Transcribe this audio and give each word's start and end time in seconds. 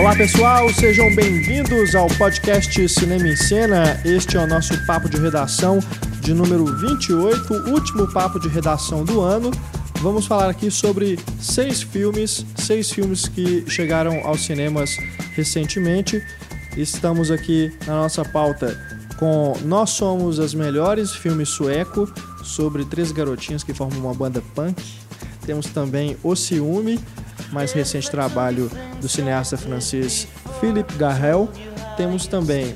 Olá 0.00 0.16
pessoal, 0.16 0.72
sejam 0.72 1.14
bem-vindos 1.14 1.94
ao 1.94 2.06
podcast 2.06 2.88
Cinema 2.88 3.28
em 3.28 3.36
Cena. 3.36 4.00
Este 4.02 4.38
é 4.38 4.40
o 4.40 4.46
nosso 4.46 4.74
papo 4.86 5.10
de 5.10 5.18
redação 5.18 5.78
de 6.22 6.32
número 6.32 6.64
28, 6.64 7.68
último 7.70 8.10
papo 8.10 8.40
de 8.40 8.48
redação 8.48 9.04
do 9.04 9.20
ano. 9.20 9.50
Vamos 10.00 10.24
falar 10.24 10.48
aqui 10.48 10.70
sobre 10.70 11.18
seis 11.38 11.82
filmes, 11.82 12.46
seis 12.56 12.90
filmes 12.90 13.28
que 13.28 13.62
chegaram 13.68 14.26
aos 14.26 14.40
cinemas 14.40 14.96
recentemente. 15.34 16.24
Estamos 16.78 17.30
aqui 17.30 17.70
na 17.86 17.96
nossa 17.96 18.24
pauta 18.24 18.80
com 19.18 19.54
Nós 19.66 19.90
Somos 19.90 20.40
as 20.40 20.54
Melhores, 20.54 21.14
filme 21.14 21.44
sueco 21.44 22.10
sobre 22.42 22.86
três 22.86 23.12
garotinhas 23.12 23.62
que 23.62 23.74
formam 23.74 24.00
uma 24.00 24.14
banda 24.14 24.42
punk. 24.54 24.82
Temos 25.44 25.66
também 25.66 26.16
O 26.22 26.34
Ciúme, 26.34 26.98
mais 27.52 27.72
recente 27.72 28.10
trabalho 28.10 28.70
do 29.00 29.08
cineasta 29.08 29.56
francês 29.56 30.28
Philippe 30.60 30.94
Garrel. 30.94 31.48
Temos 31.96 32.26
também 32.26 32.74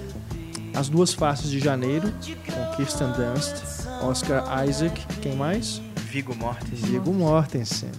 As 0.74 0.88
Duas 0.88 1.12
Faces 1.12 1.50
de 1.50 1.58
Janeiro, 1.58 2.12
com 2.46 2.76
Kirsten 2.76 3.08
Dunst, 3.12 3.54
Oscar 4.02 4.66
Isaac, 4.66 5.00
quem 5.20 5.34
mais? 5.36 5.80
Vigo 6.10 6.34
Mortensen. 6.34 6.90
Vigo 6.90 7.12
Mortensen. 7.12 7.90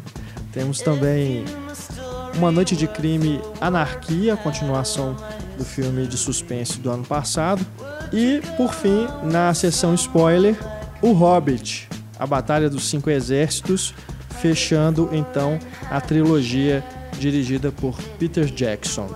Temos 0.51 0.79
também 0.81 1.43
Uma 2.35 2.51
Noite 2.51 2.75
de 2.75 2.87
Crime, 2.87 3.41
Anarquia, 3.59 4.37
continuação 4.37 5.15
do 5.57 5.65
filme 5.65 6.07
de 6.07 6.17
suspense 6.17 6.79
do 6.79 6.89
ano 6.89 7.03
passado. 7.03 7.65
E, 8.13 8.41
por 8.55 8.73
fim, 8.73 9.07
na 9.23 9.53
sessão 9.53 9.93
spoiler, 9.95 10.55
O 11.01 11.11
Hobbit, 11.11 11.89
A 12.17 12.25
Batalha 12.25 12.69
dos 12.69 12.89
Cinco 12.89 13.09
Exércitos, 13.09 13.93
fechando 14.41 15.09
então 15.11 15.59
a 15.89 15.99
trilogia 16.01 16.83
dirigida 17.19 17.71
por 17.71 17.97
Peter 18.19 18.45
Jackson. 18.45 19.09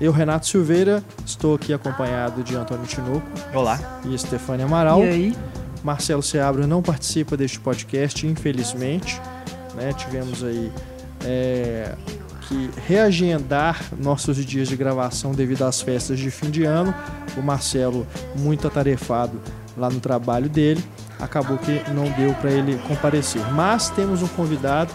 Eu, 0.00 0.12
Renato 0.12 0.46
Silveira, 0.46 1.04
estou 1.26 1.54
aqui 1.54 1.74
acompanhado 1.74 2.42
de 2.42 2.56
Antônio 2.56 2.86
Tinoco. 2.86 3.22
Olá. 3.52 4.00
E 4.08 4.18
Stefania 4.18 4.64
Amaral. 4.64 5.04
E 5.04 5.08
aí? 5.08 5.36
Marcelo 5.82 6.22
Seabra 6.22 6.66
não 6.66 6.82
participa 6.82 7.36
deste 7.36 7.60
podcast, 7.60 8.26
infelizmente. 8.26 9.20
Né? 9.74 9.92
Tivemos 9.92 10.42
aí 10.42 10.72
é, 11.24 11.94
que 12.48 12.70
reagendar 12.86 13.78
nossos 13.98 14.44
dias 14.44 14.68
de 14.68 14.76
gravação 14.76 15.32
devido 15.32 15.62
às 15.64 15.80
festas 15.80 16.18
de 16.18 16.30
fim 16.30 16.50
de 16.50 16.64
ano. 16.64 16.94
O 17.36 17.42
Marcelo, 17.42 18.06
muito 18.36 18.66
atarefado 18.66 19.40
lá 19.76 19.88
no 19.88 20.00
trabalho 20.00 20.48
dele, 20.48 20.82
acabou 21.20 21.58
que 21.58 21.82
não 21.90 22.10
deu 22.12 22.34
para 22.34 22.50
ele 22.50 22.78
comparecer. 22.88 23.42
Mas 23.52 23.90
temos 23.90 24.22
um 24.22 24.28
convidado, 24.28 24.92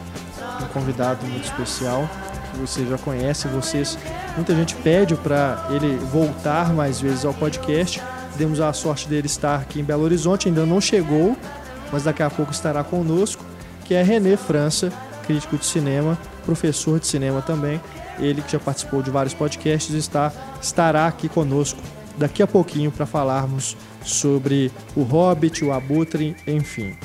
um 0.62 0.66
convidado 0.68 1.26
muito 1.26 1.46
especial 1.46 2.10
que 2.52 2.60
você 2.60 2.86
já 2.86 2.98
conhece, 2.98 3.48
vocês 3.48 3.98
muita 4.36 4.56
gente 4.56 4.76
pede 4.76 5.16
para 5.16 5.68
ele 5.70 5.98
voltar 6.12 6.74
mais 6.74 7.00
vezes 7.00 7.26
ao 7.26 7.34
podcast. 7.34 8.02
Demos 8.38 8.60
a 8.60 8.72
sorte 8.74 9.08
dele 9.08 9.28
estar 9.28 9.60
aqui 9.60 9.80
em 9.80 9.84
Belo 9.84 10.04
Horizonte, 10.04 10.48
ainda 10.48 10.66
não 10.66 10.82
chegou, 10.82 11.38
mas 11.92 12.04
daqui 12.04 12.22
a 12.22 12.30
pouco 12.30 12.52
estará 12.52 12.84
conosco, 12.84 13.44
que 13.86 13.94
é 13.94 14.04
René 14.04 14.36
França, 14.36 14.92
crítico 15.26 15.58
de 15.58 15.66
cinema, 15.66 16.18
professor 16.46 17.00
de 17.00 17.08
cinema 17.08 17.42
também. 17.42 17.80
Ele 18.20 18.42
que 18.42 18.52
já 18.52 18.60
participou 18.60 19.02
de 19.02 19.10
vários 19.10 19.34
podcasts 19.34 19.94
está 19.94 20.32
estará 20.62 21.08
aqui 21.08 21.28
conosco 21.28 21.80
daqui 22.18 22.42
a 22.42 22.48
pouquinho 22.48 22.92
para 22.92 23.06
falarmos 23.06 23.76
sobre 24.06 24.72
o 24.96 25.02
Hobbit, 25.02 25.66
o 25.66 25.72
Abutre, 25.72 26.36
enfim. 26.48 26.96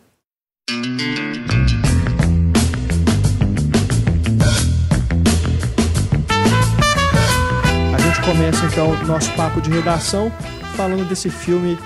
Começa 8.25 8.65
então 8.65 8.91
o 8.91 9.07
nosso 9.07 9.31
papo 9.33 9.61
de 9.61 9.69
redação 9.69 10.33
falando 10.77 11.07
desse 11.07 11.29
filme 11.29 11.79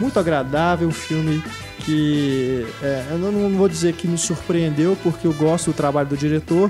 muito 0.00 0.18
agradável, 0.18 0.88
um 0.88 0.92
filme 0.92 1.42
que 1.84 2.66
é, 2.82 3.06
eu 3.12 3.18
não 3.18 3.56
vou 3.56 3.68
dizer 3.68 3.92
que 3.94 4.08
me 4.08 4.18
surpreendeu 4.18 4.98
porque 5.04 5.24
eu 5.24 5.32
gosto 5.32 5.70
do 5.70 5.76
trabalho 5.76 6.08
do 6.08 6.16
diretor, 6.16 6.68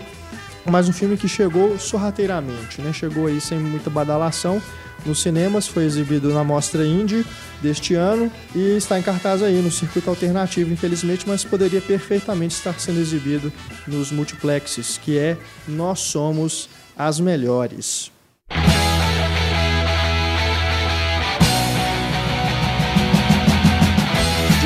mas 0.67 0.91
um 0.91 0.93
filme 0.93 1.17
que 1.17 1.27
chegou 1.27 1.79
sorrateiramente, 1.79 2.83
né? 2.83 2.93
Chegou 2.93 3.29
aí 3.29 3.41
sem 3.41 3.59
muita 3.59 3.89
badalação 3.89 4.61
nos 5.07 5.23
cinemas, 5.23 5.67
foi 5.67 5.85
exibido 5.85 6.33
na 6.35 6.45
Mostra 6.45 6.87
Indie 6.87 7.25
deste 7.63 7.95
ano 7.95 8.31
e 8.55 8.77
está 8.77 8.99
em 8.99 9.03
cartaz 9.03 9.43
aí 9.43 9.61
no 9.63 9.71
circuito 9.71 10.11
alternativo, 10.11 10.71
infelizmente, 10.71 11.27
mas 11.27 11.45
poderia 11.45 11.81
perfeitamente 11.81 12.55
estar 12.55 12.79
sendo 12.79 13.01
exibido 13.01 13.51
nos 13.87 14.13
multiplexes, 14.13 14.99
que 14.99 15.19
é 15.19 15.39
Nós 15.67 16.01
Somos 16.01 16.69
as 16.97 17.19
Melhores. 17.19 18.13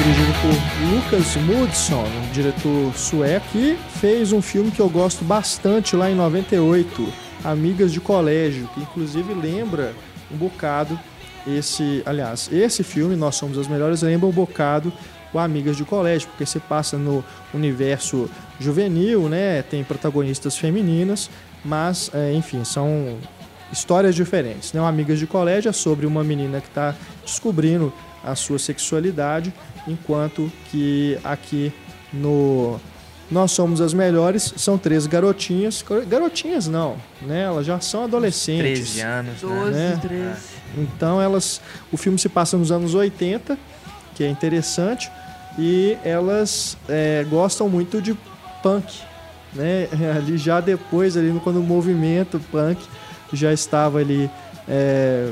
Dirigido 0.07 0.33
por 0.41 0.95
Lucas 0.95 1.37
Moodson, 1.37 2.05
um 2.05 2.31
diretor 2.33 2.95
sueco, 2.95 3.45
que 3.51 3.77
fez 3.99 4.33
um 4.33 4.41
filme 4.41 4.71
que 4.71 4.79
eu 4.79 4.89
gosto 4.89 5.25
bastante 5.25 5.97
lá 5.97 6.09
em 6.09 6.15
98, 6.15 7.13
Amigas 7.43 7.93
de 7.93 8.01
Colégio, 8.01 8.69
que 8.73 8.81
inclusive 8.81 9.35
lembra 9.35 9.93
um 10.31 10.37
bocado 10.37 10.97
esse, 11.45 12.05
aliás, 12.07 12.49
esse 12.53 12.85
filme, 12.85 13.17
Nós 13.17 13.35
Somos 13.35 13.59
as 13.59 13.67
Melhores, 13.67 14.03
lembra 14.03 14.29
um 14.29 14.33
bocado 14.33 14.93
o 15.35 15.41
Amigas 15.41 15.77
de 15.77 15.85
Colégio, 15.85 16.29
porque 16.29 16.47
você 16.47 16.61
passa 16.61 16.97
no 16.97 17.25
universo 17.53 18.31
juvenil, 18.61 19.29
né? 19.29 19.63
Tem 19.63 19.83
protagonistas 19.83 20.57
femininas, 20.57 21.29
mas, 21.65 22.13
é, 22.15 22.33
enfim, 22.33 22.63
são 22.63 23.19
histórias 23.73 24.15
diferentes. 24.15 24.73
Né? 24.73 24.81
O 24.81 24.85
Amigas 24.85 25.19
de 25.19 25.27
Colégio 25.27 25.69
é 25.69 25.73
sobre 25.73 26.07
uma 26.07 26.23
menina 26.23 26.61
que 26.61 26.69
está 26.69 26.95
descobrindo 27.25 27.93
a 28.27 28.35
sua 28.35 28.59
sexualidade, 28.59 29.55
enquanto 29.87 30.51
que 30.71 31.19
aqui 31.23 31.73
no 32.13 32.79
Nós 33.31 33.53
Somos 33.53 33.81
as 33.81 33.95
Melhores 33.95 34.53
são 34.57 34.77
três 34.77 35.07
garotinhas. 35.07 35.85
Garotinhas 36.09 36.67
não, 36.67 36.97
né? 37.23 37.45
Elas 37.45 37.65
já 37.65 37.81
são 37.81 38.05
adolescentes. 38.05 38.95
13 38.95 39.01
anos, 39.01 39.41
12, 39.41 39.71
né? 39.71 39.99
13. 40.03 40.41
Então 40.77 41.23
elas. 41.23 41.61
O 41.93 41.97
filme 41.97 42.19
se 42.19 42.29
passa 42.29 42.57
nos 42.57 42.73
anos 42.73 42.95
80, 42.95 43.57
que 44.15 44.25
é 44.25 44.29
interessante, 44.29 45.11
e 45.59 45.97
elas 46.05 46.77
é, 46.89 47.25
gostam 47.31 47.69
muito 47.69 48.03
de 48.03 48.17
punk. 48.63 48.93
Né? 49.55 49.89
Ali 50.17 50.37
já 50.37 50.61
depois, 50.61 51.17
ali 51.17 51.39
quando 51.43 51.61
o 51.61 51.63
movimento 51.63 52.41
punk 52.51 52.79
já 53.33 53.53
estava 53.53 53.99
ali 53.99 54.31
é, 54.69 55.31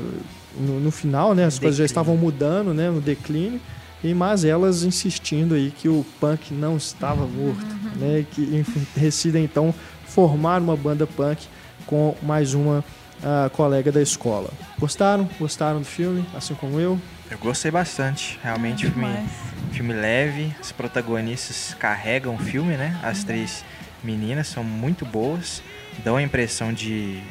no, 0.59 0.81
no, 0.81 0.91
final, 0.91 1.35
né? 1.35 1.45
As 1.45 1.59
coisas 1.59 1.79
já 1.79 1.85
estavam 1.85 2.17
mudando, 2.17 2.73
né? 2.75 2.91
No 2.91 3.01
declínio. 3.01 3.61
E 4.03 4.13
mas 4.13 4.45
elas 4.45 4.83
insistindo 4.83 5.55
aí 5.55 5.71
que 5.71 5.89
o 5.89 6.05
punk 6.21 6.53
não 6.53 6.77
estava 6.77 7.27
morto, 7.27 7.65
né? 7.97 8.25
Que 8.31 8.43
enfim, 8.57 8.87
decidem 8.97 9.45
então 9.45 9.75
formar 10.07 10.61
uma 10.61 10.77
banda 10.77 11.07
punk 11.07 11.47
com 11.87 12.15
mais 12.23 12.55
uma 12.55 12.85
uh, 13.21 13.51
colega 13.51 13.91
da 13.91 14.03
escola. 14.03 14.51
Gostaram? 14.79 15.29
Gostaram 15.39 15.81
do 15.81 15.87
filme, 15.87 16.25
assim 16.35 16.55
como 16.55 16.79
eu? 16.79 17.01
Eu 17.31 17.39
gostei 17.39 17.71
bastante. 17.71 18.39
Realmente, 18.43 18.87
É, 18.87 18.91
filme, 18.91 19.29
filme 19.73 19.93
leve. 19.95 20.55
As 20.61 20.71
protagonistas 20.71 21.75
carregam 21.79 22.35
o 22.35 22.39
filme, 22.39 22.77
né? 22.77 22.99
As 23.03 23.25
três 23.25 23.65
meninas 24.03 24.47
são 24.49 24.63
muito 24.63 25.05
boas. 25.05 25.63
Dão 26.05 26.17
a 26.17 26.23
impressão 26.23 26.73
de. 26.73 27.23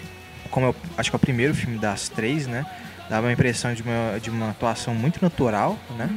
Como 0.50 0.68
eu 0.68 0.75
acho 0.97 1.09
que 1.09 1.15
é 1.15 1.18
o 1.18 1.19
primeiro 1.19 1.53
filme 1.53 1.77
das 1.77 2.09
três, 2.09 2.47
né? 2.47 2.65
Dá 3.13 3.19
uma 3.19 3.31
impressão 3.31 3.75
de 3.75 3.83
uma, 3.83 4.19
de 4.19 4.31
uma 4.31 4.50
atuação 4.50 4.95
muito 4.95 5.21
natural, 5.21 5.77
né? 6.00 6.10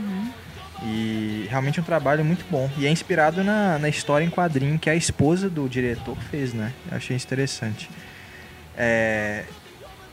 E 0.83 1.47
realmente 1.51 1.79
um 1.79 1.83
trabalho 1.83 2.25
muito 2.25 2.47
bom. 2.51 2.71
E 2.79 2.87
é 2.87 2.91
inspirado 2.91 3.45
na, 3.45 3.79
na 3.79 3.87
história 3.87 4.25
em 4.25 4.31
quadrinho 4.31 4.79
que 4.79 4.89
a 4.89 4.95
esposa 4.95 5.51
do 5.51 5.69
diretor 5.69 6.17
fez, 6.31 6.55
né? 6.55 6.73
Eu 6.91 6.97
achei 6.97 7.15
interessante. 7.15 7.91
É, 8.75 9.45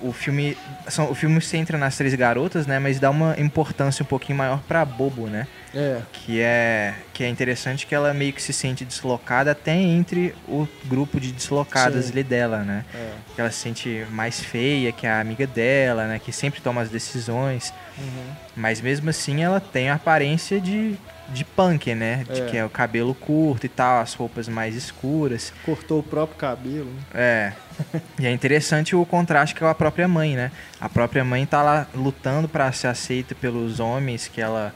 o 0.02 0.12
filme 0.12 0.58
são, 0.90 1.10
o 1.10 1.16
filme 1.16 1.40
centra 1.40 1.78
nas 1.78 1.96
três 1.96 2.14
garotas, 2.16 2.68
né? 2.68 2.80
Mas 2.80 3.00
dá 3.00 3.10
uma 3.10 3.34
importância 3.40 4.04
um 4.04 4.06
pouquinho 4.06 4.38
maior 4.38 4.60
pra 4.68 4.84
Bobo, 4.84 5.28
né? 5.28 5.48
É. 5.74 6.02
Que 6.14 6.40
é, 6.40 6.94
que 7.14 7.24
é 7.24 7.28
interessante 7.30 7.86
que 7.88 7.96
ela 7.96 8.14
meio 8.14 8.32
que 8.32 8.42
se 8.42 8.54
sente 8.54 8.86
deslocada 8.86 9.52
até 9.52 9.74
entre 9.74 10.36
o 10.48 10.68
grupo 10.86 11.20
de 11.20 11.32
deslocadas 11.32 12.06
Sim. 12.06 12.12
ali 12.12 12.24
dela, 12.24 12.60
né? 12.60 12.86
É. 12.94 13.12
Que 13.36 13.42
ela 13.42 13.50
se 13.52 13.58
sente 13.60 14.06
mais 14.12 14.40
feia 14.40 14.92
que 14.92 15.08
a 15.08 15.20
amiga 15.20 15.48
dela, 15.48 16.06
né? 16.08 16.20
Que 16.24 16.32
sempre 16.32 16.62
toma 16.62 16.82
as 16.82 16.90
decisões. 16.90 17.74
Uhum. 17.98 18.26
Mas 18.56 18.82
mesmo 18.82 19.10
assim 19.10 19.44
ela 19.44 19.60
tem 19.60 19.90
a 19.90 19.96
aparência 19.96 20.62
de, 20.62 20.96
de 21.30 21.44
punk, 21.44 21.94
né? 21.96 22.24
De 22.32 22.42
É. 22.42 22.46
que 22.46 22.58
é 22.58 22.64
o 22.64 22.70
cabelo 22.70 23.16
curto 23.16 23.66
e 23.66 23.70
tal, 23.70 24.00
as 24.00 24.14
roupas 24.14 24.48
mais 24.48 24.76
escuras. 24.76 25.52
Cortou 25.66 26.00
o 26.00 26.04
próprio 26.04 26.38
cabelo. 26.38 26.86
né? 26.86 27.02
É. 27.16 27.54
E 28.20 28.28
é 28.28 28.32
interessante 28.32 28.96
o 28.96 29.04
contraste 29.04 29.56
com 29.56 29.66
a 29.66 29.74
própria 29.74 30.08
mãe, 30.08 30.36
né? 30.36 30.52
A 30.80 30.88
própria 30.88 31.24
mãe 31.24 31.44
tá 31.46 31.64
lá 31.64 31.88
lutando 31.96 32.48
para 32.48 32.72
ser 32.72 32.86
aceita 32.88 33.34
pelos 33.34 33.80
homens 33.80 34.28
que 34.28 34.40
ela 34.40 34.72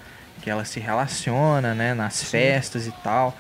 que 0.48 0.52
ela 0.52 0.64
se 0.64 0.80
relaciona, 0.80 1.76
né, 1.76 1.94
nas 1.94 2.24
festas 2.24 2.88
e 2.88 2.92
tal. 3.04 3.36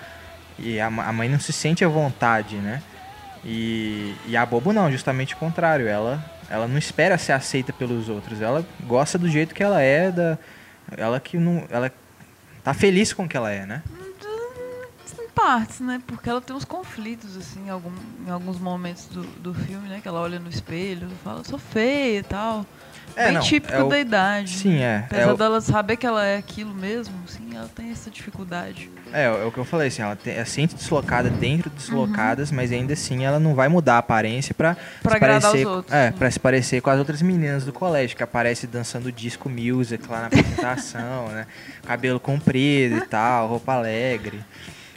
E 0.59 0.77
a, 0.77 0.87
a 0.87 1.13
mãe 1.13 1.29
não 1.29 1.39
se 1.39 1.53
sente 1.53 1.85
à 1.85 1.87
vontade, 1.87 2.57
né? 2.57 2.83
E, 3.45 4.13
e 4.25 4.35
a 4.35 4.45
Bobo 4.45 4.73
não, 4.73 4.91
justamente 4.91 5.33
o 5.33 5.37
contrário. 5.37 5.87
Ela 5.87 6.21
ela 6.49 6.67
não 6.67 6.77
espera 6.77 7.17
ser 7.17 7.31
aceita 7.31 7.71
pelos 7.71 8.09
outros. 8.09 8.41
Ela 8.41 8.65
gosta 8.85 9.17
do 9.17 9.29
jeito 9.29 9.55
que 9.55 9.63
ela 9.63 9.81
é, 9.81 10.11
da 10.11 10.37
ela 10.97 11.17
que 11.17 11.37
não 11.37 11.63
ela 11.69 11.89
tá 12.61 12.73
feliz 12.73 13.13
com 13.13 13.23
o 13.23 13.29
que 13.29 13.37
ela 13.37 13.51
é, 13.53 13.65
né? 13.65 13.81
Em 15.17 15.29
partes, 15.29 15.79
né? 15.79 16.01
Porque 16.05 16.29
ela 16.29 16.41
tem 16.41 16.53
uns 16.53 16.65
conflitos, 16.65 17.37
assim, 17.37 17.67
em, 17.67 17.69
algum- 17.69 17.95
em 18.27 18.29
alguns 18.29 18.59
momentos 18.59 19.05
do, 19.05 19.21
do 19.23 19.53
filme, 19.53 19.87
né? 19.87 19.99
Que 20.01 20.09
ela 20.09 20.19
olha 20.19 20.39
no 20.39 20.49
espelho 20.49 21.07
e 21.09 21.23
fala, 21.23 21.41
sou 21.45 21.57
feia 21.57 22.19
e 22.19 22.23
tal. 22.23 22.65
É, 23.15 23.25
Bem 23.25 23.33
não, 23.33 23.41
típico 23.41 23.73
é 23.73 23.83
o- 23.83 23.89
da 23.89 23.99
idade. 23.99 24.49
Sim, 24.57 24.77
é. 24.79 25.03
Apesar 25.05 25.21
é 25.23 25.33
o- 25.33 25.37
dela 25.37 25.59
saber 25.61 25.97
que 25.97 26.05
ela 26.05 26.23
é 26.23 26.37
aquilo 26.37 26.73
mesmo, 26.73 27.13
sim, 27.27 27.49
ela 27.55 27.67
tem 27.73 27.89
essa 27.89 28.11
dificuldade. 28.11 28.91
É, 29.11 29.23
é 29.25 29.45
o 29.45 29.51
que 29.51 29.57
eu 29.57 29.65
falei, 29.65 29.87
assim, 29.87 30.01
ela 30.03 30.15
tem, 30.15 30.35
é 30.35 30.45
sente 30.45 30.75
deslocada 30.75 31.29
dentro 31.29 31.69
de 31.69 31.75
Uhum. 31.77 32.05
deslocadas, 32.05 32.51
mas 32.51 32.71
ainda 32.71 32.93
assim 32.93 33.25
ela 33.25 33.39
não 33.39 33.55
vai 33.55 33.67
mudar 33.69 33.95
a 33.95 33.97
aparência 33.99 34.53
pra, 34.53 34.75
Pra 35.01 35.13
se 35.13 35.19
parecer, 35.19 35.65
os 35.67 35.73
outros. 35.73 35.93
É, 35.95 36.11
pra 36.11 36.29
se 36.29 36.39
parecer 36.39 36.81
com 36.81 36.89
as 36.89 36.99
outras 36.99 37.21
meninas 37.21 37.65
do 37.65 37.73
colégio, 37.73 38.15
que 38.15 38.21
aparecem 38.23 38.69
dançando 38.69 39.11
disco 39.11 39.49
music 39.49 40.07
lá 40.07 40.21
na 40.21 40.27
apresentação, 40.27 41.29
né? 41.29 41.47
Cabelo 41.85 42.19
comprido 42.19 42.97
e 42.97 43.01
tal, 43.01 43.47
roupa 43.47 43.73
alegre. 43.73 44.43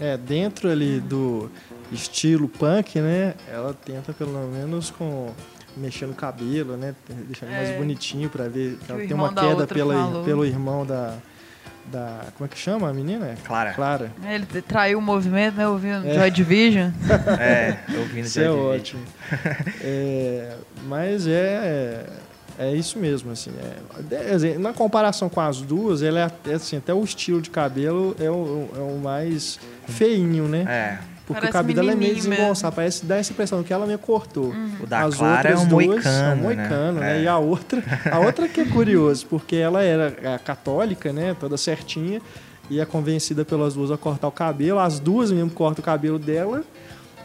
É, 0.01 0.17
dentro 0.17 0.71
ali 0.71 0.99
do 1.01 1.51
estilo 1.93 2.49
punk, 2.49 2.99
né? 3.01 3.35
Ela 3.53 3.73
tenta 3.75 4.13
pelo 4.13 4.47
menos 4.49 4.91
com 4.91 5.33
mexendo 5.77 6.11
o 6.11 6.15
cabelo, 6.15 6.77
né? 6.77 6.95
Deixando 7.09 7.51
mais 7.51 7.69
É. 7.71 7.77
bonitinho 7.79 8.29
pra 8.29 8.49
ver 8.49 8.77
que 8.85 8.91
ela 8.93 9.01
tem 9.01 9.13
uma 9.15 9.33
queda 9.33 9.67
pela, 9.67 9.95
falou. 9.95 10.25
pelo 10.25 10.45
irmão 10.45 10.85
da, 10.87 11.15
da. 11.91 12.25
Como 12.37 12.47
é 12.47 12.49
que 12.49 12.59
chama 12.59 12.89
a 12.89 12.93
menina? 12.93 13.35
Clara. 13.45 13.73
Clara. 13.73 14.13
Ele 14.29 14.47
traiu 14.63 14.99
o 14.99 15.03
movimento, 15.03 15.57
né? 15.57 15.67
Ouvindo 15.69 16.07
É. 16.07 16.15
Joy 16.15 16.31
Division. 16.31 16.91
É, 17.41 17.79
ouvindo 17.99 18.25
Isso 18.27 18.41
é 18.41 18.45
Joy 18.45 18.79
Division. 18.81 19.01
ótimo. 19.03 19.03
É, 19.83 20.57
mas 20.87 21.27
é, 21.27 22.07
é 22.59 22.75
isso 22.75 22.99
mesmo, 22.99 23.31
assim. 23.33 23.51
é- 23.59 24.03
quer 24.09 24.31
dizer, 24.35 24.59
na 24.59 24.73
comparação 24.73 25.29
com 25.29 25.41
as 25.41 25.61
duas, 25.63 26.03
ela 26.03 26.21
é 26.21 26.25
até, 26.25 26.55
assim, 26.55 26.77
até 26.77 26.93
o 26.93 27.03
estilo 27.05 27.41
de 27.41 27.51
cabelo 27.51 28.15
é 28.21 28.31
o, 28.31 28.69
é 28.77 28.81
o 28.81 28.99
mais 28.99 29.59
feinho, 29.89 30.47
né? 30.49 30.65
É, 30.69 30.99
Porque 31.31 31.47
Parece 31.47 31.57
o 31.57 31.61
cabelo 31.61 31.81
dela 31.81 31.93
é 31.93 31.95
meio 31.95 32.15
desengonçado, 32.15 32.75
parece 32.75 33.05
dar 33.07 33.17
essa 33.19 33.33
impressão 33.33 33.63
que 33.63 33.73
ela 33.73 33.87
me 33.87 33.97
cortou. 33.97 34.53
o 34.83 34.87
da 34.87 35.03
As 35.03 35.15
Clara 35.15 35.49
é 35.49 35.53
outras 35.53 35.61
um 35.61 35.69
duas 35.69 35.87
moicano, 35.87 36.03
são 36.03 36.37
moicano, 36.37 37.01
né? 37.01 37.19
É. 37.19 37.23
E 37.23 37.29
a 37.29 37.39
outra, 37.39 37.83
a 38.11 38.19
outra 38.19 38.49
que 38.49 38.61
é 38.61 38.65
curioso, 38.65 39.27
porque 39.31 39.55
ela 39.55 39.83
era 39.83 40.35
a 40.35 40.39
católica, 40.41 41.13
né? 41.13 41.37
Toda 41.39 41.57
certinha, 41.57 42.21
e 42.69 42.81
é 42.81 42.85
convencida 42.85 43.45
pelas 43.45 43.75
duas 43.75 43.93
a 43.93 43.97
cortar 43.97 44.27
o 44.27 44.33
cabelo. 44.33 44.81
As 44.81 44.99
duas 44.99 45.31
mesmo 45.31 45.51
cortam 45.51 45.83
o 45.83 45.85
cabelo 45.85 46.19
dela. 46.19 46.65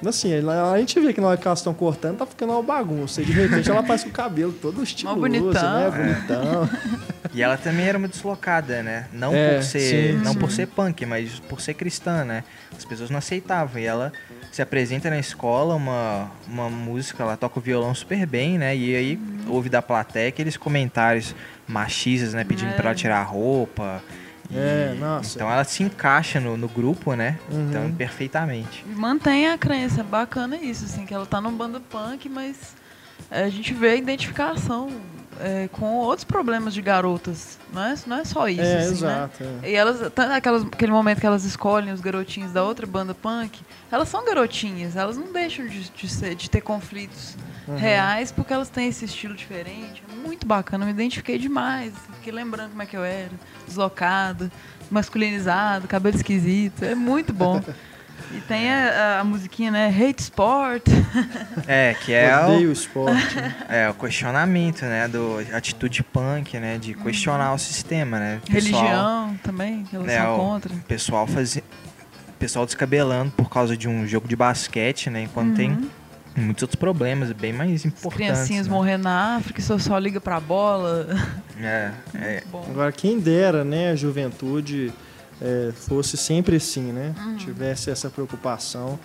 Assim, 0.06 0.31
a 0.33 0.77
gente 0.77 1.00
vê 1.00 1.13
que 1.13 1.21
na 1.21 1.27
hora 1.27 1.38
que 1.38 1.47
elas 1.47 1.59
estão 1.59 1.74
cortando, 1.74 2.18
tá 2.18 2.25
ficando 2.25 2.53
uma 2.53 2.62
bagunça. 2.62 3.21
E 3.21 3.25
de 3.25 3.31
repente 3.31 3.69
ela 3.69 3.83
faz 3.83 4.03
com 4.03 4.09
o 4.09 4.13
cabelo 4.13 4.51
todo 4.53 4.83
estiloso, 4.83 5.19
bonitão. 5.19 5.51
né? 5.53 5.92
Bonitão. 5.92 6.69
E 7.33 7.42
ela 7.42 7.57
também 7.57 7.86
era 7.88 7.97
uma 7.97 8.07
deslocada, 8.07 8.83
né? 8.83 9.07
Não 9.12 9.33
É, 9.33 9.56
por 9.56 9.63
ser, 9.63 9.80
sim, 10.13 10.18
não 10.24 10.33
sim. 10.33 10.39
por 10.39 10.51
ser 10.51 10.68
punk, 10.68 11.06
mas 11.06 11.39
por 11.39 11.59
ser 11.59 11.74
cristã, 11.74 12.24
né? 12.24 12.44
As 12.77 12.86
pessoas 12.86 13.09
não 13.09 13.18
aceitavam. 13.18 13.80
E 13.81 13.86
ela 13.86 14.12
se 14.51 14.62
apresenta 14.62 15.09
na 15.09 15.18
escola 15.19 15.75
uma, 15.75 16.30
uma 16.48 16.69
música, 16.69 17.24
ela 17.24 17.36
toca 17.36 17.59
o 17.59 17.62
violão 17.62 17.94
super 17.95 18.25
bem, 18.25 18.57
né? 18.57 18.75
E 18.75 18.95
aí 18.95 19.19
ouve 19.48 19.69
da 19.69 19.81
plateia 19.81 20.30
aqueles 20.30 20.56
comentários 20.56 21.36
machistas, 21.68 22.33
né? 22.33 22.44
Pedindo 22.44 22.69
É. 22.71 22.74
pra 22.74 22.86
ela 22.89 22.95
tirar 22.95 23.19
a 23.19 23.24
roupa. 23.24 24.01
E- 24.55 24.93
É, 24.93 24.95
nossa. 24.99 25.37
Então 25.37 25.51
ela 25.51 25.63
se 25.63 25.83
encaixa 25.83 26.39
no, 26.39 26.55
no 26.57 26.67
grupo, 26.67 27.13
né? 27.13 27.37
Uhum. 27.51 27.69
Então, 27.69 27.91
perfeitamente. 27.93 28.83
E 28.87 28.95
mantém 28.95 29.47
a 29.49 29.57
crença. 29.57 30.03
Bacana 30.03 30.55
isso, 30.57 30.85
assim, 30.85 31.05
que 31.05 31.13
ela 31.13 31.25
tá 31.25 31.39
numa 31.41 31.55
banda 31.57 31.79
punk, 31.79 32.29
mas 32.29 32.75
é, 33.29 33.43
a 33.43 33.49
gente 33.49 33.73
vê 33.73 33.89
a 33.89 33.95
identificação 33.95 34.89
é, 35.39 35.67
com 35.71 35.95
outros 35.95 36.23
problemas 36.23 36.73
de 36.73 36.81
garotas. 36.81 37.57
Não 37.73 37.83
é, 37.83 37.95
não 38.07 38.17
é 38.17 38.23
só 38.25 38.47
isso, 38.47 38.61
é, 38.61 38.77
assim, 38.77 38.87
né? 38.87 38.93
exato. 38.93 39.43
é. 39.63 39.69
E 39.71 39.75
elas, 39.75 40.11
tá 40.13 40.27
naquelas, 40.27 40.63
aquele 40.63 40.91
momento 40.91 41.19
que 41.19 41.25
elas 41.27 41.43
escolhem 41.43 41.91
os 41.93 41.99
garotinhos 42.01 42.51
da 42.53 42.63
outra 42.63 42.85
banda 42.87 43.13
punk, 43.13 43.59
elas 43.91 44.07
são 44.07 44.23
garotinhas, 44.25 44.95
elas 44.95 45.17
não 45.17 45.33
deixam 45.33 45.67
de, 45.67 45.89
de, 45.89 46.07
ser- 46.07 46.35
de 46.35 46.49
ter 46.49 46.61
conflitos 46.61 47.35
Uhum. 47.67 47.75
reais 47.77 48.31
porque 48.31 48.53
elas 48.53 48.69
têm 48.69 48.88
esse 48.89 49.06
estilo 49.06 49.33
diferente. 49.35 50.03
É 50.12 50.15
muito 50.27 50.45
bacana, 50.45 50.83
eu 50.83 50.88
me 50.88 50.94
identifiquei 50.94 51.38
demais. 51.39 51.94
Fiquei 52.17 52.31
lembrando 52.31 52.69
como 52.71 52.81
é 52.81 52.85
que 52.85 52.95
eu 52.95 53.03
era, 53.03 53.31
deslocada, 53.67 54.51
masculinizado, 54.91 55.88
cabelo 55.88 56.15
esquisito. 56.15 56.83
É 56.83 56.95
muito 56.95 57.33
bom. 57.33 57.62
E 58.31 58.39
tem 58.41 58.71
a, 58.71 59.19
a 59.19 59.23
musiquinha, 59.23 59.69
né? 59.71 59.88
Hate 59.88 60.21
Sport. 60.21 60.83
É, 61.67 61.94
que 61.94 62.12
é 62.13 62.35
o, 62.38 62.45
Odeio 62.53 62.69
o 62.69 62.71
esporte. 62.71 63.35
né? 63.35 63.56
é 63.69 63.89
o 63.89 63.94
questionamento, 63.94 64.83
né? 64.85 65.07
Do 65.07 65.38
atitude 65.53 66.01
punk, 66.03 66.57
né? 66.59 66.77
De 66.77 66.94
questionar 66.95 67.53
o 67.53 67.57
sistema, 67.57 68.17
né? 68.19 68.41
Pessoal- 68.50 68.81
Religião 68.83 69.39
também, 69.44 69.83
que 69.83 69.95
elas 69.95 70.07
É, 70.09 70.21
são 70.21 70.35
o- 70.35 70.38
contra. 70.39 70.73
O 70.73 70.77
pessoal 70.81 71.27
fazia. 71.27 71.63
o 72.29 72.33
Pessoal 72.39 72.65
descabelando 72.65 73.31
por 73.31 73.50
causa 73.50 73.75
de 73.77 73.88
um 73.88 74.07
jogo 74.07 74.27
de 74.27 74.35
basquete, 74.35 75.09
né? 75.09 75.23
Enquanto 75.23 75.56
tem 75.56 75.77
muitos 76.35 76.63
outros 76.63 76.75
problemas 76.79 77.31
bem 77.31 77.53
mais 77.53 77.69
Uhum. 77.69 77.75
As 77.75 77.85
importantes. 77.85 78.15
criancinhas 78.17 78.67
né? 78.67 78.73
morrendo 78.73 79.03
na 79.03 79.35
África, 79.37 79.61
só 79.61 79.77
só 79.77 79.97
liga 79.97 80.19
pra 80.19 80.39
bola. 80.39 81.07
É, 81.59 81.91
é. 82.15 82.43
Agora, 82.69 82.91
quem 82.91 83.19
dera, 83.19 83.63
né, 83.63 83.91
a 83.91 83.95
juventude 83.95 84.91
é, 85.41 85.71
fosse 85.73 86.17
sempre 86.17 86.57
assim, 86.57 86.91
né? 86.91 87.13
Tivesse 87.37 87.89
essa 87.89 88.09
preocupação 88.09 88.99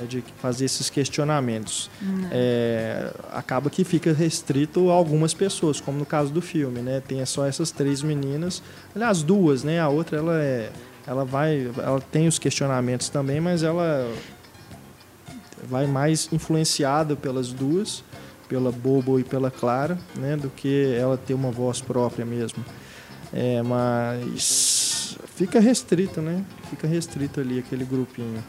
é, 0.00 0.04
de 0.04 0.22
fazer 0.38 0.64
esses 0.66 0.88
questionamentos. 0.90 1.90
É, 2.30 3.10
acaba 3.32 3.70
que 3.70 3.82
fica 3.84 4.12
restrito 4.12 4.90
a 4.90 4.94
algumas 4.94 5.32
pessoas, 5.34 5.80
como 5.80 5.98
no 5.98 6.06
caso 6.06 6.32
do 6.32 6.40
filme, 6.42 6.80
né? 6.80 7.02
Tem 7.06 7.24
só 7.26 7.46
essas 7.46 7.70
três 7.70 8.02
meninas, 8.02 8.62
aliás, 8.94 9.22
duas, 9.22 9.62
né? 9.64 9.80
A 9.80 9.88
outra, 9.88 10.18
ela 10.18 10.42
é, 10.42 10.70
ela 11.06 11.24
vai, 11.24 11.70
ela 11.78 12.00
tem 12.00 12.26
os 12.28 12.38
questionamentos 12.38 13.08
também, 13.08 13.40
mas 13.40 13.62
ela 13.62 14.08
vai 15.68 15.86
mais 15.86 16.28
influenciada 16.32 17.14
pelas 17.16 17.52
duas, 17.52 18.02
pela 18.48 18.70
Bobo 18.72 19.18
e 19.18 19.24
pela 19.24 19.50
Clara, 19.50 19.98
né? 20.16 20.36
Do 20.36 20.48
que 20.50 20.94
ela 20.98 21.16
ter 21.16 21.34
uma 21.34 21.50
voz 21.50 21.80
própria 21.80 22.24
mesmo. 22.24 22.64
É, 23.32 23.60
mas 23.62 25.18
fica 25.34 25.60
restrito, 25.60 26.20
né? 26.20 26.44
Fica 26.70 26.86
restrito 26.86 27.40
ali 27.40 27.58
aquele 27.58 27.84
grupinho. 27.84 28.42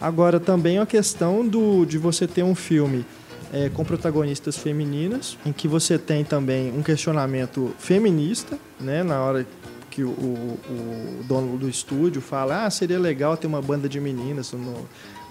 Agora 0.00 0.40
também 0.40 0.78
a 0.78 0.86
questão 0.86 1.46
do, 1.46 1.84
de 1.84 1.98
você 1.98 2.26
ter 2.26 2.42
um 2.42 2.54
filme 2.54 3.04
é, 3.52 3.68
com 3.68 3.84
protagonistas 3.84 4.56
femininas, 4.58 5.38
em 5.46 5.52
que 5.52 5.68
você 5.68 5.96
tem 5.98 6.24
também 6.24 6.72
um 6.76 6.82
questionamento 6.82 7.72
feminista, 7.78 8.58
né? 8.80 9.02
Na 9.02 9.20
hora 9.22 9.46
que 9.90 10.02
o, 10.02 10.08
o- 10.08 10.58
dono 11.28 11.56
do 11.56 11.68
estúdio 11.68 12.20
fala, 12.20 12.64
ah, 12.66 12.70
seria 12.70 12.98
legal 12.98 13.36
ter 13.36 13.46
uma 13.46 13.62
banda 13.62 13.88
de 13.88 14.00
meninas 14.00 14.52
no, 14.52 14.74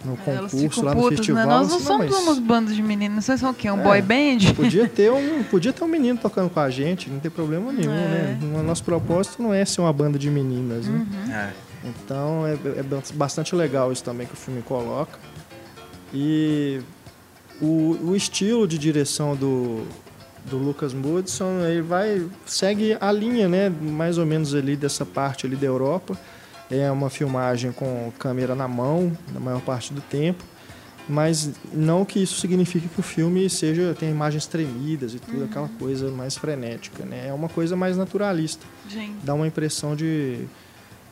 no 0.06 0.18
concurso, 0.18 0.84
lá 0.84 0.94
no 0.94 1.02
putas, 1.02 1.18
festival. 1.20 1.46
né? 1.48 1.54
Nós 1.54 1.70
não 1.70 1.78
Assim, 1.78 1.86
somos 1.86 2.10
mas- 2.12 2.20
umas 2.24 2.40
bandas 2.40 2.76
de 2.76 2.82
meninas, 2.84 3.26
vocês 3.26 3.40
são 3.40 3.52
o 3.52 3.54
quê? 3.54 3.70
Um 3.72 3.80
É. 3.80 3.84
boy 3.84 4.02
band? 4.02 4.54
Podia 4.56 4.88
ter, 4.88 5.12
um, 5.12 5.44
podia 5.50 5.72
ter 5.74 5.84
um 5.84 5.88
menino 5.88 6.18
tocando 6.20 6.50
com 6.50 6.60
a 6.60 6.70
gente, 6.70 7.10
não 7.10 7.20
tem 7.20 7.32
problema 7.32 7.72
nenhum, 7.72 7.92
É. 7.94 8.38
né? 8.40 8.40
O 8.60 8.64
nosso 8.64 8.84
propósito 8.84 9.42
não 9.42 9.54
é 9.54 9.64
ser 9.66 9.82
uma 9.82 9.94
banda 9.94 10.18
de 10.20 10.30
meninas, 10.30 10.86
né? 10.88 11.06
é. 11.32 11.88
Então 11.88 12.46
é, 12.48 12.54
é 12.80 12.84
bastante 13.14 13.54
legal 13.56 13.92
isso 13.92 14.04
também 14.04 14.26
que 14.28 14.34
o 14.34 14.38
filme 14.38 14.62
coloca. 14.62 15.20
E 16.14 16.80
o, 17.62 17.98
o 18.04 18.16
estilo 18.16 18.68
de 18.68 18.78
direção 18.78 19.36
do, 19.36 19.84
do 20.46 20.58
Lucas 20.58 20.94
Moodson, 20.94 21.62
ele 21.66 21.82
vai 21.82 22.26
segue 22.46 22.96
a 23.00 23.12
linha, 23.12 23.48
né, 23.48 23.70
mais 23.70 24.18
ou 24.18 24.26
menos 24.26 24.54
ali 24.54 24.76
dessa 24.76 25.06
parte 25.06 25.46
ali 25.46 25.56
da 25.56 25.66
Europa. 25.66 26.18
É 26.80 26.92
uma 26.92 27.10
filmagem 27.10 27.72
com 27.72 28.12
câmera 28.18 28.56
na 28.56 28.68
mão, 28.68 29.12
na 29.34 29.40
maior 29.40 29.62
parte 29.62 29.94
do 29.94 30.02
tempo. 30.02 30.44
Mas 31.08 31.52
não 31.74 32.06
que 32.06 32.24
isso 32.24 32.40
signifique 32.40 32.88
que 32.88 33.00
o 33.00 33.04
filme 33.04 33.50
seja 33.50 33.94
tem 34.00 34.10
imagens 34.10 34.46
tremidas 34.48 35.14
e 35.14 35.20
tudo 35.20 35.44
aquela 35.44 35.68
coisa 35.78 36.10
mais 36.10 36.38
frenética, 36.38 37.04
né? 37.04 37.28
É 37.28 37.34
uma 37.34 37.50
coisa 37.50 37.76
mais 37.76 37.98
naturalista 37.98 38.66
Gente, 38.90 39.16
dá 39.22 39.34
uma 39.34 39.46
impressão 39.46 39.98
de, 39.98 40.46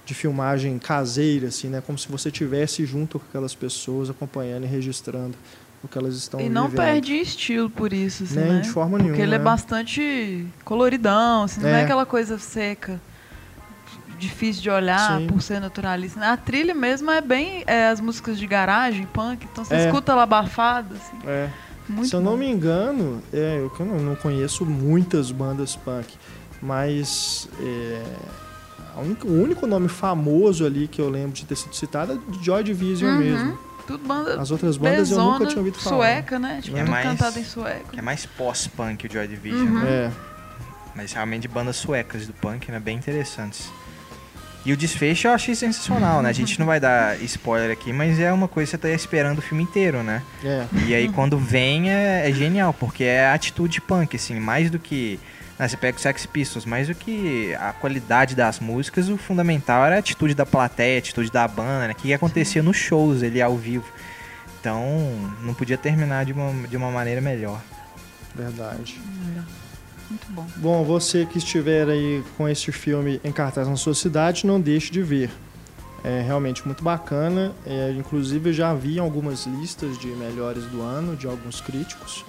de 0.05 0.13
filmagem 0.13 0.79
caseira, 0.79 1.49
assim, 1.49 1.67
né? 1.67 1.83
Como 1.85 1.97
se 1.97 2.07
você 2.07 2.31
tivesse 2.31 2.85
junto 2.85 3.19
com 3.19 3.25
aquelas 3.27 3.53
pessoas, 3.53 4.09
acompanhando 4.09 4.63
e 4.63 4.67
registrando 4.67 5.35
o 5.83 5.89
que 5.89 5.97
elas 5.97 6.15
estão 6.15 6.39
E 6.39 6.47
não 6.47 6.69
vivendo. 6.69 6.85
perde 6.85 7.13
estilo 7.15 7.69
por 7.69 7.91
isso, 7.91 8.23
assim, 8.23 8.35
Nem 8.39 8.53
né? 8.53 8.59
de 8.61 8.69
forma 8.69 8.91
Porque 8.91 9.03
nenhuma, 9.11 9.23
ele 9.23 9.35
é 9.35 9.37
né? 9.39 9.43
bastante 9.43 10.45
coloridão, 10.63 11.43
assim, 11.43 11.59
não 11.59 11.67
é 11.67 11.81
É. 11.81 11.83
aquela 11.83 12.05
coisa 12.05 12.39
seca, 12.39 12.97
difícil 14.21 14.61
de 14.61 14.69
olhar 14.69 15.19
Sim. 15.19 15.27
por 15.27 15.41
ser 15.41 15.59
naturalista. 15.59 16.19
A 16.31 16.37
trilha 16.37 16.73
mesmo 16.75 17.09
é 17.11 17.19
bem 17.21 17.63
é, 17.67 17.87
as 17.89 17.99
músicas 17.99 18.37
de 18.37 18.45
garagem, 18.47 19.05
punk, 19.07 19.45
então 19.51 19.65
você 19.65 19.73
É. 19.75 19.85
escuta 19.85 20.11
ela 20.11 20.23
abafada, 20.23 20.95
assim, 20.95 21.17
É. 21.27 21.49
muito 21.89 22.07
Se 22.09 22.15
eu 22.15 22.21
não 22.21 22.37
me 22.37 22.47
engano, 22.49 23.21
é, 23.33 23.57
eu, 23.57 23.85
não, 23.85 24.15
conheço 24.15 24.65
muitas 24.65 25.31
bandas 25.31 25.75
punk, 25.75 26.13
mas 26.61 27.49
é, 27.59 28.03
a 28.95 28.99
única- 29.01 29.27
o 29.27 29.41
único 29.41 29.65
nome 29.65 29.87
famoso 29.87 30.65
ali 30.65 30.87
que 30.87 31.01
eu 31.01 31.09
lembro 31.09 31.31
de 31.33 31.45
ter 31.45 31.55
sido 31.55 31.75
citado 31.75 32.13
é 32.13 32.43
Joy 32.43 32.63
Division 32.63 33.11
Uhum. 33.11 33.17
mesmo. 33.19 33.59
Tudo 33.87 34.05
banda 34.07 34.39
As 34.39 34.51
outras 34.51 34.77
bandas 34.77 35.09
eu 35.11 35.17
nunca 35.17 35.31
bezona, 35.39 35.45
tinha 35.49 35.59
ouvido 35.59 35.79
falar. 35.79 35.95
sueca, 35.97 36.39
né? 36.39 36.59
Tipo, 36.61 36.77
É 36.77 36.81
tudo 36.81 36.91
mais- 36.91 37.07
cantado 37.07 37.39
em 37.39 37.43
sueco. 37.43 37.89
É 37.97 38.01
mais 38.01 38.25
pós-punk 38.25 39.07
o 39.07 39.11
Joy 39.11 39.27
Division, 39.27 39.67
Uhum. 39.67 39.79
né? 39.83 39.89
É, 39.89 40.11
Mas 40.93 41.13
realmente 41.13 41.47
bandas 41.47 41.77
suecas 41.77 42.27
do 42.27 42.33
punk, 42.33 42.69
né? 42.69 42.77
Bem 42.77 42.97
interessantes. 42.97 43.71
E 44.63 44.71
o 44.71 44.77
desfecho 44.77 45.27
eu 45.27 45.31
achei 45.33 45.55
sensacional, 45.55 46.21
né? 46.21 46.29
A 46.29 46.33
gente 46.33 46.59
não 46.59 46.67
vai 46.67 46.79
dar 46.79 47.19
spoiler 47.23 47.71
aqui, 47.71 47.91
mas 47.91 48.19
é 48.19 48.31
uma 48.31 48.47
coisa 48.47 48.67
que 48.67 48.71
você 48.71 48.77
tá 48.77 48.89
esperando 48.89 49.39
o 49.39 49.41
filme 49.41 49.63
inteiro, 49.63 50.03
né? 50.03 50.21
é. 50.43 50.65
E 50.85 50.93
aí 50.93 51.09
quando 51.09 51.37
vem 51.37 51.89
é, 51.89 52.29
é 52.29 52.31
genial, 52.31 52.71
porque 52.73 53.03
é 53.03 53.25
a 53.25 53.33
atitude 53.33 53.81
punk, 53.81 54.15
assim, 54.15 54.39
mais 54.39 54.69
do 54.69 54.77
que. 54.77 55.19
né, 55.57 55.67
você 55.67 55.75
pega 55.75 55.97
o 55.97 55.99
Sex 55.99 56.27
Pistols, 56.27 56.65
mais 56.65 56.87
do 56.87 56.93
que 56.93 57.55
a 57.55 57.73
qualidade 57.73 58.35
das 58.35 58.59
músicas, 58.59 59.09
o 59.09 59.17
fundamental 59.17 59.83
era 59.83 59.95
a 59.95 59.99
atitude 59.99 60.35
da 60.35 60.45
plateia, 60.45 60.97
a 60.97 60.99
atitude 60.99 61.31
da 61.31 61.47
banda, 61.47 61.87
né? 61.87 61.93
O 61.93 61.95
que 61.95 62.13
acontecia 62.13 62.61
nos 62.61 62.77
shows 62.77 63.23
ali 63.23 63.41
ao 63.41 63.57
vivo. 63.57 63.85
Então, 64.59 64.85
não 65.41 65.55
podia 65.55 65.77
terminar 65.77 66.23
de 66.23 66.33
uma, 66.33 66.67
de 66.67 66.77
uma 66.77 66.91
maneira 66.91 67.19
melhor. 67.19 67.59
Verdade. 68.35 69.01
Muito 70.11 70.27
bom. 70.31 70.45
Bom, 70.57 70.83
você 70.83 71.25
que 71.25 71.37
estiver 71.37 71.87
aí 71.89 72.23
com 72.37 72.47
este 72.47 72.71
filme 72.71 73.19
em 73.23 73.31
cartaz 73.31 73.67
na 73.67 73.75
sua 73.77 73.93
cidade, 73.95 74.45
não 74.45 74.59
deixe 74.59 74.91
de 74.91 75.01
ver. 75.01 75.29
É 76.03 76.21
realmente 76.25 76.65
muito 76.65 76.83
bacana. 76.83 77.51
É, 77.65 77.93
inclusive, 77.97 78.49
eu 78.49 78.53
já 78.53 78.73
vi 78.73 78.99
algumas 78.99 79.45
listas 79.45 79.97
de 79.97 80.07
melhores 80.07 80.63
do 80.65 80.81
ano, 80.81 81.15
de 81.15 81.27
alguns 81.27 81.61
críticos. 81.61 82.25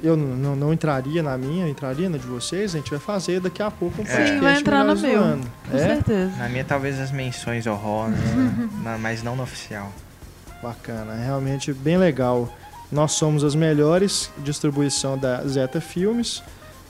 Eu 0.00 0.16
não, 0.16 0.36
não, 0.36 0.56
não 0.56 0.72
entraria 0.72 1.20
na 1.22 1.36
minha, 1.36 1.68
entraria 1.68 2.08
na 2.08 2.16
de 2.18 2.26
vocês. 2.26 2.74
A 2.74 2.78
gente 2.78 2.90
vai 2.90 3.00
fazer 3.00 3.40
daqui 3.40 3.60
a 3.60 3.70
pouco 3.70 4.00
um 4.00 4.06
Sim, 4.06 4.12
podcast 4.12 4.40
vai 4.40 4.56
entrar 4.58 4.84
no 4.84 4.94
melhores 4.94 5.02
do 5.02 5.08
meu. 5.08 5.22
ano. 5.24 5.44
Com 5.68 5.76
É? 5.76 5.80
certeza. 5.80 6.36
Na 6.36 6.48
minha, 6.48 6.64
talvez 6.64 7.00
as 7.00 7.10
menções 7.10 7.66
honrosas, 7.66 8.16
né? 8.20 8.96
Mas 9.02 9.22
não 9.24 9.34
no 9.34 9.42
oficial. 9.42 9.92
Bacana, 10.62 11.14
realmente 11.14 11.72
bem 11.72 11.98
legal. 11.98 12.48
Nós 12.90 13.12
somos 13.12 13.42
as 13.44 13.54
melhores 13.56 14.30
distribuição 14.38 15.18
da 15.18 15.42
Zeta 15.46 15.80
Filmes, 15.80 16.42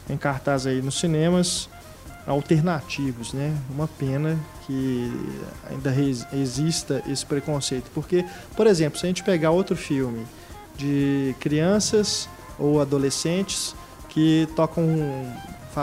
em 0.09 0.17
cartaz 0.17 0.67
aí 0.67 0.81
nos 0.83 0.99
cinemas 0.99 1.69
alternativos, 2.27 3.33
né? 3.33 3.57
Uma 3.71 3.89
pena 3.89 4.39
que 4.67 5.11
ainda 5.71 5.95
exista 6.33 7.03
esse 7.09 7.25
preconceito, 7.25 7.91
porque, 7.95 8.25
por 8.55 8.67
exemplo, 8.67 8.99
se 8.99 9.07
a 9.07 9.09
gente 9.09 9.23
pegar 9.23 9.51
outro 9.51 9.75
filme 9.75 10.27
de 10.77 11.35
crianças 11.41 12.29
ou 12.59 12.81
adolescentes 12.81 13.75
que 14.09 14.49
tocam 14.55 14.87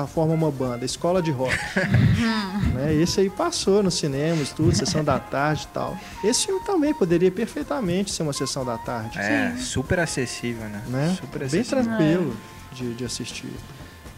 formam 0.07 0.35
uma 0.35 0.51
banda, 0.51 0.83
escola 0.83 1.21
de 1.21 1.31
rock. 1.31 1.55
né? 2.73 2.93
Esse 2.93 3.21
aí 3.21 3.29
passou 3.29 3.81
nos 3.81 3.93
cinemas, 3.93 4.51
tudo, 4.51 4.75
sessão 4.75 5.03
da 5.03 5.17
tarde 5.17 5.67
e 5.69 5.73
tal. 5.73 5.97
Esse 6.21 6.47
filme 6.47 6.65
também 6.65 6.93
poderia 6.93 7.31
perfeitamente 7.31 8.11
ser 8.11 8.23
uma 8.23 8.33
sessão 8.33 8.65
da 8.65 8.77
tarde. 8.77 9.17
É, 9.17 9.55
super 9.57 9.99
acessível, 9.99 10.67
né? 10.67 10.83
Né? 10.87 11.17
Super 11.17 11.47
Bem 11.47 11.61
acessível. 11.61 11.83
tranquilo 11.83 12.37
de, 12.73 12.93
de 12.93 13.05
assistir. 13.05 13.53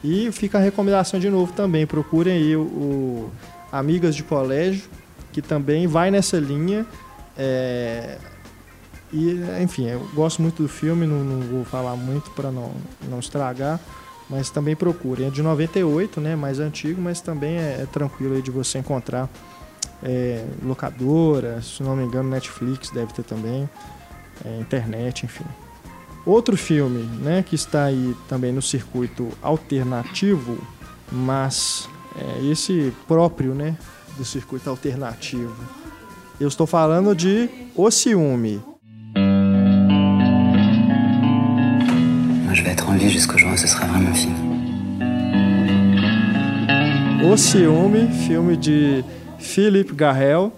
E 0.08 0.32
fica 0.32 0.58
a 0.58 0.62
recomendação 0.62 1.20
de 1.20 1.30
novo 1.30 1.52
também. 1.52 1.86
Procurem 1.86 2.38
aí 2.38 2.56
o, 2.56 2.62
o 2.62 3.32
Amigas 3.70 4.16
de 4.16 4.24
Colégio, 4.24 4.90
que 5.34 5.42
também 5.42 5.86
vai 5.86 6.10
nessa 6.10 6.38
linha. 6.40 6.86
É, 7.38 8.18
e, 9.12 9.38
enfim, 9.62 9.90
eu 9.90 10.00
gosto 10.14 10.42
muito 10.42 10.64
do 10.64 10.70
filme, 10.70 11.06
não, 11.06 11.26
não 11.26 11.42
vou 11.42 11.66
falar 11.66 11.98
muito 11.98 12.32
para 12.32 12.50
não, 12.50 12.72
não 13.10 13.20
estragar, 13.20 13.82
mas 14.30 14.50
também 14.50 14.78
procurem. 14.78 15.28
É 15.28 15.30
de 15.30 15.42
98, 15.42 16.22
né? 16.22 16.38
Mais 16.38 16.62
antigo, 16.62 17.02
mas 17.02 17.20
também 17.20 17.58
é, 17.58 17.82
é 17.82 17.88
tranquilo 17.92 18.42
de 18.42 18.50
você 18.50 18.80
encontrar 18.80 19.30
é, 20.02 20.46
locadora, 20.64 21.62
se 21.62 21.84
não 21.84 21.98
me 21.98 22.06
engano, 22.06 22.30
Netflix 22.30 22.92
deve 22.92 23.12
ter 23.12 23.24
também, 23.24 23.70
é, 24.46 24.58
internet, 24.62 25.26
enfim. 25.26 25.44
Outro 26.28 26.58
filme, 26.58 27.04
né, 27.24 27.42
que 27.42 27.56
está 27.56 27.86
aí 27.86 28.14
também 28.28 28.52
no 28.52 28.62
circuito 28.62 29.30
alternativo, 29.42 30.58
mas 31.10 31.88
é 32.20 32.46
esse 32.52 32.92
próprio, 33.08 33.56
né, 33.56 33.78
do 34.18 34.26
circuito 34.26 34.70
alternativo. 34.70 35.56
Eu 36.38 36.50
estou 36.50 36.68
falando 36.68 37.16
de 37.16 37.50
O 37.74 37.90
Ciúme. 37.90 38.62
Moi, 42.46 42.56
je 42.56 42.62
vais 42.62 42.74
être 42.74 42.90
en 42.90 42.98
vie 42.98 43.10
jusqu'au 43.10 43.38
jour 43.38 43.54
où 43.54 43.58
ce 43.58 43.68
sera 43.68 43.88
vraiment 43.88 44.14
fini. 44.14 44.36
O 47.24 47.38
Ciúme, 47.38 48.10
filme 48.28 48.58
de 48.58 49.02
Philip 49.40 49.94
Garrel, 49.96 50.52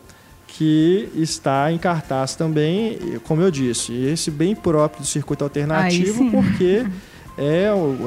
que 0.60 1.08
está 1.16 1.72
em 1.72 1.78
cartaz 1.78 2.36
também, 2.36 3.00
como 3.24 3.42
eu 3.42 3.50
disse, 3.50 3.94
esse 3.94 4.30
bem 4.30 4.54
próprio 4.54 5.00
do 5.02 5.08
circuito 5.08 5.42
alternativo, 5.46 6.30
porque 6.30 6.86
é, 7.40 7.64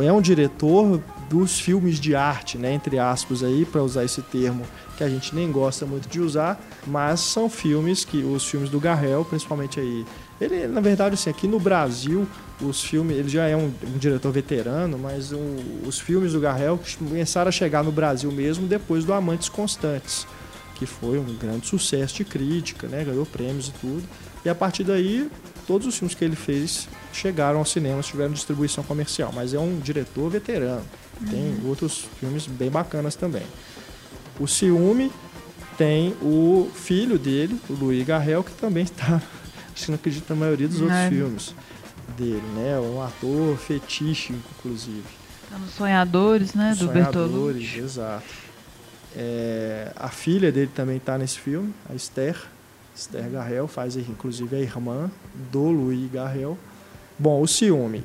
é 0.07 0.13
um 0.13 0.21
diretor 0.21 1.01
dos 1.31 1.59
filmes 1.59 1.99
de 1.99 2.15
arte, 2.15 2.59
né, 2.59 2.75
entre 2.75 2.99
aspas 2.99 3.43
aí, 3.43 3.65
para 3.65 3.83
usar 3.83 4.05
esse 4.05 4.21
termo 4.21 4.65
que 4.99 5.03
a 5.03 5.09
gente 5.09 5.35
nem 5.35 5.51
gosta 5.51 5.87
muito 5.87 6.07
de 6.11 6.21
usar, 6.21 6.61
mas 6.87 7.21
são 7.21 7.49
filmes 7.49 8.05
que 8.05 8.19
os 8.19 8.45
filmes 8.45 8.69
do 8.69 8.79
Garrel, 8.79 9.25
principalmente 9.25 9.81
aí, 9.81 10.05
ele 10.39 10.67
na 10.67 10.83
verdade 10.83 11.15
assim, 11.15 11.31
aqui 11.31 11.49
no 11.49 11.59
Brasil, 11.59 12.29
os 12.61 12.85
filmes, 12.85 13.17
ele 13.17 13.31
já 13.31 13.47
é 13.49 13.57
um, 13.57 13.73
um 13.95 13.97
diretor 13.99 14.31
veterano, 14.31 14.99
mas 14.99 15.33
o- 15.33 15.39
os 15.87 15.99
filmes 15.99 16.35
do 16.35 16.41
Garrel 16.41 16.79
começaram 16.99 17.49
a 17.49 17.53
chegar 17.53 17.83
no 17.83 17.91
Brasil 17.91 18.31
mesmo 18.31 18.67
depois 18.67 19.03
do 19.03 19.15
Amantes 19.15 19.49
Constantes, 19.49 20.27
que 20.83 20.87
foi 20.87 21.17
um 21.17 21.35
grande 21.37 21.67
sucesso 21.69 22.17
de 22.17 22.25
crítica, 22.25 22.89
né, 22.89 23.05
ganhou 23.05 23.25
prêmios 23.25 23.69
e 23.69 23.73
tudo. 23.81 24.03
E 24.45 24.49
a 24.49 24.55
partir 24.55 24.83
daí, 24.83 25.31
todos 25.65 25.87
os 25.87 25.97
filmes 25.97 26.15
que 26.17 26.25
ele 26.25 26.35
fez 26.35 26.89
chegaram 27.13 27.61
aos 27.61 27.71
cinemas, 27.71 28.07
tiveram 28.07 28.33
distribuição 28.33 28.83
comercial, 28.83 29.31
mas 29.33 29.55
é 29.55 29.59
um 29.61 29.79
diretor 29.79 30.29
veterano. 30.29 30.83
Tem 31.31 31.57
outros 31.65 32.05
filmes 32.19 32.47
bem 32.49 32.69
bacanas 32.69 33.15
também. 33.15 33.45
O 34.41 34.49
Ciúme 34.49 35.13
tem 35.79 36.17
o 36.21 36.69
filho 36.75 37.17
dele, 37.17 37.57
o 37.71 37.75
Luiz 37.75 38.05
Garrel, 38.05 38.43
que 38.43 38.51
também 38.53 38.83
está, 38.83 39.23
acho 39.73 39.85
que 39.85 39.91
não 39.93 39.95
acredito 39.97 40.29
na 40.31 40.37
maioria 40.37 40.67
dos 40.67 40.81
outros 40.81 40.99
É. 40.99 41.09
filmes 41.09 41.55
dele, 42.19 42.43
né? 42.57 42.81
Um 42.81 43.01
ator 43.01 43.57
fetiche, 43.57 44.33
inclusive. 44.59 45.05
Tá 45.49 45.59
nos 45.59 45.75
Sonhadores, 45.75 46.55
né? 46.55 46.71
Do 46.77 46.87
Sonhadores, 46.87 47.05
Bertolucci. 47.15 47.79
exato. 47.79 48.42
É, 49.17 49.93
a 49.97 50.09
filha 50.09 50.51
dele 50.51 50.71
também 50.75 50.97
está 50.97 51.19
nesse 51.19 51.39
filme, 51.39 51.73
a 51.89 51.95
Esther. 51.95 52.37
Esther 52.95 53.29
Garrel 53.31 53.67
faz 53.67 53.97
inclusive 53.97 54.55
a 54.55 54.61
irmã 54.61 55.11
do 55.51 55.71
Louis 55.71 56.11
Garrel. 56.11 56.59
Bom, 57.19 57.41
o 57.41 57.47
ciúme. 57.47 58.03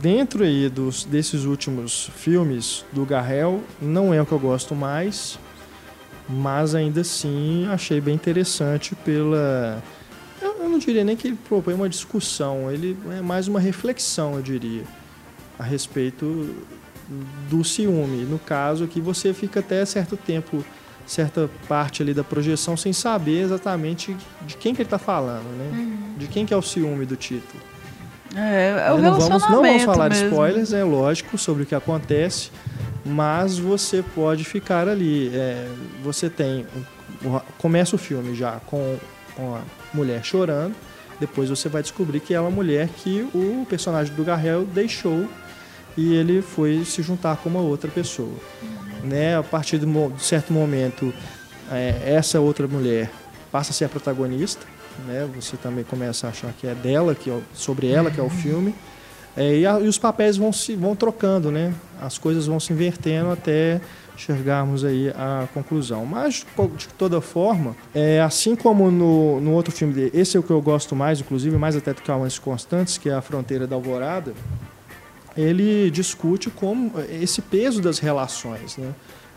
Dentro 0.00 0.42
aí 0.42 0.68
dos, 0.68 1.04
desses 1.04 1.44
últimos 1.44 2.10
filmes 2.16 2.84
do 2.92 3.04
Garrel, 3.04 3.62
não 3.80 4.12
é 4.12 4.20
o 4.20 4.26
que 4.26 4.32
eu 4.32 4.38
gosto 4.38 4.74
mais, 4.74 5.38
mas 6.28 6.74
ainda 6.74 7.02
assim 7.02 7.66
achei 7.70 8.00
bem 8.00 8.14
interessante 8.14 8.94
pela. 8.96 9.82
Eu, 10.42 10.62
eu 10.62 10.68
não 10.68 10.78
diria 10.78 11.04
nem 11.04 11.16
que 11.16 11.28
ele 11.28 11.38
propõe 11.48 11.74
uma 11.74 11.88
discussão, 11.88 12.70
ele 12.70 12.96
é 13.10 13.20
mais 13.20 13.48
uma 13.48 13.60
reflexão, 13.60 14.34
eu 14.34 14.42
diria, 14.42 14.84
a 15.58 15.62
respeito 15.62 16.54
do 17.48 17.64
ciúme. 17.64 18.24
No 18.24 18.38
caso 18.38 18.86
que 18.86 19.00
você 19.00 19.32
fica 19.32 19.60
até 19.60 19.84
certo 19.84 20.16
tempo, 20.16 20.64
certa 21.06 21.48
parte 21.68 22.02
ali 22.02 22.12
da 22.12 22.24
projeção 22.24 22.76
sem 22.76 22.92
saber 22.92 23.42
exatamente 23.42 24.16
de 24.42 24.56
quem 24.56 24.74
que 24.74 24.82
ele 24.82 24.86
está 24.86 24.98
falando, 24.98 25.46
né? 25.56 25.96
De 26.18 26.26
quem 26.26 26.44
que 26.44 26.52
é 26.52 26.56
o 26.56 26.62
ciúme 26.62 27.06
do 27.06 27.16
título. 27.16 27.62
É, 28.34 28.88
é 28.88 28.92
o 28.92 28.98
não, 28.98 29.18
vamos, 29.18 29.42
não 29.48 29.62
vamos 29.62 29.82
falar 29.84 30.10
mesmo. 30.10 30.28
spoilers, 30.28 30.72
é 30.72 30.84
lógico, 30.84 31.38
sobre 31.38 31.62
o 31.62 31.66
que 31.66 31.74
acontece, 31.74 32.50
mas 33.04 33.58
você 33.58 34.02
pode 34.14 34.44
ficar 34.44 34.88
ali. 34.88 35.30
é, 35.34 35.68
você 36.02 36.28
tem. 36.28 36.66
Começa 37.56 37.96
o 37.96 37.98
filme 37.98 38.34
já 38.34 38.60
com, 38.66 38.98
com 39.34 39.54
a 39.54 39.62
mulher 39.94 40.22
chorando, 40.22 40.74
depois 41.18 41.48
você 41.48 41.68
vai 41.68 41.82
descobrir 41.82 42.20
que 42.20 42.34
é 42.34 42.40
uma 42.40 42.50
mulher 42.50 42.88
que 42.88 43.26
o 43.34 43.64
personagem 43.68 44.14
do 44.14 44.22
Garrel 44.22 44.64
deixou 44.64 45.26
e 45.96 46.14
ele 46.14 46.42
foi 46.42 46.84
se 46.84 47.02
juntar 47.02 47.36
com 47.36 47.48
uma 47.48 47.60
outra 47.60 47.90
pessoa. 47.90 48.34
Né? 49.02 49.36
A 49.36 49.42
partir 49.42 49.78
de 49.78 49.86
um 49.86 50.18
certo 50.18 50.52
momento, 50.52 51.12
é, 51.70 52.14
essa 52.14 52.40
outra 52.40 52.66
mulher 52.68 53.10
passa 53.50 53.70
a 53.70 53.74
ser 53.74 53.86
a 53.86 53.88
protagonista, 53.88 54.66
né? 55.06 55.28
Você 55.34 55.56
também 55.56 55.84
começa 55.84 56.26
a 56.26 56.30
achar 56.30 56.52
que 56.52 56.66
é 56.66 56.74
dela, 56.74 57.14
que 57.14 57.30
é 57.30 57.38
sobre 57.52 57.88
ela 57.88 58.10
que 58.10 58.20
é 58.20 58.22
o 58.22 58.30
filme. 58.30 58.74
É, 59.36 59.58
e, 59.58 59.66
a, 59.66 59.78
e, 59.80 59.86
os 59.86 59.98
papéis 59.98 60.36
vão 60.36 60.52
se 60.52 60.74
vão 60.74 60.96
trocando, 60.96 61.50
né? 61.50 61.74
As 62.00 62.16
coisas 62.16 62.46
vão 62.46 62.58
se 62.58 62.72
invertendo 62.72 63.30
até 63.30 63.80
chegarmos 64.16 64.82
aí 64.82 65.10
à 65.10 65.46
conclusão. 65.52 66.06
Mas 66.06 66.46
de 66.76 66.88
toda 66.94 67.20
forma, 67.20 67.76
é, 67.94 68.20
assim 68.20 68.56
como 68.56 68.90
no, 68.90 69.40
no 69.40 69.52
outro 69.52 69.70
filme 69.70 69.92
dele, 69.92 70.10
esse 70.14 70.36
é 70.36 70.40
o 70.40 70.42
que 70.42 70.50
eu 70.50 70.62
gosto 70.62 70.96
mais, 70.96 71.20
inclusive 71.20 71.56
mais 71.58 71.76
até 71.76 71.92
do 71.92 72.00
que 72.00 72.10
Almas 72.10 72.38
Constantes, 72.38 72.96
que 72.96 73.10
é 73.10 73.14
a 73.14 73.20
Fronteira 73.20 73.66
da 73.66 73.76
Alvorada. 73.76 74.32
Ele 75.36 75.90
discute 75.90 76.50
como 76.50 76.92
esse 77.10 77.42
peso 77.42 77.82
das 77.82 77.98
relações, 77.98 78.76
né? 78.76 78.94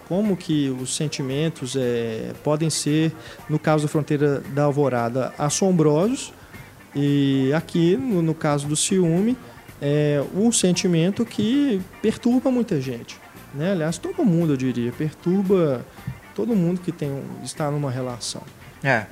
como 0.08 0.36
que 0.36 0.70
os 0.82 0.96
sentimentos 0.96 1.76
é, 1.78 2.34
podem 2.44 2.70
ser, 2.70 3.14
no 3.48 3.60
caso 3.60 3.84
da 3.84 3.90
Fronteira 3.90 4.40
da 4.40 4.64
Alvorada, 4.64 5.32
assombrosos, 5.38 6.34
e 6.96 7.52
aqui, 7.54 7.96
no, 7.96 8.22
no 8.22 8.34
caso 8.34 8.68
do 8.68 8.76
ciúme, 8.76 9.38
é 9.80 10.22
um 10.34 10.52
sentimento 10.52 11.24
que 11.24 11.80
perturba 12.02 12.50
muita 12.50 12.82
gente. 12.82 13.18
Né? 13.54 13.72
Aliás, 13.72 14.00
todo 14.00 14.26
mundo, 14.26 14.54
eu 14.54 14.58
diria, 14.58 14.92
perturba 14.92 15.86
todo 16.34 16.56
mundo 16.56 16.82
que 16.82 16.92
tem, 16.92 17.22
está 17.44 17.70
numa 17.70 17.92
relação. 17.92 18.42
É, 18.84 19.06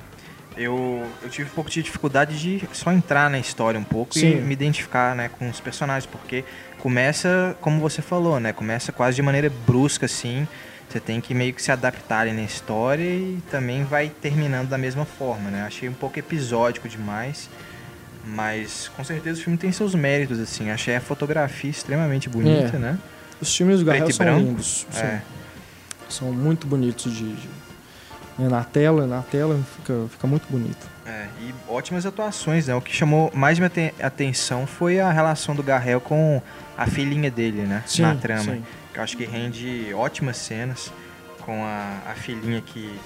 eu, 0.56 1.06
eu 1.22 1.30
tive 1.30 1.48
um 1.48 1.54
pouco 1.54 1.70
de 1.70 1.82
dificuldade 1.82 2.38
de 2.38 2.68
só 2.72 2.90
entrar 2.90 3.30
na 3.30 3.38
história 3.38 3.78
um 3.78 3.84
pouco 3.84 4.14
Sim. 4.14 4.38
e 4.38 4.40
me 4.40 4.52
identificar 4.52 5.14
né, 5.14 5.28
com 5.28 5.48
os 5.48 5.60
personagens, 5.60 6.06
porque 6.06 6.44
começa, 6.80 7.56
como 7.60 7.80
você 7.80 8.00
falou, 8.00 8.38
né? 8.40 8.52
Começa 8.52 8.92
quase 8.92 9.16
de 9.16 9.22
maneira 9.22 9.50
brusca, 9.66 10.06
assim, 10.06 10.46
você 10.88 10.98
tem 10.98 11.20
que 11.20 11.34
meio 11.34 11.52
que 11.52 11.62
se 11.62 11.70
adaptar 11.70 12.20
ali 12.20 12.32
na 12.32 12.42
história 12.42 13.04
e 13.04 13.42
também 13.50 13.84
vai 13.84 14.08
terminando 14.08 14.68
da 14.68 14.78
mesma 14.78 15.04
forma, 15.04 15.50
né? 15.50 15.62
Achei 15.62 15.88
um 15.88 15.92
pouco 15.92 16.18
episódico 16.18 16.88
demais, 16.88 17.50
mas 18.24 18.90
com 18.96 19.04
certeza 19.04 19.40
o 19.40 19.42
filme 19.42 19.58
tem 19.58 19.70
seus 19.70 19.94
méritos, 19.94 20.38
assim. 20.40 20.70
Achei 20.70 20.96
a 20.96 21.00
fotografia 21.00 21.70
extremamente 21.70 22.28
bonita, 22.28 22.76
é. 22.76 22.78
né? 22.78 22.98
Os 23.40 23.54
filmes 23.54 23.80
do 23.80 23.84
Garrel 23.84 24.10
são 24.10 24.24
branco. 24.24 24.40
lindos. 24.40 24.86
É. 24.96 25.20
São 26.08 26.32
muito 26.32 26.66
bonitos 26.66 27.12
de, 27.12 27.34
de, 27.34 27.48
né, 28.38 28.48
na 28.48 28.64
tela, 28.64 29.06
na 29.06 29.20
tela 29.20 29.60
fica, 29.76 30.06
fica 30.10 30.26
muito 30.26 30.46
bonito. 30.48 30.86
É, 31.04 31.26
e 31.40 31.54
ótimas 31.68 32.06
atuações, 32.06 32.66
né? 32.66 32.74
O 32.74 32.80
que 32.80 32.94
chamou 32.94 33.30
mais 33.34 33.58
minha 33.58 33.70
atenção 34.02 34.66
foi 34.66 35.00
a 35.00 35.10
relação 35.10 35.54
do 35.54 35.62
Garrel 35.62 36.00
com 36.00 36.40
a 36.78 36.86
filhinha 36.86 37.28
dele, 37.28 37.62
né? 37.62 37.82
Sim, 37.84 38.02
na 38.02 38.14
trama. 38.14 38.54
Sim. 38.54 38.64
Eu 38.94 39.02
acho 39.02 39.16
que 39.16 39.24
rende 39.24 39.92
ótimas 39.92 40.36
cenas 40.36 40.92
com 41.40 41.64
a, 41.64 41.98
a 42.06 42.14
filhinha 42.14 42.60
que 42.60 42.96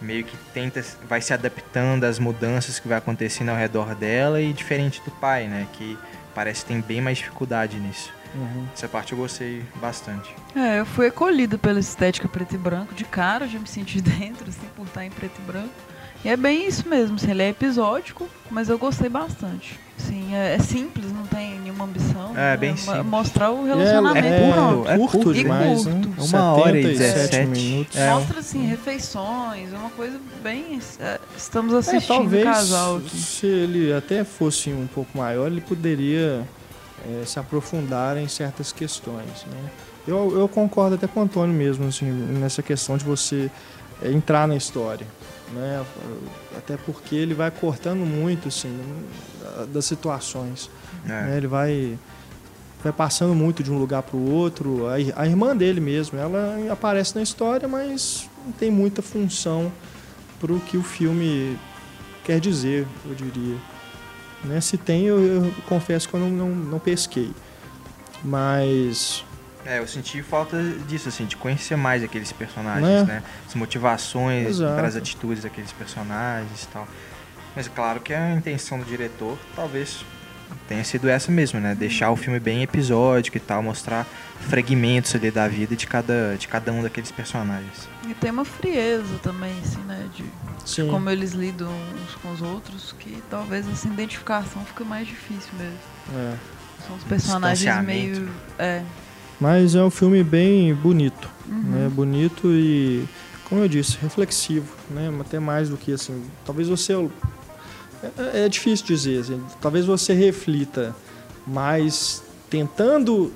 meio 0.00 0.24
que 0.24 0.36
tenta, 0.54 0.82
vai 1.08 1.20
se 1.20 1.34
adaptando 1.34 2.04
às 2.04 2.18
mudanças 2.20 2.78
que 2.78 2.86
vai 2.86 2.96
acontecendo 2.96 3.48
ao 3.50 3.56
redor 3.56 3.94
dela 3.96 4.40
e 4.40 4.52
diferente 4.52 5.02
do 5.04 5.10
pai, 5.10 5.48
né? 5.48 5.66
Que 5.72 5.98
parece 6.34 6.62
que 6.62 6.68
tem 6.68 6.80
bem 6.80 7.00
mais 7.00 7.18
dificuldade 7.18 7.78
nisso. 7.78 8.12
Uhum. 8.32 8.64
Essa 8.72 8.88
parte 8.88 9.12
eu 9.12 9.18
gostei 9.18 9.64
bastante. 9.80 10.32
É, 10.54 10.78
eu 10.78 10.86
fui 10.86 11.08
acolhida 11.08 11.58
pela 11.58 11.80
estética 11.80 12.28
preto 12.28 12.54
e 12.54 12.58
branco. 12.58 12.94
De 12.94 13.04
cara, 13.04 13.48
já 13.48 13.58
me 13.58 13.66
senti 13.66 14.00
dentro, 14.00 14.48
assim, 14.48 14.66
por 14.76 14.86
estar 14.86 15.04
em 15.04 15.10
preto 15.10 15.40
e 15.40 15.42
branco. 15.42 15.74
E 16.24 16.28
é 16.28 16.36
bem 16.36 16.66
isso 16.66 16.88
mesmo, 16.88 17.16
assim, 17.16 17.30
ele 17.30 17.42
é 17.42 17.48
episódico, 17.48 18.28
mas 18.50 18.68
eu 18.68 18.78
gostei 18.78 19.08
bastante. 19.08 19.78
Sim, 20.06 20.34
é, 20.34 20.54
é 20.54 20.58
simples, 20.58 21.12
não 21.12 21.26
tem 21.26 21.60
nenhuma 21.60 21.84
ambição. 21.84 22.30
É, 22.32 22.34
né? 22.34 22.56
bem 22.56 22.76
simples. 22.76 23.04
Mostrar 23.04 23.50
o 23.50 23.64
relacionamento. 23.64 24.26
É, 24.26 24.30
é, 24.30 24.52
curto, 24.52 24.88
é 24.88 24.98
curto 24.98 25.34
demais, 25.34 25.84
curto. 25.84 26.08
Né? 26.08 26.14
Uma 26.18 26.52
hora 26.54 26.80
e 26.80 26.82
17 26.82 27.46
minutos. 27.46 27.96
É. 27.96 28.10
Mostra, 28.10 28.40
assim, 28.40 28.66
refeições, 28.66 29.72
é 29.72 29.76
uma 29.76 29.90
coisa 29.90 30.18
bem... 30.42 30.80
É, 30.98 31.18
estamos 31.36 31.74
assistindo 31.74 32.14
é, 32.14 32.18
talvez, 32.18 32.44
casal 32.44 32.96
aqui. 32.96 33.16
se 33.16 33.46
ele 33.46 33.92
até 33.92 34.24
fosse 34.24 34.70
um 34.70 34.86
pouco 34.86 35.16
maior, 35.16 35.46
ele 35.46 35.60
poderia 35.60 36.46
é, 37.06 37.24
se 37.24 37.38
aprofundar 37.38 38.16
em 38.16 38.28
certas 38.28 38.72
questões, 38.72 39.46
né? 39.46 39.70
Eu, 40.08 40.38
eu 40.38 40.48
concordo 40.48 40.94
até 40.94 41.06
com 41.06 41.20
o 41.20 41.22
Antônio 41.22 41.54
mesmo, 41.54 41.86
assim, 41.86 42.06
nessa 42.06 42.62
questão 42.62 42.96
de 42.96 43.04
você 43.04 43.50
entrar 44.02 44.46
na 44.48 44.56
história 44.56 45.06
né? 45.52 45.84
Até 46.56 46.76
porque 46.76 47.14
ele 47.14 47.34
vai 47.34 47.50
cortando 47.50 48.00
muito, 48.00 48.48
assim, 48.48 48.78
das 49.72 49.84
situações. 49.84 50.70
É. 51.04 51.08
Né? 51.08 51.36
Ele 51.36 51.46
vai, 51.46 51.98
vai 52.82 52.92
passando 52.92 53.34
muito 53.34 53.62
de 53.62 53.70
um 53.70 53.78
lugar 53.78 54.02
para 54.02 54.16
o 54.16 54.30
outro. 54.30 54.86
A, 54.86 54.94
a, 55.22 55.26
irmã 55.26 55.56
dele 55.56 55.80
mesmo, 55.80 56.18
ela 56.18 56.56
aparece 56.70 57.14
na 57.14 57.22
história, 57.22 57.66
mas 57.66 58.28
não 58.44 58.52
tem 58.52 58.70
muita 58.70 59.02
função 59.02 59.72
para 60.38 60.52
o 60.52 60.60
que 60.60 60.76
o 60.76 60.82
filme 60.82 61.58
quer 62.24 62.40
dizer, 62.40 62.86
eu 63.06 63.14
diria. 63.14 63.56
Né? 64.44 64.60
Se 64.60 64.78
tem, 64.78 65.04
eu, 65.04 65.20
eu 65.20 65.54
confesso 65.68 66.08
que 66.08 66.14
eu 66.14 66.20
não, 66.20 66.30
não, 66.30 66.48
não 66.48 66.78
pesquei. 66.78 67.30
Mas 68.22 69.24
é, 69.64 69.78
eu 69.78 69.86
senti 69.86 70.22
falta 70.22 70.62
disso, 70.88 71.08
assim, 71.08 71.26
de 71.26 71.36
conhecer 71.36 71.76
mais 71.76 72.02
aqueles 72.02 72.32
personagens, 72.32 72.88
é? 72.88 73.04
né? 73.04 73.22
As 73.46 73.54
motivações 73.54 74.48
Exato. 74.48 74.74
para 74.74 74.86
as 74.86 74.96
atitudes 74.96 75.42
daqueles 75.42 75.72
personagens 75.72 76.64
e 76.64 76.66
tal. 76.68 76.88
Mas 77.54 77.68
claro 77.68 78.00
que 78.00 78.14
a 78.14 78.34
intenção 78.34 78.78
do 78.78 78.84
diretor 78.84 79.36
talvez 79.54 80.04
tenha 80.68 80.82
sido 80.84 81.08
essa 81.08 81.30
mesmo, 81.30 81.60
né? 81.60 81.74
Deixar 81.74 82.10
o 82.10 82.16
filme 82.16 82.40
bem 82.40 82.62
episódico 82.62 83.36
e 83.36 83.40
tal, 83.40 83.62
mostrar 83.62 84.06
fragmentos 84.48 85.14
ali 85.14 85.30
da 85.30 85.46
vida 85.46 85.76
de 85.76 85.86
cada, 85.86 86.36
de 86.38 86.48
cada 86.48 86.72
um 86.72 86.82
daqueles 86.82 87.10
personagens. 87.10 87.88
E 88.08 88.14
tem 88.14 88.30
uma 88.30 88.44
frieza 88.44 89.18
também, 89.22 89.52
assim, 89.62 89.80
né? 89.82 90.08
De, 90.14 90.24
de 90.64 90.90
como 90.90 91.10
eles 91.10 91.32
lidam 91.32 91.70
uns 92.02 92.14
com 92.16 92.32
os 92.32 92.40
outros, 92.40 92.94
que 92.98 93.22
talvez 93.28 93.68
essa 93.68 93.88
identificação 93.88 94.64
fica 94.64 94.84
mais 94.84 95.06
difícil 95.06 95.50
mesmo. 95.58 95.78
É. 96.16 96.36
São 96.86 96.96
os 96.96 97.04
personagens 97.04 97.84
meio. 97.84 98.30
É, 98.58 98.82
mas 99.40 99.74
é 99.74 99.82
um 99.82 99.90
filme 99.90 100.22
bem 100.22 100.74
bonito, 100.74 101.28
uhum. 101.48 101.62
né? 101.62 101.90
Bonito 101.92 102.48
e, 102.48 103.04
como 103.48 103.62
eu 103.62 103.68
disse, 103.68 103.96
reflexivo, 104.00 104.74
né? 104.90 105.10
Até 105.20 105.40
mais 105.40 105.68
do 105.68 105.76
que 105.76 105.92
assim. 105.92 106.22
Talvez 106.44 106.68
você 106.68 106.92
é, 108.18 108.44
é 108.44 108.48
difícil 108.48 108.86
dizer, 108.86 109.20
assim, 109.20 109.42
talvez 109.60 109.86
você 109.86 110.12
reflita 110.12 110.94
mais 111.46 112.22
tentando 112.48 113.32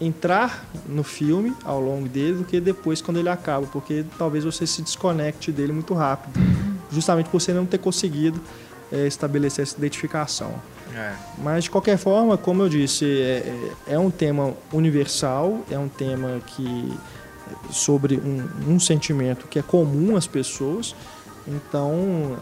entrar 0.00 0.64
no 0.88 1.04
filme 1.04 1.54
ao 1.62 1.80
longo 1.80 2.08
dele 2.08 2.38
do 2.38 2.44
que 2.44 2.58
depois 2.58 3.02
quando 3.02 3.18
ele 3.18 3.28
acaba, 3.28 3.66
porque 3.66 4.04
talvez 4.16 4.44
você 4.44 4.66
se 4.66 4.80
desconecte 4.80 5.52
dele 5.52 5.72
muito 5.72 5.92
rápido, 5.92 6.38
uhum. 6.38 6.76
justamente 6.90 7.28
por 7.28 7.40
você 7.40 7.52
não 7.52 7.66
ter 7.66 7.78
conseguido 7.78 8.40
é, 8.90 9.06
estabelecer 9.06 9.62
essa 9.62 9.76
identificação. 9.76 10.54
É. 10.94 11.14
Mas, 11.38 11.64
de 11.64 11.70
qualquer 11.70 11.96
forma, 11.98 12.36
como 12.36 12.62
eu 12.62 12.68
disse, 12.68 13.04
é, 13.04 13.70
é, 13.86 13.94
é, 13.94 13.98
um 13.98 14.10
tema 14.10 14.54
universal, 14.72 15.60
é 15.70 15.78
um 15.78 15.88
tema 15.88 16.40
que 16.46 16.92
sobre 17.70 18.16
um, 18.16 18.74
um, 18.74 18.80
sentimento 18.80 19.48
que 19.48 19.58
é 19.58 19.62
comum 19.62 20.16
às 20.16 20.26
pessoas. 20.26 20.94
Então, 21.46 22.36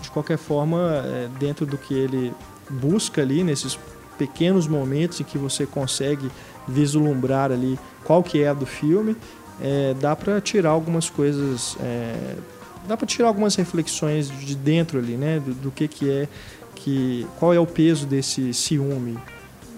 de 0.00 0.10
qualquer 0.10 0.38
forma, 0.38 1.02
é, 1.04 1.28
dentro 1.38 1.64
do 1.64 1.78
que 1.78 1.94
ele 1.94 2.32
busca 2.68 3.22
ali, 3.22 3.42
nesses 3.44 3.78
pequenos 4.18 4.66
momentos 4.66 5.20
em 5.20 5.24
que 5.24 5.38
você 5.38 5.66
consegue 5.66 6.30
vislumbrar 6.68 7.50
ali 7.50 7.78
qual 8.04 8.22
que 8.22 8.42
é 8.42 8.48
a 8.48 8.54
do 8.54 8.66
filme, 8.66 9.16
é, 9.60 9.94
dá 10.00 10.14
para 10.14 10.40
tirar 10.40 10.70
algumas 10.70 11.08
coisas, 11.10 11.76
dá 12.86 12.96
para 12.96 13.06
tirar 13.06 13.28
algumas 13.28 13.54
reflexões 13.54 14.28
de 14.28 14.54
dentro 14.54 14.98
ali, 14.98 15.16
né, 15.16 15.40
do, 15.40 15.54
do 15.54 15.70
que 15.70 15.88
que 15.88 16.10
é 16.10 16.28
que 16.82 17.26
qual 17.38 17.54
é 17.54 17.60
o 17.60 17.66
peso 17.66 18.06
desse 18.06 18.52
ciúme 18.52 19.16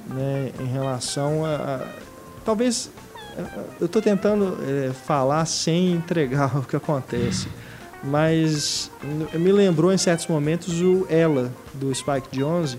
né, 0.09 0.51
em 0.61 0.67
relação 0.67 1.45
a, 1.45 1.55
a 1.55 1.81
talvez 2.45 2.91
eu 3.81 3.87
estou 3.87 4.01
tentando 4.01 4.57
é, 4.63 4.93
falar 4.93 5.45
sem 5.45 5.93
entregar 5.93 6.57
o 6.59 6.63
que 6.63 6.77
acontece 6.77 7.49
mas 8.03 8.91
me 9.33 9.51
lembrou 9.51 9.93
em 9.93 9.99
certos 9.99 10.27
momentos 10.27 10.81
o 10.81 11.07
Ela 11.09 11.51
do 11.75 11.95
Spike 11.95 12.37
Jonze 12.39 12.79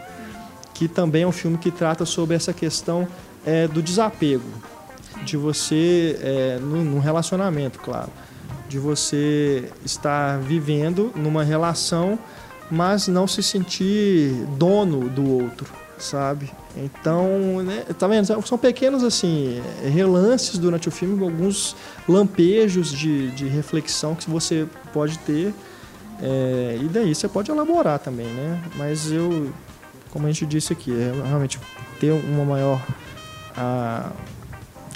que 0.73 0.87
também 0.87 1.23
é 1.23 1.27
um 1.27 1.31
filme 1.31 1.57
que 1.57 1.71
trata 1.71 2.05
sobre 2.05 2.35
essa 2.35 2.53
questão 2.53 3.07
é, 3.45 3.67
do 3.67 3.81
desapego 3.81 4.49
de 5.23 5.37
você 5.37 6.19
é, 6.21 6.59
num 6.59 6.99
relacionamento 6.99 7.79
claro 7.79 8.11
de 8.67 8.79
você 8.79 9.71
estar 9.83 10.39
vivendo 10.39 11.11
numa 11.15 11.43
relação 11.43 12.17
mas 12.69 13.07
não 13.07 13.27
se 13.27 13.43
sentir 13.43 14.31
dono 14.57 15.09
do 15.09 15.29
outro, 15.29 15.67
sabe? 15.97 16.51
Então, 16.75 17.63
né, 17.63 17.85
tá 17.97 18.07
vendo? 18.07 18.25
São 18.45 18.57
pequenos, 18.57 19.03
assim, 19.03 19.61
relances 19.83 20.57
durante 20.57 20.89
o 20.89 20.91
filme, 20.91 21.23
alguns 21.23 21.75
lampejos 22.07 22.91
de, 22.91 23.31
de 23.31 23.47
reflexão 23.47 24.15
que 24.15 24.29
você 24.29 24.67
pode 24.91 25.17
ter. 25.19 25.53
É, 26.21 26.79
e 26.81 26.85
daí 26.85 27.13
você 27.13 27.27
pode 27.27 27.51
elaborar 27.51 27.99
também, 27.99 28.27
né? 28.27 28.61
Mas 28.75 29.11
eu, 29.11 29.51
como 30.11 30.25
a 30.25 30.31
gente 30.31 30.45
disse 30.45 30.73
aqui, 30.73 30.91
é 30.91 31.11
realmente 31.27 31.59
ter 31.99 32.11
uma 32.11 32.43
maior 32.43 32.81
a, 33.55 34.11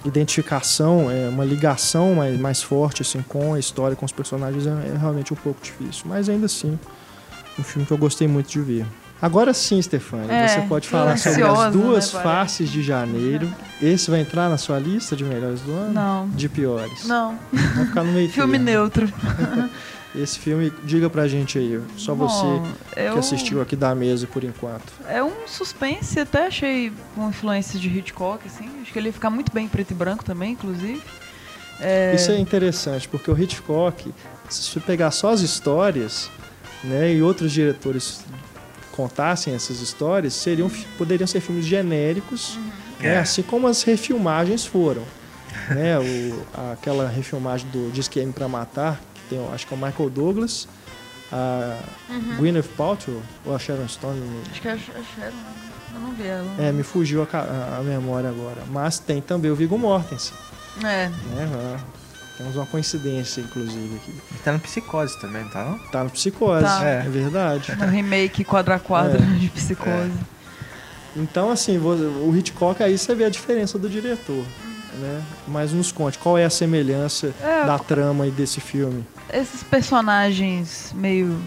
identificação, 0.06 1.10
é, 1.10 1.30
uma 1.30 1.46
ligação 1.46 2.16
mais, 2.16 2.40
mais 2.40 2.62
forte 2.62 3.02
assim, 3.02 3.22
com 3.22 3.54
a 3.54 3.60
história, 3.60 3.96
com 3.96 4.06
os 4.06 4.12
personagens, 4.12 4.66
é, 4.66 4.70
é 4.70 4.98
realmente 4.98 5.34
um 5.34 5.38
pouco 5.38 5.62
difícil. 5.62 6.04
Mas 6.06 6.30
ainda 6.30 6.46
assim, 6.46 6.78
um 7.60 7.64
filme 7.64 7.86
que 7.86 7.92
eu 7.92 7.98
gostei 7.98 8.28
muito 8.28 8.48
de 8.50 8.60
ver. 8.62 8.86
Agora 9.22 9.54
sim, 9.54 9.82
Stefania, 9.82 10.32
É, 10.32 10.48
você 10.48 10.62
pode 10.62 10.88
falar 10.88 11.18
sobre 11.18 11.44
ansiosa, 11.44 11.68
as 11.68 11.74
duas 11.74 12.14
né, 12.14 12.22
faces 12.24 12.70
de 12.70 12.82
janeiro. 12.82 13.54
Esse 13.82 14.10
vai 14.10 14.22
entrar 14.22 14.50
na 14.50 14.58
sua 14.58 14.80
lista 14.80 15.14
de 15.16 15.26
melhores 15.26 15.60
do 15.62 15.72
ano? 15.74 15.92
Não. 15.94 16.30
De 16.30 16.48
piores. 16.48 17.06
Não, 17.06 17.38
Vai 17.52 17.86
ficar 17.86 18.04
no 18.04 18.14
meio 18.14 18.30
filme 18.32 18.58
neutro. 18.58 19.12
Esse 20.16 20.40
filme, 20.40 20.74
diga 20.86 21.08
pra 21.08 21.28
gente 21.28 21.60
aí, 21.60 21.80
só 21.96 22.16
Bom, 22.16 22.28
você 22.28 23.02
eu- 23.06 23.14
que 23.14 23.20
assistiu 23.20 23.62
aqui 23.62 23.76
da 23.76 23.94
mesa 23.94 24.26
por 24.26 24.44
enquanto. 24.44 24.92
É 25.08 25.22
um 25.24 25.46
suspense, 25.46 26.20
até 26.20 26.48
achei 26.48 26.92
com 27.14 27.30
influência 27.30 27.78
de 27.80 27.88
Hitchcock, 27.90 28.42
assim. 28.48 28.68
Acho 28.82 28.92
que 28.92 28.98
ele 28.98 29.10
ia 29.10 29.14
ficar 29.14 29.30
muito 29.30 29.52
bem 29.54 29.66
em 29.66 29.68
preto 29.70 29.92
e 29.92 29.94
branco 29.94 30.24
também, 30.26 30.54
inclusive. 30.54 31.00
É, 31.80 32.16
Isso 32.16 32.32
é 32.32 32.40
interessante, 32.40 33.08
porque 33.08 33.30
o 33.30 33.40
Hitchcock, 33.40 34.12
se 34.50 34.64
você 34.64 34.80
pegar 34.80 35.12
só 35.12 35.30
as 35.32 35.42
histórias, 35.42 36.30
né, 36.84 37.14
e 37.14 37.22
outros 37.22 37.52
diretores 37.52 38.22
contassem 38.92 39.54
essas 39.54 39.80
histórias, 39.82 40.34
seriam, 40.34 40.70
poderiam 40.98 41.28
ser 41.28 41.40
filmes 41.42 41.66
genéricos, 41.66 42.58
né, 43.00 43.16
É. 43.16 43.20
assim 43.20 43.42
como 43.42 43.68
as 43.68 43.84
refilmagens 43.84 44.66
foram. 44.66 45.04
né, 45.70 45.98
o, 46.00 46.72
aquela 46.72 47.08
refilmagem 47.08 47.68
do 47.70 47.92
Diz 47.92 48.08
que 48.08 48.20
M 48.20 48.32
pra 48.34 48.48
Matar, 48.48 49.00
que 49.16 49.22
tem, 49.36 49.48
acho 49.54 49.66
que 49.68 49.74
é 49.74 49.78
o 49.78 49.80
Michael 49.80 50.10
Douglas, 50.10 50.68
a 51.32 51.78
Gwyneth 52.38 52.64
Paltrow, 52.76 53.22
ou 53.46 53.56
a 53.56 53.60
Sharon 53.60 53.88
Stone, 53.88 54.20
Acho 54.52 54.62
que 54.62 54.68
é 54.68 54.72
a 54.74 54.78
Sharon, 54.78 55.36
eu 55.94 56.00
não 56.02 56.12
vi 56.14 56.24
ela. 56.28 56.46
é, 56.60 56.72
me 56.72 56.84
fugiu 56.84 57.22
a, 57.32 57.38
a- 57.38 57.78
a 57.80 57.84
memória 57.84 58.30
agora. 58.30 58.64
Mas 58.72 59.00
tem 59.00 59.22
também 59.22 59.50
o 59.52 59.56
Viggo 59.56 59.78
Mortensen. 59.78 60.34
É, 60.84 61.08
Né? 61.10 61.80
Temos 62.40 62.56
uma 62.56 62.66
coincidência, 62.66 63.42
inclusive, 63.42 63.98
aqui. 63.98 64.12
Ele 64.12 64.40
tá 64.46 64.54
no 64.54 64.60
Psicose 64.62 65.20
também, 65.20 65.44
não 65.44 65.50
tá 65.52 65.64
não? 65.66 65.78
Tá 65.90 66.04
no 66.06 66.10
Psicose, 66.10 66.64
Tá. 66.64 66.84
é. 66.86 67.02
verdade. 67.02 67.76
no 67.76 67.86
remake 67.86 68.44
quadro 68.46 68.74
a 68.74 68.80
quadro 68.80 69.22
É. 69.22 69.26
de 69.38 69.50
psicose. 69.50 70.14
Então, 71.18 71.52
assim, 71.52 71.78
o 71.78 72.34
Hitchcock, 72.36 72.82
aí 72.82 72.98
você 72.98 73.14
vê 73.14 73.26
a 73.26 73.30
diferença 73.30 73.78
do 73.78 73.90
diretor. 73.90 74.46
Né? 75.00 75.22
Mas 75.48 75.72
nos 75.74 75.92
conte, 75.92 76.18
qual 76.18 76.38
é 76.38 76.46
a 76.46 76.50
semelhança 76.50 77.34
É, 77.44 77.66
da 77.66 77.78
trama 77.78 78.26
e 78.26 78.32
desse 78.32 78.60
filme? 78.62 79.06
esses 79.32 79.62
personagens 79.62 80.92
meio 80.96 81.40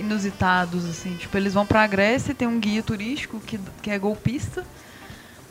inusitados, 0.00 0.84
assim, 0.84 1.14
tipo, 1.16 1.36
eles 1.36 1.54
vão 1.54 1.64
pra 1.64 1.86
Grécia 1.86 2.32
e 2.32 2.34
tem 2.34 2.46
um 2.48 2.58
guia 2.58 2.82
turístico 2.82 3.40
que, 3.40 3.58
que 3.82 3.90
é 3.90 3.98
golpista. 3.98 4.64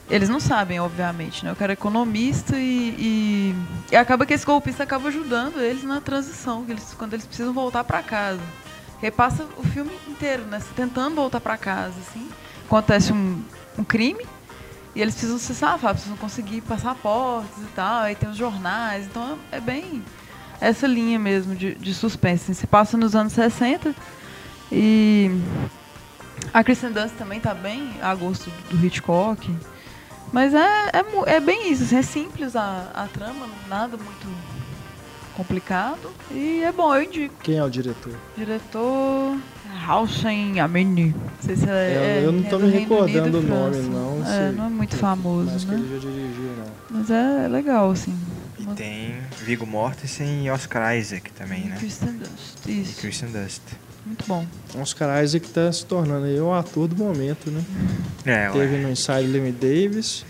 Eles 0.10 0.28
não 0.30 0.40
sabem, 0.40 0.80
obviamente, 0.80 1.46
né? 1.46 1.52
O 1.52 1.56
cara 1.56 1.72
é 1.72 1.76
economista 1.76 2.58
e, 2.58 2.96
e, 3.00 3.56
e 3.92 3.96
acaba 3.96 4.26
que 4.26 4.34
esse 4.34 4.46
golpista 4.46 4.84
acaba 4.84 5.08
ajudando 5.08 5.62
eles 5.62 5.84
na 5.84 6.02
transição, 6.02 6.66
eles, 6.68 6.94
quando 6.98 7.14
eles 7.14 7.26
precisam 7.26 7.54
voltar 7.54 7.84
pra 7.84 8.04
casa. 8.04 8.42
E 9.02 9.06
aí 9.06 9.12
passa 9.12 9.46
o 9.58 9.64
filme 9.64 9.92
inteiro, 10.08 10.44
né? 10.44 10.62
Tentando 10.76 11.16
voltar 11.16 11.40
pra 11.40 11.58
casa, 11.58 11.96
assim. 12.08 12.30
Acontece 12.66 13.12
um, 13.12 13.42
um 13.78 13.84
crime 13.84 14.26
e 14.96 15.02
eles 15.02 15.14
precisam 15.14 15.38
se 15.38 15.56
safar, 15.56 15.94
precisam 15.94 16.18
conseguir 16.18 16.62
passaportes 16.62 17.58
e 17.58 17.68
tal. 17.76 18.02
Aí 18.02 18.16
tem 18.16 18.30
os 18.30 18.38
jornais, 18.38 19.06
então 19.06 19.38
é, 19.52 19.58
é 19.58 19.60
bem 19.60 20.04
essa 20.62 20.88
linha 20.88 21.20
mesmo 21.20 21.56
de, 21.56 21.76
de 21.76 21.94
suspense. 21.94 22.44
assim. 22.44 22.54
Se 22.54 22.68
passa 22.68 22.98
nos 22.98 23.16
anos 23.16 23.34
60 23.34 23.94
e 24.72 25.32
a 26.54 26.64
Kristen 26.64 26.92
Dunst 26.92 27.16
também 27.16 27.40
tá 27.40 27.54
bem 27.54 27.90
a 28.02 28.14
gosto 28.16 28.50
do 28.70 28.86
Hitchcock. 28.86 29.54
Mas 30.34 30.54
é, 30.54 30.58
é, 30.92 31.36
é 31.36 31.40
bem 31.40 31.72
isso, 31.72 31.84
assim, 31.84 31.96
é 31.98 32.02
simples 32.02 32.56
a, 32.56 32.90
a 32.94 33.08
trama, 33.08 33.46
nada 33.70 33.96
muito 33.96 34.28
complicado. 35.36 36.12
E 36.32 36.62
é 36.64 36.72
bom, 36.72 36.94
eu 36.96 37.04
indico. 37.04 37.36
Quem 37.44 37.58
é 37.58 37.64
o 37.64 37.70
diretor? 37.70 38.14
Diretor 38.36 39.38
Hausen 39.88 40.60
Amini. 40.60 41.10
Não 41.16 41.32
sei 41.40 41.56
se 41.56 41.70
é, 41.70 42.20
É, 42.22 42.22
eu 42.26 42.32
não 42.32 42.46
é 42.46 42.50
tô 42.50 42.58
do 42.58 42.66
me 42.66 42.72
Reino 42.72 42.96
Unido 43.00 43.14
recordando 43.14 43.38
e 43.38 43.40
o 43.40 43.48
nome, 43.48 43.74
França. 43.76 43.90
não. 43.90 44.22
É, 44.22 44.48
sei. 44.48 44.52
não 44.58 44.66
é 44.66 44.70
muito 44.70 44.96
famoso, 44.98 45.52
Mas 45.52 45.64
que 45.64 45.72
né? 45.72 45.78
ele 45.78 45.88
já 45.94 46.00
dirigiu, 46.10 46.56
não. 46.58 46.66
Mas 46.90 47.10
é 47.12 47.48
legal, 47.48 47.92
assim. 47.92 48.18
E 48.60 48.66
tem 48.76 49.16
Viggo 49.44 49.66
Mortensen 49.68 50.46
e 50.46 50.50
Oscar 50.50 50.96
Isaac 50.98 51.32
também, 51.34 51.66
né? 51.66 51.76
Kristen 51.78 52.14
Dunst, 52.18 52.66
E 52.66 52.82
isso. 52.82 53.00
Kristen 53.02 53.30
Dust. 53.30 53.62
Muito 54.06 54.26
bom. 54.28 54.46
Oscar 54.80 55.24
Isaac 55.24 55.48
tá 55.50 55.72
se 55.72 55.86
tornando 55.86 56.26
aí 56.26 56.40
o 56.40 56.54
ator 56.54 56.88
do 56.88 56.96
momento, 56.96 57.50
né? 57.50 57.64
É, 58.26 58.50
Teve 58.50 58.76
ué. 58.76 58.82
no 58.82 58.90
Inside 58.92 59.28
Lemmy 59.28 59.52
Davis. 59.52 60.26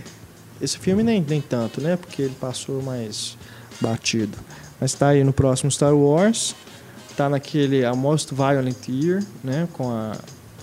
Esse 0.61 0.77
filme 0.77 1.01
nem, 1.03 1.21
nem 1.27 1.41
tanto, 1.41 1.81
né? 1.81 1.95
Porque 1.97 2.21
ele 2.21 2.35
passou 2.39 2.81
mais 2.81 3.37
batido. 3.81 4.37
Mas 4.79 4.93
tá 4.93 5.09
aí 5.09 5.23
no 5.23 5.33
próximo 5.33 5.71
Star 5.71 5.93
Wars. 5.95 6.55
Tá 7.17 7.27
naquele 7.29 7.83
A 7.85 7.93
Most 7.93 8.33
Violent 8.33 8.87
Year, 8.87 9.23
né? 9.43 9.67
Com 9.73 9.89
a 9.91 10.15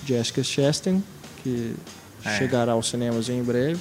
Jessica 0.06 0.42
Chastain, 0.42 1.02
que 1.42 1.74
É. 2.24 2.38
chegará 2.38 2.72
aos 2.72 2.88
cinemas 2.88 3.28
em 3.28 3.42
breve. 3.42 3.80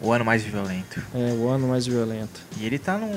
O 0.00 0.12
ano 0.12 0.24
mais 0.24 0.42
violento. 0.44 1.02
É 1.14 1.32
o 1.34 1.48
ano 1.48 1.66
mais 1.68 1.86
violento. 1.86 2.40
E 2.58 2.64
ele 2.66 2.78
tá 2.78 2.96
no. 2.98 3.08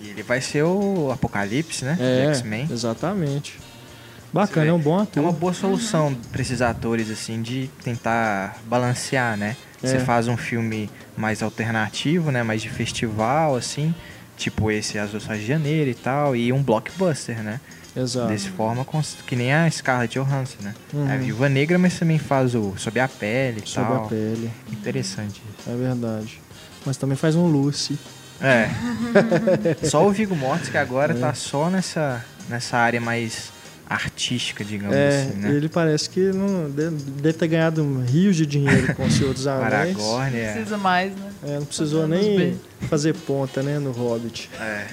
e 0.00 0.08
Ele 0.08 0.22
vai 0.22 0.40
ser 0.40 0.62
o 0.62 1.10
Apocalipse, 1.12 1.84
né? 1.84 1.96
É, 2.00 2.28
X-Men. 2.28 2.68
exatamente. 2.70 3.58
Bacana, 4.36 4.66
é 4.68 4.72
um 4.72 4.78
bom 4.78 4.98
É 5.00 5.02
ator. 5.02 5.22
uma 5.22 5.32
boa 5.32 5.52
solução 5.52 6.14
pra 6.32 6.40
esses 6.42 6.60
atores, 6.62 7.10
assim, 7.10 7.42
de 7.42 7.68
tentar 7.82 8.58
balancear, 8.66 9.36
né? 9.36 9.56
É. 9.82 9.86
Você 9.86 9.98
faz 10.00 10.28
um 10.28 10.36
filme 10.36 10.90
mais 11.16 11.42
alternativo, 11.42 12.30
né? 12.30 12.42
Mais 12.42 12.62
de 12.62 12.68
festival, 12.70 13.56
assim. 13.56 13.94
Tipo 14.36 14.70
esse 14.70 14.98
As 14.98 15.14
Ações 15.14 15.40
de 15.40 15.46
Janeiro 15.46 15.90
e 15.90 15.94
tal. 15.94 16.34
E 16.36 16.52
um 16.52 16.62
blockbuster, 16.62 17.42
né? 17.42 17.60
Exato. 17.96 18.28
Desse 18.28 18.50
forma, 18.50 18.86
que 19.26 19.34
nem 19.34 19.54
a 19.54 19.70
Scarlett 19.70 20.18
Johansson, 20.18 20.58
né? 20.60 20.74
Uhum. 20.92 21.08
É 21.08 21.14
a 21.14 21.16
Viúva 21.16 21.48
Negra, 21.48 21.78
mas 21.78 21.98
também 21.98 22.18
faz 22.18 22.54
o 22.54 22.74
Sob 22.76 23.00
a 23.00 23.08
Pele 23.08 23.62
e 23.64 23.68
Sobre 23.68 23.94
tal. 23.94 24.04
a 24.04 24.08
pele. 24.08 24.50
Interessante 24.70 25.40
isso. 25.58 25.70
É 25.70 25.74
verdade. 25.74 26.38
Mas 26.84 26.98
também 26.98 27.16
faz 27.16 27.34
um 27.34 27.46
Lucy. 27.46 27.98
É. 28.38 28.68
só 29.88 30.06
o 30.06 30.12
Viggo 30.12 30.36
Mortensen 30.36 30.72
que 30.72 30.76
agora 30.78 31.14
É. 31.14 31.16
tá 31.18 31.32
só 31.32 31.70
nessa, 31.70 32.22
nessa 32.50 32.76
área 32.76 33.00
mais 33.00 33.50
artística, 33.88 34.64
digamos 34.64 34.96
É, 34.96 35.08
assim, 35.22 35.38
né? 35.38 35.50
ele 35.52 35.68
parece 35.68 36.10
que 36.10 36.20
não 36.32 36.68
deve, 36.70 36.96
deve 36.96 37.38
ter 37.38 37.46
ganhado 37.48 37.82
um 37.82 38.02
rio 38.04 38.32
de 38.32 38.44
dinheiro 38.44 38.94
com 38.94 39.04
o 39.06 39.10
Senhor 39.10 39.32
dos 39.32 39.46
Anéis. 39.46 39.96
Aragorn, 39.96 40.36
é. 40.36 40.52
Precisa 40.52 40.76
mais, 40.76 41.12
né? 41.14 41.30
É, 41.44 41.58
não 41.58 41.66
precisou 41.66 42.06
nem 42.08 42.58
fazer 42.88 43.14
ponta, 43.14 43.62
né, 43.62 43.78
no 43.78 43.92
Hobbit. 43.92 44.50
é. 44.60 44.86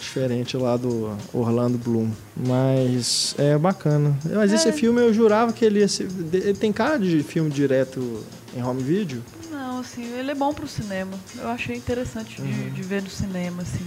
Diferente 0.00 0.56
lá 0.56 0.78
do 0.78 1.14
Orlando 1.30 1.76
Bloom. 1.76 2.10
Mas 2.34 3.34
é 3.38 3.58
bacana. 3.58 4.16
Mas 4.34 4.50
esse 4.50 4.70
É. 4.70 4.72
filme 4.72 4.98
eu 4.98 5.12
jurava 5.12 5.52
que 5.52 5.62
ele 5.62 5.80
ia 5.80 5.88
ser. 5.88 6.08
Ele 6.32 6.54
tem 6.54 6.72
cara 6.72 6.98
de 6.98 7.22
filme 7.22 7.50
direto 7.50 8.24
em 8.56 8.62
home 8.62 8.82
video. 8.82 9.22
Não, 9.50 9.80
assim, 9.80 10.02
ele 10.18 10.30
é 10.30 10.34
bom 10.34 10.54
pro 10.54 10.66
cinema. 10.66 11.10
Eu 11.38 11.48
achei 11.48 11.76
interessante 11.76 12.36
de, 12.36 12.42
Uhum. 12.42 12.70
de 12.70 12.82
ver 12.82 13.02
no 13.02 13.10
cinema, 13.10 13.60
assim. 13.60 13.84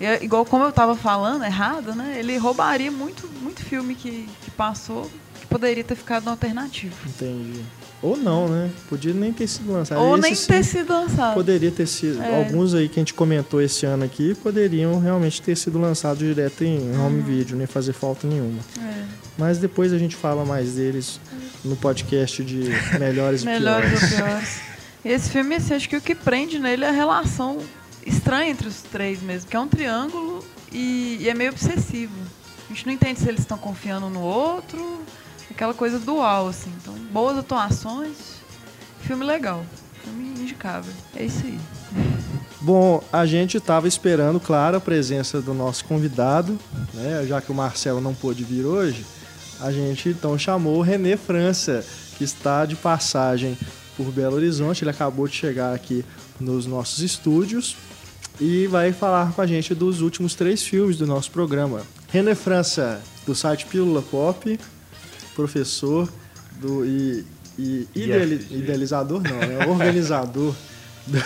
E 0.00 0.04
é 0.04 0.22
igual 0.22 0.44
como 0.44 0.64
eu 0.64 0.72
tava 0.72 0.94
falando, 0.96 1.44
errado, 1.44 1.94
né? 1.94 2.16
Ele 2.18 2.36
roubaria 2.36 2.90
muito, 2.90 3.28
muito 3.42 3.64
filme 3.64 3.94
que, 3.94 4.28
que 4.42 4.50
passou 4.52 5.10
que 5.40 5.46
poderia 5.46 5.82
ter 5.82 5.94
ficado 5.96 6.24
no 6.24 6.30
alternativo. 6.30 6.94
Entendi. 7.06 7.64
Ou 8.00 8.16
não, 8.16 8.46
né? 8.48 8.70
Podia 8.88 9.12
nem 9.12 9.32
ter 9.32 9.48
sido 9.48 9.72
lançado. 9.72 10.00
Ou 10.00 10.14
Esse 10.14 10.22
nem 10.22 10.34
sim 10.34 10.46
ter 10.46 10.64
sido 10.64 10.92
lançado. 10.92 11.34
Poderia 11.34 11.70
ter 11.70 11.86
sido. 11.86 12.22
É. 12.22 12.44
Alguns 12.44 12.74
aí 12.74 12.88
que 12.88 12.98
a 12.98 13.00
gente 13.00 13.12
comentou 13.14 13.60
esse 13.60 13.84
ano 13.86 14.04
aqui 14.04 14.36
poderiam 14.36 15.00
realmente 15.00 15.42
ter 15.42 15.56
sido 15.56 15.80
lançados 15.80 16.18
direto 16.18 16.62
em 16.62 16.96
home 16.96 17.20
video, 17.20 17.56
nem 17.56 17.66
fazer 17.66 17.92
falta 17.92 18.26
nenhuma. 18.26 18.60
É. 18.80 19.04
Mas 19.36 19.58
depois 19.58 19.92
a 19.92 19.98
gente 19.98 20.14
fala 20.14 20.44
mais 20.44 20.74
deles 20.74 21.20
no 21.64 21.74
podcast 21.76 22.44
de 22.44 22.70
melhores 23.00 23.42
e 23.42 23.46
Melhores 23.46 23.90
piores. 23.90 24.12
ou 24.12 24.26
piores. 24.26 24.60
E 25.04 25.08
esse 25.08 25.30
filme, 25.30 25.56
assim, 25.56 25.74
acho 25.74 25.88
que 25.88 25.96
o 25.96 26.00
que 26.00 26.14
prende 26.14 26.58
nele 26.58 26.84
é 26.84 26.88
a 26.88 26.92
relação 26.92 27.58
estranha 28.08 28.50
entre 28.50 28.68
os 28.68 28.82
três 28.82 29.22
mesmo, 29.22 29.48
que 29.48 29.56
é 29.56 29.60
um 29.60 29.68
triângulo 29.68 30.44
e, 30.72 31.18
e 31.20 31.28
é 31.28 31.34
meio 31.34 31.50
obsessivo. 31.50 32.14
A 32.68 32.72
gente 32.72 32.86
não 32.86 32.92
entende 32.92 33.20
se 33.20 33.28
eles 33.28 33.40
estão 33.40 33.56
confiando 33.56 34.08
no 34.10 34.20
outro, 34.20 35.02
aquela 35.50 35.74
coisa 35.74 35.98
dual, 35.98 36.48
assim. 36.48 36.72
Então, 36.80 36.94
boas 37.12 37.38
atuações, 37.38 38.16
filme 39.00 39.24
legal, 39.24 39.64
filme 40.04 40.40
indicável. 40.40 40.92
É 41.16 41.24
isso 41.24 41.44
aí. 41.44 41.58
Bom, 42.60 43.02
a 43.12 43.24
gente 43.24 43.56
estava 43.56 43.86
esperando, 43.86 44.40
claro, 44.40 44.76
a 44.76 44.80
presença 44.80 45.40
do 45.40 45.54
nosso 45.54 45.84
convidado, 45.84 46.58
né? 46.92 47.24
Já 47.26 47.40
que 47.40 47.52
o 47.52 47.54
Marcelo 47.54 48.00
não 48.00 48.14
pôde 48.14 48.42
vir 48.42 48.64
hoje, 48.64 49.06
a 49.60 49.70
gente 49.70 50.08
então 50.08 50.36
chamou 50.38 50.78
o 50.78 50.82
René 50.82 51.16
França, 51.16 51.84
que 52.16 52.24
está 52.24 52.66
de 52.66 52.74
passagem 52.74 53.56
por 53.96 54.10
Belo 54.10 54.36
Horizonte. 54.36 54.82
Ele 54.82 54.90
acabou 54.90 55.28
de 55.28 55.34
chegar 55.34 55.72
aqui 55.72 56.04
nos 56.40 56.66
nossos 56.66 56.98
estúdios 56.98 57.76
e 58.40 58.66
vai 58.66 58.92
falar 58.92 59.32
com 59.32 59.40
a 59.42 59.46
gente 59.46 59.74
dos 59.74 60.00
últimos 60.00 60.34
três 60.34 60.62
filmes 60.62 60.96
do 60.96 61.06
nosso 61.06 61.30
programa. 61.30 61.82
René 62.08 62.34
França, 62.34 63.00
do 63.26 63.34
site 63.34 63.66
Pílula 63.66 64.02
Pop, 64.02 64.58
professor 65.34 66.08
do, 66.60 66.84
e, 66.84 67.24
e 67.58 67.86
ideali- 67.94 68.46
idealizador, 68.50 69.22
não, 69.22 69.40
é 69.42 69.66
organizador 69.66 70.54
do, 71.06 71.22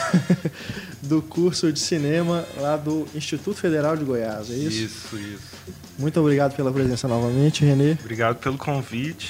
do 1.02 1.22
curso 1.22 1.72
de 1.72 1.80
cinema 1.80 2.44
lá 2.58 2.76
do 2.76 3.06
Instituto 3.14 3.58
Federal 3.60 3.96
de 3.96 4.04
Goiás, 4.04 4.50
é 4.50 4.54
isso? 4.54 4.82
Isso, 4.84 5.16
isso. 5.16 5.52
Muito 5.98 6.18
obrigado 6.20 6.54
pela 6.56 6.72
presença 6.72 7.06
novamente, 7.08 7.64
Renê. 7.64 7.92
Obrigado 8.00 8.38
pelo 8.38 8.56
convite. 8.58 9.28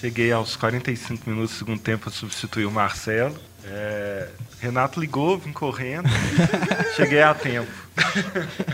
Cheguei 0.00 0.30
aos 0.32 0.54
45 0.56 1.28
minutos 1.28 1.52
do 1.54 1.58
segundo 1.58 1.80
tempo 1.80 2.04
para 2.04 2.12
substituir 2.12 2.66
o 2.66 2.70
Marcelo. 2.70 3.36
É, 3.66 4.28
Renato 4.60 5.00
ligou, 5.00 5.38
vim 5.38 5.52
correndo. 5.52 6.08
Cheguei 6.96 7.22
a 7.22 7.34
tempo. 7.34 7.70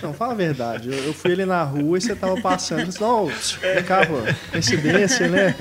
Não, 0.03 0.13
fala 0.13 0.33
a 0.33 0.37
verdade. 0.37 0.89
Eu, 0.89 1.05
eu 1.05 1.15
fui 1.15 1.33
ali 1.33 1.45
na 1.45 1.63
rua 1.63 1.99
e 1.99 2.01
você 2.01 2.15
tava 2.15 2.41
passando. 2.41 2.81
Eu 2.81 2.87
disse, 2.87 3.01
não, 3.01 3.27
vem 3.27 3.85
cá, 3.85 4.07
pô. 4.07 4.15
Coincidência, 4.51 5.29
né? 5.29 5.55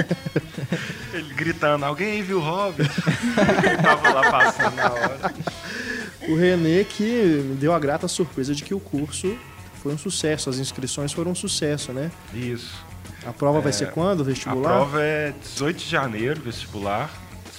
Ele 1.13 1.33
gritando, 1.33 1.85
alguém 1.85 2.11
aí 2.13 2.21
viu 2.21 2.37
o 2.37 2.41
Hobbit? 2.41 2.89
Eu 2.89 3.77
tava 3.83 4.09
lá 4.13 4.31
passando 4.31 4.75
na 4.75 4.91
hora. 4.91 5.33
O 6.27 6.35
Renê 6.35 6.83
que 6.83 7.43
me 7.45 7.55
deu 7.55 7.73
a 7.73 7.79
grata 7.79 8.07
surpresa 8.07 8.53
de 8.55 8.63
que 8.63 8.73
o 8.73 8.79
curso 8.79 9.37
foi 9.81 9.93
um 9.93 9.97
sucesso. 9.97 10.49
As 10.49 10.57
inscrições 10.57 11.11
foram 11.11 11.31
um 11.31 11.35
sucesso, 11.35 11.91
né? 11.91 12.11
Isso. 12.33 12.85
A 13.25 13.33
prova 13.33 13.59
vai 13.59 13.73
ser 13.73 13.91
quando, 13.91 14.19
o 14.19 14.23
A 14.23 14.25
vestibular? 14.25 14.69
prova 14.69 15.01
é 15.01 15.33
18 15.41 15.77
de 15.77 15.89
janeiro, 15.89 16.41
vestibular. 16.41 17.09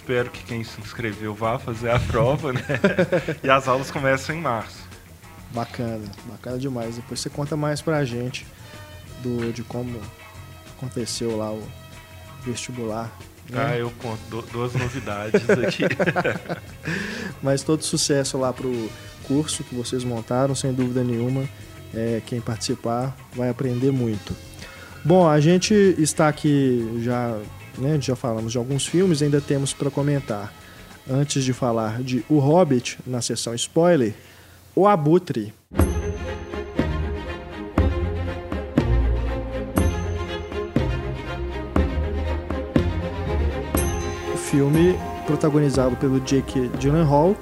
Espero 0.00 0.30
que 0.30 0.42
quem 0.44 0.64
se 0.64 0.80
inscreveu 0.80 1.34
vá 1.34 1.58
fazer 1.58 1.90
a 1.90 1.98
prova, 2.00 2.52
né? 2.54 2.62
E 3.44 3.50
as 3.50 3.68
aulas 3.68 3.90
começam 3.90 4.34
em 4.34 4.40
março. 4.40 4.78
Bacana, 5.52 6.04
bacana 6.26 6.58
demais. 6.58 6.96
Depois 6.96 7.20
você 7.20 7.28
conta 7.28 7.54
mais 7.56 7.82
pra 7.82 8.02
gente 8.04 8.46
do, 9.22 9.52
de 9.52 9.62
como 9.62 10.00
aconteceu 10.76 11.36
lá 11.36 11.52
o 11.52 11.62
vestibular. 12.44 13.12
né? 13.50 13.66
Ah, 13.72 13.76
eu 13.76 13.90
conto 13.98 14.20
du- 14.30 14.42
duas 14.50 14.72
novidades 14.74 15.48
aqui. 15.50 15.84
Mas 17.42 17.62
todo 17.62 17.82
sucesso 17.84 18.38
lá 18.38 18.52
pro 18.52 18.90
curso 19.24 19.62
que 19.64 19.74
vocês 19.74 20.02
montaram, 20.02 20.54
sem 20.54 20.72
dúvida 20.72 21.04
nenhuma. 21.04 21.44
É, 21.94 22.22
quem 22.24 22.40
participar 22.40 23.14
vai 23.34 23.48
aprender 23.50 23.90
muito. 23.92 24.34
Bom, 25.04 25.28
a 25.28 25.40
gente 25.40 25.74
está 25.98 26.28
aqui 26.28 27.00
já, 27.02 27.36
né, 27.80 27.98
já 28.00 28.14
falamos 28.14 28.52
de 28.52 28.58
alguns 28.58 28.86
filmes, 28.86 29.22
ainda 29.22 29.40
temos 29.40 29.72
para 29.72 29.90
comentar. 29.90 30.52
Antes 31.08 31.42
de 31.42 31.52
falar 31.52 32.02
de 32.02 32.24
O 32.28 32.38
Hobbit, 32.38 32.98
na 33.06 33.20
sessão 33.20 33.54
spoiler, 33.54 34.14
O 34.76 34.86
Abutre. 34.86 35.52
O 44.32 44.36
filme 44.36 44.94
protagonizado 45.26 45.96
pelo 45.96 46.20
Jake 46.20 46.70
Gyllenhaal 46.78 47.36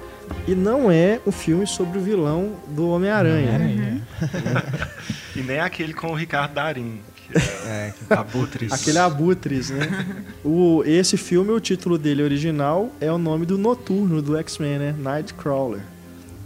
e 0.46 0.54
não 0.54 0.90
é 0.90 1.20
o 1.26 1.32
filme 1.32 1.66
sobre 1.66 1.98
o 1.98 2.02
vilão 2.02 2.54
do 2.68 2.88
Homem-Aranha. 2.88 3.54
Homem-Aranha. 3.54 4.02
E 5.36 5.42
nem 5.42 5.60
aquele 5.60 5.94
com 5.94 6.08
o 6.08 6.14
Ricardo 6.14 6.54
Darim. 6.54 7.00
Que 7.32 7.38
É, 7.68 7.92
Abutres. 8.10 8.72
Aquele 8.72 8.98
Abutres, 8.98 9.70
né? 9.70 9.86
o, 10.44 10.82
esse 10.84 11.16
filme, 11.16 11.50
o 11.50 11.60
título 11.60 11.98
dele 11.98 12.22
original 12.22 12.90
é 13.00 13.10
o 13.12 13.18
nome 13.18 13.44
do 13.46 13.56
Noturno 13.58 14.20
do 14.22 14.36
X-Men, 14.36 14.78
né? 14.78 14.94
Nightcrawler. 14.98 15.80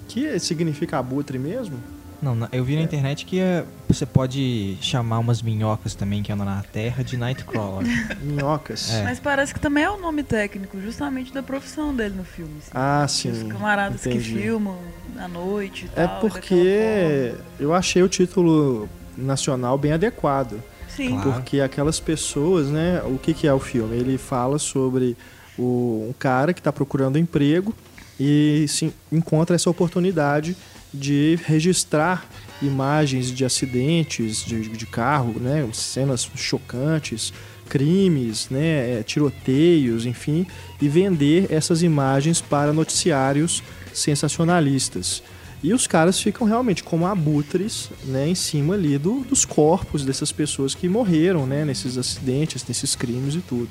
Que 0.09 0.38
significa 0.38 0.99
abutre 0.99 1.38
mesmo? 1.38 1.77
Não, 2.21 2.37
eu 2.53 2.62
vi 2.62 2.77
na 2.77 2.83
internet 2.83 3.25
que 3.27 3.40
é, 3.40 3.64
você 3.88 4.07
pode 4.07 4.77
chamar 4.81 5.18
umas 5.18 5.42
minhocas 5.42 5.95
também 5.95 6.23
que 6.23 6.31
andam 6.31 6.47
na 6.47 6.62
terra 6.62 7.03
de 7.03 7.16
Nightcrawler. 7.16 7.88
Minhocas. 8.23 8.92
É. 8.92 9.03
Mas 9.03 9.18
parece 9.18 9.53
que 9.53 9.59
também 9.59 9.83
é 9.83 9.90
o 9.90 9.99
nome 10.01 10.23
técnico, 10.23 10.81
justamente 10.81 11.33
da 11.33 11.42
profissão 11.42 11.92
dele 11.92 12.14
no 12.16 12.23
filme. 12.25 12.53
assim. 12.61 12.71
Ah, 12.73 13.03
Os 13.07 13.12
sim. 13.12 13.49
camaradas 13.49 14.07
entendi. 14.07 14.35
que 14.35 14.38
filmam 14.40 14.79
à 15.18 15.27
noite 15.27 15.87
e 15.87 16.01
É 16.01 16.07
tal. 16.07 16.21
porque 16.21 17.35
eu 17.59 17.75
achei 17.75 18.03
o 18.05 18.09
título 18.09 18.88
nacional 19.16 19.77
bem 19.77 19.92
adequado. 19.92 20.62
Sim. 20.96 21.11
Claro. 21.11 21.33
Porque 21.33 21.61
aquelas 21.61 22.00
pessoas, 22.00 22.68
né? 22.68 23.02
O 23.05 23.18
que, 23.18 23.33
que 23.35 23.46
é 23.46 23.52
o 23.52 23.59
filme? 23.59 23.96
Ele 23.96 24.18
fala 24.18 24.59
sobre 24.59 25.16
o, 25.59 26.07
um 26.09 26.14
cara 26.18 26.52
que 26.52 26.61
está 26.61 26.72
procurando 26.72 27.18
emprego 27.18 27.74
e 28.18 28.66
se 28.68 28.92
encontra 29.11 29.57
essa 29.57 29.70
oportunidade 29.70 30.57
de 30.92 31.38
registrar 31.44 32.26
imagens 32.61 33.33
de 33.33 33.44
acidentes 33.44 34.44
de, 34.44 34.68
de 34.68 34.87
carro, 34.87 35.35
né? 35.40 35.66
Cenas 35.72 36.28
chocantes, 36.37 37.33
crimes, 37.68 38.48
né? 38.50 38.98
eh, 38.98 39.02
Tiroteios, 39.02 40.05
enfim, 40.05 40.46
e 40.81 40.88
vender 40.88 41.46
essas 41.50 41.83
imagens 41.83 42.40
para 42.40 42.72
noticiários 42.72 43.62
sensacionalistas. 43.94 45.22
E 45.62 45.72
os 45.72 45.87
caras 45.87 46.20
ficam 46.20 46.46
realmente 46.46 46.83
como 46.83 47.07
abutres, 47.07 47.88
né, 48.05 48.27
em 48.29 48.35
cima 48.35 48.75
ali 48.75 48.98
do- 48.98 49.20
dos 49.20 49.44
corpos 49.44 50.05
dessas 50.05 50.33
pessoas 50.33 50.75
que 50.75 50.88
morreram, 50.88 51.46
né, 51.46 51.64
nesses 51.64 51.96
acidentes, 51.96 52.64
nesses 52.66 52.96
crimes 52.96 53.35
e 53.37 53.40
tudo. 53.40 53.70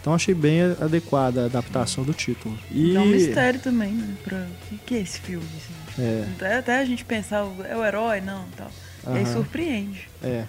Então 0.00 0.14
achei 0.14 0.34
bem 0.34 0.60
adequada 0.80 1.42
a 1.42 1.44
adaptação 1.46 2.04
do 2.04 2.12
título. 2.12 2.58
E 2.70 2.92
Dá 2.94 3.00
um 3.02 3.06
mistério 3.06 3.60
também, 3.60 3.92
né? 3.92 4.14
Pra... 4.24 4.46
O 4.72 4.78
que, 4.78 4.94
é 4.94 5.00
esse 5.00 5.20
filme? 5.20 5.44
assim? 5.56 6.02
é, 6.02 6.26
Até, 6.36 6.56
até 6.58 6.78
a 6.80 6.84
gente 6.84 7.04
pensar, 7.04 7.46
é 7.68 7.76
o 7.76 7.84
herói? 7.84 8.20
Não, 8.20 8.44
tal. 8.56 8.70
E 9.06 9.18
aí 9.18 9.26
surpreende. 9.26 10.08
é. 10.22 10.44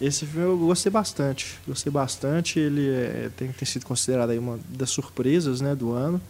Esse 0.00 0.26
filme 0.26 0.44
eu 0.48 0.58
gostei 0.58 0.90
bastante. 0.90 1.54
Gostei 1.64 1.92
bastante. 1.92 2.58
Ele 2.58 2.88
é- 2.90 3.30
tem, 3.36 3.52
tem 3.52 3.64
sido 3.66 3.86
considerado 3.86 4.30
aí 4.30 4.38
uma 4.38 4.58
das 4.68 4.90
surpresas, 4.90 5.60
né, 5.60 5.76
do 5.76 5.92
ano. 5.92 6.20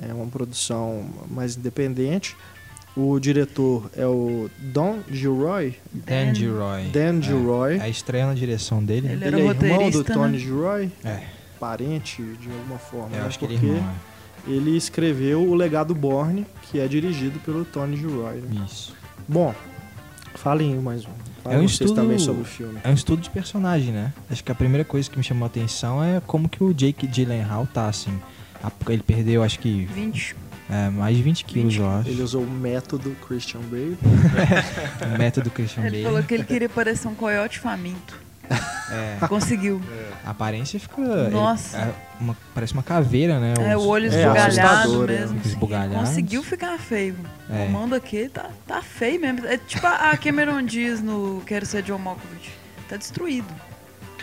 É 0.00 0.14
uma 0.14 0.24
produção 0.28 1.10
mais 1.30 1.54
independente. 1.54 2.34
O 2.96 3.18
diretor 3.18 3.90
é 3.96 4.04
o 4.06 4.50
Don 4.58 4.98
Gilroy. 5.10 5.74
Dan 5.92 6.34
Gilroy. 6.34 6.84
Dan 6.88 7.18
É. 7.18 7.22
Gilroy. 7.22 7.80
A 7.80 7.88
estreia 7.88 8.26
na 8.26 8.34
direção 8.34 8.84
dele. 8.84 9.06
Ele 9.08 9.16
né? 9.16 9.26
era 9.28 9.38
Ele 9.38 9.46
é 9.46 9.50
irmão 9.50 9.54
do 9.54 9.74
roteirista, 9.84 10.12
Tony 10.14 10.32
né? 10.32 10.38
Gilroy, 10.38 10.90
É, 11.02 11.20
parente 11.58 12.22
de 12.22 12.48
alguma 12.50 12.78
forma. 12.78 13.16
eu 13.16 13.22
né? 13.22 13.26
acho 13.26 13.38
que 13.38 13.44
ele 13.46 13.54
Porque 13.54 13.66
é 13.72 13.76
irmão. 13.76 13.94
ele 14.46 14.76
escreveu 14.76 15.42
O 15.48 15.54
Legado 15.54 15.94
Borne, 15.94 16.46
que 16.70 16.78
é 16.80 16.86
dirigido 16.86 17.38
pelo 17.40 17.64
Tony 17.64 17.96
Gilroy. 17.96 18.36
né? 18.42 18.60
é. 18.60 18.64
Isso. 18.66 18.94
Bom, 19.26 19.54
falem 20.34 20.74
mais 20.76 21.06
um. 21.06 21.10
Falem 21.42 21.58
É 21.58 21.60
um 21.60 21.68
vocês 21.68 21.80
estudo- 21.80 21.94
também 21.94 22.18
sobre 22.18 22.42
o 22.42 22.44
filme. 22.44 22.78
É 22.84 22.90
um 22.90 22.94
estudo 22.94 23.22
de 23.22 23.30
personagem, 23.30 23.92
né? 23.92 24.12
Acho 24.30 24.44
que 24.44 24.52
a 24.52 24.54
primeira 24.54 24.84
coisa 24.84 25.10
que 25.10 25.16
me 25.16 25.24
chamou 25.24 25.44
a 25.44 25.46
atenção 25.46 26.04
é 26.04 26.20
como 26.26 26.46
que 26.48 26.62
o 26.62 26.74
Jake 26.74 27.06
Gyllenhaal 27.06 27.66
tá, 27.72 27.86
assim. 27.88 28.12
Ele 28.88 29.02
perdeu, 29.02 29.42
acho 29.42 29.58
que, 29.58 29.86
20. 29.86 30.36
É, 30.72 30.90
mais 30.90 31.16
de 31.16 31.22
20 31.22 31.44
quilos, 31.44 31.76
eu 31.76 31.88
acho. 31.90 32.08
Ele 32.08 32.22
usou 32.22 32.42
o 32.42 32.50
método 32.50 33.14
Christian 33.26 33.60
Bale. 33.60 33.98
O 35.14 35.18
método 35.18 35.50
Christian 35.50 35.82
Ele 35.84 35.90
Bale. 35.90 36.04
falou 36.04 36.22
que 36.22 36.34
ele 36.34 36.44
queria 36.44 36.68
parecer 36.68 37.06
um 37.08 37.14
coiote 37.14 37.58
faminto. 37.58 38.20
É, 38.90 39.26
Conseguiu. 39.26 39.80
a 40.24 40.30
aparência 40.30 40.78
fica... 40.78 41.30
Nossa. 41.30 41.78
ele- 41.80 41.86
é 41.90 41.94
uma- 42.20 42.36
parece 42.54 42.74
uma 42.74 42.82
caveira, 42.82 43.40
né? 43.40 43.54
É, 43.58 43.76
Os- 43.76 43.84
o 43.84 43.88
olho 43.88 44.04
É, 44.12 44.20
esbugalhado 44.20 45.04
é. 45.04 45.06
mesmo. 45.06 45.38
Assim. 45.40 45.48
esbugalhado. 45.48 45.94
Conseguiu 46.06 46.42
ficar 46.42 46.78
feio. 46.78 47.16
É. 47.48 47.64
O 47.66 47.70
mando 47.70 47.94
aqui 47.94 48.28
tá, 48.28 48.50
tá 48.66 48.82
feio 48.82 49.18
mesmo. 49.20 49.46
É 49.46 49.56
tipo 49.56 49.86
a 49.86 50.14
Cameron 50.18 50.62
Diaz 50.62 51.00
no 51.00 51.42
Quero 51.46 51.64
Ser 51.64 51.82
John 51.82 51.98
Malkovich. 51.98 52.50
Tá 52.88 52.96
destruído. 52.96 53.46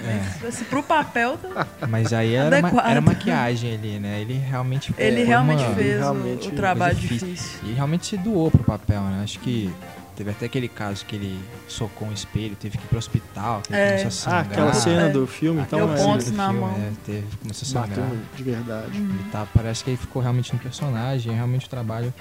É. 0.04 0.22
Mas, 0.42 0.46
assim, 0.56 0.64
pro 0.66 0.82
papel, 0.84 1.38
tá... 1.38 1.68
Mas 1.88 2.14
aí 2.14 2.34
era, 2.36 2.62
ma- 2.62 2.90
era 2.90 3.02
maquiagem 3.02 3.74
ali, 3.76 4.00
né? 4.00 4.22
Ele 4.22 4.34
realmente 4.34 4.94
ele 4.98 5.18
foi 5.18 5.26
realmente 5.26 5.64
uma- 5.64 5.76
fez 5.76 5.96
o- 5.96 6.00
realmente 6.00 6.48
o, 6.48 6.52
trabalho 6.52 6.96
coisa 6.96 7.08
difícil. 7.16 7.28
difícil. 7.28 7.60
E 7.70 7.74
realmente 7.74 8.06
se 8.06 8.18
doou 8.18 8.50
pro 8.52 8.64
papel, 8.64 9.02
né? 9.02 9.22
Acho 9.24 9.40
que 9.40 9.74
teve 10.16 10.32
até 10.32 10.46
aquele 10.48 10.68
caso 10.68 11.06
que 11.06 11.16
ele 11.16 11.40
socou 11.68 12.08
um 12.08 12.12
espelho, 12.14 12.56
teve 12.56 12.78
que 12.78 12.84
ir 12.84 12.88
pro 12.88 12.98
hospital, 12.98 13.62
que 13.62 13.72
ele 13.74 13.82
É. 13.82 13.88
começou 14.00 14.08
a 14.08 14.12
sangrar. 14.12 14.40
Ah, 14.40 14.52
aquela 14.52 14.74
cena 14.74 15.02
É. 15.04 15.10
do 15.10 15.26
filme, 15.28 15.62
então 15.62 15.80
Deu 15.80 15.94
é, 15.94 15.98
pontos 16.04 16.26
do 16.32 16.38
na 16.38 16.46
filme, 16.50 16.60
mão. 16.60 16.72
é, 16.76 16.92
teve, 17.06 17.28
começou 17.42 17.66
a 17.66 17.84
sangrar. 17.86 18.06
bateu 18.08 18.20
de 18.36 18.44
verdade. 18.44 18.98
Ele 18.98 19.26
tá, 19.32 19.48
parece 19.54 19.84
que 19.84 19.90
ele 19.92 19.98
ficou 19.98 20.22
realmente 20.22 20.52
no 20.54 20.60
personagem, 20.60 21.32
é 21.32 21.36
realmente 21.36 21.66
um 21.68 21.70
trabalho 21.70 22.14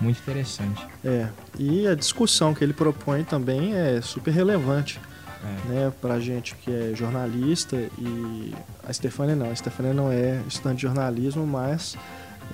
muito 0.00 0.18
interessante. 0.20 0.86
É. 1.04 1.26
E 1.58 1.86
a 1.86 1.94
discussão 1.94 2.54
que 2.54 2.64
ele 2.64 2.72
propõe 2.72 3.22
também 3.24 3.74
é 3.74 4.00
super 4.00 4.30
relevante. 4.32 4.98
É. 5.42 5.68
né, 5.68 5.92
pra 6.02 6.20
gente 6.20 6.54
que 6.56 6.70
é 6.70 6.92
jornalista 6.94 7.74
e 7.98 8.54
a 8.86 8.92
Stefania 8.92 9.34
não, 9.34 9.50
a 9.50 9.54
Stefania 9.54 9.94
não 9.94 10.12
é 10.12 10.38
estudante 10.46 10.76
de 10.76 10.82
jornalismo, 10.82 11.46
mas 11.46 11.96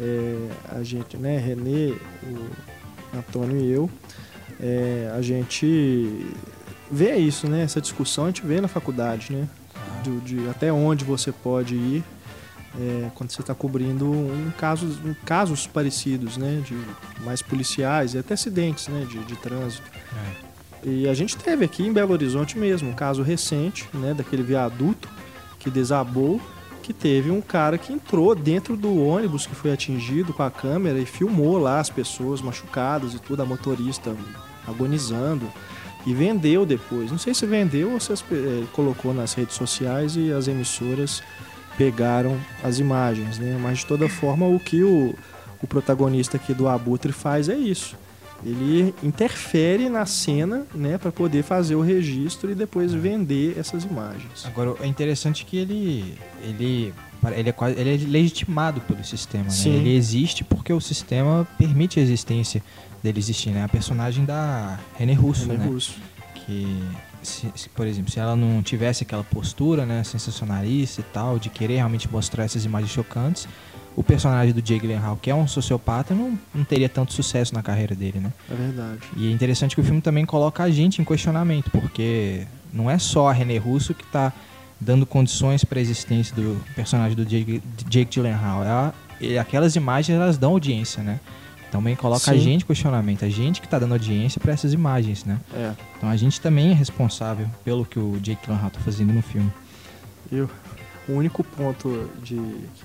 é, 0.01 0.49
a 0.68 0.83
gente, 0.85 1.16
né, 1.16 1.37
Renê, 1.38 1.94
o 2.22 3.18
Antônio 3.18 3.57
e 3.59 3.70
eu, 3.72 3.90
é, 4.61 5.11
a 5.16 5.20
gente 5.20 6.27
vê 6.90 7.16
isso, 7.16 7.49
né, 7.49 7.62
essa 7.64 7.81
discussão 7.81 8.25
a 8.25 8.27
gente 8.29 8.46
vê 8.46 8.61
na 8.61 8.68
faculdade, 8.68 9.33
né, 9.33 9.49
do- 10.05 10.20
de 10.20 10.49
até 10.49 10.72
onde 10.72 11.05
você 11.05 11.33
pode 11.33 11.75
ir 11.75 12.05
é, 12.79 13.11
quando 13.14 13.31
você 13.31 13.40
está 13.40 13.55
cobrindo 13.55 14.05
um 14.12 14.53
caso, 14.59 14.87
um 15.05 15.14
casos 15.25 15.66
parecidos, 15.66 16.37
né, 16.37 16.62
de 16.64 16.77
mais 17.25 17.40
policiais 17.42 18.14
e 18.14 18.18
até 18.18 18.35
acidentes, 18.35 18.87
né, 18.88 19.05
de, 19.09 19.18
de 19.25 19.35
trânsito. 19.37 19.90
É. 20.14 20.46
E 20.85 21.09
a 21.09 21.15
gente 21.15 21.37
teve 21.37 21.65
aqui 21.65 21.83
em 21.83 21.93
Belo 21.93 22.12
Horizonte 22.12 22.59
mesmo 22.59 22.91
um 22.91 22.95
caso 22.95 23.23
recente, 23.23 23.89
né, 23.93 24.15
daquele 24.15 24.43
viaduto 24.43 25.09
que 25.59 25.71
desabou, 25.71 26.41
que 26.83 26.93
teve 26.93 27.31
um 27.31 27.41
cara 27.41 27.77
que 27.77 27.93
entrou 27.93 28.35
dentro 28.35 28.77
do 28.77 29.05
ônibus 29.05 29.47
que 29.47 29.55
foi 29.55 29.73
atingido 29.73 30.33
com 30.33 30.45
a 30.45 30.51
câmera 30.51 30.99
e 30.99 31.05
filmou 31.05 31.59
lá 31.59 31.81
as 31.81 31.91
pessoas 31.91 32.41
machucadas 32.41 33.15
e 33.15 33.19
tudo, 33.19 33.43
a 33.43 33.45
motorista 33.45 34.15
agonizando 34.67 35.51
e 36.07 36.15
vendeu 36.15 36.65
depois. 36.65 37.11
Não 37.11 37.19
sei 37.19 37.35
se 37.35 37.45
vendeu 37.45 37.93
ou 37.93 37.99
se 37.99 38.12
as, 38.12 38.25
eh, 38.31 38.65
colocou 38.73 39.12
nas 39.12 39.35
redes 39.35 39.57
sociais 39.57 40.15
e 40.17 40.33
as 40.33 40.47
emissoras 40.47 41.21
pegaram 41.77 42.39
as 42.62 42.79
imagens, 42.79 43.39
né? 43.39 43.59
Mas 43.61 43.79
de 43.79 43.87
toda 43.87 44.09
forma 44.09 44.47
o 44.47 44.61
que 44.61 44.85
o, 44.85 45.12
o 45.61 45.67
protagonista 45.67 46.37
aqui 46.37 46.55
do 46.55 46.69
Abutre 46.69 47.12
faz 47.12 47.49
é 47.49 47.57
isso. 47.57 47.97
Ele 48.44 48.94
interfere 49.03 49.88
na 49.88 50.05
cena, 50.07 50.66
né, 50.75 50.99
para 50.99 51.11
poder 51.11 51.42
fazer 51.42 51.75
o 51.75 51.81
registro 51.81 52.51
e 52.51 52.55
depois 52.55 52.92
vender 52.92 53.57
essas 53.59 53.85
imagens. 53.85 54.44
Agora 54.44 54.75
é 54.81 54.87
interessante 54.87 55.44
que 55.44 55.57
ele 55.57 56.14
ele 56.42 56.94
ele 57.35 57.49
é, 57.49 57.53
quase, 57.53 57.81
ele 57.81 57.94
é 57.94 58.07
legitimado 58.09 58.81
pelo 58.83 59.03
sistema, 59.05 59.44
né? 59.46 59.51
Ele 59.68 59.96
existe 59.96 60.44
porque 60.44 60.72
o 60.72 60.81
sistema 60.81 61.46
permite 61.59 61.99
a 61.99 62.03
existência 62.03 62.62
dele 63.03 63.18
existir, 63.18 63.51
né? 63.51 63.64
A 63.64 63.68
personagem 63.68 64.25
da 64.25 64.79
René 64.96 65.14
Russo, 65.14 65.49
René 65.49 65.64
né? 65.64 65.66
Russo. 65.70 65.94
que 66.35 66.66
se- 67.22 67.51
se, 67.57 67.68
por 67.70 67.85
exemplo 67.87 68.12
se 68.12 68.20
ela 68.20 68.37
não 68.37 68.62
tivesse 68.62 69.03
aquela 69.03 69.25
postura 69.25 69.85
né 69.85 70.05
sensacionalista 70.05 71.01
e 71.01 71.05
tal 71.05 71.38
de 71.40 71.49
querer 71.51 71.77
realmente 71.77 72.09
mostrar 72.12 72.44
essas 72.44 72.64
imagens 72.64 72.92
chocantes 72.92 73.49
o 73.97 74.03
personagem 74.03 74.53
do 74.53 74.61
Jake 74.61 74.81
Gyllenhaal 74.87 75.17
que 75.17 75.31
é 75.31 75.35
um 75.35 75.49
sociopata 75.49 76.15
não, 76.15 76.39
não 76.55 76.63
teria 76.65 76.89
tanto 76.89 77.13
sucesso 77.15 77.55
na 77.55 77.63
carreira 77.63 77.95
dele 77.95 78.21
né 78.21 78.33
É 78.51 78.55
verdade. 78.55 79.01
e 79.17 79.27
é 79.29 79.31
interessante 79.33 79.75
que 79.75 79.81
o 79.81 79.85
filme 79.85 80.01
também 80.03 80.25
coloca 80.27 80.63
a 80.63 80.71
gente 80.71 81.01
em 81.01 81.05
questionamento 81.05 81.71
porque 81.71 82.47
não 82.73 82.91
é 82.91 82.99
só 82.99 83.29
a 83.29 83.33
René 83.33 83.57
Russo 83.57 83.95
que 83.95 84.05
está 84.05 84.33
dando 84.79 85.07
condições 85.07 85.65
para 85.65 85.79
a 85.79 85.83
existência 85.83 86.37
do 86.37 86.61
personagem 86.75 87.17
do 87.17 87.25
Jake, 87.25 87.63
Jake 87.89 88.11
Gyllenhaal 88.15 88.63
é 88.65 88.69
a- 88.69 88.93
e 89.19 89.39
aquelas 89.39 89.75
imagens 89.75 90.15
elas 90.15 90.37
dão 90.37 90.51
audiência 90.53 91.03
né 91.03 91.19
também 91.73 91.97
coloca 91.97 92.31
a 92.31 92.35
Sim. 92.35 92.41
gente 92.41 92.63
em 92.63 92.67
questionamento 92.67 93.25
a 93.25 93.29
gente 93.31 93.61
que 93.63 93.67
está 93.67 93.79
dando 93.79 93.93
audiência 93.93 94.39
para 94.41 94.53
essas 94.53 94.75
imagens 94.75 95.25
né 95.25 95.39
É. 95.55 95.73
então 95.97 96.09
a 96.11 96.17
gente 96.17 96.39
também 96.41 96.71
é 96.71 96.75
responsável 96.75 97.49
pelo 97.65 97.85
que 97.87 97.99
o 97.99 98.19
Jake 98.21 98.45
Gyllenhaal 98.47 98.71
tá 98.71 98.81
fazendo 98.81 99.13
no 99.15 99.23
filme. 99.23 99.51
Eu, 100.31 100.51
o 101.09 101.12
único 101.12 101.42
ponto 101.45 102.11
de 102.23 102.37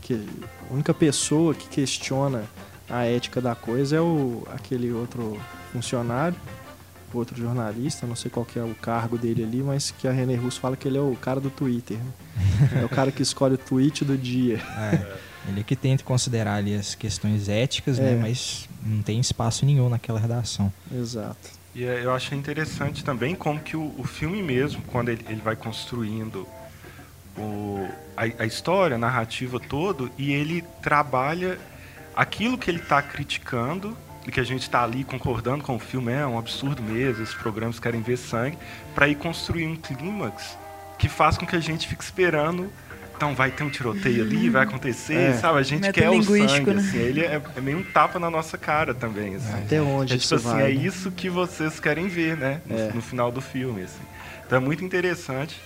que 0.02 0.28
a 0.70 0.74
única 0.74 0.94
pessoa 0.94 1.54
que 1.56 1.68
questiona 1.68 2.44
a 2.90 3.06
ética 3.06 3.40
da 3.42 3.56
coisa 3.56 3.96
é 3.96 4.02
o 4.02 4.44
aquele 4.54 4.92
outro 4.92 5.40
funcionário, 5.72 6.36
outro 7.14 7.36
jornalista, 7.38 8.06
não 8.08 8.16
sei 8.16 8.30
qual 8.32 8.46
que 8.46 8.58
é 8.60 8.64
o 8.64 8.76
cargo 8.76 9.18
dele 9.18 9.44
ali, 9.44 9.62
mas 9.64 9.92
que 9.92 10.08
a 10.08 10.12
René 10.12 10.36
Russo 10.36 10.60
fala 10.60 10.78
que 10.78 10.88
ele 10.88 10.98
é 10.98 11.02
o 11.02 11.16
cara 11.20 11.40
do 11.40 11.50
Twitter. 11.50 11.98
né? 11.98 12.12
É 12.82 12.86
o 12.86 12.90
cara 12.90 13.12
que 13.12 13.22
escolhe 13.24 13.56
o 13.56 13.58
tweet 13.58 14.06
do 14.06 14.16
dia. 14.18 14.62
Ele 15.48 15.64
que 15.64 15.76
tenta 15.76 16.04
considerar 16.04 16.56
ali 16.56 16.76
as 16.76 16.94
questões 16.94 17.50
éticas, 17.50 17.98
É. 17.98 18.04
né? 18.04 18.20
Mas 18.22 18.70
não 18.86 19.02
tem 19.02 19.20
espaço 19.20 19.66
nenhum 19.66 19.90
naquela 19.90 20.20
redação. 20.20 20.72
Exato. 20.94 21.50
E 21.74 21.84
é, 21.84 22.04
eu 22.06 22.14
achei 22.14 22.38
interessante 22.38 23.04
também 23.04 23.34
como 23.34 23.60
que 23.60 23.76
o, 23.76 23.94
o 23.98 24.04
filme 24.04 24.44
mesmo, 24.44 24.82
quando 24.88 25.10
ele, 25.10 25.26
ele 25.28 25.42
vai 25.42 25.56
construindo 25.56 26.46
o, 27.42 27.90
a, 28.16 28.44
a 28.44 28.46
história, 28.46 28.96
a 28.96 29.00
narrativa 29.00 29.60
todo, 29.60 30.12
e 30.18 30.32
ele 30.34 30.64
trabalha 30.82 31.58
aquilo 32.16 32.58
que 32.58 32.70
ele 32.70 32.80
está 32.80 33.02
criticando 33.02 33.98
e 34.28 34.32
que 34.32 34.40
a 34.40 34.44
gente 34.44 34.62
está 34.64 34.84
ali 34.84 35.04
concordando 35.04 35.64
com 35.64 35.76
o 35.76 35.80
filme, 35.80 36.12
é 36.12 36.26
um 36.26 36.38
absurdo 36.38 36.82
mesmo, 36.82 37.24
esses 37.24 37.34
programas 37.36 37.80
querem 37.80 38.02
ver 38.02 38.18
sangue, 38.18 38.58
para 38.94 39.08
ir 39.08 39.16
construir 39.16 39.66
um 39.66 39.76
clímax 39.76 40.58
que 41.00 41.10
faz 41.10 41.38
com 41.38 41.46
que 41.46 41.56
a 41.56 41.60
gente 41.60 41.88
fique 41.88 42.04
esperando. 42.04 42.72
Então 43.16 43.36
vai 43.36 43.52
ter 43.52 43.64
um 43.64 43.70
tiroteio 43.70 44.24
ali, 44.24 44.50
vai 44.50 44.64
acontecer, 44.64 45.14
É. 45.14 45.34
sabe? 45.34 45.60
A 45.60 45.64
gente 45.64 45.92
quer 45.92 46.10
o 46.10 46.24
sangue, 46.24 46.74
né? 46.74 46.82
assim. 46.82 46.98
Ele 46.98 47.22
é, 47.22 47.40
é 47.56 47.62
meio 47.62 47.78
um 47.78 47.84
tapa 47.84 48.18
na 48.18 48.32
nossa 48.32 48.58
cara 48.58 48.96
também, 48.96 49.36
assim. 49.36 49.54
Até 49.54 49.80
onde 49.82 50.14
É 50.14 50.16
isso 50.18 50.36
tipo 50.36 50.50
assim, 50.50 50.58
vai? 50.60 50.72
é 50.72 50.76
né? 50.76 50.86
isso 50.86 51.12
que 51.12 51.30
vocês 51.30 51.80
querem 51.80 52.08
ver, 52.08 52.36
né? 52.36 52.62
No, 52.66 52.78
É. 52.80 52.92
no 52.94 53.02
final 53.02 53.32
do 53.32 53.40
filme, 53.40 53.84
assim. 53.84 54.02
Então 54.46 54.58
é 54.58 54.62
muito 54.62 54.84
interessante 54.84 55.60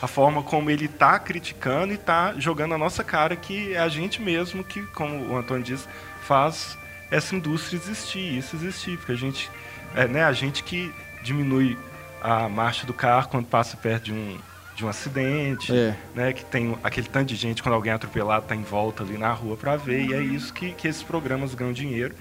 a 0.00 0.06
forma 0.06 0.42
como 0.42 0.70
ele 0.70 0.88
tá 0.88 1.18
criticando 1.18 1.92
e 1.92 1.96
tá 1.96 2.34
jogando 2.38 2.74
a 2.74 2.78
nossa 2.78 3.02
cara 3.02 3.34
que 3.36 3.72
é 3.74 3.78
a 3.78 3.88
gente 3.88 4.20
mesmo 4.20 4.62
que, 4.62 4.82
como 4.88 5.32
o 5.32 5.36
Antônio 5.36 5.62
diz, 5.62 5.88
faz 6.22 6.76
essa 7.10 7.34
indústria 7.34 7.76
existir, 7.78 8.36
isso 8.38 8.56
existir, 8.56 8.98
porque 8.98 9.12
a 9.12 9.16
gente, 9.16 9.50
é, 9.94 10.06
né, 10.06 10.24
a 10.24 10.32
gente 10.32 10.62
que 10.62 10.92
diminui 11.22 11.78
a 12.22 12.48
marcha 12.48 12.86
do 12.86 12.92
carro 12.92 13.28
quando 13.28 13.46
passa 13.46 13.76
perto 13.76 14.04
de 14.04 14.12
um 14.12 14.38
de 14.76 14.84
um 14.84 14.90
acidente, 14.90 15.74
É. 15.74 15.96
né, 16.14 16.32
que 16.34 16.44
tem 16.44 16.76
aquele 16.84 17.08
tanto 17.08 17.28
de 17.28 17.34
gente 17.34 17.62
quando 17.62 17.74
alguém 17.74 17.92
é 17.92 17.94
atropelado 17.94 18.44
tá 18.44 18.54
em 18.54 18.62
volta 18.62 19.02
ali 19.02 19.16
na 19.16 19.32
rua 19.32 19.56
para 19.56 19.74
ver, 19.74 20.04
e 20.04 20.12
é 20.12 20.20
isso 20.20 20.52
que, 20.52 20.72
que 20.72 20.86
esses 20.86 21.02
programas 21.02 21.54
ganham 21.54 21.72
dinheiro. 21.72 22.14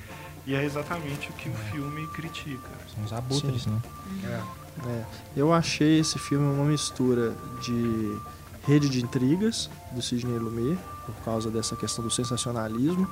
E 0.47 0.55
é 0.55 0.63
exatamente 0.63 1.29
o 1.29 1.33
que 1.33 1.49
o 1.49 1.53
filme 1.53 2.07
critica. 2.13 2.69
São 2.95 3.03
os 3.03 3.11
abutres, 3.11 3.65
né? 3.65 3.77
É. 4.23 4.64
É, 4.87 5.03
eu 5.37 5.53
achei 5.53 5.99
esse 5.99 6.19
filme 6.19 6.45
uma 6.45 6.65
mistura 6.65 7.33
de 7.61 8.17
Rede 8.67 8.89
de 8.89 9.03
Intrigas, 9.03 9.69
do 9.91 10.01
Sidney 10.01 10.37
Lumet, 10.37 10.77
por 11.05 11.15
causa 11.23 11.49
dessa 11.49 11.75
questão 11.75 12.03
do 12.03 12.11
sensacionalismo. 12.11 13.07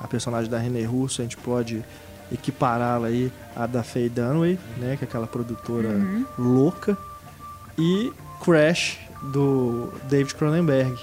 A 0.00 0.06
personagem 0.06 0.50
da 0.50 0.58
René 0.58 0.84
Russo, 0.84 1.20
a 1.20 1.24
gente 1.24 1.36
pode 1.36 1.84
equipará-la 2.32 3.08
aí 3.08 3.32
à 3.56 3.66
da 3.66 3.82
Faye 3.82 4.08
Dunaway, 4.08 4.58
né, 4.76 4.96
que 4.96 5.04
é 5.04 5.08
aquela 5.08 5.26
produtora 5.26 5.90
louca. 6.38 6.96
E 7.76 8.12
Crash, 8.44 8.98
do 9.32 9.92
David 10.08 10.34
Cronenberg, 10.34 10.96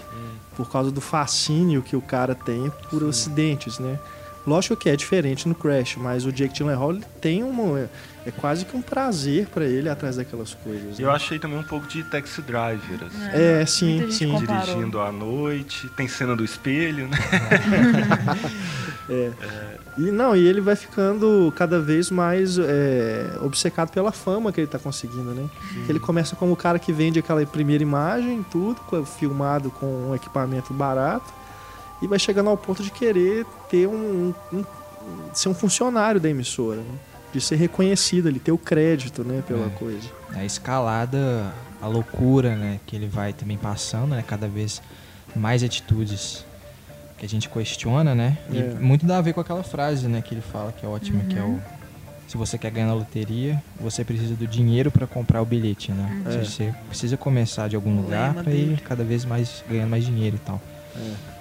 por 0.55 0.69
causa 0.69 0.91
do 0.91 1.01
fascínio 1.01 1.81
que 1.81 1.95
o 1.95 2.01
cara 2.01 2.33
tem 2.33 2.71
por 2.89 3.03
acidentes, 3.03 3.77
né? 3.79 3.99
Lógico 4.47 4.77
que 4.77 4.89
é 4.89 4.95
diferente 4.95 5.47
no 5.47 5.53
Crash, 5.53 5.97
mas 5.97 6.25
o 6.25 6.31
Jake 6.31 6.53
Gyllenhaal 6.55 6.95
tem 7.19 7.43
uma 7.43 7.89
é 8.25 8.31
quase 8.31 8.65
que 8.65 8.75
um 8.75 8.81
prazer 8.81 9.47
pra 9.47 9.63
ele 9.63 9.87
atrás 9.87 10.17
daquelas 10.17 10.53
coisas. 10.53 10.99
E 10.99 11.01
né? 11.01 11.07
eu 11.07 11.11
achei 11.11 11.39
também 11.39 11.57
um 11.57 11.63
pouco 11.63 11.87
de 11.87 12.03
Taxi 12.03 12.41
Driver, 12.41 13.05
assim. 13.05 13.29
É, 13.31 13.65
sim, 13.65 13.89
Muita 13.89 14.11
gente 14.11 14.15
sim. 14.15 14.31
comparou. 14.31 14.65
Dirigindo 14.65 14.99
à 14.99 15.11
noite, 15.13 15.89
tem 15.95 16.09
cena 16.09 16.35
do 16.35 16.43
espelho, 16.43 17.07
né? 17.07 17.17
E 19.97 20.11
não, 20.11 20.35
e 20.35 20.45
ele 20.45 20.59
vai 20.59 20.75
ficando 20.75 21.51
cada 21.55 21.79
vez 21.79 22.11
mais 22.11 22.59
é, 22.59 23.37
obcecado 23.41 23.89
pela 23.89 24.11
fama 24.11 24.51
que 24.51 24.59
ele 24.59 24.67
tá 24.67 24.77
conseguindo, 24.77 25.31
né? 25.33 25.49
Que 25.85 25.91
ele 25.91 25.99
começa 25.99 26.35
como 26.35 26.51
o 26.51 26.55
cara 26.57 26.77
que 26.77 26.91
vende 26.91 27.17
aquela 27.17 27.43
primeira 27.45 27.81
imagem, 27.81 28.45
tudo, 28.51 28.79
filmado 29.05 29.71
com 29.71 30.09
um 30.09 30.13
equipamento 30.13 30.73
barato, 30.73 31.33
e 32.01 32.07
vai 32.07 32.19
chegando 32.19 32.49
ao 32.49 32.57
ponto 32.57 32.83
de 32.83 32.91
querer 32.91 33.45
ter 33.69 33.87
um, 33.87 34.33
um- 34.53 34.63
ser 35.33 35.49
um 35.49 35.53
funcionário 35.53 36.19
da 36.19 36.29
emissora, 36.29 36.77
né? 36.81 36.97
de 37.33 37.41
ser 37.41 37.55
reconhecido, 37.57 38.27
ele 38.29 38.39
ter 38.39 38.51
o 38.53 38.57
crédito, 38.57 39.23
né, 39.23 39.43
pela 39.45 39.67
É. 39.67 39.69
coisa. 39.69 40.09
A 40.33 40.45
escalada, 40.45 41.53
a 41.81 41.85
loucura, 41.87 42.55
né? 42.55 42.79
Que 42.87 42.95
ele 42.95 43.05
vai 43.07 43.33
também 43.33 43.57
passando, 43.57 44.11
né? 44.15 44.23
Cada 44.25 44.47
vez 44.47 44.81
mais 45.35 45.61
atitudes 45.61 46.45
que 47.17 47.25
a 47.25 47.29
gente 47.29 47.49
questiona, 47.49 48.15
né? 48.15 48.37
E 48.49 48.57
É. 48.59 48.73
muito 48.79 49.05
dá 49.05 49.17
a 49.17 49.21
ver 49.21 49.33
com 49.33 49.41
aquela 49.41 49.61
frase, 49.61 50.07
né? 50.07 50.21
Que 50.21 50.33
ele 50.35 50.41
fala 50.41 50.71
que 50.71 50.85
é 50.85 50.89
ótima, 50.89 51.21
que 51.25 51.37
é 51.37 51.41
o... 51.43 51.59
Se 52.27 52.37
você 52.37 52.57
quer 52.57 52.71
ganhar 52.71 52.87
na 52.87 52.93
loteria, 52.93 53.61
você 53.79 54.03
precisa 54.03 54.33
do 54.35 54.47
dinheiro 54.47 54.89
para 54.89 55.05
comprar 55.05 55.41
o 55.41 55.45
bilhete, 55.45 55.91
né? 55.91 56.21
Seja, 56.25 56.39
É. 56.39 56.43
Você 56.43 56.73
precisa 56.87 57.17
começar 57.17 57.67
de 57.67 57.75
algum 57.75 57.97
O 57.97 58.01
lugar 58.01 58.33
para 58.35 58.51
ir 58.51 58.79
cada 58.81 59.03
vez 59.03 59.25
mais 59.25 59.63
ganhando 59.69 59.89
mais 59.89 60.05
dinheiro 60.05 60.37
e 60.37 60.39
tal. 60.39 60.61
É 60.95 61.36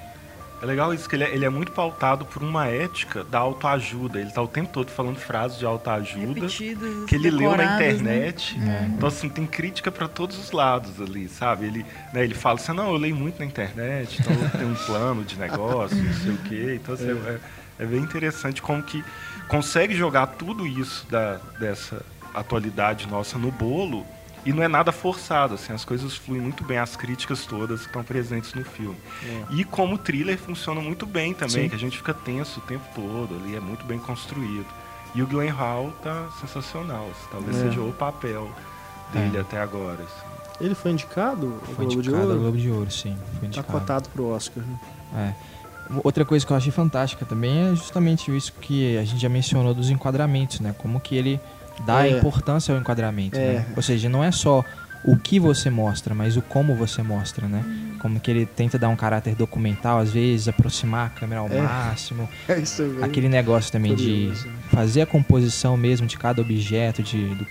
legal 0.65 0.95
isso, 0.95 1.07
que 1.07 1.15
ele 1.15 1.25
é, 1.25 1.35
ele 1.35 1.45
é 1.45 1.51
muito 1.51 1.71
pautado 1.73 2.25
por 2.25 2.43
uma 2.43 2.67
ética 2.67 3.23
da 3.25 3.39
autoajuda. 3.39 4.19
Ele 4.19 4.31
tá 4.31 4.41
o 4.41 4.49
tempo 4.49 4.73
todo 4.73 4.91
falando 4.91 5.19
frases 5.19 5.59
de 5.59 5.67
autoajuda 5.67 6.41
Repetidas, 6.41 7.05
que 7.07 7.15
ele 7.15 7.31
leu 7.31 7.51
na 7.51 7.59
né? 7.59 7.75
internet. 7.75 8.59
É. 8.59 8.87
Então, 8.87 9.09
assim, 9.09 9.29
tem 9.29 9.47
crítica 9.47 9.93
para 9.93 10.09
todos 10.09 10.39
os 10.39 10.53
lados 10.53 11.01
ali, 11.01 11.29
sabe? 11.29 11.67
Ele, 11.67 11.87
né, 12.13 12.25
ele 12.25 12.35
fala 12.35 12.59
assim, 12.59 12.73
não, 12.73 12.91
eu 12.91 12.97
leio 12.97 13.15
muito 13.15 13.39
na 13.39 13.45
internet, 13.45 14.19
então 14.19 14.33
eu 14.33 14.51
tenho 14.51 14.71
um 14.71 14.75
plano 14.75 15.25
de 15.25 15.37
negócio, 15.37 15.97
não 15.97 16.15
sei 16.15 16.33
o 16.33 16.39
quê. 16.39 16.81
Então, 16.83 16.95
assim, 16.95 17.11
é, 17.11 17.39
é 17.81 17.87
bem 17.87 18.01
interessante 18.01 18.63
como 18.63 18.83
que 18.83 19.05
consegue 19.49 19.95
jogar 19.95 20.27
tudo 20.29 20.67
isso 20.67 21.07
da, 21.11 21.39
dessa 21.61 22.03
atualidade 22.35 23.07
nossa 23.07 23.39
no 23.39 23.51
bolo 23.51 24.07
e 24.47 24.53
não 24.53 24.63
é 24.63 24.69
nada 24.69 24.93
forçado, 24.93 25.55
assim, 25.55 25.73
as 25.73 25.85
coisas 25.85 26.15
fluem 26.15 26.41
muito 26.41 26.65
bem, 26.65 26.79
as 26.79 26.97
críticas 26.97 27.45
todas 27.45 27.83
estão 27.83 28.03
presentes 28.03 28.55
no 28.55 28.65
filme. 28.65 28.97
E 29.51 29.65
como 29.65 29.99
thriller 29.99 30.39
funciona 30.39 30.81
muito 30.81 31.05
bem 31.05 31.35
também, 31.35 31.65
Sim. 31.65 31.69
que 31.69 31.75
a 31.75 31.79
gente 31.79 31.97
fica 31.99 32.15
tenso 32.15 32.61
o 32.61 32.63
tempo 32.63 32.85
todo 32.95 33.35
ali, 33.35 33.57
é 33.57 33.61
muito 33.61 33.85
bem 33.85 33.99
construído. 33.99 34.67
E 35.15 35.23
o 35.23 35.27
Glenn 35.27 35.51
Hall 35.51 35.93
tá 36.03 36.29
sensacional, 36.41 37.07
assim, 37.11 37.29
talvez 37.31 37.57
É. 37.57 37.61
seja 37.63 37.81
o 37.81 37.93
papel 37.93 38.49
dele 39.13 39.37
É. 39.37 39.41
até 39.41 39.61
agora. 39.61 40.03
assim. 40.03 40.37
Ele 40.65 40.75
foi 40.75 40.91
indicado 40.93 41.47
ao 41.69 41.75
Foi 41.75 41.85
Globo 41.87 41.91
de 41.91 41.97
indicado 42.09 42.23
ao 42.23 42.29
Ouro? 42.29 42.41
Globo 42.41 42.57
de 42.59 42.71
Ouro, 42.71 42.91
sim. 42.91 43.15
Foi 43.33 43.41
Tá 43.41 43.47
indicado. 43.47 43.73
cotado 43.73 44.09
pro 44.11 44.29
Oscar. 44.29 44.63
né? 44.65 45.35
É. 45.43 45.57
Outra 46.03 46.25
coisa 46.25 46.45
que 46.45 46.53
eu 46.53 46.57
achei 46.57 46.73
fantástica 46.73 47.25
também 47.25 47.69
é 47.73 47.77
justamente 47.77 48.35
isso 48.37 48.53
que 48.61 48.97
a 48.99 49.05
gente 49.05 49.21
já 49.21 49.29
mencionou 49.29 49.73
dos 49.73 49.89
enquadramentos, 49.91 50.59
né? 50.61 50.75
Como 50.79 50.99
que 50.99 51.15
ele 51.15 51.41
dá 51.85 52.07
É. 52.07 52.11
importância 52.19 52.75
ao 52.75 52.81
enquadramento, 52.81 53.37
É. 53.39 53.55
né? 53.55 53.67
Ou 53.77 53.83
seja, 53.83 54.09
não 54.09 54.23
é 54.25 54.31
só 54.31 54.65
o 55.05 55.17
que 55.17 55.39
você 55.39 55.71
mostra, 55.71 56.15
mas 56.15 56.37
o 56.37 56.43
como 56.43 56.75
você 56.75 57.03
mostra, 57.03 57.47
né? 57.47 57.65
Como 58.01 58.19
que 58.21 58.31
ele 58.31 58.45
tenta 58.47 58.79
dar 58.79 58.89
um 58.89 58.97
caráter 58.97 59.35
documental, 59.35 59.99
às 59.99 60.13
vezes, 60.13 60.49
aproximar 60.49 61.07
a 61.07 61.11
câmera 61.11 61.41
ao 61.41 61.49
É. 61.49 61.61
máximo. 61.61 62.29
É 62.49 62.59
isso 62.59 62.83
aí. 62.83 63.03
Aquele 63.05 63.29
negócio 63.29 63.71
também 63.71 63.95
curioso, 63.95 64.43
de 64.43 64.49
né? 64.49 64.55
fazer 64.71 65.03
a 65.03 65.07
composição 65.07 65.77
mesmo 65.77 66.07
de 66.07 66.17
cada 66.19 66.41
objeto, 66.41 67.03
de, 67.03 67.35
do, 67.35 67.47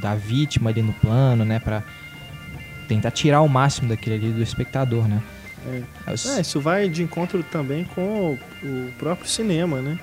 da 0.00 0.14
vítima 0.14 0.70
ali 0.70 0.82
no 0.82 0.92
plano, 0.94 1.44
né? 1.44 1.58
Pra 1.58 1.82
tentar 2.88 3.10
tirar 3.10 3.40
o 3.42 3.48
máximo 3.48 3.88
daquele 3.88 4.16
ali 4.16 4.32
do 4.32 4.42
espectador, 4.42 5.06
né? 5.08 5.20
É. 6.06 6.12
Os- 6.12 6.26
É, 6.26 6.40
isso 6.40 6.60
vai 6.60 6.88
de 6.88 7.02
encontro 7.02 7.42
também 7.42 7.84
com 7.84 8.38
o 8.62 8.90
próprio 8.98 9.28
cinema, 9.28 9.80
né? 9.82 9.98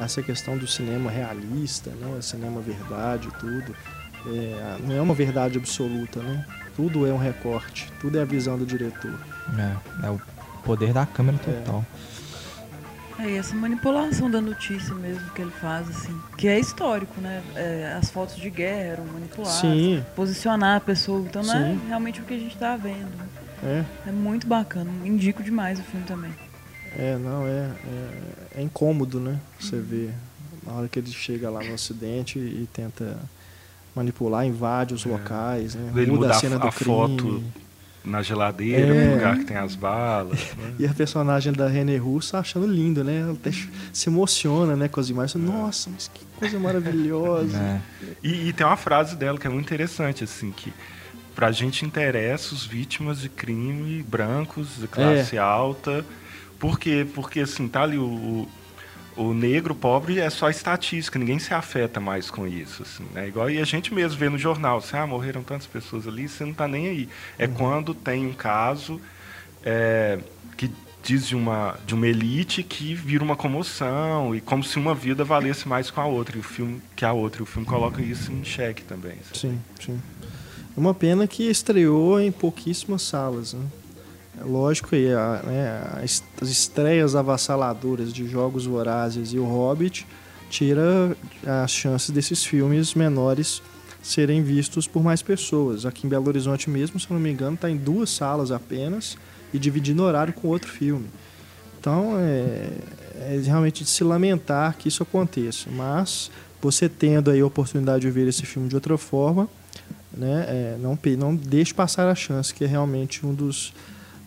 Essa 0.00 0.22
questão 0.22 0.56
do 0.56 0.66
cinema 0.66 1.10
realista, 1.10 1.90
né? 1.90 2.16
O 2.18 2.22
cinema 2.22 2.60
verdade, 2.60 3.28
tudo. 3.38 3.74
É, 4.26 4.76
não 4.86 4.96
é 4.96 5.00
uma 5.00 5.14
verdade 5.14 5.58
absoluta, 5.58 6.20
né? 6.20 6.44
Tudo 6.76 7.06
é 7.06 7.12
um 7.12 7.18
recorte, 7.18 7.90
tudo 8.00 8.18
é 8.18 8.22
a 8.22 8.24
visão 8.24 8.58
do 8.58 8.64
diretor. 8.66 9.14
É, 9.58 10.06
é 10.06 10.10
o 10.10 10.20
poder 10.64 10.92
da 10.92 11.06
câmera 11.06 11.38
total. 11.38 11.84
É, 13.18 13.28
e 13.28 13.36
essa 13.36 13.54
manipulação 13.54 14.30
da 14.30 14.40
notícia 14.40 14.94
mesmo 14.94 15.28
que 15.30 15.42
ele 15.42 15.50
faz, 15.50 15.88
assim, 15.90 16.18
que 16.38 16.48
é 16.48 16.58
histórico, 16.58 17.20
né? 17.20 17.42
É, 17.54 17.94
as 17.98 18.10
fotos 18.10 18.36
de 18.36 18.48
guerra 18.48 18.92
eram 18.92 19.04
manipuladas, 19.06 19.60
Sim, 19.60 20.04
posicionar 20.16 20.76
a 20.76 20.80
pessoa, 20.80 21.20
então 21.20 21.42
não 21.42 21.54
é 21.54 21.76
realmente 21.88 22.20
o 22.20 22.24
que 22.24 22.32
a 22.34 22.38
gente 22.38 22.56
tá 22.56 22.76
vendo. 22.76 23.10
é. 23.62 23.84
É 24.06 24.12
muito 24.12 24.46
bacana, 24.46 24.90
indico 25.04 25.42
demais 25.42 25.78
o 25.78 25.82
filme 25.82 26.06
também. 26.06 26.32
É, 26.98 27.16
não, 27.18 27.46
é, 27.46 27.70
é, 28.54 28.60
é 28.60 28.62
incômodo, 28.62 29.20
né? 29.20 29.38
Você 29.58 29.76
vê 29.78 30.10
na 30.66 30.72
hora 30.72 30.88
que 30.88 30.98
ele 30.98 31.10
chega 31.10 31.48
lá 31.50 31.62
no 31.62 31.74
acidente 31.74 32.38
e 32.38 32.68
tenta 32.72 33.16
manipular, 33.94 34.44
invade 34.46 34.94
os 34.94 35.04
locais, 35.04 35.74
né? 35.74 35.90
Ele 35.94 36.06
muda 36.10 36.12
muda 36.22 36.28
a 36.28 36.36
a 36.36 36.40
cena 36.40 36.58
do 36.58 36.66
a 36.66 36.72
crime. 36.72 36.84
foto. 36.94 37.44
Na 38.02 38.22
geladeira, 38.22 38.94
É. 38.94 39.04
no 39.08 39.14
lugar 39.14 39.38
que 39.38 39.44
tem 39.44 39.56
as 39.58 39.74
balas. 39.74 40.38
né? 40.56 40.74
E 40.80 40.86
a 40.86 40.94
personagem 40.94 41.52
da 41.52 41.68
René 41.68 41.96
Russo 41.98 42.34
achando 42.36 42.66
lindo, 42.66 43.04
né? 43.04 43.18
Ela 43.20 43.32
até 43.34 43.50
se 43.92 44.08
emociona, 44.08 44.74
né, 44.74 44.88
com 44.88 45.00
as 45.00 45.10
imagens. 45.10 45.44
Nossa, 45.44 45.90
mas 45.90 46.08
que 46.08 46.24
coisa 46.38 46.58
maravilhosa. 46.58 47.56
É. 47.60 47.80
E, 48.22 48.48
e 48.48 48.52
tem 48.54 48.66
uma 48.66 48.76
frase 48.76 49.16
dela 49.16 49.38
que 49.38 49.46
é 49.46 49.50
muito 49.50 49.66
interessante, 49.66 50.24
assim, 50.24 50.50
que 50.50 50.72
pra 51.34 51.52
gente 51.52 51.84
interessa 51.84 52.54
os 52.54 52.64
vítimas 52.64 53.20
de 53.20 53.28
crime 53.28 54.02
brancos, 54.02 54.76
de 54.78 54.88
classe 54.88 55.36
alta. 55.36 56.04
Por 56.60 56.78
quê? 56.78 57.06
Porque, 57.14 57.40
assim, 57.40 57.66
tá 57.66 57.82
ali 57.82 57.96
o, 57.96 58.46
o, 59.16 59.32
negro 59.32 59.74
pobre 59.74 60.20
é 60.20 60.28
só 60.28 60.50
estatística, 60.50 61.18
ninguém 61.18 61.38
se 61.38 61.54
afeta 61.54 61.98
mais 61.98 62.30
com 62.30 62.46
isso, 62.46 62.82
assim, 62.82 63.04
né? 63.14 63.26
Igual 63.26 63.50
e 63.50 63.58
a 63.58 63.64
gente 63.64 63.92
mesmo 63.92 64.18
vê 64.18 64.28
no 64.28 64.36
jornal, 64.36 64.76
assim, 64.76 64.96
ah, 64.96 65.06
morreram 65.06 65.42
tantas 65.42 65.66
pessoas 65.66 66.06
ali, 66.06 66.28
você 66.28 66.44
não 66.44 66.52
tá 66.52 66.68
nem 66.68 66.86
aí. 66.86 67.08
É 67.38 67.48
quando 67.48 67.94
tem 67.94 68.26
um 68.26 68.34
caso 68.34 69.00
é, 69.64 70.18
que 70.54 70.70
diz 71.02 71.26
de 71.26 71.34
uma, 71.34 71.78
de 71.86 71.94
uma 71.94 72.06
elite 72.06 72.62
que 72.62 72.94
vira 72.94 73.24
uma 73.24 73.36
comoção, 73.36 74.36
e 74.36 74.40
como 74.42 74.62
se 74.62 74.78
uma 74.78 74.94
vida 74.94 75.24
valesse 75.24 75.66
mais 75.66 75.90
com 75.90 76.02
a 76.02 76.06
outra, 76.06 76.36
e 76.36 76.40
o 76.40 76.42
filme, 76.42 76.82
que 76.94 77.06
a 77.06 77.12
outra. 77.12 77.40
E 77.40 77.42
o 77.42 77.46
filme 77.46 77.66
coloca 77.66 78.02
isso 78.02 78.30
em 78.30 78.44
xeque 78.44 78.82
também. 78.82 79.16
sabe? 79.24 79.38
Sim, 79.38 79.60
sim. 79.80 80.00
É 80.76 80.78
uma 80.78 80.92
pena 80.92 81.26
que 81.26 81.44
estreou 81.44 82.20
em 82.20 82.30
pouquíssimas 82.30 83.00
salas, 83.00 83.54
né? 83.54 83.64
É 84.38 84.44
lógico 84.44 84.90
que 84.90 85.12
a- 85.12 85.42
né, 85.44 85.82
as 86.04 86.22
as 86.40 86.48
estreias 86.48 87.14
avassaladoras 87.14 88.12
de 88.12 88.26
Jogos 88.26 88.64
Vorazes 88.66 89.32
e 89.32 89.38
O 89.38 89.44
Hobbit 89.44 90.06
tira 90.48 91.16
as 91.46 91.70
chances 91.70 92.10
desses 92.10 92.44
filmes 92.44 92.94
menores 92.94 93.62
serem 94.02 94.42
vistos 94.42 94.88
por 94.88 95.02
mais 95.02 95.20
pessoas. 95.20 95.84
Aqui 95.84 96.06
em 96.06 96.10
Belo 96.10 96.26
Horizonte 96.28 96.70
mesmo, 96.70 96.98
se 96.98 97.06
eu 97.10 97.14
não 97.14 97.20
me 97.20 97.30
engano, 97.30 97.54
está 97.54 97.68
em 97.70 97.76
duas 97.76 98.10
salas 98.10 98.50
apenas 98.50 99.16
e 99.52 99.58
dividindo 99.58 100.02
horário 100.02 100.32
com 100.32 100.48
outro 100.48 100.70
filme. 100.70 101.06
Então 101.78 102.14
é, 102.18 102.70
é 103.16 103.40
realmente 103.44 103.84
de 103.84 103.90
se 103.90 104.02
lamentar 104.02 104.76
que 104.78 104.88
isso 104.88 105.02
aconteça. 105.02 105.68
Mas 105.70 106.30
você 106.62 106.88
tendo 106.88 107.30
aí 107.30 107.40
a 107.40 107.46
oportunidade 107.46 108.02
de 108.02 108.10
ver 108.10 108.26
esse 108.26 108.46
filme 108.46 108.68
de 108.68 108.74
outra 108.74 108.96
forma, 108.96 109.48
né, 110.16 110.44
é, 110.48 110.76
não, 110.80 110.98
não 111.18 111.36
deixe 111.36 111.74
passar 111.74 112.08
a 112.08 112.14
chance, 112.14 112.52
que 112.54 112.64
é 112.64 112.66
realmente 112.66 113.24
um 113.26 113.34
dos 113.34 113.72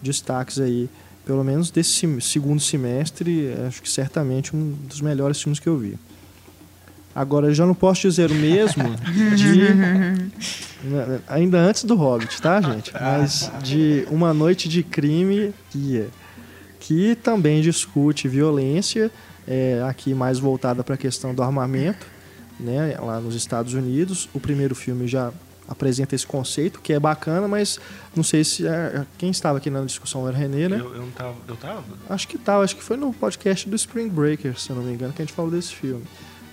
destaques 0.04 0.60
aí, 0.60 0.90
pelo 1.26 1.44
menos 1.44 1.72
desse 1.72 2.22
segundo 2.22 2.60
semestre, 2.60 3.54
acho 3.68 3.82
que 3.82 3.90
certamente 3.90 4.56
um 4.56 4.74
dos 4.88 5.02
melhores 5.02 5.42
filmes 5.42 5.60
que 5.60 5.68
eu 5.68 5.78
vi. 5.78 5.98
Agora, 7.16 7.48
eu 7.48 7.54
já 7.54 7.66
não 7.66 7.76
posso 7.76 8.02
dizer 8.02 8.32
o 8.32 8.36
mesmo 8.36 8.84
de. 9.38 9.74
né, 10.84 11.20
ainda 11.28 11.60
antes 11.60 11.84
do 11.84 11.96
Hobbit, 11.96 12.42
tá, 12.42 12.60
gente? 12.60 12.92
Mas 12.94 13.52
de 13.62 14.08
Uma 14.10 14.34
Noite 14.34 14.68
de 14.68 14.82
Crime 14.82 15.54
Guia, 15.74 16.08
que 16.80 17.16
também 17.16 17.62
discute 17.62 18.28
violência, 18.28 19.12
é, 19.48 19.84
aqui 19.88 20.14
mais 20.14 20.40
voltada 20.40 20.84
para 20.84 20.96
a 20.96 20.98
questão 20.98 21.36
do 21.36 21.44
armamento, 21.44 22.06
né, 22.60 22.98
lá 23.00 23.20
nos 23.20 23.36
Estados 23.36 23.76
Unidos. 23.76 24.28
O 24.34 24.40
primeiro 24.40 24.74
filme 24.74 25.08
já 25.08 25.32
apresenta 25.68 26.14
esse 26.16 26.26
conceito, 26.28 26.80
que 26.82 26.92
é 26.94 27.00
bacana, 27.00 27.48
mas 27.48 27.80
não 28.16 28.24
sei 28.24 28.44
se. 28.44 28.68
é, 28.68 29.06
quem 29.18 29.30
estava 29.32 29.58
aqui 29.58 29.70
na 29.70 29.82
discussão 29.82 30.28
era 30.28 30.36
o 30.36 30.40
Renê, 30.40 30.68
né? 30.68 30.80
Eu, 30.80 30.94
eu 30.94 31.02
não 31.02 31.12
tava. 31.12 31.36
Eu 31.48 31.56
tava? 31.56 31.84
Acho 32.10 32.28
que 32.28 32.38
tal, 32.38 32.62
acho 32.62 32.76
que 32.76 32.84
foi 32.84 32.98
no 32.98 33.14
podcast 33.14 33.68
do 33.70 33.76
Spring 33.76 34.10
Breakers, 34.10 34.64
se 34.64 34.70
eu 34.70 34.76
não 34.76 34.84
me 34.84 34.94
engano, 34.94 35.14
que 35.14 35.22
a 35.22 35.26
gente 35.26 35.34
falou 35.34 35.50
desse 35.52 35.74
filme. 35.74 36.04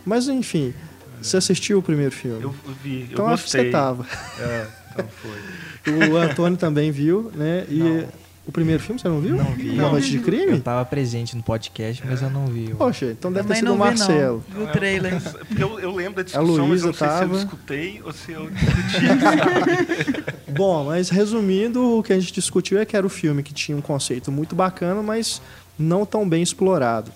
Mas 0.05 0.29
enfim, 0.29 0.73
você 1.21 1.37
assistiu 1.37 1.79
o 1.79 1.83
primeiro 1.83 2.13
filme? 2.13 2.43
Eu 2.43 2.55
vi, 2.83 3.01
eu 3.01 3.07
então 3.13 3.27
acho 3.27 3.45
que 3.45 3.51
gostei. 3.51 3.65
você 3.67 3.71
tava. 3.71 4.07
É, 4.39 4.67
então 4.93 5.07
foi. 5.09 5.41
O 6.11 6.17
Antônio 6.19 6.59
também 6.59 6.91
viu, 6.91 7.33
né? 7.35 7.65
E 7.69 7.79
Não. 7.79 8.09
O 8.51 8.53
primeiro 8.53 8.83
filme 8.83 9.01
você 9.01 9.09
não 9.09 9.21
viu? 9.21 9.37
Não 9.37 9.53
vi. 9.55 9.71
Uma 9.71 9.91
Noite 9.91 10.11
de 10.11 10.17
Eu 10.19 10.23
Crime? 10.23 10.61
tava 10.61 10.85
presente 10.85 11.37
no 11.37 11.43
podcast, 11.43 12.03
mas 12.05 12.21
eu 12.21 12.29
não 12.29 12.47
vi. 12.47 12.73
o- 12.73 12.77
Poxa, 12.77 13.07
então 13.07 13.33
deve 13.33 13.49
ter 13.49 13.57
sido 13.57 13.73
o 13.73 13.79
Marcelo. 13.79 14.45
não. 14.53 14.59
Vi 14.59 14.65
o 14.65 14.73
trailer. 14.73 15.21
Porque 15.23 15.63
eu, 15.63 15.81
eu 15.81 15.95
lembro 15.95 16.17
da 16.17 16.23
discussão, 16.23 16.47
mas 16.49 16.59
eu 16.59 16.67
Luísa 16.67 16.87
não 16.89 16.93
sei 16.93 17.09
se 17.09 17.15
tava. 17.15 17.35
eu 17.35 17.39
escutei 17.39 18.03
ou 18.05 18.13
se 18.13 18.33
eu 18.33 18.51
discuti. 18.51 20.25
Bom, 20.53 20.85
mas 20.85 21.09
resumindo, 21.09 21.99
o 21.99 22.03
que 22.03 22.13
a 22.13 22.19
gente 22.19 22.33
discutiu 22.33 22.79
é 22.81 22.85
que 22.85 22.97
era 22.97 23.07
o 23.07 23.11
filme 23.11 23.43
que 23.43 23.55
tinha 23.55 23.77
um 23.79 23.81
conceito 23.81 24.31
muito 24.33 24.55
bacana, 24.57 25.03
mas 25.03 25.41
não 25.79 26.05
tão 26.05 26.29
bem 26.29 26.43
explorado. 26.43 27.11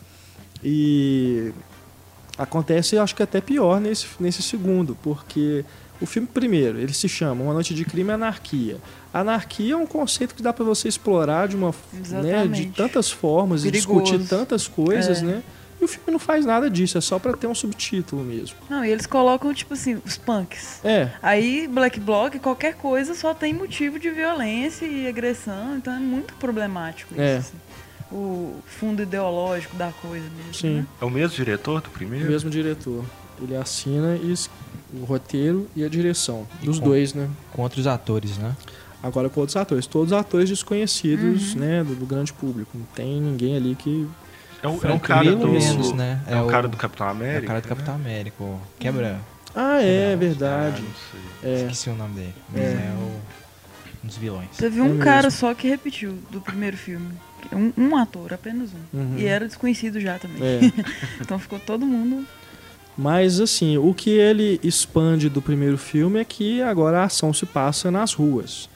E 0.62 1.52
acontece, 2.38 2.96
acho 2.96 3.14
que 3.14 3.22
até 3.22 3.40
pior 3.40 3.80
nesse, 3.80 4.06
nesse 4.18 4.42
segundo, 4.42 4.96
porque 5.02 5.64
o 6.04 6.06
filme, 6.06 6.28
primeiro, 6.32 6.78
ele 6.78 6.92
se 6.92 7.08
chama 7.08 7.42
Uma 7.42 7.52
Noite 7.54 7.74
de 7.74 7.84
Crime 7.84 8.10
e 8.10 8.12
Anarquia. 8.12 8.76
Anarquia 9.12 9.74
é 9.74 9.76
um 9.76 9.86
conceito 9.86 10.34
que 10.34 10.42
dá 10.42 10.52
para 10.52 10.64
você 10.64 10.86
explorar 10.88 11.48
de 11.48 11.56
uma 11.56 11.74
né, 12.22 12.46
de 12.46 12.66
tantas 12.66 13.10
formas 13.10 13.62
Perigoso. 13.62 14.00
e 14.00 14.02
discutir 14.12 14.28
tantas 14.28 14.68
coisas, 14.68 15.18
É. 15.22 15.24
né? 15.24 15.42
E 15.80 15.84
o 15.84 15.88
filme 15.88 16.12
não 16.12 16.18
faz 16.18 16.46
nada 16.46 16.70
disso, 16.70 16.96
é 16.96 17.00
só 17.00 17.18
para 17.18 17.36
ter 17.36 17.46
um 17.46 17.54
subtítulo 17.54 18.22
mesmo. 18.24 18.56
Não, 18.70 18.84
e 18.84 18.90
eles 18.90 19.06
colocam, 19.06 19.52
tipo 19.52 19.74
assim, 19.74 20.00
os 20.06 20.16
punks. 20.16 20.80
É, 20.84 21.10
Aí, 21.20 21.68
Black 21.68 21.98
Bloc, 22.00 22.36
qualquer 22.38 22.74
coisa 22.74 23.12
só 23.14 23.34
tem 23.34 23.52
motivo 23.52 23.98
de 23.98 24.08
violência 24.10 24.86
e 24.86 25.06
agressão, 25.08 25.76
então 25.76 25.92
é 25.92 25.98
muito 25.98 26.32
problemático 26.34 27.12
isso. 27.14 27.20
É. 27.22 27.36
assim. 27.38 27.56
O 28.12 28.54
fundo 28.66 29.02
ideológico 29.02 29.76
da 29.76 29.90
coisa 30.00 30.26
mesmo. 30.36 30.54
sim. 30.54 30.74
Né? 30.76 30.86
É 31.00 31.04
o 31.04 31.10
mesmo 31.10 31.34
diretor 31.36 31.80
do 31.80 31.88
O 31.88 31.90
primeiro? 31.90 32.30
mesmo 32.30 32.48
diretor. 32.48 33.04
Ele 33.42 33.56
assina 33.56 34.14
e 34.16 34.32
o 35.00 35.04
roteiro 35.04 35.68
e 35.74 35.84
a 35.84 35.88
direção. 35.88 36.46
E 36.62 36.66
dos 36.66 36.78
com- 36.78 36.84
dois, 36.86 37.14
né? 37.14 37.28
Com 37.52 37.62
outros 37.62 37.86
atores, 37.86 38.36
né? 38.38 38.54
Agora 39.02 39.28
com 39.28 39.40
outros 39.40 39.56
atores. 39.56 39.86
Todos 39.86 40.12
atores 40.12 40.48
desconhecidos, 40.48 41.54
né? 41.54 41.84
Do, 41.84 41.94
do 41.94 42.06
grande 42.06 42.32
público. 42.32 42.70
Não 42.76 42.86
tem 42.94 43.20
ninguém 43.20 43.56
ali 43.56 43.74
que. 43.74 44.06
É 44.62 44.68
o, 44.68 44.76
é 44.82 44.98
cara 44.98 45.36
do. 45.36 45.46
menos, 45.48 45.92
né? 45.92 46.20
É, 46.26 46.40
o 46.40 46.46
cara 46.46 46.66
do 46.68 46.76
Capitão 46.76 47.06
É 47.06 47.10
América? 47.10 47.44
o 47.44 47.46
cara 47.48 47.60
do 47.60 47.68
Capitão 47.68 47.94
América, 47.94 48.42
o 48.42 48.60
Quebra. 48.78 49.20
Ah, 49.54 49.80
é, 49.82 50.12
Não, 50.12 50.18
verdade. 50.18 50.82
Ah, 50.82 50.88
não 50.88 50.94
sei. 51.42 51.50
É. 51.52 51.56
Esqueci 51.62 51.90
o 51.90 51.94
nome 51.94 52.14
dele. 52.14 52.34
Mas 52.50 52.62
É. 52.62 52.66
é, 52.72 52.94
o, 52.98 53.20
um 54.02 54.06
dos 54.06 54.16
vilões. 54.16 54.48
Teve 54.56 54.80
É 54.80 54.82
um 54.82 54.98
cara 54.98 55.30
só 55.30 55.52
que 55.54 55.68
repetiu 55.68 56.18
do 56.30 56.40
primeiro 56.40 56.76
filme. 56.76 57.08
Um, 57.52 57.72
um 57.76 57.96
ator, 57.96 58.32
apenas 58.32 58.70
um. 58.72 58.98
Uhum. 58.98 59.14
E 59.18 59.26
era 59.26 59.46
desconhecido 59.46 60.00
já 60.00 60.18
também. 60.18 60.42
É. 60.42 60.60
Então 61.20 61.38
ficou 61.38 61.58
todo 61.60 61.84
mundo. 61.84 62.26
Mas 62.96 63.40
assim, 63.40 63.76
o 63.76 63.92
que 63.92 64.10
ele 64.10 64.60
expande 64.62 65.28
do 65.28 65.42
primeiro 65.42 65.76
filme 65.76 66.20
é 66.20 66.24
que 66.24 66.62
agora 66.62 67.00
a 67.00 67.04
ação 67.04 67.32
se 67.32 67.44
passa 67.44 67.90
nas 67.90 68.14
ruas. 68.14 68.68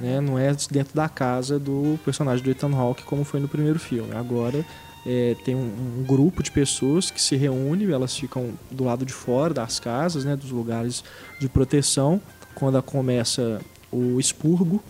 Né? 0.00 0.20
Não 0.20 0.38
é 0.38 0.54
dentro 0.70 0.94
da 0.94 1.08
casa 1.08 1.58
do 1.58 1.98
personagem 2.04 2.42
do 2.42 2.50
Ethan 2.50 2.74
Hawke 2.74 3.02
como 3.04 3.24
foi 3.24 3.40
no 3.40 3.48
primeiro 3.48 3.78
filme. 3.78 4.14
Agora 4.14 4.64
é, 5.06 5.36
tem 5.44 5.54
um, 5.54 6.00
um 6.00 6.04
grupo 6.04 6.42
de 6.42 6.50
pessoas 6.50 7.10
que 7.10 7.20
se 7.20 7.36
reúne, 7.36 7.90
elas 7.90 8.16
ficam 8.16 8.54
do 8.70 8.84
lado 8.84 9.04
de 9.04 9.12
fora 9.12 9.52
das 9.52 9.78
casas, 9.78 10.24
né? 10.24 10.34
dos 10.34 10.50
lugares 10.50 11.04
de 11.38 11.48
proteção, 11.48 12.20
quando 12.54 12.82
começa 12.82 13.60
o 13.92 14.18
expurgo, 14.18 14.82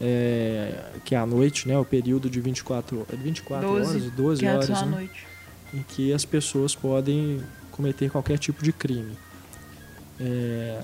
é, 0.00 0.90
que 1.04 1.14
é 1.14 1.18
à 1.18 1.24
noite, 1.24 1.68
né? 1.68 1.78
o 1.78 1.84
período 1.84 2.28
de 2.28 2.40
24, 2.40 3.06
é 3.12 3.16
24 3.16 3.68
12, 3.68 3.90
horas, 3.90 4.10
12 4.12 4.40
que 4.40 4.46
é 4.46 4.52
horas. 4.52 4.68
né? 4.68 4.84
noite. 4.84 5.26
em 5.72 5.82
que 5.82 6.12
as 6.12 6.24
pessoas 6.24 6.74
podem 6.74 7.40
cometer 7.80 8.10
qualquer 8.10 8.38
tipo 8.38 8.62
de 8.62 8.72
crime. 8.72 9.16
É, 10.20 10.82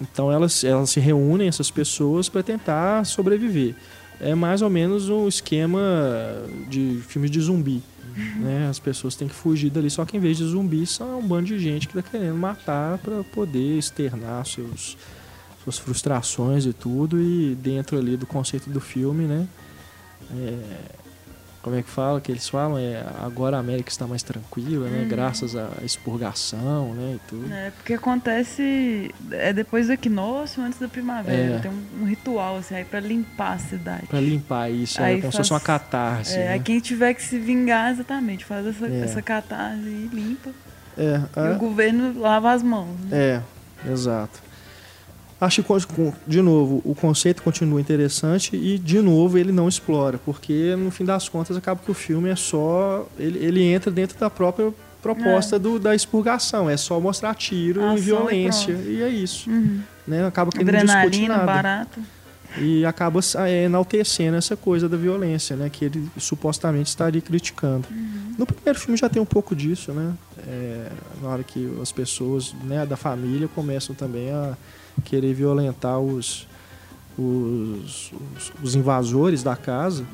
então 0.00 0.30
elas, 0.30 0.62
elas 0.62 0.90
se 0.90 1.00
reúnem, 1.00 1.48
essas 1.48 1.70
pessoas, 1.70 2.28
para 2.28 2.42
tentar 2.42 3.04
sobreviver. 3.04 3.74
é 4.20 4.34
mais 4.34 4.62
ou 4.62 4.70
menos 4.70 5.08
um 5.08 5.26
esquema 5.26 5.80
de 6.68 7.00
filmes 7.08 7.30
de 7.30 7.40
zumbi. 7.40 7.82
Né? 8.36 8.68
As 8.70 8.78
pessoas 8.78 9.16
têm 9.16 9.26
que 9.26 9.34
fugir 9.34 9.70
dali, 9.70 9.90
só 9.90 10.04
que 10.04 10.16
em 10.16 10.20
vez 10.20 10.38
de 10.38 10.44
zumbis 10.44 10.90
são 10.90 11.18
um 11.18 11.26
bando 11.26 11.48
de 11.48 11.58
gente 11.58 11.88
que 11.88 11.98
está 11.98 12.10
querendo 12.10 12.36
matar 12.36 12.98
para 12.98 13.24
poder 13.24 13.76
externar 13.76 14.46
seus, 14.46 14.96
suas 15.64 15.78
frustrações 15.78 16.64
e 16.64 16.72
tudo. 16.72 17.20
E 17.20 17.56
dentro 17.56 17.98
ali 17.98 18.16
do 18.16 18.26
conceito 18.26 18.70
do 18.70 18.80
filme, 18.80 19.24
né? 19.24 19.48
É, 20.30 21.03
como 21.64 21.76
é 21.76 21.82
que 21.82 21.88
fala, 21.88 22.20
que 22.20 22.30
eles 22.30 22.46
falam, 22.46 22.76
é 22.78 23.02
agora 23.24 23.56
a 23.56 23.60
América 23.60 23.88
está 23.88 24.06
mais 24.06 24.22
tranquila, 24.22 24.86
né? 24.88 25.00
Uhum. 25.04 25.08
Graças 25.08 25.56
à 25.56 25.70
expurgação, 25.82 26.92
né? 26.94 27.14
E 27.16 27.20
tudo. 27.26 27.50
É, 27.52 27.70
porque 27.70 27.94
acontece 27.94 29.10
é 29.30 29.50
depois 29.50 29.86
do 29.86 29.94
equinócio, 29.94 30.62
antes 30.62 30.78
da 30.78 30.86
primavera. 30.88 31.56
É. 31.56 31.58
Tem 31.60 31.70
um, 31.70 32.02
um 32.02 32.04
ritual, 32.04 32.58
assim, 32.58 32.74
aí 32.74 32.84
pra 32.84 33.00
limpar 33.00 33.54
a 33.54 33.58
cidade. 33.58 34.06
Pra 34.08 34.20
limpar 34.20 34.70
isso, 34.70 35.02
Aí 35.02 35.14
é 35.18 35.20
como 35.22 35.32
se 35.32 35.38
faz- 35.38 35.48
fosse 35.48 35.52
uma 35.54 35.60
catarse. 35.60 36.36
É, 36.36 36.48
né? 36.50 36.58
quem 36.58 36.78
tiver 36.80 37.14
que 37.14 37.22
se 37.22 37.38
vingar, 37.38 37.90
exatamente, 37.92 38.44
faz 38.44 38.66
essa, 38.66 38.86
É. 38.86 39.00
essa 39.00 39.22
catarse 39.22 39.80
e 39.88 40.10
limpa. 40.12 40.50
É, 40.98 41.20
E 41.36 41.40
é, 41.40 41.50
o 41.52 41.58
governo 41.58 42.20
lava 42.20 42.52
as 42.52 42.62
mãos. 42.62 42.94
né? 43.10 43.40
é, 43.86 43.90
exato. 43.90 44.43
Acho 45.44 45.62
que, 45.62 46.12
de 46.26 46.40
novo, 46.40 46.80
o 46.84 46.94
conceito 46.94 47.42
continua 47.42 47.80
interessante 47.80 48.56
e, 48.56 48.78
de 48.78 49.00
novo, 49.00 49.36
ele 49.36 49.52
não 49.52 49.68
explora, 49.68 50.18
porque, 50.24 50.74
no 50.76 50.90
fim 50.90 51.04
das 51.04 51.28
contas, 51.28 51.56
acaba 51.56 51.80
que 51.84 51.90
o 51.90 51.94
filme 51.94 52.30
é 52.30 52.36
só... 52.36 53.06
Ele, 53.18 53.38
ele 53.44 53.62
entra 53.62 53.90
dentro 53.90 54.18
da 54.18 54.30
própria 54.30 54.72
proposta 55.02 55.58
do, 55.58 55.78
da 55.78 55.94
expurgação, 55.94 56.70
é 56.70 56.78
só 56.78 56.98
mostrar 56.98 57.34
tiro 57.34 57.82
Ação 57.82 57.94
e 57.94 57.98
e 57.98 58.00
violência, 58.00 58.74
pronto. 58.74 58.88
e, 58.88 59.02
é 59.02 59.08
isso. 59.08 59.50
Uhum. 59.50 59.80
Né? 60.06 60.26
Acaba 60.26 60.50
que 60.50 60.58
ele 60.58 60.72
não 60.72 60.78
discute 60.78 60.96
Adrenalina, 60.96 61.34
nada. 61.34 61.46
barato. 61.46 62.00
E 62.58 62.86
acaba 62.86 63.20
é, 63.46 63.64
enaltecendo 63.64 64.36
essa 64.36 64.56
coisa 64.56 64.88
da 64.88 64.96
violência, 64.96 65.56
né? 65.56 65.68
Que 65.68 65.86
ele 65.86 66.08
supostamente 66.16 66.88
estaria 66.88 67.20
criticando. 67.20 67.86
No 68.38 68.46
primeiro 68.46 68.78
filme 68.78 68.96
já 68.96 69.08
tem 69.08 69.20
um 69.20 69.26
pouco 69.26 69.56
disso, 69.56 69.92
né? 69.92 70.12
É, 70.46 70.88
na 71.20 71.28
hora 71.30 71.42
que 71.42 71.68
as 71.82 71.90
pessoas 71.90 72.54
né, 72.62 72.86
da 72.86 72.96
família 72.96 73.48
começam 73.48 73.92
também 73.94 74.30
a 74.30 74.56
querer 75.04 75.32
violentar 75.34 75.98
os, 75.98 76.46
os, 77.18 78.12
os, 78.36 78.52
os 78.62 78.74
invasores 78.74 79.42
da 79.42 79.56
casa. 79.56 80.04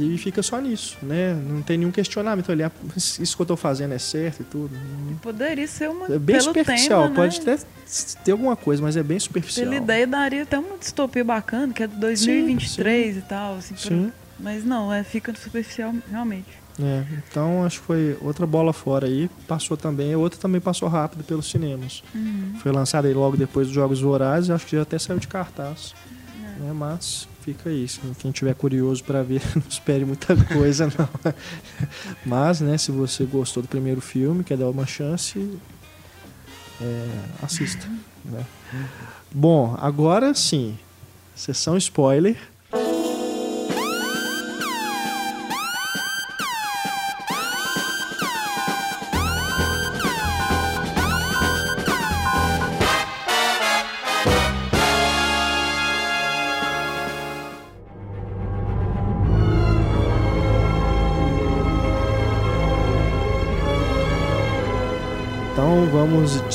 E 0.00 0.18
fica 0.18 0.42
só 0.42 0.60
nisso, 0.60 0.96
né? 1.00 1.32
Não 1.32 1.62
tem 1.62 1.78
nenhum 1.78 1.92
questionamento 1.92 2.50
ali. 2.50 2.64
"Ah, 2.64 2.72
Isso 2.96 3.36
que 3.36 3.40
eu 3.40 3.44
estou 3.44 3.56
fazendo 3.56 3.94
é 3.94 3.98
certo 3.98 4.40
e 4.40 4.44
tudo. 4.44 4.70
Poderia 5.22 5.66
ser 5.68 5.88
uma. 5.88 6.06
É 6.06 6.18
bem 6.18 6.36
pelo 6.38 6.42
superficial. 6.42 7.02
tema, 7.04 7.14
Pode 7.14 7.40
né? 7.46 7.52
até 7.54 7.64
ter 8.24 8.32
alguma 8.32 8.56
coisa, 8.56 8.82
mas 8.82 8.96
é 8.96 9.02
bem 9.04 9.20
superficial. 9.20 9.64
Pela 9.64 9.76
ideia 9.76 10.04
daria 10.04 10.42
até 10.42 10.58
uma 10.58 10.76
distopia 10.76 11.22
bacana, 11.22 11.72
que 11.72 11.84
é 11.84 11.86
de 11.86 11.94
2023 12.00 13.16
e 13.18 13.20
tal. 13.22 13.54
Assim, 13.58 13.74
pra- 13.74 13.82
Sim. 13.84 14.12
Mas 14.40 14.64
não, 14.64 14.92
é, 14.92 15.04
fica 15.04 15.32
superficial 15.36 15.94
realmente. 16.10 16.48
É, 16.78 17.04
então 17.26 17.64
acho 17.64 17.80
que 17.80 17.86
foi 17.86 18.18
outra 18.20 18.46
bola 18.46 18.72
fora 18.72 19.06
aí. 19.06 19.30
Passou 19.48 19.76
também, 19.76 20.14
outra 20.14 20.38
também 20.38 20.60
passou 20.60 20.88
rápido 20.88 21.24
pelos 21.24 21.50
cinemas. 21.50 22.02
Foi 22.62 22.70
lançada 22.70 23.08
aí 23.08 23.14
logo 23.14 23.36
depois 23.36 23.66
dos 23.68 23.74
Jogos 23.74 24.00
Vorazes, 24.00 24.50
acho 24.50 24.66
que 24.66 24.76
já 24.76 24.82
até 24.82 24.98
saiu 24.98 25.18
de 25.18 25.28
cartaz. 25.28 25.94
Né, 26.58 26.72
mas 26.74 27.28
fica 27.42 27.70
isso. 27.70 28.00
Quem 28.18 28.30
tiver 28.32 28.54
curioso 28.54 29.04
para 29.04 29.22
ver, 29.22 29.40
não 29.54 29.62
espere 29.68 30.04
muita 30.04 30.34
coisa, 30.36 30.86
não. 30.98 31.32
Mas, 32.24 32.60
né, 32.60 32.76
se 32.78 32.90
você 32.90 33.24
gostou 33.24 33.62
do 33.62 33.68
primeiro 33.68 34.00
filme, 34.00 34.42
quer 34.42 34.56
dar 34.56 34.68
uma 34.68 34.86
chance, 34.86 35.58
é, 36.80 37.08
assista. 37.42 37.86
né? 38.24 38.44
Bom, 39.32 39.76
agora 39.78 40.34
sim, 40.34 40.78
sessão 41.34 41.76
spoiler. 41.76 42.36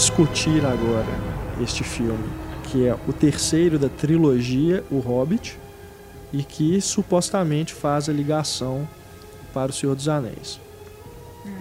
Discutir 0.01 0.65
agora 0.65 1.05
este 1.61 1.83
filme, 1.83 2.27
que 2.63 2.87
é 2.87 2.97
o 3.07 3.13
terceiro 3.13 3.77
da 3.77 3.87
trilogia 3.87 4.83
O 4.89 4.97
Hobbit 4.97 5.59
e 6.33 6.41
que 6.41 6.81
supostamente 6.81 7.71
faz 7.71 8.09
a 8.09 8.11
ligação 8.11 8.87
para 9.53 9.69
o 9.69 9.73
Senhor 9.73 9.95
dos 9.95 10.07
Anéis. 10.07 10.59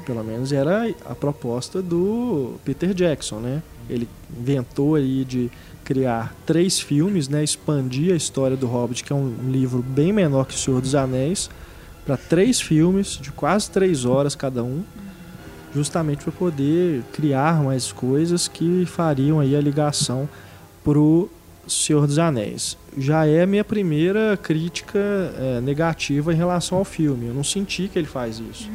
Pelo 0.07 0.24
menos 0.24 0.53
era 0.53 0.88
a 1.05 1.14
proposta 1.14 1.82
do 1.82 2.55
Peter 2.64 2.95
Jackson, 2.95 3.41
né? 3.41 3.62
Ele 3.91 4.09
inventou 4.34 4.95
aí 4.95 5.22
de 5.22 5.51
criar 5.84 6.34
três 6.47 6.80
filmes, 6.80 7.28
né? 7.28 7.45
Expandir 7.45 8.14
a 8.14 8.16
história 8.16 8.57
do 8.57 8.66
Hobbit, 8.66 9.05
que 9.05 9.12
é 9.12 9.16
um 9.16 9.34
livro 9.51 9.82
bem 9.82 10.14
menor 10.14 10.47
que 10.47 10.55
o 10.55 10.59
Senhor 10.59 10.80
dos 10.80 10.95
Anéis, 10.95 11.51
para 12.07 12.16
três 12.16 12.59
filmes 12.59 13.18
de 13.18 13.30
quase 13.32 13.70
três 13.70 14.07
horas 14.07 14.34
cada 14.34 14.64
um 14.64 14.82
justamente 15.74 16.22
para 16.24 16.32
poder 16.32 17.02
criar 17.12 17.62
mais 17.62 17.92
coisas 17.92 18.48
que 18.48 18.84
fariam 18.86 19.38
aí 19.40 19.54
a 19.54 19.60
ligação 19.60 20.28
pro 20.84 21.28
Senhor 21.68 22.06
dos 22.06 22.18
Anéis. 22.18 22.76
Já 22.98 23.26
é 23.26 23.42
a 23.42 23.46
minha 23.46 23.62
primeira 23.64 24.36
crítica 24.36 24.98
é, 24.98 25.60
negativa 25.60 26.32
em 26.32 26.36
relação 26.36 26.78
ao 26.78 26.84
filme. 26.84 27.26
Eu 27.28 27.34
não 27.34 27.44
senti 27.44 27.88
que 27.88 27.98
ele 27.98 28.08
faz 28.08 28.40
isso. 28.40 28.68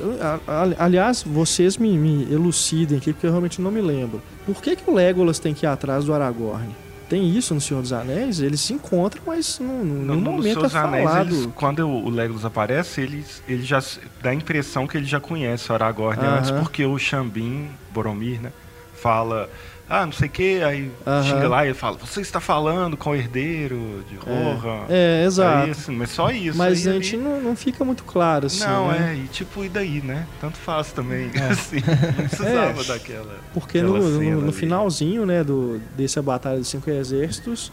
Eu- 0.00 0.16
a- 0.22 0.68
aliás, 0.84 1.22
vocês 1.24 1.76
me, 1.76 1.98
me 1.98 2.32
elucidem 2.32 2.98
aqui, 2.98 3.12
porque 3.12 3.26
eu 3.26 3.30
realmente 3.30 3.60
não 3.60 3.70
me 3.72 3.80
lembro. 3.80 4.22
Por 4.46 4.62
que, 4.62 4.76
que 4.76 4.88
o 4.88 4.94
Legolas 4.94 5.38
tem 5.40 5.52
que 5.52 5.66
ir 5.66 5.68
atrás 5.68 6.04
do 6.04 6.14
Aragorn? 6.14 6.68
Tem 7.10 7.28
isso 7.36 7.52
no 7.54 7.60
Senhor 7.60 7.82
dos 7.82 7.92
Anéis? 7.92 8.40
Eles 8.40 8.60
se 8.60 8.72
encontram, 8.72 9.20
mas 9.26 9.58
não, 9.58 9.84
No, 9.84 9.84
nenhum 10.14 10.20
no 10.20 10.32
momento 10.32 10.64
é 10.64 10.78
Anéis, 10.78 11.04
falado. 11.10 11.26
eles- 11.34 11.48
quando 11.56 11.80
o 11.86 12.08
Legolas 12.08 12.44
aparece, 12.44 13.00
ele, 13.02 13.24
ele 13.48 13.64
já 13.64 13.82
dá 14.22 14.30
a 14.30 14.34
impressão 14.34 14.86
que 14.86 14.96
ele 14.96 15.06
já 15.06 15.18
conhece 15.20 15.70
o 15.70 15.74
Aragorn 15.74 16.24
antes, 16.24 16.52
porque 16.52 16.86
o 16.86 16.96
Xambin, 16.98 17.68
Boromir, 17.92 18.40
né, 18.40 18.52
fala, 18.94 19.50
ah, 19.90 20.06
não 20.06 20.12
sei 20.12 20.28
o 20.28 20.30
que, 20.30 20.62
aí 20.62 20.90
Aham. 21.06 21.22
chega 21.24 21.48
lá 21.48 21.64
e 21.64 21.68
ele 21.68 21.74
fala, 21.74 21.98
você 21.98 22.20
está 22.20 22.38
falando 22.40 22.96
com 22.96 23.10
o 23.10 23.14
herdeiro 23.16 24.04
de 24.08 24.14
Rohan. 24.16 24.84
É, 24.88 25.24
exato. 25.26 25.64
Aí, 25.64 25.70
assim, 25.70 25.96
mas 25.96 26.10
só 26.10 26.30
isso. 26.30 26.56
Mas 26.56 26.86
a 26.86 26.92
gente 26.92 27.16
ali- 27.16 27.24
não, 27.24 27.40
não 27.40 27.56
fica 27.56 27.84
muito 27.84 28.04
claro 28.04 28.46
assim. 28.46 28.60
Não, 28.64 28.88
né? 28.90 29.12
é, 29.12 29.16
e 29.16 29.26
tipo, 29.26 29.64
e 29.64 29.68
daí, 29.68 30.00
né? 30.00 30.26
Tanto 30.40 30.56
faz 30.58 30.92
também, 30.92 31.28
assim, 31.50 31.76
não 32.16 32.28
precisava 32.28 32.80
É. 32.82 32.84
daquela... 32.84 33.34
Porque 33.52 33.82
no, 33.82 33.98
no- 33.98 34.40
no 34.42 34.52
finalzinho, 34.52 35.26
né, 35.26 35.42
do, 35.42 35.80
dessa 35.96 36.22
batalha 36.22 36.58
dos 36.58 36.68
cinco 36.68 36.88
exércitos, 36.88 37.72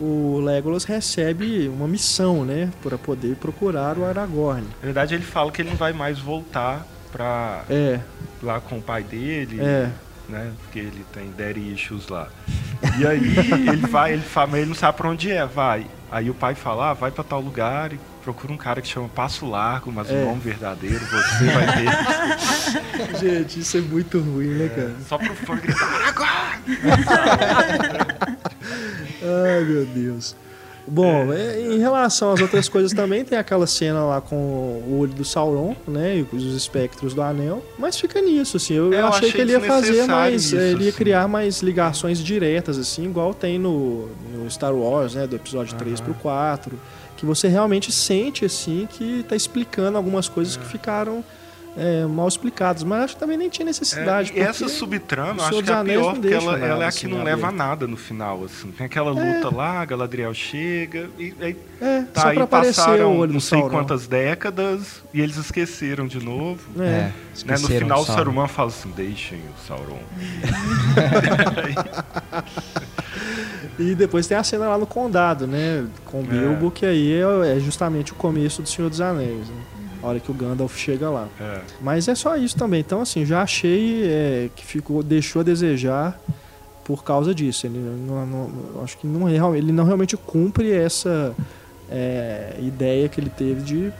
o 0.00 0.40
Legolas 0.44 0.84
recebe 0.84 1.68
uma 1.68 1.86
missão, 1.88 2.44
né, 2.44 2.68
para 2.82 2.98
poder 2.98 3.36
procurar 3.36 3.96
o 3.96 4.04
Aragorn. 4.04 4.62
Na 4.82 4.84
verdade, 4.86 5.14
ele 5.14 5.24
fala 5.24 5.50
que 5.50 5.62
ele 5.62 5.70
não 5.70 5.76
vai 5.76 5.92
mais 5.92 6.18
voltar 6.18 6.86
pra 7.12 7.62
É, 7.70 8.00
lá 8.42 8.60
com 8.60 8.78
o 8.78 8.82
pai 8.82 9.02
dele, 9.04 9.60
é. 9.60 9.88
Né? 10.28 10.52
Porque 10.62 10.78
ele 10.78 11.04
tem 11.12 11.30
daddy 11.36 11.72
issues 11.74 12.08
lá. 12.08 12.28
E 12.98 13.06
aí 13.06 13.18
ele 13.68 13.86
vai, 13.86 14.12
ele 14.12 14.22
fala, 14.22 14.46
mas 14.48 14.60
ele 14.60 14.68
não 14.68 14.74
sabe 14.74 14.96
pra 14.98 15.08
onde 15.08 15.30
é, 15.30 15.44
vai. 15.46 15.86
Aí 16.10 16.30
o 16.30 16.34
pai 16.34 16.54
fala, 16.54 16.90
ah, 16.90 16.94
vai 16.94 17.10
pra 17.10 17.24
tal 17.24 17.40
lugar 17.40 17.92
e 17.92 18.00
procura 18.22 18.52
um 18.52 18.56
cara 18.56 18.80
que 18.80 18.88
chama 18.88 19.08
Passo 19.08 19.46
Largo, 19.46 19.90
mas 19.92 20.10
É. 20.10 20.14
o 20.14 20.24
nome 20.26 20.40
verdadeiro 20.40 21.04
você 21.04 21.44
vai 21.46 21.66
ter. 21.66 23.18
Gente, 23.20 23.60
isso 23.60 23.76
é 23.76 23.80
muito 23.80 24.18
ruim, 24.20 24.48
né, 24.48 24.68
cara? 24.68 24.94
Só 25.08 25.18
pro 25.18 25.34
fã 25.34 25.56
gritar, 25.56 26.08
agora! 26.08 26.58
Ai, 29.22 29.64
meu 29.64 29.86
Deus. 29.86 30.36
Bom, 30.86 31.32
é, 31.32 31.60
em 31.60 31.78
relação 31.78 32.32
às 32.32 32.40
outras 32.40 32.68
coisas 32.68 32.92
também, 32.92 33.24
tem 33.24 33.38
aquela 33.38 33.66
cena 33.66 34.04
lá 34.04 34.20
com 34.20 34.36
o 34.36 34.98
olho 35.00 35.12
do 35.14 35.24
Sauron, 35.24 35.74
né, 35.88 36.18
e 36.18 36.36
os 36.36 36.54
espectros 36.54 37.14
do 37.14 37.22
anel, 37.22 37.64
mas 37.78 37.98
fica 37.98 38.20
nisso, 38.20 38.58
assim, 38.58 38.74
eu, 38.74 38.92
É, 38.92 39.00
eu 39.00 39.06
achei, 39.06 39.28
achei 39.28 39.32
que 39.32 39.40
ele 39.40 39.52
ia 39.52 39.60
fazer 39.60 40.06
mais, 40.06 40.44
isso, 40.44 40.56
é, 40.58 40.70
ele 40.70 40.84
ia 40.84 40.88
assim. 40.90 40.98
criar 40.98 41.26
mais 41.26 41.62
ligações 41.62 42.18
diretas, 42.18 42.78
assim, 42.78 43.04
igual 43.04 43.32
tem 43.32 43.58
no, 43.58 44.08
no 44.32 44.50
Star 44.50 44.74
Wars, 44.74 45.14
né, 45.14 45.26
do 45.26 45.36
episódio 45.36 45.74
3 45.76 46.00
pro 46.00 46.14
4, 46.14 46.78
que 47.16 47.24
você 47.24 47.48
realmente 47.48 47.90
sente, 47.90 48.44
assim, 48.44 48.86
que 48.90 49.24
tá 49.26 49.34
explicando 49.34 49.96
algumas 49.96 50.28
coisas 50.28 50.56
que 50.56 50.66
ficaram 50.66 51.24
é, 51.76 52.04
mal 52.06 52.28
explicadas, 52.28 52.82
mas 52.84 53.04
acho 53.04 53.14
que 53.14 53.20
também 53.20 53.36
nem 53.36 53.48
tinha 53.48 53.66
necessidade. 53.66 54.32
É, 54.34 54.38
e 54.38 54.40
essa 54.40 54.68
subtrama, 54.68 55.42
acho 55.46 55.62
que 55.62 55.70
é 55.70 55.74
a 55.74 55.84
pior, 55.84 56.14
não 56.14 56.20
porque 56.20 56.34
ela, 56.34 56.52
nada, 56.52 56.66
ela 56.66 56.82
é 56.82 56.84
a 56.84 56.88
assim, 56.88 57.00
que 57.00 57.06
não 57.08 57.20
a 57.20 57.24
leva 57.24 57.48
a 57.48 57.52
nada 57.52 57.86
no 57.86 57.96
final, 57.96 58.44
assim. 58.44 58.70
Tem 58.70 58.86
aquela 58.86 59.10
luta 59.10 59.54
lá, 59.54 59.84
Galadriel 59.84 60.32
chega, 60.32 61.08
e 61.18 61.34
aí 61.40 61.56
É, 61.80 62.02
tá, 62.02 62.22
só 62.22 62.28
aí 62.28 62.46
passaram 62.46 63.16
o 63.16 63.18
olho 63.18 63.32
não 63.32 63.40
sei 63.40 63.58
Sauron. 63.58 63.74
quantas 63.74 64.06
décadas, 64.06 65.02
e 65.12 65.20
eles 65.20 65.36
esqueceram 65.36 66.06
de 66.06 66.24
novo. 66.24 66.60
É. 66.80 66.84
É, 66.84 67.12
Né, 67.44 67.58
no 67.58 67.68
final 67.68 68.00
o 68.00 68.04
Sauron. 68.04 68.18
Saruman 68.18 68.48
fala 68.48 68.68
assim, 68.68 68.90
deixem 68.90 69.40
o 69.40 69.66
Sauron. 69.66 69.98
E 73.78 73.94
depois 73.94 74.26
tem 74.26 74.36
a 74.36 74.44
cena 74.44 74.68
lá 74.68 74.78
no 74.78 74.86
condado, 74.86 75.46
né? 75.46 75.84
Com 76.04 76.20
o 76.20 76.22
Bilbo, 76.22 76.70
que 76.70 76.86
aí 76.86 77.12
é, 77.12 77.56
é 77.56 77.60
justamente 77.60 78.12
o 78.12 78.14
começo 78.14 78.62
do 78.62 78.68
Senhor 78.68 78.88
dos 78.88 79.00
Anéis. 79.00 79.48
Né? 79.48 79.56
A 80.04 80.08
hora 80.08 80.20
que 80.20 80.30
o 80.30 80.34
Gandalf 80.34 80.76
chega 80.76 81.08
lá. 81.08 81.26
É. 81.40 81.60
Mas 81.80 82.06
é 82.08 82.14
só 82.14 82.36
isso 82.36 82.56
também. 82.56 82.80
Então, 82.80 83.00
assim, 83.00 83.24
já 83.24 83.42
achei 83.42 84.04
é, 84.04 84.50
que 84.54 84.64
ficou, 84.64 85.02
deixou 85.02 85.40
a 85.40 85.42
desejar 85.42 86.20
por 86.84 87.02
causa 87.02 87.34
disso. 87.34 87.66
Ele 87.66 87.78
não, 87.78 88.26
não- 88.26 88.82
acho 88.82 88.98
que 88.98 89.06
não, 89.06 89.24
real- 89.24 89.56
ele 89.56 89.72
não 89.72 89.84
realmente 89.84 90.14
cumpre 90.16 90.70
essa 90.70 91.34
é, 91.90 92.54
ideia 92.60 93.08
que 93.08 93.18
ele 93.20 93.30
teve 93.30 93.62
de 93.62 93.92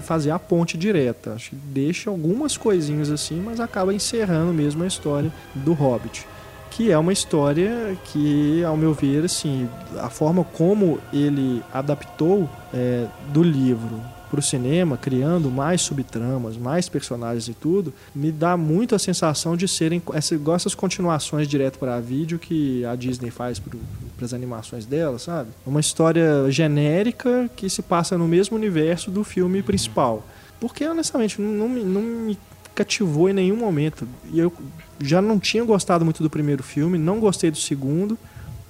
fazer 0.00 0.30
a 0.32 0.38
ponte 0.38 0.76
direta. 0.76 1.34
Acho 1.34 1.50
que 1.50 1.56
deixa 1.56 2.10
algumas 2.10 2.56
coisinhas 2.56 3.10
assim, 3.10 3.40
mas 3.44 3.60
acaba 3.60 3.94
encerrando 3.94 4.52
mesmo 4.52 4.82
a 4.82 4.86
história 4.86 5.32
do 5.54 5.72
Hobbit. 5.72 6.26
Que 6.70 6.90
é 6.90 6.98
uma 6.98 7.12
história 7.12 7.96
que, 8.06 8.62
ao 8.64 8.76
meu 8.76 8.92
ver, 8.92 9.24
assim, 9.24 9.68
a 9.98 10.10
forma 10.10 10.44
como 10.44 10.98
ele 11.12 11.62
adaptou 11.72 12.48
é, 12.74 13.06
do 13.32 13.42
livro 13.42 14.00
para 14.30 14.40
o 14.40 14.42
cinema, 14.42 14.96
criando 14.96 15.50
mais 15.50 15.80
subtramas, 15.82 16.56
mais 16.56 16.88
personagens 16.88 17.48
e 17.48 17.54
tudo, 17.54 17.92
me 18.14 18.32
dá 18.32 18.56
muito 18.56 18.94
a 18.94 18.98
sensação 18.98 19.56
de 19.56 19.68
serem 19.68 20.02
igual 20.32 20.56
essas 20.56 20.74
continuações 20.74 21.46
direto 21.48 21.78
para 21.78 22.00
vídeo 22.00 22.38
que 22.38 22.84
a 22.84 22.94
Disney 22.96 23.30
faz 23.30 23.58
para 23.58 24.24
as 24.24 24.32
animações 24.34 24.84
dela, 24.86 25.18
sabe? 25.18 25.50
Uma 25.66 25.80
história 25.80 26.50
genérica 26.50 27.48
que 27.54 27.68
se 27.70 27.82
passa 27.82 28.16
no 28.18 28.26
mesmo 28.26 28.56
universo 28.56 29.10
do 29.10 29.22
filme 29.24 29.62
principal. 29.62 30.26
Porque, 30.60 30.86
honestamente, 30.86 31.40
não, 31.40 31.68
me- 31.68 31.84
não 31.84 32.02
me 32.02 32.38
cativou 32.74 33.28
em 33.28 33.32
nenhum 33.32 33.56
momento. 33.56 34.06
E 34.32 34.38
eu 34.38 34.52
já 35.00 35.20
não 35.22 35.38
tinha 35.38 35.64
gostado 35.64 36.04
muito 36.04 36.22
do 36.22 36.30
primeiro 36.30 36.62
filme, 36.62 36.98
não 36.98 37.20
gostei 37.20 37.50
do 37.50 37.56
segundo, 37.58 38.18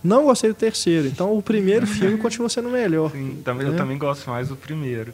não 0.03 0.25
gostei 0.25 0.51
do 0.51 0.55
terceiro. 0.55 1.07
Então, 1.07 1.37
o 1.37 1.41
primeiro 1.43 1.87
filme 1.89 2.19
continua 2.19 2.49
sendo 2.49 2.69
melhor. 2.69 3.11
Sim, 3.13 3.39
também, 3.45 3.67
eu 3.67 3.73
né? 3.73 3.79
também 3.79 3.97
gosto 3.99 4.29
mais 4.29 4.49
do 4.49 4.57
primeiro. 4.57 5.13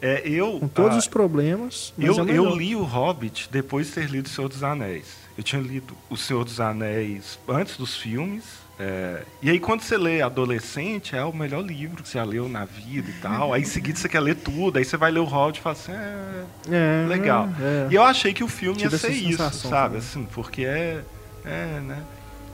É, 0.00 0.22
eu, 0.24 0.60
Com 0.60 0.68
todos 0.68 0.94
ah, 0.94 0.98
os 0.98 1.08
problemas. 1.08 1.92
mas 1.96 2.16
eu, 2.16 2.28
é 2.28 2.32
eu 2.32 2.54
li 2.54 2.76
o 2.76 2.82
Hobbit 2.82 3.48
depois 3.50 3.88
de 3.88 3.94
ter 3.94 4.08
lido 4.08 4.26
O 4.26 4.28
Senhor 4.28 4.48
dos 4.48 4.62
Anéis. 4.62 5.16
Eu 5.36 5.42
tinha 5.42 5.60
lido 5.60 5.94
O 6.08 6.16
Senhor 6.16 6.44
dos 6.44 6.60
Anéis 6.60 7.38
antes 7.48 7.76
dos 7.76 7.96
filmes. 7.96 8.44
é, 8.78 9.22
e 9.42 9.50
aí, 9.50 9.58
quando 9.58 9.80
você 9.82 9.96
lê 9.96 10.22
adolescente, 10.22 11.16
é 11.16 11.24
o 11.24 11.32
melhor 11.32 11.62
livro 11.64 12.02
que 12.02 12.08
você 12.08 12.18
já 12.18 12.24
leu 12.24 12.48
na 12.48 12.64
vida 12.64 13.10
e 13.10 13.12
tal. 13.14 13.52
Aí, 13.52 13.62
em 13.62 13.64
seguida, 13.64 13.98
você 13.98 14.08
quer 14.08 14.20
ler 14.20 14.36
tudo. 14.36 14.78
Aí, 14.78 14.84
você 14.84 14.96
vai 14.96 15.10
ler 15.10 15.20
o 15.20 15.24
Hobbit 15.24 15.58
e 15.58 15.62
fala 15.62 15.76
assim: 15.76 15.92
é, 15.92 16.44
É, 16.70 17.06
legal. 17.08 17.48
é. 17.60 17.88
E 17.90 17.94
eu 17.94 18.02
achei 18.04 18.32
que 18.32 18.44
o 18.44 18.48
filme 18.48 18.76
Tive 18.78 18.94
ia 18.94 18.98
ser 18.98 19.10
isso, 19.10 19.50
sabe? 19.52 19.84
também. 19.94 19.98
Assim, 19.98 20.24
porque 20.32 20.64
é, 20.64 21.02
é, 21.44 21.80
né? 21.80 22.02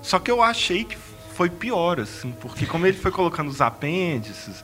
Só 0.00 0.18
que 0.18 0.30
eu 0.30 0.42
achei 0.42 0.84
que 0.84 0.96
foi 1.34 1.50
pior, 1.50 1.98
assim, 1.98 2.32
porque 2.40 2.64
como 2.64 2.86
ele 2.86 2.96
foi 2.96 3.10
colocando 3.10 3.48
os 3.48 3.60
apêndices, 3.60 4.62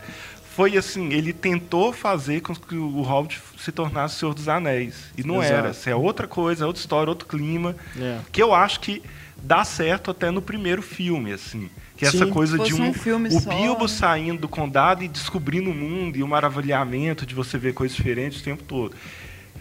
foi 0.55 0.77
assim, 0.77 1.13
ele 1.13 1.33
tentou 1.33 1.93
fazer 1.93 2.41
com 2.41 2.55
que 2.55 2.75
o 2.75 3.03
Hobbit 3.03 3.41
se 3.59 3.71
tornasse 3.71 4.17
o 4.17 4.19
Senhor 4.19 4.35
dos 4.35 4.49
Anéis. 4.49 5.11
E 5.17 5.23
não 5.23 5.37
Exato. 5.43 5.55
era. 5.55 5.69
Assim, 5.71 5.91
é 5.91 5.95
outra 5.95 6.27
coisa, 6.27 6.65
é 6.65 6.67
outra 6.67 6.81
história, 6.81 7.09
outro 7.09 7.27
clima. 7.29 7.77
É. 7.99 8.19
Que 8.33 8.43
eu 8.43 8.53
acho 8.55 8.81
que 8.81 9.03
dá 9.43 9.65
certo 9.65 10.11
até 10.11 10.31
no 10.31 10.43
primeiro 10.43 10.83
filme, 10.83 11.33
assim. 11.33 11.71
Que 11.97 12.05
é 12.05 12.09
essa 12.09 12.25
Sim. 12.25 12.31
coisa 12.31 12.59
de 12.59 12.75
um, 12.75 12.89
um 12.89 12.95
filme 12.95 13.29
o 13.29 13.41
só, 13.41 13.51
Bilbo 13.55 13.83
né? 13.83 13.89
saindo 13.89 14.41
do 14.41 14.49
condado 14.49 15.05
e 15.05 15.09
descobrindo 15.09 15.71
o 15.71 15.75
mundo 15.75 16.17
e 16.17 16.23
o 16.23 16.29
maravilhamento 16.29 17.25
de 17.27 17.35
você 17.35 17.57
ver 17.59 17.75
coisas 17.75 17.97
diferentes 17.97 18.41
o 18.41 18.45
tempo 18.45 18.63
todo. 18.65 18.95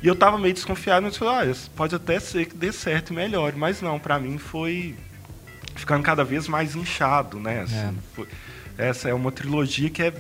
E 0.02 0.08
eu 0.08 0.16
tava 0.16 0.38
meio 0.38 0.54
desconfiado, 0.54 1.04
mas 1.04 1.18
falei, 1.18 1.34
olha, 1.50 1.56
pode 1.76 1.94
até 1.94 2.18
ser 2.20 2.46
que 2.46 2.56
dê 2.56 2.72
certo 2.72 3.12
e 3.12 3.16
melhore, 3.16 3.58
mas 3.58 3.82
não, 3.82 4.00
pra 4.00 4.18
mim 4.18 4.38
foi 4.38 4.96
ficando 5.76 6.02
cada 6.04 6.24
vez 6.24 6.48
mais 6.48 6.76
inchado, 6.76 7.40
né? 7.40 7.62
assim, 7.62 7.76
É. 7.76 7.92
foi- 8.16 8.28
essa 8.78 9.10
é 9.10 9.14
uma 9.14 9.32
trilogia 9.32 9.90
que 9.90 10.02
é 10.02 10.14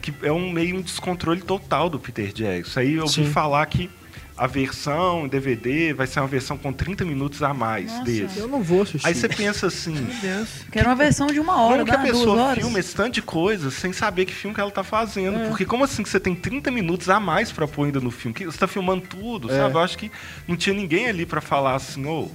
que 0.00 0.12
é 0.22 0.32
um 0.32 0.50
meio 0.50 0.76
um 0.76 0.80
descontrole 0.80 1.40
total 1.40 1.88
do 1.90 1.98
Peter 1.98 2.32
Jackson. 2.32 2.80
Aí 2.80 2.94
eu 2.94 3.02
ouvi 3.02 3.14
Sim. 3.14 3.30
falar 3.30 3.64
que 3.66 3.90
a 4.36 4.46
versão 4.46 5.24
em 5.26 5.28
DVD 5.28 5.92
vai 5.92 6.06
ser 6.06 6.20
uma 6.20 6.28
versão 6.28 6.56
com 6.56 6.72
30 6.72 7.04
minutos 7.04 7.42
a 7.42 7.52
mais 7.52 7.90
Nossa. 7.90 8.04
desse. 8.04 8.38
Eu 8.38 8.46
não 8.46 8.62
vou 8.62 8.82
assistir. 8.82 9.04
Aí 9.04 9.12
você 9.12 9.28
pensa 9.28 9.66
assim, 9.66 9.94
Meu 9.94 10.14
Deus. 10.20 10.48
Quero 10.70 10.88
uma 10.88 10.94
versão 10.94 11.26
de 11.26 11.40
uma 11.40 11.60
hora, 11.60 11.84
como 11.84 11.86
que 11.86 11.90
a 11.90 11.96
duas 11.96 12.10
pessoa 12.18 12.54
filma 12.54 12.78
esse 12.78 12.94
tanto 12.94 13.14
de 13.14 13.22
coisa 13.22 13.68
sem 13.72 13.92
saber 13.92 14.26
que 14.26 14.32
filme 14.32 14.54
que 14.54 14.60
ela 14.60 14.70
tá 14.70 14.84
fazendo? 14.84 15.38
É. 15.40 15.48
Porque 15.48 15.64
como 15.64 15.82
assim 15.82 16.04
que 16.04 16.08
você 16.08 16.20
tem 16.20 16.36
30 16.36 16.70
minutos 16.70 17.08
a 17.10 17.18
mais 17.18 17.50
pra 17.50 17.66
pôr 17.66 17.86
ainda 17.86 17.98
no 18.00 18.12
filme? 18.12 18.32
Que 18.32 18.44
Você 18.44 18.58
tá 18.58 18.68
filmando 18.68 19.02
tudo, 19.08 19.50
É. 19.52 19.56
sabe? 19.58 19.74
Eu 19.74 19.80
acho 19.80 19.98
que 19.98 20.08
não 20.46 20.56
tinha 20.56 20.74
ninguém 20.74 21.08
ali 21.08 21.26
pra 21.26 21.40
falar 21.40 21.74
assim, 21.74 22.06
ô, 22.06 22.30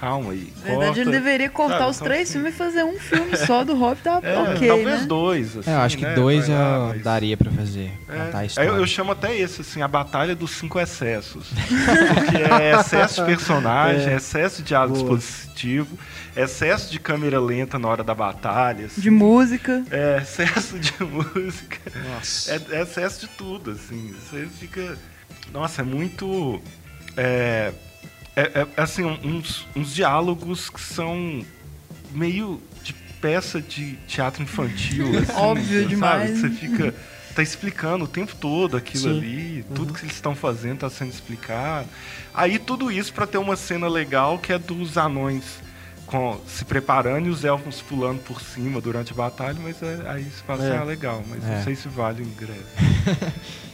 calma 0.00 0.32
aí. 0.32 0.52
Na 0.58 0.64
verdade, 0.70 1.00
ele 1.00 1.10
deveria 1.10 1.48
cortar 1.50 1.78
Sabe, 1.78 1.90
os 1.90 1.96
então, 1.96 2.08
três 2.08 2.22
assim, 2.28 2.32
filmes 2.34 2.54
e 2.54 2.56
fazer 2.56 2.84
um 2.84 2.98
filme 2.98 3.36
só 3.36 3.64
do 3.64 3.74
Hobbit, 3.74 4.02
tá 4.02 4.20
É, 4.24 4.38
ok, 4.38 4.68
talvez 4.68 5.00
né? 5.00 5.06
dois, 5.06 5.56
assim, 5.56 5.70
É, 5.70 5.74
eu 5.74 5.78
acho 5.80 5.96
que 5.98 6.04
né? 6.04 6.14
dois 6.14 6.48
Vai 6.48 6.56
lá, 6.58 6.76
eu 6.76 6.86
mas- 6.88 7.02
daria 7.02 7.36
pra 7.36 7.50
fazer. 7.50 7.92
É, 8.08 8.18
Contar 8.46 8.64
eu, 8.64 8.76
eu 8.76 8.86
chamo 8.86 9.12
até 9.12 9.36
esse, 9.36 9.60
assim, 9.62 9.82
a 9.82 9.88
batalha 9.88 10.34
dos 10.34 10.50
cinco 10.52 10.78
excessos. 10.78 11.48
Porque 12.14 12.36
é 12.62 12.78
excesso 12.80 13.20
de 13.20 13.26
personagem, 13.26 14.12
É. 14.12 14.16
excesso 14.16 14.62
de 14.62 14.68
diálogo 14.68 14.94
dispositivo, 15.16 15.98
excesso 16.36 16.90
de 16.90 16.98
câmera 17.00 17.40
lenta 17.40 17.78
na 17.78 17.88
hora 17.88 18.04
da 18.04 18.14
batalha. 18.14 18.86
assim. 18.86 19.00
De 19.00 19.10
música. 19.10 19.82
É, 19.90 20.18
excesso 20.22 20.78
de 20.78 20.92
música. 21.02 21.78
Nossa. 22.12 22.52
É, 22.52 22.60
é 22.78 22.82
excesso 22.82 23.20
de 23.20 23.28
tudo, 23.28 23.70
assim. 23.72 24.14
Você 24.30 24.46
fica. 24.58 24.96
Nossa, 25.52 25.82
é 25.82 25.84
muito. 25.84 26.60
É, 27.16 27.72
é, 28.36 28.42
é, 28.60 28.66
assim, 28.76 29.02
uns, 29.04 29.66
uns 29.74 29.94
diálogos 29.94 30.68
que 30.70 30.80
são 30.80 31.44
meio 32.12 32.60
de 32.82 32.92
peça 33.20 33.60
de 33.60 33.96
teatro 34.06 34.42
infantil. 34.42 35.06
assim, 35.18 35.32
Óbvio 35.32 35.80
sabe? 35.82 35.86
demais. 35.88 36.38
Você 36.38 36.50
fica. 36.50 36.94
Tá 37.34 37.42
explicando 37.42 38.04
o 38.06 38.08
tempo 38.08 38.34
todo 38.36 38.78
aquilo 38.78 39.10
Sim. 39.12 39.18
ali, 39.18 39.64
tudo 39.74 39.92
que 39.92 40.00
eles 40.02 40.14
estão 40.14 40.34
fazendo 40.34 40.78
tá 40.78 40.88
sendo 40.88 41.10
explicado. 41.10 41.86
Aí 42.32 42.58
tudo 42.58 42.90
isso 42.90 43.12
pra 43.12 43.26
ter 43.26 43.36
uma 43.36 43.56
cena 43.56 43.86
legal 43.88 44.38
que 44.38 44.54
é 44.54 44.58
dos 44.58 44.96
anões 44.96 45.44
com, 46.06 46.40
se 46.46 46.64
preparando 46.64 47.26
e 47.26 47.28
os 47.30 47.44
elfos 47.44 47.82
pulando 47.82 48.20
por 48.22 48.40
cima 48.40 48.80
durante 48.80 49.12
a 49.12 49.14
batalha, 49.14 49.58
mas 49.62 49.82
é- 49.82 50.02
aí 50.08 50.24
fala 50.46 50.62
assim, 50.64 50.72
É. 50.72 50.78
ah, 50.78 50.84
legal, 50.84 51.22
mas 51.28 51.44
É. 51.44 51.56
não 51.56 51.64
sei 51.64 51.74
se 51.76 51.88
vale 51.88 52.22
o 52.22 52.24
ingresso. 52.26 52.64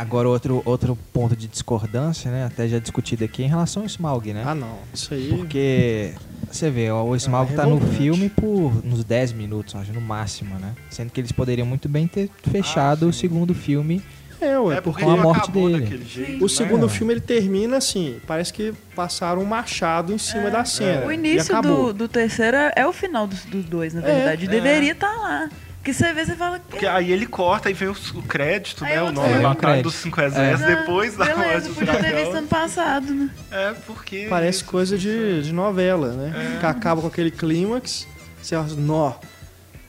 Agora, 0.00 0.28
outro, 0.28 0.62
outro 0.64 0.96
ponto 1.12 1.36
de 1.36 1.46
discordância, 1.46 2.30
né? 2.30 2.44
Até 2.46 2.66
já 2.66 2.78
discutido 2.78 3.24
aqui, 3.24 3.42
em 3.42 3.48
relação 3.48 3.82
ao 3.82 3.86
Smaug, 3.86 4.32
né? 4.32 4.42
Ah, 4.46 4.54
não. 4.54 4.78
Isso 4.94 5.12
aí. 5.12 5.28
Porque 5.28 6.14
você 6.50 6.70
vê, 6.70 6.90
ó, 6.90 7.04
o 7.04 7.14
Smaug 7.16 7.52
é 7.52 7.56
tá 7.56 7.66
no 7.66 7.80
filme 7.80 8.28
por 8.30 8.72
uns 8.84 9.04
10 9.04 9.32
minutos, 9.32 9.74
acho, 9.74 9.92
no 9.92 10.00
máximo, 10.00 10.54
né? 10.58 10.72
Sendo 10.88 11.10
que 11.10 11.20
eles 11.20 11.32
poderiam 11.32 11.66
muito 11.66 11.88
bem 11.88 12.06
ter 12.06 12.30
fechado 12.50 13.06
Ah, 13.06 13.08
o 13.08 13.12
segundo 13.12 13.54
filme. 13.54 14.02
É, 14.40 14.58
ué, 14.58 14.78
é 14.78 14.80
porque 14.80 15.04
com 15.04 15.10
a 15.10 15.16
morte 15.18 15.42
acabou 15.50 15.68
dele. 15.68 16.02
jeito, 16.02 16.38
o 16.38 16.42
né? 16.44 16.48
segundo 16.48 16.86
É. 16.86 16.88
filme 16.88 17.12
ele 17.12 17.20
termina 17.20 17.76
assim, 17.76 18.18
parece 18.26 18.50
que 18.50 18.72
passaram 18.96 19.42
um 19.42 19.44
machado 19.44 20.14
em 20.14 20.18
cima 20.18 20.50
da 20.50 20.64
cena. 20.64 21.04
O 21.06 21.12
e 21.12 21.14
início 21.14 21.60
do, 21.60 21.92
do 21.92 22.08
terceiro 22.08 22.56
é 22.56 22.72
é 22.74 22.86
o 22.86 22.92
final 22.94 23.26
dos, 23.26 23.44
dos 23.44 23.66
dois, 23.66 23.92
na 23.92 24.00
É, 24.00 24.04
verdade. 24.14 24.46
é. 24.46 24.48
Deveria 24.48 24.92
estar 24.92 25.14
lá. 25.14 25.50
Porque 25.80 25.94
você 25.94 26.12
vê, 26.12 26.26
você 26.26 26.36
fala. 26.36 26.60
Porque 26.68 26.86
aí 26.86 27.10
ele 27.10 27.26
corta 27.26 27.70
e 27.70 27.72
vem 27.72 27.88
o, 27.88 27.92
o 28.14 28.22
crédito, 28.22 28.84
Aí 28.84 28.94
né? 28.96 29.02
O 29.02 29.10
nome 29.10 29.28
filme. 29.28 29.42
Batalha 29.42 29.56
Crédito. 29.60 29.82
dos 29.84 29.94
Cinco 29.94 30.20
Exércitos, 30.20 30.62
Ah, 30.72 30.76
depois 30.76 31.16
da 31.16 31.24
Beleza, 31.24 31.68
do 31.70 31.74
podia 31.74 31.94
ter 31.96 32.14
visto 32.16 32.34
ano 32.36 32.46
passado, 32.48 33.14
né? 33.14 33.30
É, 33.50 33.74
porque... 33.86 34.26
Parece 34.28 34.58
isso- 34.58 34.66
coisa 34.66 34.98
de, 34.98 35.42
de 35.42 35.52
novela, 35.54 36.12
né? 36.12 36.58
Que 36.60 36.66
acaba 36.66 37.00
com 37.00 37.06
aquele 37.08 37.30
clímax, 37.30 38.06
você 38.42 38.54
fala, 38.56 38.68
nó, 38.76 39.14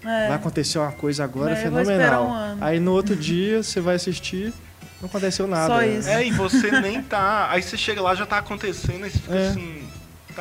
É. 0.05 0.27
vai 0.29 0.35
acontecer 0.37 0.79
uma 0.79 0.93
coisa 0.93 1.25
agora 1.25 1.51
É, 1.51 1.53
esperar 1.55 1.83
fenomenal. 1.85 2.25
um 2.25 2.33
ano. 2.33 2.57
Aí 2.63 2.79
no 2.79 2.93
outro 2.93 3.13
dia 3.15 3.61
você 3.61 3.81
vai 3.81 3.95
assistir, 3.95 4.53
não 5.01 5.09
aconteceu 5.09 5.45
nada. 5.45 5.73
Só 5.73 5.79
né? 5.81 5.87
isso. 5.89 6.07
É, 6.09 6.25
e 6.25 6.31
você 6.31 6.71
nem 6.79 7.01
tá... 7.03 7.49
Aí 7.51 7.61
você 7.61 7.75
chega 7.75 8.01
lá, 8.01 8.15
já 8.15 8.25
tá 8.25 8.37
acontecendo, 8.37 9.03
aí 9.03 9.09
você 9.11 9.19
fica 9.19 9.35
É. 9.35 9.47
assim... 9.49 9.83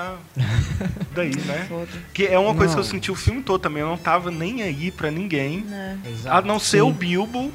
Tá... 0.01 0.17
Daí, 1.15 1.31
né? 1.37 1.69
Que 2.15 2.27
é 2.27 2.39
uma 2.39 2.55
coisa 2.55 2.75
Não. 2.75 2.83
que 2.83 2.87
eu 2.89 2.91
senti 2.91 3.11
o 3.11 3.15
filme 3.15 3.43
todo 3.43 3.61
também. 3.61 3.83
Eu 3.83 3.89
não 3.89 3.97
tava 3.97 4.31
nem 4.31 4.63
aí 4.63 4.91
pra 4.91 5.11
ninguém. 5.11 5.61
né? 5.61 5.99
A 6.27 6.41
não 6.41 6.59
ser 6.59 6.79
Sim. 6.79 6.83
o 6.83 6.91
Bilbo, 6.93 7.51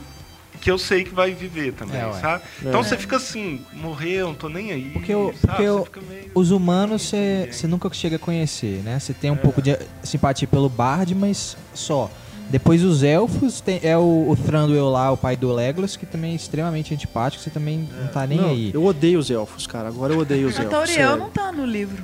que 0.62 0.70
eu 0.72 0.78
sei 0.78 1.04
que 1.04 1.14
vai 1.14 1.32
viver 1.34 1.74
também, 1.74 2.00
É, 2.02 2.12
sabe? 2.14 2.44
É. 2.64 2.70
Então 2.70 2.84
você 2.84 2.98
fica 2.98 3.18
assim, 3.18 3.62
morreu, 3.74 4.28
não 4.28 4.36
tô 4.36 4.50
nem 4.50 4.72
aí. 4.72 4.90
Porque 4.94 5.14
o- 5.14 5.34
sabe? 5.34 5.48
porque 5.48 5.70
o- 5.70 5.84
fica 5.86 6.02
meio- 6.02 6.32
Os 6.34 6.52
humanos 6.52 7.02
você 7.04 7.68
nunca 7.68 7.92
chega 7.94 8.16
a 8.16 8.20
conhecer, 8.20 8.82
né? 8.84 9.00
Você 9.00 9.14
tem 9.14 9.30
um 9.32 9.36
pouco 9.38 9.62
de 9.62 9.78
simpatia 10.04 10.48
pelo 10.48 10.70
Bard, 10.70 11.14
mas 11.16 11.56
só. 11.74 12.10
Depois 12.50 12.84
os 12.84 13.02
elfos, 13.02 13.60
tem, 13.60 13.80
é 13.82 13.98
o, 13.98 14.30
o 14.30 14.36
Thranduil 14.38 14.88
lá, 14.90 15.12
o 15.12 15.18
pai 15.18 15.36
do 15.36 15.52
Legolas, 15.52 15.96
que 15.98 16.06
também 16.06 16.34
é 16.34 16.36
extremamente 16.36 16.94
antipático, 16.94 17.42
você 17.44 17.50
também 17.50 17.90
não 18.00 18.08
tá 18.10 18.28
nem 18.28 18.38
Não, 18.38 18.50
aí. 18.50 18.72
Eu 18.72 18.86
odeio 18.86 19.18
os 19.18 19.32
elfos, 19.32 19.66
cara. 19.66 19.88
Agora 19.88 20.14
eu 20.14 20.20
odeio 20.20 20.48
os 20.48 20.54
A 20.60 20.64
elfos. 20.64 20.72
Tauriel 20.72 20.96
sério. 21.10 21.18
não 21.18 21.30
tá 21.32 21.52
no 21.52 21.66
livro. 21.66 22.04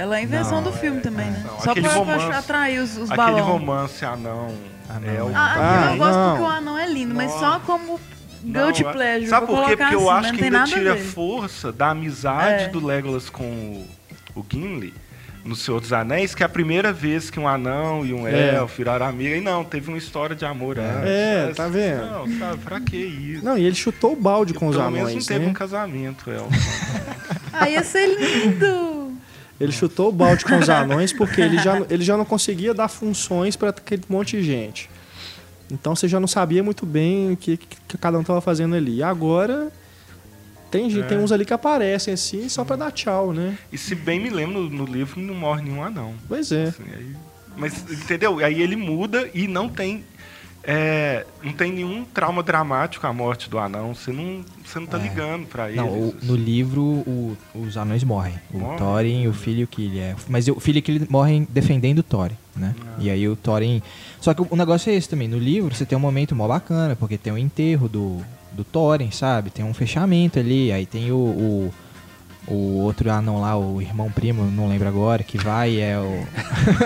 Ela 0.00 0.16
é 0.16 0.20
a 0.20 0.22
invenção 0.22 0.62
Não, 0.62 0.70
do 0.70 0.72
filme 0.78 1.00
também, 1.00 1.26
né? 1.26 1.42
Não, 1.46 1.60
Só 1.60 1.70
aquele 1.72 1.86
pra, 1.88 1.96
romance- 1.98 2.26
pra 2.26 2.38
atrair 2.38 2.78
os, 2.80 2.90
os 2.96 3.10
Aquele 3.10 3.16
balões. 3.16 3.44
romance 3.44 4.04
anão. 4.04 4.54
Anão, 4.88 5.08
é 5.14 5.22
o- 5.22 5.30
é. 5.30 5.32
Ah, 5.34 5.54
Ah, 5.88 5.92
eu 5.92 5.98
gosto 5.98 6.14
não. 6.18 6.30
porque 6.30 6.42
o 6.42 6.46
anão 6.48 6.78
é 6.78 6.86
lindo, 6.86 7.14
mas 7.14 7.30
Nossa. 7.32 7.44
só 7.44 7.60
como 7.60 8.00
guilty 8.42 8.84
é- 8.86 8.92
pleasure. 8.92 9.26
Sabe 9.28 9.46
por 9.46 9.66
quê? 9.66 9.76
Porque 9.76 9.94
eu 9.94 10.10
assim, 10.10 10.18
acho 10.18 10.28
mas 10.28 10.36
que 10.38 10.44
ainda 10.44 10.64
tira 10.64 10.96
força 10.96 11.70
da 11.70 11.90
amizade 11.90 12.64
É. 12.64 12.68
do 12.68 12.84
Legolas 12.84 13.28
com 13.28 13.44
o, 13.44 13.86
o 14.40 14.46
Gimli 14.50 14.94
no 15.44 15.54
Senhor 15.56 15.80
dos 15.80 15.92
Anéis, 15.92 16.34
que 16.34 16.42
é 16.42 16.46
a 16.46 16.48
primeira 16.48 16.92
vez 16.92 17.30
que 17.30 17.38
um 17.40 17.46
anão 17.48 18.04
e 18.04 18.12
um 18.14 18.26
É. 18.26 18.54
elfo 18.56 18.76
viraram 18.78 19.06
amiga. 19.06 19.36
E 19.36 19.40
não, 19.40 19.64
teve 19.64 19.88
uma 19.88 19.96
história 19.98 20.34
de 20.34 20.44
amor 20.46 20.78
antes. 20.78 21.08
É, 21.10 21.44
Mas, 21.48 21.56
tá 21.56 21.68
vendo? 21.68 22.06
Não, 22.06 22.38
sabe, 22.38 22.58
pra 22.58 22.80
que 22.80 22.96
isso? 22.96 23.44
Não, 23.44 23.56
e 23.58 23.64
ele 23.66 23.74
chutou 23.76 24.12
o 24.12 24.16
balde 24.16 24.54
com 24.54 24.66
os 24.68 24.76
Pelo 24.76 24.90
menos 24.90 25.04
não 25.04 25.10
anões, 25.12 25.26
teve 25.26 25.44
né? 25.44 25.50
um 25.50 25.54
casamento, 25.54 26.30
elfo. 26.30 26.48
Ah, 27.52 27.68
ia 27.68 27.82
ser 27.84 28.06
lindo! 28.06 28.99
Ele 29.60 29.72
chutou 29.72 30.08
o 30.08 30.12
balde 30.12 30.44
com 30.44 30.56
os 30.58 30.68
anões 30.70 31.12
porque 31.12 31.40
ele 31.40 31.58
já, 31.58 31.82
ele 31.90 32.02
já 32.02 32.16
não 32.16 32.24
conseguia 32.24 32.72
dar 32.72 32.88
funções 32.88 33.56
para 33.56 33.68
aquele 33.68 34.02
monte 34.08 34.38
de 34.38 34.42
gente. 34.42 34.88
Então 35.70 35.94
você 35.94 36.08
já 36.08 36.18
não 36.18 36.26
sabia 36.26 36.62
muito 36.62 36.84
bem 36.86 37.32
o 37.32 37.36
que, 37.36 37.56
que 37.56 37.98
cada 37.98 38.16
um 38.18 38.22
estava 38.22 38.40
fazendo 38.40 38.74
ali. 38.74 38.96
E 38.96 39.02
agora 39.02 39.70
tem, 40.70 40.88
gente- 40.88 41.04
É. 41.04 41.06
tem 41.08 41.18
uns 41.18 41.30
ali 41.30 41.44
que 41.44 41.52
aparecem 41.52 42.14
assim 42.14 42.48
só 42.48 42.64
para 42.64 42.76
dar 42.76 42.90
tchau, 42.90 43.32
né? 43.32 43.56
E 43.72 43.76
se 43.78 43.94
bem 43.94 44.18
me 44.18 44.30
lembro, 44.30 44.62
no, 44.62 44.70
no 44.70 44.84
livro 44.92 45.20
não 45.20 45.34
morre 45.34 45.62
nenhum 45.62 45.82
anão. 45.84 46.14
Pois 46.26 46.50
é. 46.50 46.64
Assim, 46.64 46.82
aí- 46.96 47.16
mas, 47.56 47.84
entendeu? 47.90 48.38
Aí 48.38 48.62
ele 48.62 48.76
muda 48.76 49.28
e 49.34 49.46
não 49.46 49.68
tem. 49.68 50.04
É, 50.62 51.26
não 51.42 51.52
tem 51.52 51.72
nenhum 51.72 52.04
trauma 52.04 52.42
dramático 52.42 53.06
a 53.06 53.12
morte 53.12 53.48
do 53.48 53.58
anão. 53.58 53.94
Você 53.94 54.12
não, 54.12 54.44
você 54.64 54.78
não 54.78 54.86
tá 54.86 54.98
É. 54.98 55.02
ligando 55.02 55.46
pra 55.46 55.70
ele. 55.70 55.80
No 56.22 56.36
livro 56.36 56.82
o- 56.82 57.36
os 57.54 57.76
anões 57.76 58.04
morrem. 58.04 58.34
O? 58.52 58.76
Thorin, 58.76 59.26
o 59.26 59.32
filho 59.32 59.66
que 59.66 59.84
ele 59.86 59.98
é. 59.98 60.14
Mas 60.28 60.48
o 60.48 60.60
filho 60.60 60.82
que 60.82 60.90
ele 60.92 61.06
morrem 61.08 61.46
defendendo 61.50 62.00
o 62.00 62.02
Thorin, 62.02 62.36
né? 62.54 62.74
Ah. 62.82 62.96
E 62.98 63.08
aí 63.10 63.26
o 63.28 63.34
Thorin. 63.36 63.82
Só 64.20 64.34
que 64.34 64.42
o, 64.42 64.46
o 64.50 64.56
negócio 64.56 64.90
é 64.90 64.94
esse 64.94 65.08
também. 65.08 65.28
No 65.28 65.38
livro 65.38 65.74
você 65.74 65.86
tem 65.86 65.96
um 65.96 66.00
momento 66.00 66.36
mó 66.36 66.46
bacana, 66.46 66.94
porque 66.94 67.16
tem 67.16 67.32
o 67.32 67.38
enterro 67.38 67.88
do, 67.88 68.18
do 68.52 68.62
Thorin, 68.62 69.10
sabe? 69.10 69.48
Tem 69.50 69.64
um 69.64 69.72
fechamento 69.74 70.38
ali. 70.38 70.70
Aí 70.72 70.84
tem 70.86 71.10
o. 71.10 71.16
o 71.16 71.74
o 72.46 72.78
outro 72.80 73.10
anão 73.10 73.40
lá, 73.40 73.56
o 73.56 73.80
irmão 73.80 74.10
primo, 74.10 74.44
não 74.50 74.68
lembro 74.68 74.88
agora, 74.88 75.22
que 75.22 75.38
vai 75.38 75.80
é 75.80 75.98
o. 75.98 76.26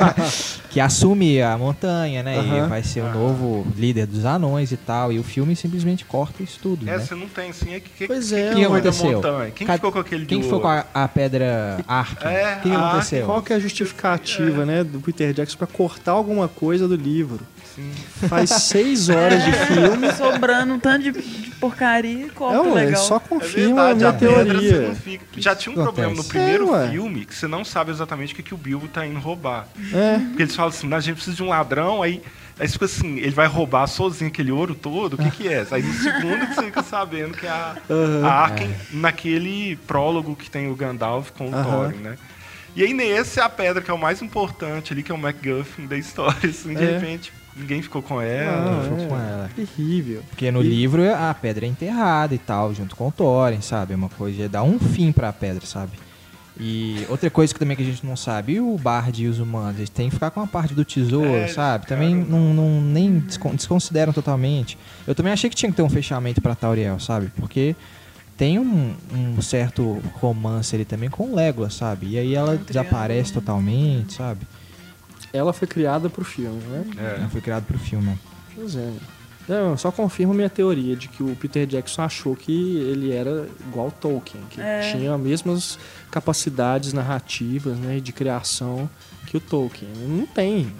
que 0.70 0.80
assume 0.80 1.40
a 1.40 1.56
montanha, 1.56 2.22
né? 2.22 2.38
Aham. 2.38 2.66
E 2.66 2.68
vai 2.68 2.82
ser 2.82 3.00
o 3.02 3.12
novo 3.12 3.66
líder 3.76 4.06
dos 4.06 4.24
anões 4.24 4.72
e 4.72 4.76
tal. 4.76 5.12
E 5.12 5.18
o 5.18 5.22
filme 5.22 5.54
simplesmente 5.54 6.04
corta 6.04 6.42
isso 6.42 6.58
tudo, 6.60 6.88
É, 6.88 6.96
né? 6.96 6.98
você 6.98 7.14
não 7.14 7.28
tem 7.28 7.50
assim. 7.50 7.72
É 7.74 7.80
que, 7.80 7.90
que, 7.90 8.06
Pois 8.06 8.28
que, 8.30 8.34
é, 8.34 8.48
que 8.48 8.54
O 8.54 8.56
que 8.56 8.64
foi 8.66 8.80
da 8.82 8.88
aconteceu? 8.90 9.12
montanha? 9.12 9.50
Quem 9.52 9.66
Ca- 9.66 9.74
ficou 9.74 9.92
com 9.92 9.98
aquele 10.00 10.26
Quem 10.26 10.40
de 10.40 10.48
foi 10.48 10.60
com 10.60 10.68
a, 10.68 10.84
a 10.92 11.08
pedra 11.08 11.78
Ark? 11.86 12.24
É, 12.26 12.56
o 12.58 12.60
que, 12.60 12.68
que 12.70 12.74
a 12.74 12.88
aconteceu? 12.90 13.26
Qual 13.26 13.42
que 13.42 13.52
é 13.52 13.56
a 13.56 13.58
justificativa, 13.60 14.66
né, 14.66 14.82
do 14.84 15.00
Peter 15.00 15.32
Jackson 15.32 15.56
para 15.56 15.66
cortar 15.66 16.12
alguma 16.12 16.48
coisa 16.48 16.86
do 16.88 16.96
livro? 16.96 17.40
Sim. 17.74 17.92
Faz 18.28 18.50
seis 18.50 19.08
horas 19.08 19.42
de 19.44 19.52
filme. 19.52 20.12
Sobrando 20.12 20.74
um 20.74 20.78
tanto 20.78 21.02
de, 21.02 21.12
de 21.12 21.50
porcaria, 21.52 22.28
corta 22.30 22.56
Não, 22.62 22.78
é 22.78 22.84
legal. 22.84 23.02
só 23.02 23.16
É 23.16 23.20
confirma 23.20 23.82
a 23.90 23.94
verdade, 23.94 23.98
minha 23.98 24.08
a 24.08 24.12
você 24.12 24.18
teoria. 24.74 24.94
fica. 24.94 25.24
Já 25.40 25.56
tinha 25.56 25.72
um 25.72 25.82
problema 25.82 26.14
no 26.14 26.22
primeiro 26.24 26.72
É, 26.74 26.90
filme 26.90 27.24
que 27.24 27.34
você 27.34 27.46
não 27.48 27.64
sabe 27.64 27.90
exatamente 27.90 28.32
o 28.32 28.36
que, 28.36 28.42
que 28.42 28.54
o 28.54 28.56
Bilbo 28.56 28.86
tá 28.86 29.04
indo 29.04 29.18
roubar. 29.18 29.66
É, 29.92 30.18
Porque 30.20 30.42
eles 30.42 30.54
falam 30.54 30.68
assim, 30.70 30.92
a 30.94 31.00
gente 31.00 31.16
precisa 31.16 31.36
de 31.36 31.42
um 31.42 31.48
ladrão, 31.48 32.00
aí, 32.02 32.22
aí 32.60 32.68
fica 32.68 32.84
assim, 32.84 33.18
ele 33.18 33.30
vai 33.32 33.46
roubar 33.48 33.86
sozinho 33.88 34.30
aquele 34.30 34.52
ouro 34.52 34.74
todo, 34.74 35.14
o 35.14 35.18
que 35.18 35.30
que 35.30 35.48
é? 35.48 35.66
Aí 35.70 35.82
no 35.82 35.92
segundo 35.94 36.46
que 36.46 36.54
você 36.54 36.66
fica 36.66 36.82
sabendo 36.82 37.36
que 37.36 37.46
é 37.46 37.50
a, 37.50 37.74
Aham. 37.90 38.26
a 38.26 38.30
Arken, 38.30 38.74
naquele 38.92 39.76
prólogo 39.86 40.36
que 40.36 40.48
tem 40.48 40.70
o 40.70 40.76
Gandalf 40.76 41.30
com 41.32 41.50
o 41.50 41.54
Aham. 41.54 41.62
Thorin, 41.88 41.96
né? 41.98 42.16
E 42.76 42.82
aí 42.82 42.92
nesse, 42.92 43.40
a 43.40 43.48
pedra 43.48 43.80
que 43.82 43.90
é 43.90 43.94
o 43.94 43.98
mais 43.98 44.20
importante 44.22 44.92
ali, 44.92 45.02
que 45.02 45.12
é 45.12 45.14
o 45.14 45.18
MacGuffin 45.18 45.86
da 45.86 45.96
história, 45.96 46.50
assim, 46.50 46.74
de 46.74 46.84
É. 46.84 46.92
repente, 46.98 47.32
ninguém 47.56 47.80
ficou 47.82 48.02
com 48.02 48.20
ela. 48.20 48.70
Não, 48.72 48.82
Ficou 48.82 48.98
é. 48.98 49.06
com 49.08 49.16
ela. 49.16 49.50
terrível. 49.54 50.22
Porque 50.28 50.50
no 50.50 50.62
E- 50.62 50.68
livro 50.68 51.02
a 51.14 51.32
pedra 51.34 51.66
é 51.66 51.68
enterrada 51.68 52.34
e 52.34 52.38
tal, 52.38 52.74
junto 52.74 52.94
com 52.96 53.08
o 53.08 53.12
Thorin, 53.12 53.60
sabe? 53.60 53.92
É 53.92 53.96
uma 53.96 54.08
coisa, 54.08 54.48
dá 54.48 54.62
um 54.62 54.78
fim 54.78 55.12
pra 55.12 55.32
pedra, 55.32 55.64
sabe? 55.66 55.92
E 56.58 57.04
outra 57.08 57.28
coisa 57.30 57.52
que 57.52 57.58
também 57.58 57.76
que 57.76 57.82
a 57.82 57.86
gente 57.86 58.06
não 58.06 58.14
sabe, 58.16 58.52
e 58.54 58.60
o 58.60 58.78
Bard 58.78 59.20
e 59.24 59.26
os 59.26 59.40
humanos, 59.40 59.76
eles 59.78 59.90
têm 59.90 60.08
que 60.08 60.14
ficar 60.14 60.30
com 60.30 60.40
a 60.40 60.46
parte 60.46 60.72
do 60.72 60.84
tesouro, 60.84 61.28
É, 61.34 61.48
sabe? 61.48 61.86
cara, 61.86 62.00
Também 62.00 62.14
não. 62.14 62.54
não, 62.54 62.80
nem 62.80 63.18
descon- 63.18 63.54
desconsideram 63.56 64.12
totalmente. 64.12 64.78
Eu 65.04 65.16
também 65.16 65.32
achei 65.32 65.50
que 65.50 65.56
tinha 65.56 65.68
que 65.70 65.76
ter 65.76 65.82
um 65.82 65.88
fechamento 65.90 66.40
pra 66.40 66.54
Tauriel, 66.54 67.00
sabe? 67.00 67.32
Porque 67.34 67.74
tem 68.36 68.60
um, 68.60 68.94
um 69.12 69.42
certo 69.42 70.00
romance 70.14 70.76
ali 70.76 70.84
também 70.84 71.10
com 71.10 71.24
o 71.24 71.34
Legolas, 71.34 71.74
sabe? 71.74 72.06
E 72.10 72.18
aí 72.18 72.34
ela 72.36 72.56
desaparece 72.56 73.32
totalmente, 73.32 74.14
sabe? 74.14 74.46
Ela 75.34 75.52
foi 75.52 75.66
criada 75.68 76.08
pro 76.08 76.24
filme, 76.24 76.62
né? 76.62 76.84
É. 76.96 77.16
Ela 77.20 77.28
foi 77.28 77.40
criado 77.40 77.64
pro 77.64 77.78
filme. 77.78 78.16
Pois 78.54 78.74
é. 78.76 78.92
Não, 79.46 79.76
só 79.76 79.92
confirma 79.92 80.32
minha 80.32 80.48
teoria 80.48 80.96
de 80.96 81.06
que 81.08 81.22
o 81.22 81.36
Peter 81.36 81.66
Jackson 81.66 82.00
achou 82.02 82.34
que 82.34 82.78
ele 82.78 83.12
era 83.12 83.46
igual 83.68 83.90
Tolkien, 83.90 84.42
que 84.48 84.58
É. 84.60 84.92
tinha 84.92 85.14
as 85.14 85.20
mesmas 85.20 85.78
capacidades 86.10 86.94
narrativas, 86.94 87.76
né, 87.76 88.00
de 88.00 88.10
criação 88.12 88.88
que 89.26 89.36
o 89.36 89.40
Tolkien. 89.40 89.90
Não 90.08 90.24
tem. 90.24 90.72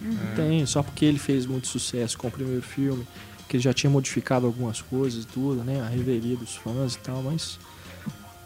Não 0.00 0.34
tem. 0.36 0.64
Só 0.66 0.82
porque 0.84 1.04
ele 1.04 1.18
fez 1.18 1.46
muito 1.46 1.66
sucesso 1.66 2.16
com 2.16 2.28
o 2.28 2.30
primeiro 2.30 2.62
filme, 2.62 3.04
que 3.48 3.56
ele 3.56 3.62
já 3.64 3.72
tinha 3.72 3.90
modificado 3.90 4.46
algumas 4.46 4.80
coisas 4.80 5.24
e 5.24 5.26
tudo, 5.26 5.64
né, 5.64 5.80
a 5.80 5.88
reveria 5.88 6.36
dos 6.36 6.54
fãs 6.54 6.94
e 6.94 6.98
tal, 6.98 7.22
mas 7.22 7.58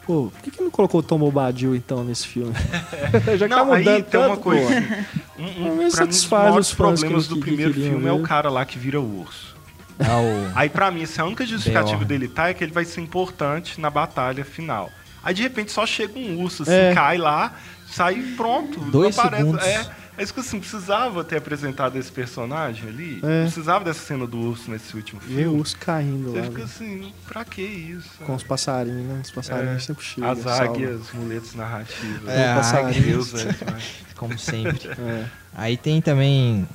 Pô, 0.06 0.30
por 0.32 0.40
que, 0.42 0.50
que 0.52 0.62
não 0.62 0.70
colocou 0.70 1.00
o 1.00 1.02
Tom 1.02 1.18
Bobadil 1.18 1.74
então 1.74 2.04
nesse 2.04 2.26
filme? 2.28 2.52
Já 3.36 3.48
que 3.48 3.54
tá 3.54 3.64
Não, 3.64 3.72
aí 3.72 3.84
mudando 3.84 4.04
tem 4.04 4.20
uma 4.20 4.36
coisa. 4.36 4.68
pô. 4.68 5.42
Um, 5.42 5.44
um, 5.46 5.64
pra 5.76 5.84
mim, 5.84 5.90
satisfaz 5.90 6.44
maiores 6.44 6.68
os 6.68 6.74
problemas 6.74 7.26
que- 7.26 7.34
do 7.34 7.40
primeiro 7.40 7.74
filme 7.74 8.06
é 8.08 8.12
o 8.12 8.18
ver. 8.18 8.26
cara 8.26 8.48
lá 8.48 8.64
que 8.64 8.78
vira 8.78 9.00
urso. 9.00 9.56
É 9.98 10.04
o... 10.04 10.52
Aí 10.54 10.68
pra 10.68 10.90
mim, 10.90 11.02
assim, 11.02 11.20
a 11.20 11.24
única 11.24 11.44
justificativa 11.44 12.04
dele 12.04 12.28
tá 12.28 12.48
é 12.50 12.54
que 12.54 12.62
ele 12.62 12.72
vai 12.72 12.84
ser 12.84 13.00
importante 13.00 13.80
na 13.80 13.90
batalha 13.90 14.44
final. 14.44 14.90
Aí 15.24 15.34
de 15.34 15.42
repente 15.42 15.72
só 15.72 15.84
chega 15.84 16.16
um 16.18 16.40
urso, 16.40 16.62
assim, 16.62 16.72
É. 16.72 16.94
cai 16.94 17.18
lá, 17.18 17.52
sai 17.88 18.14
e 18.18 18.22
pronto. 18.34 18.78
Dois 18.78 19.16
não 19.16 19.24
aparece. 19.24 19.42
segundos. 19.44 19.66
É, 19.66 19.86
é 20.18 20.22
isso 20.22 20.32
que 20.34 20.40
assim, 20.40 20.58
precisava 20.60 21.22
ter 21.24 21.36
apresentado 21.36 21.96
esse 21.98 22.10
personagem 22.10 22.88
ali. 22.88 23.20
É. 23.22 23.42
Precisava 23.42 23.84
dessa 23.84 24.00
cena 24.00 24.26
do 24.26 24.38
urso 24.38 24.70
nesse 24.70 24.94
último 24.96 25.20
Vê 25.20 25.32
o 25.32 25.36
filme. 25.44 25.58
urso 25.60 25.76
caindo 25.78 26.30
Você 26.32 26.38
lá. 26.40 26.44
fica 26.46 26.58
né? 26.58 26.64
assim, 26.64 27.12
pra 27.26 27.44
que 27.44 27.62
isso? 27.62 28.08
Com 28.24 28.34
os 28.34 28.42
passarinhos, 28.42 29.06
né? 29.06 29.20
Os 29.22 29.30
passarinhos 29.30 29.82
É. 29.82 29.86
sempre 29.86 30.04
chegam. 30.04 30.30
As 30.30 30.46
águias, 30.46 31.00
muletas 31.12 31.54
narrativas. 31.54 32.28
É, 32.28 32.46
a 32.48 32.60
águia. 32.60 33.00
Deus, 33.02 33.34
é 33.34 33.52
demais. 33.52 33.84
como 34.16 34.38
sempre. 34.38 34.88
É. 34.98 35.24
Aí 35.54 35.76
tem 35.76 36.00
também. 36.02 36.66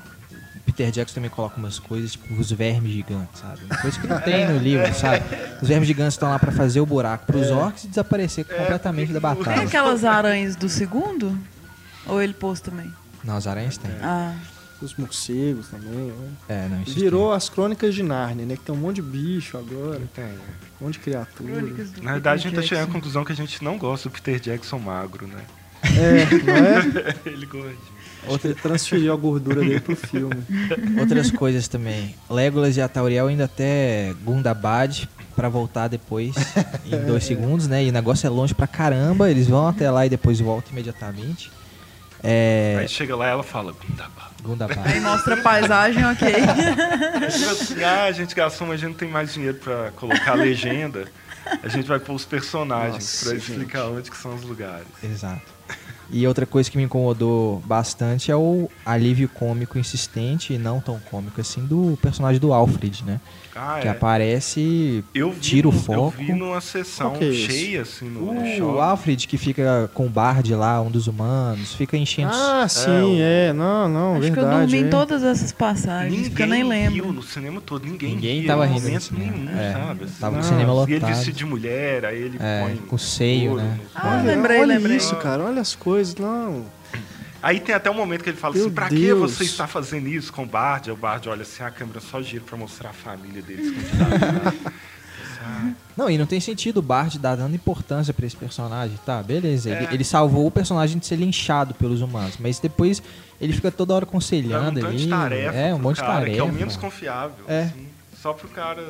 Peter 0.65 0.89
Jackson 0.91 1.15
também 1.15 1.29
coloca 1.29 1.57
umas 1.57 1.79
coisas, 1.79 2.11
tipo 2.13 2.33
os 2.39 2.49
vermes 2.51 2.91
gigantes, 2.93 3.41
sabe? 3.41 3.59
Uma 3.65 3.77
coisa 3.77 3.99
que 3.99 4.07
não 4.07 4.21
tem 4.21 4.47
no 4.47 4.57
livro, 4.57 4.91
sabe? 4.95 5.23
Os 5.61 5.67
vermes 5.67 5.87
gigantes 5.87 6.13
estão 6.13 6.29
lá 6.29 6.39
pra 6.39 6.51
fazer 6.51 6.79
o 6.79 6.85
buraco 6.85 7.25
pros 7.25 7.49
orcs 7.51 7.83
e 7.83 7.87
desaparecer 7.89 8.45
completamente 8.45 9.11
da 9.11 9.19
Tem 9.19 9.43
batalha. 9.43 9.63
aquelas 9.63 10.05
aranhas 10.05 10.55
do 10.55 10.69
segundo? 10.69 11.37
Ou 12.05 12.21
ele 12.21 12.33
pôs 12.33 12.61
também? 12.61 12.91
Não, 13.23 13.35
as 13.37 13.47
aranhas 13.47 13.77
tem. 13.77 13.91
Ah, 14.01 14.35
Os 14.81 14.95
morcegos 14.95 15.67
também, 15.67 16.07
né? 16.07 16.13
É, 16.49 16.67
não, 16.67 16.81
isso 16.81 16.99
Virou 16.99 17.31
as 17.33 17.47
crônicas 17.49 17.93
de 17.93 18.01
Narnia, 18.01 18.45
né? 18.45 18.55
Que 18.55 18.63
tem 18.63 18.73
um 18.73 18.77
monte 18.79 18.95
de 18.95 19.01
bicho 19.03 19.57
agora, 19.57 20.01
Tem. 20.15 20.25
um 20.81 20.85
monte 20.85 20.93
de 20.93 20.99
criatura. 20.99 21.61
Na 22.01 22.13
verdade, 22.13 22.41
a 22.41 22.49
gente 22.49 22.55
tá 22.55 22.61
chegando 22.63 22.89
à 22.89 22.91
conclusão 22.93 23.23
que 23.23 23.31
a 23.31 23.35
gente 23.35 23.63
não 23.63 23.77
gosta 23.77 24.09
do 24.09 24.11
Peter 24.13 24.39
Jackson 24.39 24.79
magro, 24.79 25.27
né? 25.27 25.43
É, 25.83 26.43
não 26.43 26.53
é? 26.55 27.15
Ele 27.29 27.45
gosta. 27.45 28.47
Ele 28.47 28.53
transferiu 28.55 29.13
a 29.13 29.15
gordura 29.15 29.61
dele 29.61 29.79
pro 29.79 29.95
filme. 29.95 30.35
tem. 30.45 30.99
Outras 30.99 31.31
coisas 31.31 31.67
também. 31.67 32.15
Legolas 32.29 32.77
e 32.77 32.81
a 32.81 32.87
Tauriel 32.87 33.29
indo 33.31 33.41
até 33.43 34.13
Gundabad 34.23 35.09
pra 35.35 35.49
voltar 35.49 35.87
depois 35.87 36.35
em 36.85 37.05
dois 37.05 37.23
segundos, 37.25 37.67
né? 37.67 37.83
E 37.83 37.89
o 37.89 37.91
negócio 37.91 38.27
é 38.27 38.29
longe 38.29 38.53
pra 38.53 38.67
caramba. 38.67 39.29
Eles 39.31 39.47
vão 39.47 39.67
até 39.67 39.89
lá 39.89 40.05
e 40.05 40.09
depois 40.09 40.39
voltam 40.39 40.71
imediatamente. 40.71 41.51
É. 42.23 42.77
Aí 42.79 42.87
chega 42.87 43.15
lá 43.15 43.27
e 43.27 43.31
ela 43.31 43.43
fala, 43.43 43.73
Gundabad. 43.73 44.31
Gundabad. 44.43 44.79
Aí 44.85 44.99
mostra 44.99 45.35
a 45.35 45.41
paisagem, 45.41 46.05
ok. 46.05 46.31
Tipo 46.31 47.51
assim, 47.51 47.83
ah, 47.83 48.03
a 48.05 48.11
gente 48.11 48.35
gastou, 48.35 48.67
mas 48.67 48.75
a 48.75 48.77
gente 48.77 48.91
não 48.91 48.97
tem 48.97 49.09
mais 49.09 49.33
dinheiro 49.33 49.57
pra 49.57 49.91
colocar 49.91 50.31
a 50.31 50.35
legenda. 50.35 51.07
A 51.63 51.67
gente 51.67 51.87
vai 51.87 51.99
pôr 51.99 52.13
os 52.13 52.25
personagens 52.25 53.23
gente. 53.23 53.37
explicar 53.37 53.85
onde 53.85 54.09
que 54.09 54.17
são 54.17 54.35
os 54.35 54.43
lugares. 54.43 54.87
Exato. 55.03 55.41
E 56.11 56.27
outra 56.27 56.45
coisa 56.45 56.69
que 56.69 56.77
me 56.77 56.83
incomodou 56.83 57.61
bastante 57.65 58.31
é 58.31 58.35
o 58.35 58.69
alívio 58.85 59.29
cômico 59.29 59.79
insistente 59.79 60.53
e 60.53 60.57
não 60.57 60.79
tão 60.81 60.99
cômico 61.09 61.39
assim 61.39 61.61
do 61.65 61.97
personagem 62.01 62.39
do 62.39 62.51
Alfred, 62.53 63.03
né? 63.05 63.19
Ah, 63.55 63.79
Que 63.81 63.87
é. 63.87 63.91
aparece, 63.91 65.03
Eu 65.13 65.31
vi, 65.31 65.39
tira 65.41 65.67
o 65.67 65.71
foco. 65.73 66.13
Eu 66.17 66.25
vi 66.25 66.33
numa 66.33 66.61
sessão 66.61 67.11
que 67.13 67.29
é 67.29 67.33
cheia, 67.33 67.81
assim, 67.81 68.05
no, 68.09 68.33
no 68.33 68.41
O 68.41 68.55
shopping. 68.57 68.79
Alfred 68.79 69.27
que 69.27 69.37
fica 69.37 69.89
com 69.93 70.05
o 70.05 70.09
Bard 70.09 70.53
lá, 70.55 70.81
um 70.81 70.89
dos 70.89 71.07
humanos, 71.07 71.73
fica 71.73 71.97
enchendo. 71.97 72.31
Ah, 72.33 72.65
sim, 72.69 73.19
é. 73.19 73.51
Não, 73.51 73.89
não, 73.89 74.11
Acho 74.13 74.21
que 74.21 74.27
eu 74.29 74.33
verdade. 74.35 74.59
dormi 74.71 74.77
em 74.77 74.87
é. 74.87 74.89
todas 74.89 75.21
essas 75.23 75.51
passagens, 75.51 76.29
porque 76.29 76.43
eu 76.43 76.47
nem 76.47 76.63
lembro. 76.63 76.93
riu 77.03 77.11
no 77.13 77.21
cinema 77.21 77.59
todo, 77.59 77.85
ninguém 77.85 78.15
Ninguém 78.15 78.39
ria 78.39 78.47
tava 78.47 78.65
rindo 78.65 78.79
no 78.79 78.85
momento 78.87 79.13
nenhum, 79.17 79.49
É, 79.59 79.73
sabe? 79.73 80.03
assim. 80.05 80.13
tava 80.19 80.33
o 80.35 80.37
Não, 80.37 80.43
cinema 80.43 80.73
E 80.73 80.91
ele 80.93 80.93
lotado. 80.99 81.13
vestido 81.15 81.35
de 81.37 81.45
mulher, 81.45 82.05
aí 82.05 82.21
ele 82.21 82.37
É, 82.39 82.61
põe 82.63 82.77
com 82.77 82.97
seio, 82.97 83.51
ouro 83.51 83.63
né? 83.63 83.79
nos 83.83 83.91
Ah, 83.95 84.21
lembrei, 84.25 84.61
olha 84.61 84.75
lembrei. 84.77 84.95
isso, 84.97 85.15
cara. 85.17 85.43
Olha 85.43 85.59
as 85.61 85.75
coisas. 85.75 86.00
Não. 86.19 86.65
Aí 87.43 87.59
tem 87.59 87.73
até 87.73 87.89
um 87.89 87.95
momento 87.95 88.23
que 88.23 88.29
ele 88.29 88.37
fala 88.37 88.53
Meu 88.53 88.65
assim, 88.65 88.73
pra 88.73 88.87
que 88.89 88.95
Deus. 88.95 89.19
você 89.31 89.43
está 89.43 89.65
fazendo 89.65 90.07
isso 90.07 90.31
com 90.31 90.43
o 90.43 90.45
Bard? 90.45 90.89
Aí 90.89 90.93
o 90.93 90.97
Bard 90.97 91.27
olha 91.27 91.41
assim, 91.41 91.63
a 91.63 91.71
câmera 91.71 91.99
só 91.99 92.21
gira 92.21 92.43
pra 92.45 92.55
mostrar 92.57 92.89
a 92.91 92.93
família 92.93 93.41
dele 93.41 93.63
escondida. 93.63 94.53
Não, 95.97 96.07
e 96.09 96.17
não 96.19 96.25
tem 96.27 96.39
sentido 96.39 96.77
o 96.77 96.81
Bart 96.83 97.17
dar 97.17 97.35
dando 97.35 97.55
importância 97.55 98.13
pra 98.13 98.25
esse 98.27 98.35
personagem, 98.35 98.97
tá? 99.05 99.23
Beleza, 99.23 99.71
ele, 99.71 99.85
É. 99.85 99.93
ele 99.93 100.03
salvou 100.03 100.45
o 100.45 100.51
personagem 100.51 100.99
de 100.99 101.05
ser 101.05 101.15
linchado 101.15 101.73
pelos 101.73 101.99
humanos, 102.01 102.35
mas 102.39 102.59
depois 102.59 103.01
ele 103.39 103.51
fica 103.51 103.71
toda 103.71 103.93
hora 103.95 104.05
um 104.05 104.07
aconselhando 104.07 104.79
tanto 104.79 104.85
ali. 104.87 104.97
de 104.97 105.07
tarefa 105.07 105.57
é, 105.57 105.73
um 105.73 105.79
monte 105.79 105.95
de 105.97 106.03
tarefa. 106.03 106.33
Que 106.35 106.39
é 106.39 106.43
o 106.43 106.51
menos 106.51 106.77
confiável. 106.77 107.43
É. 107.47 107.63
assim, 107.63 107.87
só 108.21 108.33
pro 108.33 108.47
cara 108.49 108.83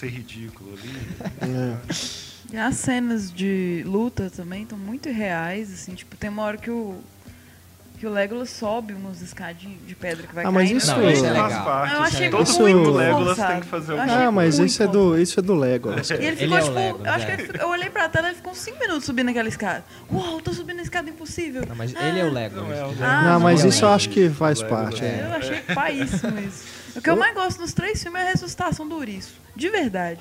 ser 0.00 0.08
ridículo 0.08 0.72
ali. 0.78 0.90
É. 1.42 1.76
E 2.52 2.56
as 2.56 2.76
cenas 2.76 3.30
de 3.30 3.82
luta 3.86 4.30
também 4.34 4.62
estão 4.62 4.78
muito 4.78 5.08
reais, 5.10 5.72
assim, 5.72 5.94
tipo, 5.94 6.16
tem 6.16 6.30
uma 6.30 6.42
hora 6.44 6.56
que 6.56 6.70
o 6.70 6.96
que 7.98 8.06
o 8.06 8.10
Legolas 8.10 8.50
sobe 8.50 8.92
umas 8.94 9.20
escadinhas 9.20 9.76
de 9.84 9.92
pedra 9.96 10.24
que 10.24 10.32
vai 10.32 10.44
Ah, 10.44 10.52
mas 10.52 10.68
caindo. 10.68 10.78
isso- 10.78 10.86
Não, 10.96 11.10
isso 11.10 11.26
é 11.26 11.34
faz 11.34 11.42
legal. 11.48 11.64
parte. 11.64 11.94
Eu 11.94 12.02
achei 12.02 12.30
Todo 12.30 12.38
muito 12.46 12.54
filme 12.56 12.84
do 12.84 12.92
Legolas 12.92 13.26
forçado. 13.26 13.52
tem 13.54 13.60
que 13.60 13.66
fazer 13.66 13.92
o 13.92 14.00
Ah, 14.00 14.30
mas 14.30 14.58
muito 14.60 14.70
isso 14.70 14.82
é 14.84 14.86
do, 14.86 15.18
isso 15.20 15.40
é 15.40 15.42
do 15.42 15.54
Legolas. 15.56 16.08
E 16.10 16.14
ele 16.14 16.26
Ele 16.26 16.36
ficou, 16.36 16.56
é 16.56 16.60
o 16.60 16.64
tipo, 16.64 16.74
Legolas, 16.78 17.06
eu 17.08 17.12
acho 17.12 17.26
que 17.26 17.30
é. 17.32 17.34
ele 17.34 17.42
ficou- 17.42 17.60
eu 17.60 17.68
olhei 17.70 17.90
pra 17.90 18.08
tela 18.08 18.26
e 18.26 18.30
ele 18.30 18.36
ficou 18.36 18.52
uns 18.52 18.58
5 18.58 18.78
minutos 18.78 19.04
subindo 19.04 19.28
aquela 19.30 19.48
escada. 19.48 19.84
Uau, 20.12 20.40
tô 20.40 20.52
subindo 20.52 20.78
a 20.78 20.82
escada 20.82 21.10
impossível. 21.10 21.64
Não, 21.68 21.74
mas 21.74 21.92
ele 21.92 22.20
é 22.20 22.22
o 22.22 22.26
Não, 22.28 22.34
Legolas. 22.34 22.78
é 22.78 22.84
o 22.84 22.94
Ah, 23.04 23.22
Não, 23.32 23.40
mas 23.40 23.62
não, 23.62 23.68
isso 23.68 23.84
eu 23.84 23.88
não. 23.88 23.94
acho 23.96 24.08
que 24.10 24.30
faz 24.30 24.60
Legolas, 24.62 24.84
parte. 24.90 25.04
é. 25.04 25.08
é. 25.08 25.26
Eu 25.28 25.32
achei 25.36 25.60
paíssimo 25.74 26.38
isso. 26.38 26.64
O 26.98 27.02
que 27.02 27.10
eu 27.10 27.16
mais 27.16 27.34
gosto 27.34 27.60
nos 27.60 27.72
três 27.72 28.02
filmes 28.02 28.20
é 28.20 28.26
a 28.28 28.30
ressuscitação 28.32 28.86
do 28.88 28.96
Ouriço. 28.96 29.34
De 29.56 29.68
verdade. 29.70 30.20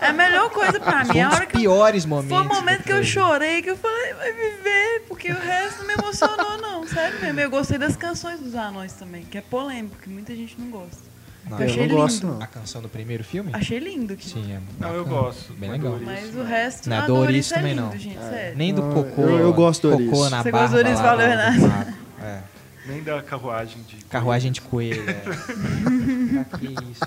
É 0.00 0.06
a 0.08 0.12
melhor 0.12 0.50
coisa 0.50 0.78
pra 0.80 1.04
mim. 1.04 1.12
Foi 1.12 1.18
É 1.20 1.26
um 1.26 1.30
dos 1.30 1.38
que 1.40 1.44
eu, 1.56 1.60
piores 1.60 2.04
momentos. 2.06 2.36
foi 2.36 2.46
o 2.46 2.48
momento 2.48 2.82
que 2.82 2.92
eu 2.92 3.04
chorei, 3.04 3.62
que 3.62 3.70
eu 3.70 3.76
falei, 3.76 4.14
vai 4.14 4.32
viver, 4.32 5.04
porque 5.08 5.30
o 5.30 5.38
resto 5.38 5.78
não 5.80 5.86
me 5.86 5.94
emocionou, 5.94 6.58
não. 6.58 6.86
Sério 6.86 7.20
mesmo. 7.20 7.40
Eu 7.40 7.50
gostei 7.50 7.78
das 7.78 7.96
canções 7.96 8.40
dos 8.40 8.54
anões 8.54 8.92
também, 8.94 9.22
que 9.24 9.38
é 9.38 9.40
polêmico, 9.40 9.96
que 10.02 10.08
muita 10.08 10.34
gente 10.34 10.56
não 10.60 10.70
gosta. 10.70 11.16
Não, 11.48 11.58
Eu 11.60 11.64
Eu 11.64 11.70
achei 11.70 11.86
não 11.86 11.94
gosto, 11.96 12.22
lindo. 12.26 12.34
não. 12.34 12.42
A 12.42 12.46
canção 12.48 12.82
do 12.82 12.88
primeiro 12.88 13.22
filme? 13.22 13.50
Achei 13.52 13.78
lindo. 13.78 14.16
Que... 14.16 14.28
Sim, 14.28 14.52
é 14.52 14.60
Não, 14.80 14.92
eu 14.94 15.04
gosto. 15.04 15.52
Bem 15.52 15.70
Mas 15.70 15.80
legal. 15.80 15.98
do 15.98 16.04
Mas 16.04 16.34
o 16.34 16.42
resto. 16.42 16.90
Não, 16.90 16.96
ah, 16.96 17.00
do 17.02 17.06
do 17.06 17.14
Ouriço 17.14 17.26
Ouriço 17.30 17.54
é 17.54 17.56
também 17.58 17.74
lindo, 17.74 17.86
não. 17.86 17.96
gente, 17.98 18.18
sério. 18.18 18.56
Nem 18.58 18.74
do 18.74 18.82
cocô. 18.82 19.22
eu- 19.22 19.38
eu 19.38 19.52
gosto 19.52 19.88
do 19.90 20.04
Cocô 20.10 20.28
na 20.28 20.42
Você 20.42 20.50
barba 20.50 20.68
gosta 20.68 20.82
do 20.84 20.90
lá 20.96 21.02
valeu, 21.02 21.28
Renato. 21.28 21.94
É. 22.20 22.55
Nem 22.86 23.02
da 23.02 23.20
carruagem 23.22 23.82
de. 23.88 23.96
Carruagem 24.04 24.52
de 24.52 24.60
coelho. 24.60 25.04
É. 25.08 25.14
pra 26.44 26.58
que 26.58 26.66
isso? 26.66 27.04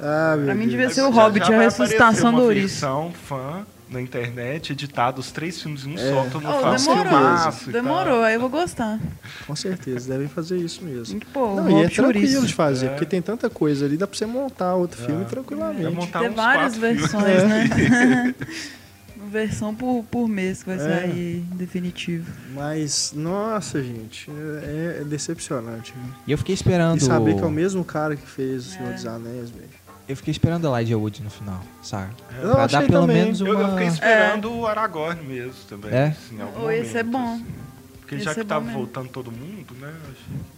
Ah, 0.00 0.34
meu 0.36 0.46
Pra 0.46 0.54
mim 0.54 0.68
devia 0.68 0.90
ser 0.90 1.02
o 1.02 1.10
Hobbit, 1.10 1.46
já 1.46 1.54
a 1.56 1.60
ressuscitação 1.60 2.32
do 2.32 2.46
versão 2.48 3.12
fã 3.28 3.66
na 3.88 4.00
internet, 4.00 4.72
editado 4.72 5.20
os 5.20 5.30
três 5.30 5.62
filmes 5.62 5.86
em 5.86 5.92
um 5.92 5.94
É. 5.94 6.10
só, 6.10 6.24
todo 6.30 6.42
mundo 6.42 6.56
Oh, 6.58 6.62
faz 6.62 6.84
demorou. 6.86 7.72
Demorou, 7.72 8.22
aí 8.24 8.34
eu 8.34 8.40
vou 8.40 8.48
gostar. 8.50 8.98
Com 9.46 9.54
certeza, 9.54 10.08
devem 10.12 10.26
fazer 10.26 10.56
isso 10.58 10.82
mesmo. 10.82 11.20
Pô, 11.32 11.54
Não, 11.54 11.66
o 11.66 11.70
e 11.82 11.84
é 11.84 11.88
tranquilo 11.88 12.44
de 12.44 12.52
fazer, 12.52 12.86
É. 12.86 12.88
porque 12.90 13.04
tem 13.06 13.22
tanta 13.22 13.48
coisa 13.48 13.84
ali, 13.86 13.96
dá 13.96 14.06
pra 14.08 14.18
você 14.18 14.26
montar 14.26 14.74
outro 14.74 14.98
filme 15.00 15.20
Vai 15.22 15.30
tranquilamente. 15.30 15.94
montar 15.94 16.18
Tem 16.20 16.30
várias 16.30 16.76
filmes. 16.76 16.98
versões, 17.00 17.24
É. 17.26 17.46
né? 17.46 18.34
Versão 19.30 19.74
por, 19.74 20.04
por 20.10 20.28
mês 20.28 20.62
que 20.62 20.68
vai 20.70 20.76
É. 20.76 21.00
sair 21.00 21.44
definitivo. 21.54 22.30
Mas, 22.54 23.12
nossa, 23.14 23.82
gente, 23.82 24.30
é, 24.62 24.98
é 25.00 25.04
decepcionante. 25.04 25.92
viu? 25.94 26.14
E 26.26 26.32
eu 26.32 26.38
fiquei 26.38 26.54
esperando. 26.54 26.98
E 26.98 27.04
saber 27.04 27.34
que 27.34 27.42
é 27.42 27.46
o 27.46 27.50
mesmo 27.50 27.84
cara 27.84 28.16
que 28.16 28.26
fez 28.26 28.66
O 28.66 28.70
Senhor 28.70 28.90
É. 28.90 28.94
dos 28.94 29.06
Anéis, 29.06 29.50
velho. 29.50 29.68
Eu 30.08 30.16
fiquei 30.16 30.30
esperando 30.30 30.72
a 30.72 30.80
Elijah 30.80 30.96
Wood 30.96 31.20
no 31.22 31.30
final, 31.30 31.60
sabe? 31.82 32.12
Eu 32.40 32.52
pra 32.52 32.64
achei 32.64 32.78
dar 32.80 32.86
pelo 32.86 33.00
também. 33.02 33.22
menos 33.24 33.40
uma. 33.40 33.48
Eu, 33.50 33.58
eu 33.60 33.70
fiquei 33.70 33.86
esperando 33.88 34.52
o 34.52 34.64
Aragorn 34.66 35.20
mesmo 35.24 35.54
também. 35.68 35.90
É? 35.90 36.06
Assim, 36.08 36.36
em 36.36 36.42
algum 36.42 36.64
Oh, 36.66 36.70
esse 36.70 36.96
é 36.96 37.02
momento, 37.02 37.24
bom. 37.26 37.34
assim. 37.34 37.46
Porque 38.00 38.14
Esse 38.14 38.24
já 38.24 38.30
é 38.30 38.34
que 38.34 38.40
bom 38.42 38.46
tava 38.46 38.64
mesmo. 38.66 38.78
voltando 38.78 39.08
todo 39.08 39.32
mundo, 39.32 39.74
né? 39.80 39.92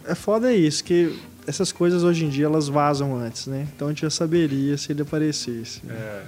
É 0.05 0.13
foda 0.13 0.53
isso, 0.53 0.83
que 0.83 1.19
essas 1.47 1.71
coisas 1.71 2.03
hoje 2.03 2.23
em 2.25 2.29
dia 2.29 2.45
elas 2.45 2.67
vazam 2.67 3.15
antes, 3.15 3.47
né? 3.47 3.67
Então 3.75 3.87
a 3.87 3.91
gente 3.91 4.03
já 4.03 4.09
saberia 4.11 4.77
se 4.77 4.91
ele 4.91 5.01
aparecesse. 5.01 5.81
né? 5.83 5.95
É, 5.95 6.23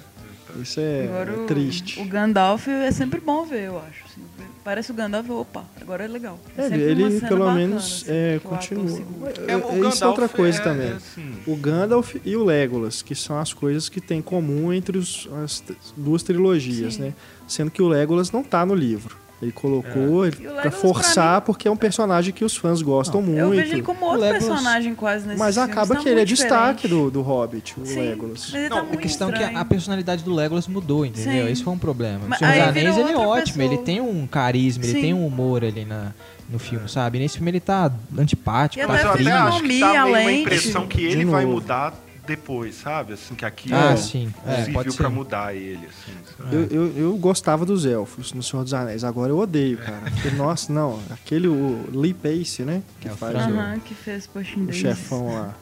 Isso 0.59 0.79
é, 0.79 1.05
Agora 1.07 1.31
é 1.31 1.35
o, 1.37 1.45
triste. 1.45 1.99
o 1.99 2.05
Gandalf 2.05 2.67
é 2.67 2.91
sempre 2.91 3.19
bom 3.19 3.45
ver, 3.45 3.65
eu 3.67 3.77
acho. 3.77 4.03
assim. 4.05 4.21
Parece 4.63 4.91
o 4.91 4.93
Gandalf, 4.93 5.27
opa, 5.29 5.65
agora 5.81 6.03
é 6.05 6.07
legal. 6.07 6.39
É 6.57 6.61
É, 6.63 6.65
ele, 6.67 6.75
uma 6.75 7.07
ele 7.09 7.15
cena 7.15 7.27
pelo 7.29 7.39
bacana, 7.45 7.59
menos 7.59 7.83
assim, 8.03 8.05
é, 8.11 8.37
o 8.37 8.47
continua. 8.47 8.99
É, 9.47 9.51
É, 9.53 9.57
o 9.57 9.89
isso 9.89 10.03
é 10.03 10.07
outra 10.07 10.29
coisa 10.29 10.59
é- 10.59 10.61
também. 10.63 10.87
é 10.89 10.91
assim, 10.93 11.33
O 11.47 11.55
Gandalf 11.55 12.15
e 12.23 12.35
o 12.35 12.43
Legolas, 12.43 13.01
que 13.01 13.15
são 13.15 13.39
as 13.39 13.53
coisas 13.53 13.89
que 13.89 13.99
tem 13.99 14.19
em 14.19 14.21
comum 14.21 14.71
entre 14.71 14.97
os- 14.99 15.27
as 15.43 15.63
duas 15.97 16.21
trilogias, 16.21 16.93
Sim. 16.95 17.01
né? 17.01 17.13
Sendo 17.47 17.71
que 17.71 17.81
o 17.81 17.87
Legolas 17.87 18.31
não 18.31 18.43
tá 18.43 18.63
no 18.65 18.75
livro. 18.75 19.17
Ele 19.41 19.51
colocou 19.51 20.25
ele- 20.27 20.47
o 20.47 20.53
pra 20.61 20.69
forçar, 20.69 21.41
porque 21.41 21.67
é 21.67 21.71
um 21.71 21.75
personagem 21.75 22.31
que 22.31 22.45
os 22.45 22.55
fãs 22.55 22.81
gostam 22.83 23.21
muito. 23.23 23.39
Eu 23.39 23.49
vejo 23.49 23.73
ele 23.73 23.81
como 23.81 24.05
outro 24.05 24.21
Legolas- 24.21 24.43
personagem 24.45 24.93
quase 24.93 25.25
nesse 25.27 25.39
Mas 25.39 25.57
acaba 25.57 25.95
tá 25.95 26.01
que 26.01 26.07
ele 26.07 26.19
é 26.19 26.23
muito 26.23 26.27
destaque 26.29 26.81
diferente. 26.83 27.03
do, 27.05 27.09
do 27.11 27.21
Hobbit, 27.23 27.75
o 27.79 27.85
Sim, 27.85 27.99
Legolas. 28.01 28.39
Mas 28.45 28.53
ele 28.53 28.69
Não, 28.69 28.75
tá 28.77 28.81
a 28.81 28.85
muito 28.85 28.99
A 28.99 29.01
questão 29.01 29.29
é 29.29 29.31
que 29.33 29.43
a 29.55 29.65
personalidade 29.65 30.23
do 30.23 30.31
Legolas 30.33 30.67
mudou, 30.67 31.05
entendeu? 31.05 31.45
Sim. 31.47 31.51
Esse 31.51 31.63
foi 31.63 31.73
um 31.73 31.77
problema. 31.79 32.19
Mas 32.27 32.37
o 32.37 32.39
Senhor 32.39 32.53
dos 32.53 32.67
Anéis, 32.67 32.97
ele 32.97 33.11
é 33.11 33.17
ótimo, 33.17 33.57
pessoa. 33.57 33.63
ele 33.75 33.77
tem 33.83 33.99
um 33.99 34.27
carisma, 34.27 34.83
ele 34.83 34.93
Sim. 34.93 35.01
tem 35.01 35.13
um 35.15 35.25
humor 35.25 35.63
ali 35.65 35.85
na, 35.85 36.11
no 36.47 36.59
filme, 36.59 36.87
sabe? 36.87 37.17
Nesse 37.17 37.37
filme 37.37 37.49
ele 37.49 37.59
tá 37.59 37.91
antipático, 38.17 38.83
E 38.83 38.85
tá 38.85 38.93
Mas 38.93 39.03
eu 39.03 39.09
até 39.11 39.19
acho 39.31 39.63
que 39.63 39.79
dá 39.79 40.05
meio 40.05 40.05
uma 40.07 40.31
impressão 40.31 40.85
que 40.87 41.03
ele 41.03 41.25
vai 41.25 41.45
mudar 41.45 41.95
depois, 42.36 42.75
sabe? 42.75 43.13
Assim, 43.13 43.36
que 43.36 43.45
aquilo 43.45 43.75
Ah, 43.75 43.91
É. 43.91 43.95
sim. 43.97 44.34
É, 44.45 44.55
serviu 44.63 44.73
ser. 44.91 45.09
mudar 45.09 45.55
ele, 45.55 45.88
assim. 45.88 46.13
sabe? 46.38 46.55
Eu, 46.55 46.63
eu, 46.67 46.97
eu 46.97 47.17
gostava 47.17 47.65
dos 47.65 47.86
elfos 47.86 48.34
no 48.34 48.41
Senhor 48.43 48.63
dos 48.63 48.73
Anéis, 48.73 49.03
agora 49.03 49.32
eu 49.32 49.38
odeio, 49.38 49.77
cara. 49.77 50.01
Porque, 50.11 50.29
nossa, 50.32 50.71
não, 50.71 50.99
aquele 51.11 51.47
o 51.47 51.86
Lee 51.91 52.13
Pace, 52.13 52.63
né? 52.63 52.82
Que 52.99 53.07
É 53.09 53.11
faz 53.11 53.34
Frodo. 53.38 53.53
o, 53.53 53.79
que 53.79 53.93
fez 53.93 54.27
o 54.69 54.73
chefão 54.73 55.34
lá. 55.34 55.53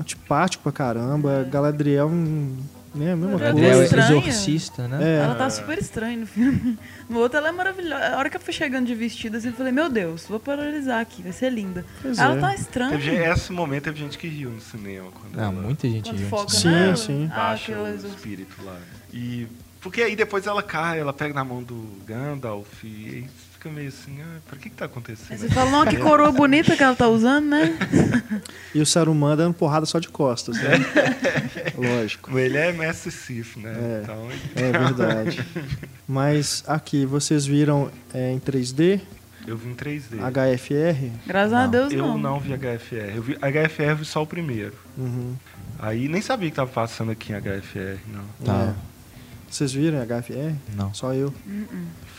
Antipático 0.00 0.62
pra 0.62 0.72
caramba. 0.72 1.46
Galadriel, 1.50 2.08
hum, 2.08 2.56
né? 2.94 3.12
A 3.12 3.16
mesma 3.16 3.38
Galadriel 3.38 3.68
coisa. 3.70 3.82
é 3.82 3.84
estranha. 3.84 4.18
exorcista, 4.18 4.88
né? 4.88 4.98
É. 5.02 5.24
Ela 5.24 5.34
tá 5.34 5.48
super 5.50 5.78
estranha 5.78 6.16
no 6.18 6.26
filme. 6.26 6.78
No 7.08 7.18
outro 7.18 7.38
ela 7.38 7.48
é 7.48 7.52
maravilhosa. 7.52 8.04
A 8.14 8.18
hora 8.18 8.28
que 8.30 8.36
eu 8.36 8.40
fui 8.40 8.52
chegando 8.52 8.86
de 8.86 8.94
vestido 8.94 9.36
assim, 9.36 9.48
eu 9.48 9.54
falei, 9.54 9.72
meu 9.72 9.88
Deus, 9.88 10.26
vou 10.28 10.38
paralisar 10.40 11.00
aqui, 11.00 11.22
vai 11.22 11.32
ser 11.32 11.50
linda. 11.50 11.84
Pois 12.00 12.18
ela 12.18 12.36
é. 12.36 12.40
tá 12.40 12.54
estranha. 12.54 12.90
Teve, 12.90 13.16
esse 13.16 13.52
momento 13.52 13.84
teve 13.84 13.98
gente 13.98 14.16
que 14.18 14.28
riu 14.28 14.50
no 14.50 14.60
cinema. 14.60 15.10
Quando 15.10 15.38
Ah, 15.38 15.42
ela 15.44 15.52
muita 15.52 15.88
gente 15.88 16.08
Quando 16.10 16.18
viu. 16.18 16.28
foca 16.28 16.50
Sim, 16.50 16.68
nela. 16.70 16.96
sim. 16.96 17.28
Ah, 17.32 17.36
baixa 17.36 17.72
o 17.78 17.86
exor- 17.88 18.10
espírito 18.10 18.56
lá. 18.64 18.76
E, 19.12 19.46
porque 19.80 20.02
aí 20.02 20.14
depois 20.16 20.46
ela 20.46 20.62
cai, 20.62 21.00
ela 21.00 21.12
pega 21.12 21.34
na 21.34 21.44
mão 21.44 21.62
do 21.62 21.98
Gandalf 22.06 22.84
e 22.84 23.26
fica 23.62 23.70
meio 23.70 23.88
assim, 23.88 24.18
ah, 24.20 24.38
pra 24.48 24.58
que 24.58 24.68
que 24.68 24.74
tá 24.76 24.86
acontecendo? 24.86 25.38
você 25.38 25.48
fala, 25.48 25.70
não, 25.70 25.86
que 25.86 25.96
coroa 25.96 26.32
bonita 26.32 26.76
que 26.76 26.82
ela 26.82 26.96
tá 26.96 27.06
usando, 27.08 27.46
né? 27.46 27.76
E 28.74 28.80
o 28.80 28.86
Saruman 28.86 29.36
dando 29.36 29.54
porrada 29.54 29.86
só 29.86 30.00
de 30.00 30.08
costas, 30.08 30.56
né? 30.60 30.72
Lógico. 31.76 32.36
Ele 32.36 32.56
é 32.56 32.72
Mestre 32.72 33.12
Sif, 33.12 33.58
né? 33.58 33.72
É. 33.72 34.00
Então, 34.02 34.28
ele- 34.30 34.66
É 34.66 34.72
verdade. 34.72 35.46
Mas 36.08 36.64
aqui, 36.66 37.06
vocês 37.06 37.46
viram 37.46 37.90
é, 38.12 38.32
em 38.32 38.38
3D, 38.40 39.00
eu 39.46 39.56
vi 39.56 39.68
em 39.70 39.74
3D. 39.74 40.18
HFR? 40.18 41.10
Graças 41.26 41.52
a 41.52 41.62
Não. 41.64 41.70
Deus, 41.70 41.92
Eu 41.92 42.06
não. 42.06 42.18
não 42.18 42.40
vi 42.40 42.52
HFR. 42.54 43.14
Eu 43.16 43.22
vi 43.22 43.34
HFR 43.40 43.90
eu 43.90 43.96
vi 43.96 44.04
só 44.04 44.22
o 44.22 44.26
primeiro. 44.26 44.74
Uhum. 44.96 45.34
Aí 45.78 46.08
nem 46.08 46.20
sabia 46.20 46.48
que 46.50 46.56
tava 46.56 46.70
passando 46.70 47.10
aqui 47.12 47.32
em 47.32 47.36
HFR, 47.36 47.98
não. 48.08 48.24
Tá. 48.44 48.74
É. 48.88 48.91
Vocês 49.52 49.72
viram 49.72 49.98
em 50.02 50.06
HFR? 50.06 50.54
Não. 50.76 50.94
Só 50.94 51.12
eu. 51.12 51.32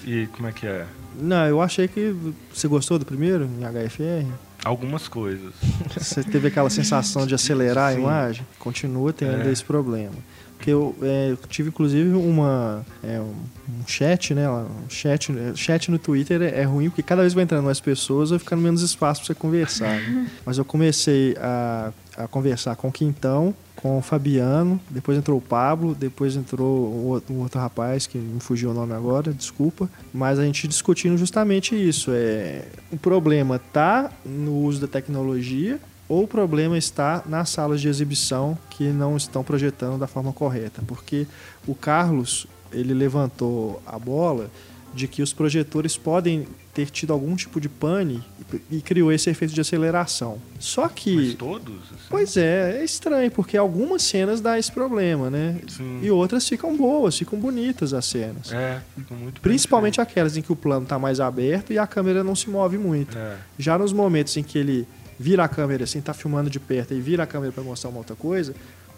E 0.05 0.27
como 0.27 0.47
é 0.47 0.51
que 0.51 0.67
é? 0.67 0.86
Não, 1.19 1.45
eu 1.47 1.61
achei 1.61 1.88
que. 1.88 2.15
Você 2.53 2.67
gostou 2.67 2.99
do 2.99 3.05
primeiro 3.05 3.45
em 3.45 3.61
HFR? 3.63 4.27
Algumas 4.63 5.07
coisas. 5.07 5.53
Você 5.97 6.23
teve 6.23 6.47
aquela 6.47 6.69
sensação 6.69 7.25
de 7.27 7.36
acelerar 7.36 7.89
a 7.89 7.93
imagem? 7.93 8.45
Continua 8.59 9.11
tendo 9.11 9.47
É. 9.47 9.51
esse 9.51 9.63
problema. 9.63 10.13
Porque 10.55 10.71
eu, 10.71 10.95
é, 11.01 11.31
eu 11.31 11.38
tive 11.49 11.67
inclusive 11.69 12.13
uma 12.13 12.86
é, 13.03 13.19
um, 13.19 13.34
um 13.81 13.86
chat, 13.88 14.34
né? 14.34 14.49
Um 14.49 14.89
chat, 14.89 15.29
chat 15.55 15.91
no 15.91 15.99
Twitter 15.99 16.41
é, 16.41 16.61
é 16.61 16.63
ruim 16.63 16.89
porque 16.89 17.03
cada 17.03 17.21
vez 17.21 17.34
vai 17.34 17.43
entrando 17.43 17.65
mais 17.65 17.81
pessoas 17.81 18.29
vai 18.29 18.39
ficando 18.39 18.61
menos 18.61 18.81
espaço 18.81 19.19
para 19.21 19.27
você 19.27 19.36
conversar. 19.36 19.99
né? 19.99 20.29
Mas 20.45 20.57
eu 20.57 20.63
comecei 20.63 21.36
a, 21.41 21.91
a 22.15 22.27
conversar 22.29 22.77
com 22.77 22.88
o 22.88 22.91
Quintão, 22.93 23.53
com 23.84 23.97
o 23.97 24.01
Fabiano, 24.01 24.79
depois 24.89 25.17
entrou 25.17 25.38
o 25.38 25.41
Pablo, 25.41 25.93
depois 25.93 26.38
entrou 26.38 26.88
um 27.29 27.39
outro, 27.41 27.59
rapaz 27.59 28.07
que 28.07 28.17
me 28.17 28.39
fugiu 28.39 28.71
o 28.71 28.73
nome 28.73 28.93
agora, 28.93 29.34
desculpa. 29.34 29.89
Mas 30.13 30.39
a 30.39 30.45
gente 30.45 30.69
discutindo 30.69 31.17
justamente 31.17 31.75
isso. 31.75 32.09
É, 32.13 32.63
o 32.89 32.97
problema 32.97 33.59
tá 33.59 34.09
no 34.25 34.55
uso 34.59 34.79
da 34.79 34.88
tecnologia 34.88 35.81
ou 36.07 36.23
o 36.23 36.27
problema 36.27 36.77
está 36.77 37.23
nas 37.25 37.49
salas 37.49 37.81
de 37.81 37.89
exibição 37.89 38.57
que 38.69 38.86
não 38.86 39.17
estão 39.17 39.43
projetando 39.43 39.99
da 39.99 40.07
forma 40.07 40.31
correta, 40.31 40.81
porque 40.88 41.27
o 41.67 41.75
Carlos 41.75 42.47
ele 42.71 42.93
levantou 42.93 43.84
a 43.86 43.99
bola 43.99 44.49
de 44.93 45.09
que 45.09 45.21
os 45.21 45.34
projetores 45.34 45.97
podem 45.97 46.47
ter 46.74 46.89
tido 46.89 47.13
algum 47.13 47.36
tipo 47.36 47.61
de 47.61 47.69
pane 47.69 48.24
e 48.69 48.82
criou 48.82 49.11
esse 49.11 49.30
efeito 49.30 49.53
de 49.53 49.61
aceleração. 49.61 50.39
Só 50.59 50.84
Mas 50.84 50.91
que, 50.95 51.36
todos? 51.36 51.76
assim? 51.76 52.03
pois 52.09 52.36
é, 52.38 52.80
é 52.80 52.84
estranho 52.84 53.30
porque 53.32 53.55
algumas 53.55 54.01
cenas 54.01 54.41
dá 54.41 54.57
esse 54.57 54.71
problema, 54.71 55.30
né? 55.30 55.59
Sim. 55.67 55.99
E 56.01 56.09
outras 56.09 56.47
ficam 56.47 56.76
boas, 56.76 57.17
ficam 57.17 57.39
bonitas 57.39 57.93
as 57.93 58.05
cenas. 58.05 58.51
É, 58.51 58.82
fica 58.95 59.13
muito 59.13 59.41
Principalmente 59.41 59.95
perfeito. 59.97 60.11
aquelas 60.11 60.38
em 60.38 60.41
que 60.41 60.51
o 60.51 60.55
plano 60.55 60.84
está 60.84 60.97
mais 60.97 61.19
aberto 61.19 61.71
e 61.71 61.78
a 61.78 61.86
câmera 61.86 62.24
não 62.24 62.36
se 62.36 62.49
move 62.49 62.78
muito. 62.78 63.17
É. 63.17 63.38
Já 63.57 63.78
nos 63.78 63.93
momentos 63.93 64.36
em 64.38 64.43
que 64.43 64.57
ele 64.57 64.88
vira 65.19 65.43
a 65.43 65.47
câmera 65.47 65.84
assim, 65.84 66.01
tá 66.01 66.13
filmando 66.13 66.49
de 66.49 66.59
perto 66.59 66.93
e 66.93 66.99
vira 66.99 67.24
a 67.24 67.28
câmera 67.28 67.51
para 67.51 67.63
mostrar 67.63 67.89
uma 67.91 67.99
outra 67.99 68.15
coisa, 68.15 68.53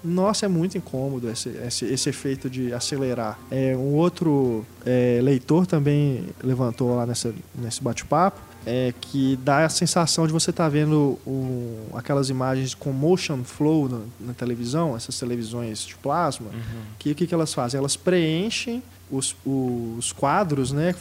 Nossa, 0.06 0.46
é 0.46 0.50
muito 0.50 0.78
incômodo 0.78 1.30
esse, 1.30 1.50
esse, 1.50 1.86
esse 1.86 2.10
efeito 2.10 2.50
de 2.50 2.74
acelerar. 2.74 3.40
É, 3.50 3.76
um 3.76 3.94
outro 3.96 4.66
é, 4.86 5.20
leitor 5.22 5.66
também 5.66 6.26
levantou 6.44 6.96
lá 6.96 7.06
nessa, 7.06 7.34
nesse 7.56 7.82
bate-papo 7.82 8.42
é, 8.66 8.94
que 9.00 9.38
dá 9.44 9.66
a 9.66 9.70
sensação 9.70 10.26
de 10.26 10.34
você 10.34 10.50
estar 10.50 10.64
tá 10.64 10.70
vendo 10.70 11.20
um, 11.26 11.86
aquelas 11.94 12.30
imagens 12.30 12.74
com 12.74 12.92
motion 12.92 13.44
flow 13.44 13.88
na, 13.88 14.00
na, 14.20 14.34
televisão, 14.34 14.96
essas 14.96 15.18
televisões 15.20 15.86
de 15.86 15.96
plasma, 15.96 16.48
uhum. 16.48 16.82
que 16.98 17.12
o 17.12 17.16
que, 17.16 17.28
que 17.28 17.34
elas 17.34 17.54
fazem? 17.54 17.78
Elas 17.78 17.96
preenchem 17.96 18.82
os, 19.12 19.36
os 19.46 20.12
quadros 20.12 20.72
né, 20.72 20.94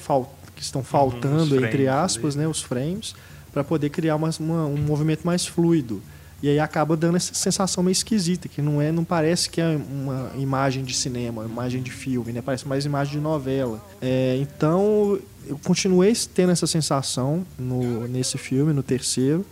que 0.55 0.63
estão 0.63 0.83
uhum, 0.83 0.85
faltando, 0.85 1.57
uhum, 1.57 1.65
entre 1.65 1.89
aspas, 1.89 2.37
né, 2.37 2.47
os 2.47 2.61
frames, 2.61 3.15
para 3.51 3.65
poder 3.65 3.89
criar 3.89 4.17
uma, 4.17 4.31
uma, 4.39 4.67
um 4.67 4.77
movimento 4.77 5.25
mais 5.25 5.47
fluido. 5.47 6.03
E 6.43 6.49
aí 6.49 6.59
acaba 6.59 6.97
dando 6.97 7.17
essa 7.17 7.33
sensação 7.33 7.83
meio 7.83 7.93
esquisita, 7.93 8.49
que 8.49 8.61
não 8.61 8.81
é, 8.81 8.93
não 8.93 9.05
parece 9.05 9.49
que 9.49 9.61
é 9.61 9.79
uma 9.91 10.31
imagem 10.37 10.85
de 10.85 10.95
cinema, 10.95 11.43
uma 11.43 11.51
imagem 11.51 11.83
de 11.83 11.91
filme, 11.91 12.33
né? 12.33 12.43
Parece 12.43 12.69
mais 12.69 12.85
imagem 12.85 13.15
de 13.15 13.21
novela. 13.21 13.83
É, 14.01 14.37
então 14.39 15.19
eu 15.47 15.59
continuei 15.65 16.13
tendo 16.35 16.53
essa 16.53 16.67
sensação 16.67 17.47
no, 17.59 18.07
nesse 18.09 18.37
filme, 18.37 18.73
no 18.73 18.83
terceiro. 18.83 19.45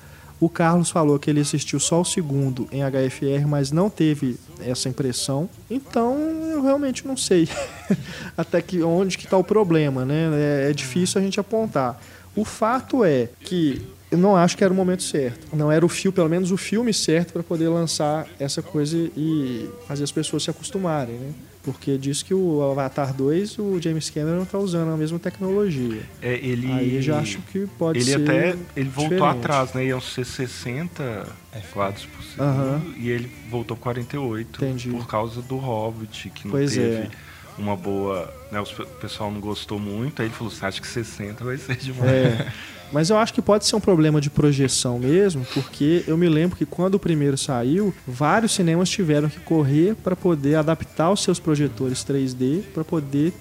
O 0.43 0.49
Carlos 0.49 0.91
falou 0.91 1.21
que 1.21 1.31
ele 1.31 1.41
assistiu 1.41 1.79
só 1.79 2.01
o 2.01 2.05
segundo 2.05 2.69
em 2.73 2.81
HFR, 2.81 3.47
mas 3.47 3.71
não 3.71 3.89
teve 3.89 4.37
essa 4.61 4.89
impressão. 4.89 5.49
Então 5.71 6.19
eu 6.51 6.63
realmente 6.63 7.07
não 7.07 7.17
sei 7.17 7.49
até 8.37 8.61
que 8.61 8.83
onde 8.83 9.17
que 9.17 9.25
está 9.25 9.37
o 9.37 9.45
problema, 9.45 10.05
né? 10.05 10.31
É, 10.35 10.71
é 10.71 10.73
difícil 10.73 11.21
a 11.21 11.25
gente 11.25 11.39
apontar. 11.39 12.01
O 12.35 12.45
fato 12.45 13.05
é 13.05 13.29
que 13.41 13.83
eu 14.13 14.19
não 14.19 14.37
acho 14.37 14.59
que 14.59 14.63
era 14.63 14.71
o 14.71 14.77
momento 14.77 15.03
certo. 15.03 15.57
Não 15.57 15.73
era 15.73 15.85
o 15.85 15.89
filme, 15.89 16.15
pelo 16.15 16.29
menos 16.29 16.53
o 16.53 16.57
filme 16.59 16.93
certo 16.93 17.33
para 17.33 17.43
poder 17.43 17.69
lançar 17.69 18.29
essa 18.39 18.61
coisa 18.61 18.95
e 19.17 19.71
fazer 19.89 20.05
as 20.05 20.13
pessoas 20.13 20.43
se 20.43 20.51
acostumarem, 20.51 21.15
né? 21.15 21.33
Porque 21.63 21.97
diz 21.97 22.23
que 22.23 22.35
o 22.35 22.63
Avatar 22.63 23.15
2, 23.15 23.59
o 23.59 23.81
James 23.81 24.11
Cameron 24.11 24.43
está 24.43 24.59
usando 24.59 24.93
a 24.93 24.97
mesma 24.99 25.19
tecnologia. 25.19 26.03
É, 26.21 26.35
ele, 26.35 26.71
Aí 26.71 26.97
eu 26.97 27.03
já 27.03 27.21
acho 27.21 27.41
que 27.51 27.67
pode 27.79 28.01
ele 28.01 28.05
ser. 28.05 28.21
Ele 28.21 28.29
até 28.29 28.59
ele 28.77 28.91
voltou 28.91 29.17
diferente. 29.17 29.39
atrás, 29.39 29.73
né? 29.73 29.87
Iam 29.87 30.01
ser 30.01 30.27
60 30.27 31.27
quadros 31.73 32.05
por 32.05 32.23
segundo 32.23 32.95
e 32.99 33.09
ele 33.09 33.31
voltou 33.49 33.77
48 33.79 34.63
Entendi. 34.63 34.91
por 34.91 35.07
causa 35.07 35.41
do 35.41 35.57
Hobbit, 35.57 36.29
que 36.31 36.45
não 36.45 36.51
pois 36.51 36.75
teve 36.75 36.97
é. 36.97 37.11
uma 37.57 37.77
boa. 37.77 38.31
Né, 38.51 38.61
o 38.61 38.87
pessoal 39.01 39.31
não 39.31 39.41
gostou 39.41 39.79
muito, 39.79 40.21
aí 40.21 40.29
ele 40.29 40.35
falou: 40.35 40.53
você 40.53 40.67
acha 40.67 40.81
que 40.83 40.87
60 40.87 41.43
vai 41.43 41.57
ser 41.57 41.77
demais? 41.77 42.11
É. 42.11 42.53
Mas 42.93 43.11
eu 43.11 43.17
acho 43.17 43.33
que 43.33 43.41
pode 43.41 43.67
ser 43.67 43.75
um 43.75 43.81
problema 43.81 44.21
de 44.21 44.29
projeção 44.29 44.99
mesmo, 44.99 45.47
porque 45.55 46.05
eu 46.07 46.17
me 46.17 46.29
lembro 46.29 46.57
que 46.57 46.67
quando 46.67 46.97
o 46.97 46.99
primeiro 46.99 47.39
saiu, 47.39 47.95
vários 48.07 48.53
cinemas 48.53 48.91
tiveram 48.91 49.29
que 49.29 49.41
correr 49.41 49.95
para 49.97 50.15
poder 50.15 50.57
adaptar 50.57 51.11
os 51.11 51.23
seus 51.23 51.41
projetores 51.41 52.05
3D 52.05 52.63
para 52.75 52.85
poder 52.85 53.33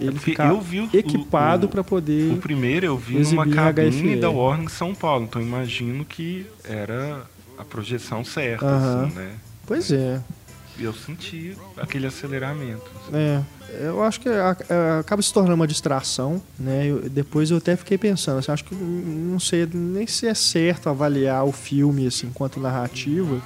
ele 0.00 0.16
é 0.16 0.18
ficar 0.18 0.54
equipado 0.94 1.68
para 1.68 1.84
poder. 1.84 2.32
O 2.32 2.38
primeiro 2.38 2.86
eu 2.86 2.96
vi 2.96 3.18
numa 3.18 3.46
cabine 3.46 4.16
da 4.16 4.30
Warner 4.30 4.64
em 4.64 4.68
São 4.68 4.94
Paulo, 4.94 5.24
então 5.24 5.42
imagino 5.42 6.04
que 6.04 6.46
era 6.64 7.22
a 7.58 7.64
projeção 7.64 8.24
certa, 8.24 8.64
assim, 8.66 9.14
né? 9.14 9.32
Pois 9.66 9.92
é 9.92 10.20
eu 10.78 10.92
senti 10.92 11.56
aquele 11.76 12.06
aceleramento. 12.06 12.90
É, 13.12 13.42
eu 13.80 14.02
acho 14.02 14.20
que 14.20 14.28
acaba 14.98 15.20
se 15.22 15.32
tornando 15.32 15.54
uma 15.54 15.66
distração, 15.66 16.42
né? 16.58 16.86
Eu, 16.86 17.08
depois 17.08 17.50
eu 17.50 17.58
até 17.58 17.76
fiquei 17.76 17.98
pensando, 17.98 18.38
assim, 18.38 18.52
acho 18.52 18.64
que 18.64 18.74
não 18.74 19.38
sei 19.38 19.68
nem 19.72 20.06
se 20.06 20.26
é 20.26 20.34
certo 20.34 20.88
avaliar 20.88 21.44
o 21.44 21.52
filme 21.52 22.06
assim, 22.06 22.28
enquanto 22.28 22.60
narrativa, 22.60 23.40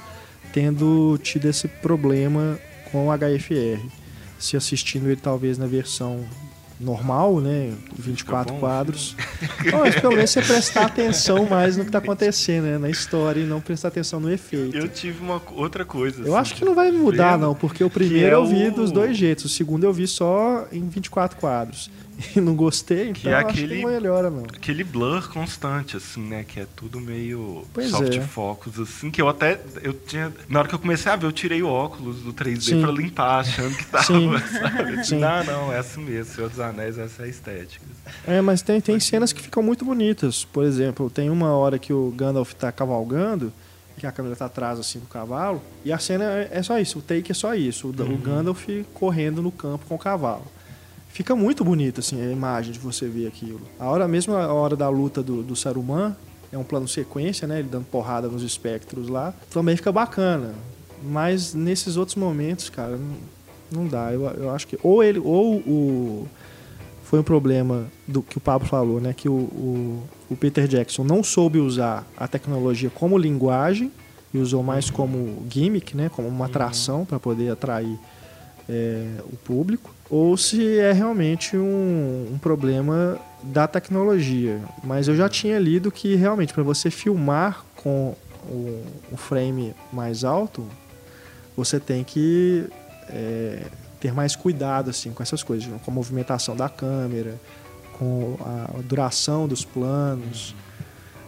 tendo 0.53 1.17
tido 1.21 1.45
esse 1.45 1.67
problema 1.67 2.59
com 2.91 3.07
o 3.07 3.11
HFR. 3.11 3.85
Se 4.39 4.55
assistindo 4.55 5.07
ele 5.07 5.19
talvez 5.21 5.57
na 5.57 5.65
versão 5.65 6.25
normal, 6.79 7.39
né? 7.39 7.73
24 7.97 8.53
bom, 8.53 8.59
quadros. 8.59 9.15
Não, 9.71 9.79
mas 9.79 9.95
pelo 9.95 10.15
menos 10.15 10.29
você 10.29 10.41
prestar 10.41 10.85
atenção 10.85 11.45
mais 11.45 11.77
no 11.77 11.83
que 11.83 11.89
está 11.89 11.99
acontecendo, 11.99 12.65
né? 12.65 12.77
Na 12.77 12.89
história 12.89 13.39
e 13.39 13.45
não 13.45 13.61
prestar 13.61 13.87
atenção 13.89 14.19
no 14.19 14.31
efeito. 14.31 14.75
Eu 14.75 14.87
tive 14.89 15.23
uma 15.23 15.41
outra 15.53 15.85
coisa. 15.85 16.21
Eu 16.21 16.35
assim, 16.35 16.35
acho 16.35 16.55
que 16.55 16.65
não 16.65 16.75
vai 16.75 16.91
mudar, 16.91 17.37
não, 17.37 17.55
porque 17.55 17.83
o 17.83 17.89
primeiro 17.89 18.27
é 18.27 18.33
eu 18.33 18.45
vi 18.45 18.69
dos 18.69 18.91
dois 18.91 19.15
jeitos, 19.17 19.45
o 19.45 19.49
segundo 19.49 19.85
eu 19.85 19.93
vi 19.93 20.07
só 20.07 20.67
em 20.71 20.87
24 20.87 21.37
quadros. 21.37 21.89
E 22.35 22.39
não 22.41 22.55
gostei, 22.55 23.09
então 23.09 23.13
que 23.13 23.29
é 23.29 23.35
aquele, 23.35 23.79
que 23.79 23.85
melhora, 23.85 24.29
não. 24.29 24.43
Aquele 24.43 24.83
blur 24.83 25.29
constante, 25.29 25.97
assim, 25.97 26.21
né? 26.21 26.45
Que 26.47 26.61
é 26.61 26.67
tudo 26.75 26.99
meio 26.99 27.65
pois 27.73 27.89
soft 27.89 28.15
é. 28.15 28.21
focus, 28.21 28.79
assim, 28.79 29.11
que 29.11 29.21
eu 29.21 29.27
até. 29.27 29.59
Eu 29.81 29.93
tinha. 29.93 30.31
Na 30.47 30.59
hora 30.59 30.67
que 30.67 30.75
eu 30.75 30.79
comecei 30.79 31.11
a 31.11 31.15
ver, 31.15 31.25
eu 31.25 31.31
tirei 31.31 31.61
o 31.61 31.67
óculos 31.67 32.21
do 32.21 32.33
3D 32.33 32.61
Sim. 32.61 32.81
pra 32.81 32.91
limpar, 32.91 33.39
achando 33.39 33.75
que 33.75 33.85
tava, 33.85 34.03
Sim. 34.05 34.31
sabe? 34.59 35.05
Sim. 35.05 35.19
Não, 35.19 35.43
não, 35.43 35.73
é 35.73 35.79
assim 35.79 36.01
mesmo. 36.01 36.33
Senhor 36.33 36.49
dos 36.49 36.59
Anéis, 36.59 36.97
essa 36.97 37.23
é 37.23 37.25
a 37.25 37.27
estética. 37.29 37.85
É, 38.25 38.41
mas 38.41 38.61
tem, 38.61 38.79
tem 38.79 38.99
cenas 38.99 39.33
que 39.33 39.41
ficam 39.41 39.61
muito 39.61 39.83
bonitas. 39.83 40.45
Por 40.45 40.63
exemplo, 40.63 41.09
tem 41.09 41.29
uma 41.29 41.53
hora 41.55 41.77
que 41.77 41.91
o 41.91 42.11
Gandalf 42.11 42.53
tá 42.53 42.71
cavalgando 42.71 43.51
que 43.97 44.05
a 44.05 44.11
câmera 44.11 44.35
tá 44.35 44.47
atrás 44.47 44.77
assim 44.77 44.99
do 44.99 45.05
cavalo, 45.05 45.61
e 45.85 45.93
a 45.93 45.97
cena 45.97 46.25
é 46.51 46.61
só 46.61 46.77
isso, 46.77 46.99
o 46.99 47.01
take 47.01 47.31
é 47.31 47.33
só 47.33 47.55
isso, 47.55 47.87
o, 47.87 48.01
uhum. 48.01 48.15
o 48.15 48.17
Gandalf 48.17 48.67
correndo 48.93 49.41
no 49.41 49.53
campo 49.53 49.85
com 49.87 49.95
o 49.95 49.97
cavalo 49.97 50.45
fica 51.15 51.33
muito 51.33 51.63
bonito 51.63 52.01
assim 52.01 52.21
a 52.21 52.29
imagem 52.29 52.73
de 52.73 52.79
você 52.79 53.07
ver 53.07 53.25
aquilo. 53.25 53.61
A 53.79 53.89
hora 53.89 54.05
mesmo 54.05 54.35
a 54.35 54.53
hora 54.53 54.75
da 54.75 54.89
luta 54.89 55.23
do, 55.23 55.41
do 55.41 55.55
Saruman 55.55 56.13
é 56.51 56.57
um 56.57 56.63
plano 56.63 56.89
sequência, 56.89 57.47
né? 57.47 57.59
Ele 57.59 57.69
dando 57.69 57.85
porrada 57.85 58.27
nos 58.27 58.43
espectros 58.43 59.07
lá, 59.07 59.33
também 59.49 59.77
fica 59.77 59.93
bacana. 59.93 60.53
Mas 61.01 61.53
nesses 61.53 61.95
outros 61.95 62.17
momentos, 62.17 62.69
cara, 62.69 62.97
não, 62.97 63.15
não 63.71 63.87
dá. 63.87 64.11
Eu, 64.11 64.23
eu 64.23 64.49
acho 64.49 64.67
que 64.67 64.77
ou 64.83 65.01
ele 65.01 65.19
ou 65.19 65.55
o 65.55 66.27
foi 67.03 67.19
um 67.19 67.23
problema 67.23 67.85
do 68.05 68.21
que 68.21 68.37
o 68.37 68.41
Pablo 68.41 68.67
falou, 68.67 68.99
né? 68.99 69.13
Que 69.13 69.29
o, 69.29 69.33
o, 69.33 70.03
o 70.29 70.35
Peter 70.35 70.67
Jackson 70.67 71.05
não 71.05 71.23
soube 71.23 71.59
usar 71.59 72.05
a 72.17 72.27
tecnologia 72.27 72.89
como 72.89 73.17
linguagem 73.17 73.89
e 74.33 74.37
usou 74.37 74.61
mais 74.61 74.89
como 74.89 75.45
gimmick, 75.49 75.95
né? 75.95 76.09
Como 76.09 76.27
uma 76.27 76.39
uhum. 76.39 76.43
atração 76.43 77.05
para 77.05 77.21
poder 77.21 77.51
atrair 77.51 77.97
é, 78.67 79.21
o 79.31 79.37
público 79.37 79.94
ou 80.09 80.37
se 80.37 80.77
é 80.77 80.91
realmente 80.91 81.57
um, 81.57 82.33
um, 82.33 82.37
problema 82.37 83.17
da 83.41 83.67
tecnologia. 83.67 84.61
Mas 84.83 85.07
eu 85.07 85.15
já 85.15 85.27
tinha 85.27 85.57
lido 85.59 85.91
que 85.91 86.15
realmente 86.15 86.53
para 86.53 86.63
você 86.63 86.91
filmar 86.91 87.63
com 87.75 88.15
o, 88.47 88.83
o, 89.11 89.17
frame 89.17 89.73
mais 89.91 90.23
alto, 90.23 90.67
você 91.57 91.79
tem 91.79 92.03
que 92.03 92.67
é, 93.09 93.63
ter 93.99 94.13
mais 94.13 94.35
cuidado 94.35 94.89
assim 94.89 95.11
com 95.11 95.23
essas 95.23 95.41
coisas, 95.41 95.67
com 95.81 95.91
a 95.91 95.93
movimentação 95.93 96.55
da 96.55 96.69
câmera, 96.69 97.39
com 97.97 98.37
a 98.41 98.81
duração 98.81 99.47
dos 99.47 99.65
planos. 99.65 100.55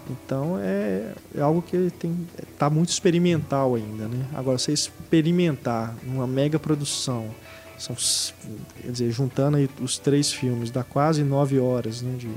Então 0.09 0.57
é, 0.61 1.13
é 1.35 1.41
algo 1.41 1.61
que 1.61 1.91
tem 1.99 2.27
está 2.53 2.69
muito 2.69 2.89
experimental 2.89 3.75
ainda, 3.75 4.07
né? 4.07 4.25
Agora 4.33 4.57
você 4.57 4.71
experimentar 4.71 5.95
uma 6.05 6.27
mega 6.27 6.57
produção 6.57 7.29
são, 7.77 7.95
quer 8.81 8.91
dizer, 8.91 9.11
juntando 9.11 9.57
aí 9.57 9.69
os 9.81 9.97
três 9.97 10.31
filmes, 10.31 10.71
dá 10.71 10.83
quase 10.83 11.23
nove 11.23 11.59
horas 11.59 12.01
né, 12.01 12.17
de, 12.17 12.29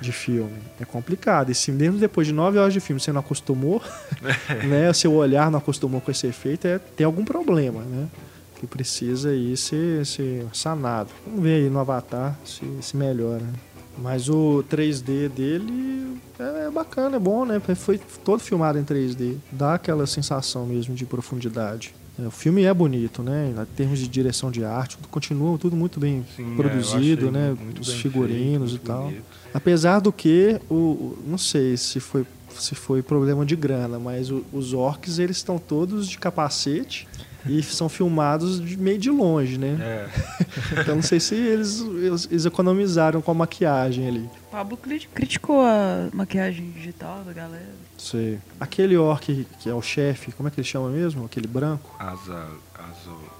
de 0.00 0.12
filme. 0.12 0.58
É 0.80 0.84
complicado. 0.84 1.50
E 1.50 1.54
se 1.54 1.72
mesmo 1.72 1.98
depois 1.98 2.26
de 2.26 2.32
nove 2.32 2.58
horas 2.58 2.72
de 2.72 2.80
filme 2.80 3.00
você 3.00 3.12
não 3.12 3.20
acostumou, 3.20 3.82
né, 4.68 4.92
seu 4.92 5.12
olhar 5.14 5.50
não 5.50 5.58
acostumou 5.58 6.00
com 6.00 6.10
esse 6.10 6.26
efeito, 6.26 6.66
é, 6.66 6.78
tem 6.78 7.04
algum 7.04 7.24
problema, 7.24 7.82
né? 7.82 8.08
Que 8.56 8.66
precisa 8.66 9.30
aí 9.30 9.56
ser, 9.56 10.06
ser 10.06 10.46
sanado. 10.52 11.10
Vamos 11.26 11.42
ver 11.42 11.64
aí 11.64 11.70
no 11.70 11.78
Avatar 11.78 12.38
se, 12.44 12.64
se 12.80 12.96
melhora. 12.96 13.44
Mas 13.96 14.28
o 14.28 14.64
3D 14.68 15.28
dele 15.28 16.20
é 16.38 16.70
bacana, 16.70 17.16
é 17.16 17.18
bom, 17.18 17.44
né? 17.44 17.60
Foi 17.76 17.98
todo 18.24 18.40
filmado 18.40 18.78
em 18.78 18.84
3D. 18.84 19.36
Dá 19.52 19.74
aquela 19.74 20.06
sensação 20.06 20.66
mesmo 20.66 20.94
de 20.94 21.06
profundidade. 21.06 21.94
É, 22.18 22.26
o 22.26 22.30
filme 22.30 22.62
é 22.64 22.72
bonito, 22.72 23.22
né? 23.22 23.50
Em 23.50 23.76
termos 23.76 23.98
de 23.98 24.08
direção 24.08 24.50
de 24.50 24.64
arte, 24.64 24.96
continua 25.10 25.58
tudo 25.58 25.76
muito 25.76 25.98
bem 25.98 26.24
Sim, 26.36 26.52
é, 26.52 26.56
produzido, 26.56 27.28
é, 27.28 27.30
né? 27.30 27.56
Os 27.80 27.92
figurinos 27.92 28.70
feito, 28.70 28.84
e 28.84 28.86
tal. 28.86 29.04
Bonito. 29.04 29.24
Apesar 29.52 30.00
do 30.00 30.12
que, 30.12 30.60
o, 30.70 31.16
não 31.26 31.38
sei 31.38 31.76
se 31.76 32.00
foi 32.00 32.24
se 32.60 32.74
foi 32.74 33.02
problema 33.02 33.44
de 33.44 33.56
grana, 33.56 33.98
mas 33.98 34.30
o, 34.30 34.44
os 34.52 34.72
orcs 34.72 35.18
eles 35.18 35.38
estão 35.38 35.58
todos 35.58 36.08
de 36.08 36.16
capacete 36.18 37.08
e 37.46 37.62
são 37.62 37.88
filmados 37.88 38.60
de 38.64 38.76
meio 38.76 38.98
de 38.98 39.10
longe, 39.10 39.58
né? 39.58 39.76
É. 39.80 40.08
então 40.80 40.96
não 40.96 41.02
sei 41.02 41.20
se 41.20 41.34
eles, 41.34 41.80
eles, 41.80 42.28
eles, 42.30 42.44
economizaram 42.46 43.20
com 43.20 43.30
a 43.30 43.34
maquiagem 43.34 44.08
ali. 44.08 44.30
O 44.48 44.50
Pablo 44.50 44.78
criticou 45.12 45.62
a 45.62 46.08
maquiagem 46.12 46.70
digital 46.70 47.22
da 47.24 47.32
galera. 47.32 47.83
Sei. 47.96 48.38
Aquele 48.60 48.96
orc 48.96 49.46
que 49.60 49.68
é 49.70 49.74
o 49.74 49.80
chefe, 49.82 50.32
como 50.32 50.48
é 50.48 50.50
que 50.50 50.60
ele 50.60 50.66
chama 50.66 50.88
mesmo? 50.90 51.24
Aquele 51.24 51.46
branco? 51.46 51.90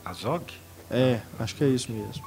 Azog? 0.05 0.45
É, 0.91 1.21
acho 1.39 1.55
que 1.57 1.65
é 1.65 1.69
isso 1.69 1.91
mesmo. 1.93 2.25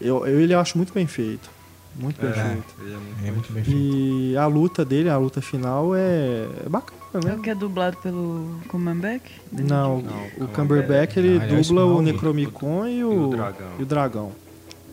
Eu, 0.00 0.26
eu 0.26 0.40
ele 0.40 0.54
acho 0.54 0.76
muito 0.76 0.92
bem 0.92 1.06
feito. 1.06 1.48
Muito 1.96 2.20
bem 2.20 2.30
É, 2.30 2.34
feito. 2.34 2.74
ele 2.80 2.92
é 2.92 2.96
muito 2.96 3.18
É 3.18 3.22
bem 3.22 3.32
muito 3.32 3.52
bem 3.52 3.64
feito. 3.64 3.78
E 3.78 4.36
a 4.36 4.46
luta 4.46 4.84
dele, 4.84 5.08
a 5.08 5.16
luta 5.16 5.40
final 5.40 5.94
é, 5.94 6.46
é 6.64 6.68
bacana, 6.68 6.98
É 7.14 7.18
né? 7.28 7.34
o 7.36 7.40
que 7.40 7.50
é 7.50 7.54
dublado 7.54 7.96
pelo 7.98 8.58
Cumberbatch? 8.68 9.30
Não, 9.52 10.02
Não, 10.02 10.26
o 10.44 10.48
Cumberbatch 10.48 11.16
ele 11.16 11.38
Ah, 11.40 11.44
ele 11.46 11.56
é 11.56 11.60
o 11.60 11.62
dubla 11.62 11.84
o. 11.86 12.02
Necromicon 12.02 12.86
e 12.86 12.98
E 12.98 13.04
o, 13.04 13.28
o 13.28 13.30
dragão. 13.30 13.68
e 13.78 13.82
o 13.82 13.86
dragão. 13.86 14.32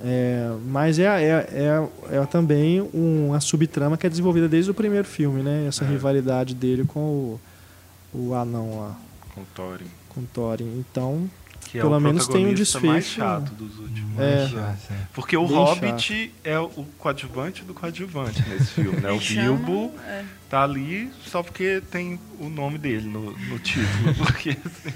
É, 0.03 0.51
mas 0.67 0.97
é, 0.99 1.03
é, 1.05 1.47
é, 2.11 2.17
é 2.17 2.25
também 2.25 2.81
uma 2.93 3.39
subtrama 3.39 3.97
que 3.97 4.07
é 4.07 4.09
desenvolvida 4.09 4.47
desde 4.49 4.71
o 4.71 4.73
primeiro 4.73 5.07
filme, 5.07 5.41
né? 5.43 5.65
Essa 5.67 5.85
É. 5.85 5.87
rivalidade 5.87 6.55
dele 6.55 6.85
com 6.85 6.99
o, 6.99 7.39
o 8.13 8.33
anão 8.33 8.79
lá, 8.79 8.97
Com 9.35 9.43
Thorin. 9.55 9.85
com 10.09 10.21
o 10.21 10.25
Thorin. 10.25 10.79
Então, 10.79 11.29
Que 11.69 11.77
é 11.77 11.81
Pelo 11.81 11.95
o 11.95 11.99
menos 12.01 12.27
tem 12.27 12.37
um 12.37 12.47
protagonista 12.49 12.79
mais 12.81 13.03
desfecho. 13.05 13.19
chato 13.21 13.53
dos 13.53 13.79
últimos. 13.79 14.19
É. 14.19 14.47
Chato. 14.49 14.93
Porque 15.13 15.37
o 15.37 15.47
Bem 15.47 15.55
Hobbit 15.55 16.33
é 16.43 16.59
o 16.59 16.67
coadjuvante 16.97 17.63
do 17.63 17.73
coadjuvante 17.73 18.43
nesse 18.49 18.65
filme, 18.71 18.99
né? 18.99 19.11
O 19.11 19.19
Bilbo 19.19 19.91
é. 20.05 20.25
tá 20.49 20.63
ali 20.63 21.09
só 21.25 21.41
porque 21.43 21.81
tem 21.91 22.19
o 22.39 22.49
nome 22.49 22.77
dele 22.77 23.07
no, 23.07 23.31
no 23.31 23.59
título. 23.59 24.13
Porque 24.17 24.49
assim, 24.65 24.93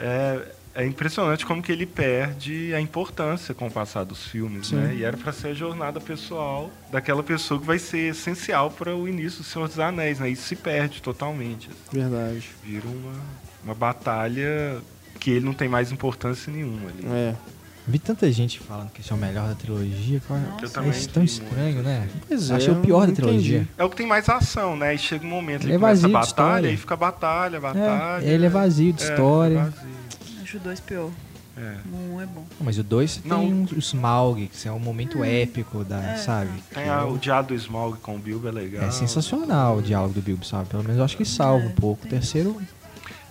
é, 0.00 0.40
é 0.74 0.86
impressionante 0.86 1.44
como 1.44 1.62
que 1.62 1.72
ele 1.72 1.84
perde 1.86 2.72
a 2.74 2.80
importância 2.80 3.52
com 3.54 3.66
o 3.66 3.70
passar 3.70 4.04
dos 4.04 4.24
filmes, 4.26 4.68
Sim. 4.68 4.76
né? 4.76 4.94
E 4.94 5.04
era 5.04 5.16
para 5.16 5.32
ser 5.32 5.48
a 5.48 5.54
jornada 5.54 6.00
pessoal 6.00 6.70
daquela 6.92 7.22
pessoa 7.22 7.58
que 7.60 7.66
vai 7.66 7.78
ser 7.78 8.10
essencial 8.10 8.70
para 8.70 8.94
o 8.94 9.08
início 9.08 9.38
do 9.40 9.44
Senhor 9.44 9.66
dos 9.68 9.78
Anéis, 9.78 10.18
né? 10.20 10.28
Isso 10.30 10.42
se 10.46 10.56
perde 10.56 11.02
totalmente. 11.02 11.68
verdade. 11.92 12.48
Vira 12.64 12.86
uma, 12.86 13.12
uma 13.64 13.74
batalha 13.74 14.78
que 15.18 15.30
ele 15.32 15.44
não 15.44 15.52
tem 15.54 15.68
mais 15.68 15.90
importância 15.92 16.52
nenhuma 16.52 16.88
ali. 16.88 17.04
É. 17.06 17.34
Vi 17.88 17.98
tanta 17.98 18.30
gente 18.30 18.60
falando 18.60 18.90
que 18.90 19.00
esse 19.00 19.10
é 19.10 19.14
o 19.14 19.18
melhor 19.18 19.48
da 19.48 19.54
trilogia. 19.56 20.22
Nossa. 20.30 20.64
É 20.64 20.68
tão 20.68 21.24
estranho, 21.24 21.74
muito. 21.74 21.82
né? 21.82 22.08
Pois 22.28 22.48
é, 22.50 22.54
Achei 22.54 22.72
o 22.72 22.76
pior 22.76 23.06
da 23.06 23.12
trilogia. 23.12 23.56
entendi. 23.58 23.70
É 23.76 23.82
o 23.82 23.90
que 23.90 23.96
tem 23.96 24.06
mais 24.06 24.28
ação, 24.28 24.76
né? 24.76 24.94
E 24.94 24.98
chega 24.98 25.26
um 25.26 25.28
momento 25.30 25.62
Ele 25.64 25.72
ele 25.72 25.76
é 25.76 25.78
começa 25.80 26.06
a 26.06 26.08
vazio 26.08 26.08
de 26.08 26.12
batalha, 26.12 26.26
história. 26.28 26.70
aí 26.70 26.76
fica 26.76 26.96
batalha, 26.96 27.60
batalha. 27.60 28.24
ele 28.24 28.46
é 28.46 28.48
vazio 28.48 28.92
de 28.92 29.02
É, 29.02 29.06
história. 29.10 29.54
é 29.58 29.62
vazio. 29.64 29.90
Acho 30.50 30.56
o 30.56 30.60
dois 30.60 30.80
pior. 30.80 31.10
É. 31.56 31.74
O 31.92 32.14
um 32.14 32.20
é 32.20 32.26
bom. 32.26 32.44
Mas 32.60 32.78
o 32.78 32.82
2 32.82 33.20
Não. 33.24 33.40
tem 33.40 33.52
um, 33.52 33.62
o 33.76 33.78
Smaug, 33.80 34.46
que 34.48 34.66
é 34.68 34.72
um 34.72 34.78
momento 34.78 35.22
épico 35.22 35.84
da, 35.84 36.00
É. 36.12 36.16
sabe? 36.16 36.50
Tem 36.72 36.84
Que 36.84 36.88
a- 36.90 37.00
é- 37.00 37.02
o 37.04 37.18
diálogo 37.18 37.48
do 37.48 37.54
Smaug 37.54 37.98
com 37.98 38.16
o 38.16 38.18
Bilbo 38.18 38.48
é 38.48 38.50
legal. 38.52 38.84
É 38.84 38.90
sensacional 38.90 39.76
o 39.78 39.82
diálogo 39.82 40.14
do 40.14 40.22
Bilbo, 40.22 40.44
sabe? 40.44 40.68
Pelo 40.68 40.82
menos 40.82 40.98
eu 40.98 41.04
acho 41.04 41.16
que 41.16 41.24
salva 41.24 41.66
um 41.66 41.72
pouco. 41.72 42.06
O 42.06 42.08
terceiro, 42.08 42.60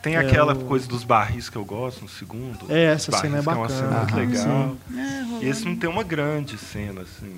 Tem 0.01 0.15
É, 0.15 0.19
aquela 0.19 0.53
o- 0.53 0.63
coisa 0.63 0.87
dos 0.87 1.03
barris 1.03 1.49
que 1.49 1.57
eu 1.57 1.65
gosto 1.65 2.03
no 2.03 2.07
segundo. 2.09 2.59
É, 2.69 2.85
essa 2.93 3.11
cena 3.11 3.39
é 3.39 3.41
barris, 3.41 3.73
que 3.75 3.81
bacana. 3.81 3.95
É 3.95 3.99
uma 3.99 4.07
cena 4.07 4.15
muito 4.15 4.85
legal. 4.95 5.41
É. 5.41 5.45
E 5.45 5.49
esse 5.49 5.65
não 5.65 5.75
tem 5.75 5.89
uma 5.89 6.03
grande 6.03 6.57
cena, 6.57 7.01
assim. 7.01 7.33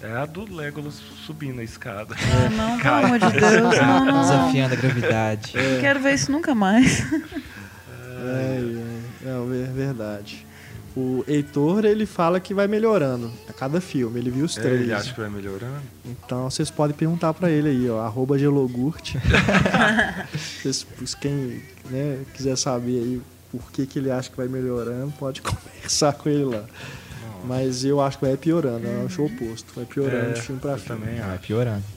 É 0.00 0.12
a 0.16 0.24
do 0.24 0.50
Legolas 0.54 0.94
subindo 1.26 1.60
a 1.60 1.62
escada. 1.64 2.14
Ah, 2.14 2.48
não, 2.48 2.78
pelo 2.78 2.94
amor 3.04 3.18
de 3.18 3.32
Deus. 3.38 3.76
Não, 3.78 4.04
não. 4.06 4.20
desafiando 4.22 4.72
a 4.72 4.76
gravidade. 4.78 5.52
Não 5.54 5.80
quero 5.80 6.00
ver 6.00 6.14
isso 6.14 6.32
nunca 6.32 6.54
mais. 6.54 7.00
É, 8.18 8.60
é, 8.62 8.85
é, 9.28 9.62
é 9.64 9.72
verdade. 9.72 10.46
O 10.96 11.22
Heitor, 11.28 11.84
ele 11.84 12.06
fala 12.06 12.40
que 12.40 12.54
vai 12.54 12.66
melhorando 12.66 13.30
a 13.46 13.52
cada 13.52 13.82
filme. 13.82 14.18
Ele 14.18 14.30
viu 14.30 14.46
os 14.46 14.56
É, 14.56 14.62
três. 14.62 14.80
ele 14.80 14.94
acha 14.94 15.12
que 15.12 15.20
vai 15.20 15.28
melhorando. 15.28 15.82
Então 16.06 16.48
vocês 16.48 16.70
podem 16.70 16.96
perguntar 16.96 17.34
pra 17.34 17.50
ele 17.50 17.68
aí, 17.68 17.90
ó, 17.90 18.00
arroba 18.00 18.38
gelogurt. 18.38 19.14
Vocês, 20.62 20.86
quem 21.20 21.60
né, 21.90 22.20
quiser 22.34 22.56
saber 22.56 22.98
aí 22.98 23.20
por 23.50 23.70
que, 23.72 23.86
que 23.86 23.98
ele 23.98 24.10
acha 24.10 24.30
que 24.30 24.36
vai 24.36 24.48
melhorando, 24.48 25.12
pode 25.18 25.40
conversar 25.42 26.12
com 26.14 26.28
ele 26.28 26.44
lá. 26.44 26.64
Mas 27.44 27.84
eu 27.84 28.00
acho 28.00 28.18
que 28.18 28.24
vai 28.26 28.36
piorando, 28.36 28.86
eu 28.86 29.06
acho 29.06 29.22
o 29.22 29.26
oposto. 29.26 29.72
Vai 29.76 29.84
piorando 29.84 30.30
É, 30.30 30.32
de 30.32 30.40
filme 30.42 30.60
pra 30.60 30.78
filme. 30.78 31.00
também 31.04 31.20
Vai 31.20 31.30
acho. 31.34 31.40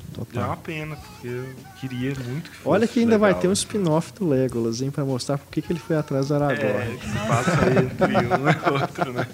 Piorando. 0.09 0.29
É 0.33 0.39
uma 0.39 0.55
Total. 0.55 0.57
pena, 0.63 0.95
porque 0.95 1.27
eu 1.27 1.45
queria 1.79 2.13
muito 2.27 2.49
que 2.51 2.57
fosse 2.57 2.67
Olha 2.69 2.87
que 2.87 2.99
ainda 2.99 3.17
vai 3.17 3.29
legal. 3.29 3.41
ter 3.41 3.47
um 3.47 3.53
spin-off 3.53 4.13
do 4.13 4.27
Legolas, 4.27 4.81
hein, 4.81 4.91
pra 4.91 5.05
mostrar 5.05 5.37
por 5.37 5.47
que, 5.51 5.61
que 5.61 5.71
ele 5.71 5.79
foi 5.79 5.95
atrás 5.97 6.27
do 6.27 6.33
É, 6.33 6.37
Aragorn. 6.37 6.97
que 6.97 7.05
se 7.07 7.17
passa 7.27 7.51
entre 7.79 8.17
um 8.17 8.49
e 8.49 8.71
outro, 8.81 9.13
né? 9.13 9.27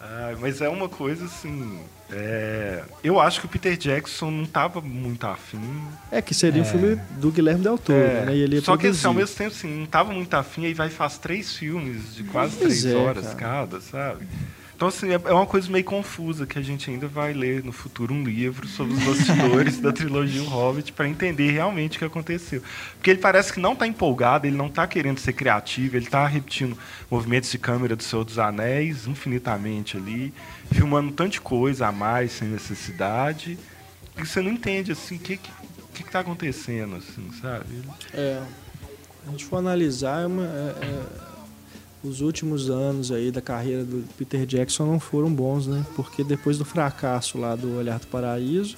Ah, 0.00 0.34
mas 0.40 0.60
é 0.60 0.68
uma 0.68 0.88
coisa 0.88 1.24
assim. 1.24 1.78
é, 2.10 2.82
Eu 3.02 3.18
acho 3.18 3.40
que 3.40 3.46
o 3.46 3.48
Peter 3.48 3.76
Jackson 3.76 4.30
não 4.30 4.44
estava 4.44 4.80
muito 4.80 5.26
afim. 5.26 5.60
É, 6.12 6.20
que 6.20 6.34
seria 6.34 6.62
um 6.62 6.64
É. 6.64 6.68
filme 6.68 6.96
do 7.18 7.30
Guilherme 7.30 7.62
Del 7.62 7.78
Toro, 7.78 7.98
É, 7.98 8.26
né? 8.26 8.36
E 8.36 8.40
ele 8.40 8.60
só 8.60 8.76
que 8.76 8.88
assim, 8.88 9.06
ao 9.06 9.14
mesmo 9.14 9.34
tempo 9.34 9.54
assim, 9.54 9.68
não 9.74 9.84
estava 9.84 10.12
muito 10.12 10.34
afim, 10.34 10.66
aí 10.66 10.74
vai 10.74 10.90
faz 10.90 11.16
três 11.18 11.54
filmes 11.54 12.14
de 12.14 12.22
quase 12.24 12.56
Pois 12.56 12.80
três 12.82 12.94
é, 12.94 12.96
horas 12.98 13.24
cara. 13.34 13.36
cada, 13.66 13.80
sabe? 13.80 14.26
Então, 14.84 14.88
assim, 14.88 15.08
é 15.08 15.14
é 15.14 15.32
uma 15.32 15.46
coisa 15.46 15.70
meio 15.70 15.82
confusa 15.84 16.46
que 16.46 16.58
a 16.58 16.62
gente 16.62 16.90
ainda 16.90 17.08
vai 17.08 17.32
ler 17.32 17.64
no 17.64 17.72
futuro 17.72 18.12
um 18.12 18.22
livro 18.22 18.68
sobre 18.68 18.92
os 18.92 19.02
bastidores 19.02 19.80
da 19.80 19.90
trilogia 19.90 20.42
O 20.42 20.46
Hobbit 20.46 20.92
para 20.92 21.08
entender 21.08 21.50
realmente 21.52 21.96
o 21.96 21.98
que 22.00 22.04
aconteceu. 22.04 22.62
Porque 22.96 23.08
ele 23.08 23.18
parece 23.18 23.50
que 23.50 23.58
não 23.58 23.72
está 23.72 23.86
empolgado, 23.86 24.46
ele 24.46 24.56
não 24.56 24.66
está 24.66 24.86
querendo 24.86 25.18
ser 25.18 25.32
criativo, 25.32 25.96
ele 25.96 26.04
está 26.04 26.26
repetindo 26.26 26.76
movimentos 27.10 27.50
de 27.50 27.56
câmera 27.56 27.96
do 27.96 28.02
Senhor 28.02 28.24
dos 28.24 28.38
Anéis 28.38 29.06
infinitamente 29.06 29.96
ali, 29.96 30.34
filmando 30.70 31.14
um 31.18 31.28
de 31.28 31.40
coisa 31.40 31.86
a 31.86 31.92
mais, 31.92 32.32
sem 32.32 32.48
necessidade. 32.48 33.58
E 34.18 34.26
você 34.26 34.42
não 34.42 34.50
entende, 34.50 34.92
assim, 34.92 35.16
o 35.16 35.18
que 35.18 35.38
que, 35.38 35.50
que 35.94 36.04
que 36.04 36.10
tá 36.10 36.20
acontecendo, 36.20 36.96
assim, 36.96 37.30
sabe? 37.40 37.64
É, 38.12 38.42
a 39.26 39.30
gente 39.30 39.46
for 39.46 39.56
analisar, 39.56 40.24
é 40.24 40.26
uma- 40.26 40.44
é- 40.44 40.76
é- 40.82 41.33
os 42.04 42.20
últimos 42.20 42.68
anos 42.68 43.10
aí 43.10 43.30
da 43.30 43.40
carreira 43.40 43.82
do 43.82 44.04
Peter 44.16 44.44
Jackson 44.44 44.84
não 44.84 45.00
foram 45.00 45.32
bons, 45.32 45.66
né? 45.66 45.84
Porque 45.96 46.22
depois 46.22 46.58
do 46.58 46.64
fracasso 46.64 47.38
lá 47.38 47.56
do 47.56 47.76
Olhar 47.78 47.98
do 47.98 48.06
Paraíso, 48.06 48.76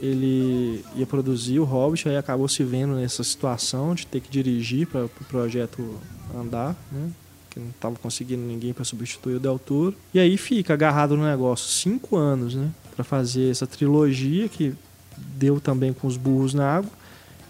ele 0.00 0.84
ia 0.94 1.06
produzir 1.06 1.58
o 1.58 1.64
Hobbit, 1.64 2.08
aí 2.08 2.16
acabou 2.16 2.48
se 2.48 2.62
vendo 2.64 2.94
nessa 2.94 3.22
situação 3.22 3.94
de 3.94 4.06
ter 4.06 4.20
que 4.20 4.28
dirigir 4.28 4.86
para 4.86 5.04
o 5.04 5.08
pro 5.08 5.24
projeto 5.24 5.98
andar, 6.34 6.76
né? 6.90 7.10
Que 7.48 7.60
não 7.60 7.68
estava 7.68 7.94
conseguindo 7.96 8.42
ninguém 8.42 8.72
para 8.72 8.84
substituir 8.84 9.36
o 9.36 9.40
Del 9.40 9.58
Toro. 9.58 9.94
E 10.12 10.18
aí 10.18 10.36
fica 10.36 10.74
agarrado 10.74 11.16
no 11.16 11.24
negócio 11.24 11.70
cinco 11.70 12.16
anos, 12.16 12.54
né? 12.54 12.70
Para 12.94 13.04
fazer 13.04 13.50
essa 13.50 13.66
trilogia 13.66 14.48
que 14.48 14.74
deu 15.16 15.60
também 15.60 15.92
com 15.92 16.06
os 16.06 16.16
burros 16.16 16.52
na 16.52 16.76
água. 16.76 16.90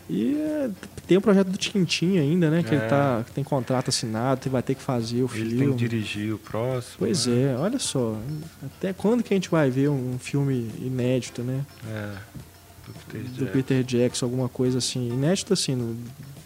E 0.08 0.36
é, 0.36 0.70
tem 1.06 1.16
o 1.16 1.20
projeto 1.20 1.48
do 1.48 1.56
Tintin 1.58 2.16
ainda, 2.18 2.48
né? 2.48 2.62
Que 2.62 2.74
É. 2.74 2.78
ele 2.78 2.86
tá, 2.88 3.24
que 3.26 3.32
tem 3.32 3.42
contrato 3.42 3.88
assinado, 3.88 4.40
que 4.40 4.48
vai 4.48 4.62
ter 4.62 4.74
que 4.76 4.82
fazer 4.82 5.22
o 5.22 5.28
filme. 5.28 5.50
Ele 5.50 5.58
tem 5.58 5.70
que 5.72 5.76
dirigir 5.76 6.32
o 6.34 6.38
próximo. 6.38 6.94
Pois 6.98 7.26
né? 7.26 7.52
é, 7.52 7.56
olha 7.56 7.78
só. 7.78 8.16
Até 8.64 8.92
quando 8.92 9.22
que 9.22 9.34
a 9.34 9.36
gente 9.36 9.50
vai 9.50 9.68
ver 9.68 9.88
um 9.88 10.16
filme 10.18 10.70
inédito, 10.80 11.42
né? 11.42 11.62
É. 11.88 12.12
Do 12.86 12.92
Peter 12.92 13.20
Do 13.22 13.28
Jackson. 13.34 13.52
Peter 13.52 13.82
Jackson, 13.84 14.26
alguma 14.26 14.48
coisa 14.48 14.78
assim. 14.78 15.08
Inédito 15.08 15.52
assim, 15.52 15.74
no- 15.74 15.96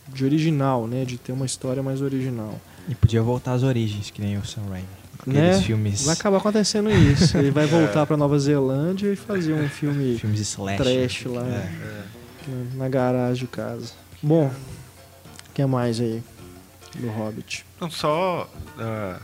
de 0.08 0.24
original, 0.24 0.86
né? 0.86 1.04
De 1.04 1.18
ter 1.18 1.32
uma 1.32 1.44
história 1.44 1.82
mais 1.82 2.00
original. 2.00 2.58
E 2.88 2.94
podia 2.94 3.22
voltar 3.22 3.52
às 3.52 3.62
origens, 3.62 4.11
que 4.11 4.22
nem 4.22 4.38
o 4.38 4.44
Sam 4.44 4.62
Raimi. 4.70 4.86
Aqueles 5.20 5.38
Né? 5.38 5.61
filmes, 5.61 6.04
Vai 6.06 6.14
acabar 6.14 6.38
acontecendo 6.38 6.90
isso. 6.90 7.36
Ele 7.36 7.50
vai 7.50 7.66
voltar 7.68 8.06
pra 8.06 8.16
Nova 8.16 8.38
Zelândia 8.38 9.12
e 9.12 9.16
fazer 9.16 9.52
um 9.52 9.68
filme 9.68 10.16
filmes 10.18 10.40
slash. 10.40 10.82
trash 10.82 11.24
lá 11.26 11.44
É. 11.46 12.02
na 12.74 12.88
garagem 12.88 13.45
de 13.45 13.47
casa. 13.47 13.93
Bom, 14.22 14.47
o 14.47 15.53
que 15.53 15.64
mais 15.64 16.01
aí 16.01 16.22
do 16.97 17.09
Hobbit? 17.09 17.64
Então, 17.76 17.91
só 17.91 18.51
ah, 18.78 19.20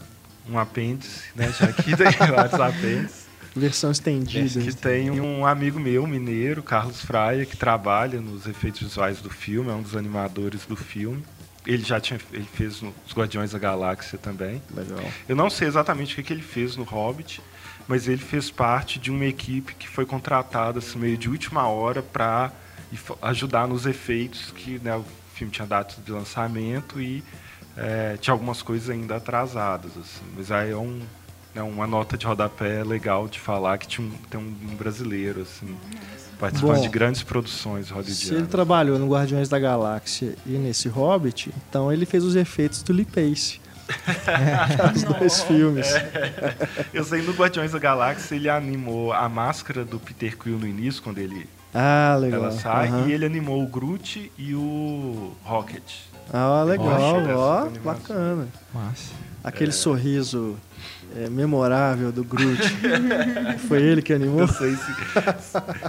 um 0.49 0.59
apêndice, 0.59 1.25
né? 1.35 1.53
Já 1.53 1.73
que 1.73 1.97
tem 1.97 2.11
vários 2.35 2.55
apêndices. 2.55 3.27
Versão 3.55 3.91
estendida. 3.91 4.61
Que 4.61 4.75
tem 4.75 5.11
um 5.19 5.47
amigo 5.47 5.81
meu, 5.81 6.07
mineiro, 6.07 6.63
Carlos 6.63 7.01
Fraia, 7.01 7.47
que 7.47 7.57
trabalha 7.57 8.21
nos 8.21 8.47
efeitos 8.47 8.83
visuais 8.83 9.23
do 9.23 9.31
filme, 9.31 9.71
é 9.71 9.73
um 9.73 9.81
dos 9.81 9.97
animadores 9.97 10.67
do 10.67 10.77
filme. 10.77 11.25
Ele 11.67 11.83
já 11.83 11.99
tinha, 11.99 12.21
ele 12.33 12.47
fez 12.53 12.83
os 12.83 13.15
Guardiões 13.15 13.53
da 13.53 13.59
Galáxia 13.59 14.19
também. 14.19 14.63
Legal. 14.75 15.03
Eu 15.27 15.35
não 15.35 15.49
sei 15.49 15.67
exatamente 15.67 16.13
o 16.13 16.17
que, 16.17 16.23
que 16.23 16.33
ele 16.35 16.43
fez 16.43 16.77
no 16.77 16.85
Hobbit, 16.85 17.43
mas 17.89 18.07
ele 18.07 18.21
fez 18.21 18.51
parte 18.51 18.99
de 18.99 19.11
uma 19.11 19.25
equipe 19.25 19.75
que 19.75 19.89
foi 19.89 20.05
contratada 20.05 20.79
assim, 20.79 20.99
meio 20.99 21.17
de 21.17 21.29
última 21.29 21.67
hora 21.67 22.03
para 22.03 22.53
ajudar 23.23 23.67
nos 23.67 23.87
efeitos 23.87 24.53
que 24.53 24.79
né, 24.79 24.97
o 24.97 25.05
filme 25.35 25.53
tinha 25.53 25.67
data 25.67 25.95
de 26.05 26.13
lançamento 26.13 27.01
e 27.01 27.23
é, 27.77 28.17
tinha 28.21 28.33
algumas 28.33 28.63
coisas 28.63 28.89
ainda 28.89 29.17
atrasadas. 29.17 29.93
Assim. 29.93 30.25
Mas 30.37 30.51
aí 30.51 30.71
é 30.71 30.77
um, 30.77 31.01
né, 31.55 31.63
uma 31.63 31.87
nota 31.87 32.17
de 32.17 32.27
rodapé 32.27 32.83
legal 32.85 33.29
de 33.29 33.39
falar 33.39 33.79
que 33.79 33.87
tinha 33.87 34.07
um, 34.07 34.11
tem 34.31 34.41
um, 34.41 34.77
brasileiro 34.77 35.43
assim, 35.43 35.77
participando 36.39 36.77
Bom, 36.77 36.83
de 36.83 36.89
grandes 36.89 37.23
produções 37.23 37.87
Se 37.87 37.93
ele 37.93 38.03
hollywoodianas. 38.03 38.49
trabalhou 38.49 38.99
no 38.99 39.09
Guardiões 39.09 39.49
da 39.49 39.59
Galáxia 39.59 40.35
e 40.47 40.51
nesse 40.51 40.89
Hobbit, 40.89 41.53
então 41.69 41.93
ele 41.93 42.07
fez 42.07 42.25
os 42.25 42.37
efeitos 42.37 42.83
do 42.83 42.93
Lee 42.93 43.07
Pace. 43.07 43.61
Os 44.97 45.05
dois 45.05 45.45
filmes. 45.45 45.87
Eu 46.93 47.05
sei 47.05 47.23
no 47.23 47.33
Guardiões 47.33 47.71
da 47.71 47.79
Galáxia 47.79 48.35
ele 48.35 48.49
animou 48.49 49.13
a 49.13 49.29
máscara 49.29 49.85
do 49.85 50.01
Peter 50.01 50.37
Quill 50.37 50.59
no 50.59 50.67
início, 50.67 51.01
quando 51.01 51.19
ele 51.19 51.49
Ah, 51.79 52.17
legal. 52.19 52.45
ela 52.45 52.53
sai, 52.53 52.89
Aham. 52.89 53.07
e 53.07 53.13
ele 53.13 53.27
animou 53.27 53.63
o 53.63 53.67
Groot 53.67 54.33
e 54.39 54.55
o 54.55 55.33
Rocket. 55.45 55.83
Ah, 56.33 56.63
legal, 56.65 56.89
ó, 57.37 57.69
bacana. 57.85 58.49
Massa. 58.73 59.13
Aquele 59.45 59.73
sorriso 59.73 60.57
é, 61.15 61.29
memorável 61.29 62.11
do 62.11 62.25
Groot. 62.25 62.63
Foi 63.69 63.83
ele 63.83 64.01
que 64.01 64.13
animou? 64.13 64.41
Não 64.41 64.49
sei 64.49 64.75
se, 64.75 64.93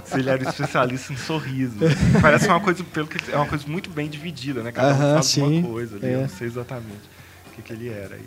se 0.04 0.18
ele 0.18 0.30
era 0.30 0.42
especialista 0.42 1.12
em 1.12 1.16
sorriso. 1.16 1.76
Parece 2.20 2.46
uma 2.48 2.60
coisa, 2.60 2.84
pelo 2.84 3.06
que 3.06 3.32
é 3.32 3.36
uma 3.36 3.46
coisa 3.46 3.64
muito 3.66 3.90
bem 3.90 4.08
dividida, 4.08 4.62
né? 4.62 4.70
Cada 4.70 4.94
um 4.94 5.14
faz 5.14 5.26
sim, 5.26 5.60
uma 5.60 5.68
coisa 5.68 5.96
ali. 5.96 6.06
é. 6.06 6.14
Eu 6.16 6.20
não 6.20 6.28
sei 6.28 6.46
exatamente 6.46 7.10
o 7.46 7.50
que, 7.56 7.62
que 7.62 7.72
ele 7.72 7.88
era 7.88 8.14
aí. 8.14 8.24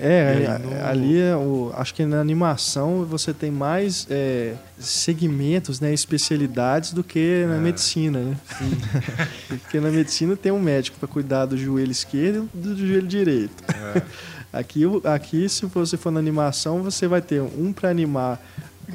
É, 0.00 0.34
E 0.34 0.38
aí 0.38 0.46
a- 0.46 0.58
no- 0.58 0.84
ali 0.86 1.20
é 1.20 1.36
o, 1.36 1.72
acho 1.76 1.94
que 1.94 2.04
na 2.04 2.20
animação 2.20 3.04
você 3.04 3.32
tem 3.32 3.50
mais 3.50 4.06
é, 4.10 4.54
segmentos, 4.78 5.80
né, 5.80 5.92
especialidades 5.92 6.92
do 6.92 7.04
que 7.04 7.44
na 7.46 7.56
É. 7.56 7.58
medicina, 7.58 8.18
né? 8.20 8.36
Porque 9.48 9.78
na 9.80 9.90
medicina 9.90 10.34
tem 10.36 10.50
um 10.50 10.60
médico 10.60 10.98
para 10.98 11.08
cuidar 11.08 11.46
do 11.46 11.56
joelho 11.56 11.92
esquerdo 11.92 12.48
e 12.54 12.58
do 12.58 12.76
joelho 12.76 13.06
direito. 13.06 13.62
É. 13.96 14.02
Aqui, 14.52 14.82
aqui, 15.04 15.48
se 15.48 15.64
você 15.64 15.96
for 15.96 16.10
na 16.10 16.20
animação, 16.20 16.82
você 16.82 17.08
vai 17.08 17.22
ter 17.22 17.40
um 17.40 17.72
para 17.72 17.88
animar 17.88 18.38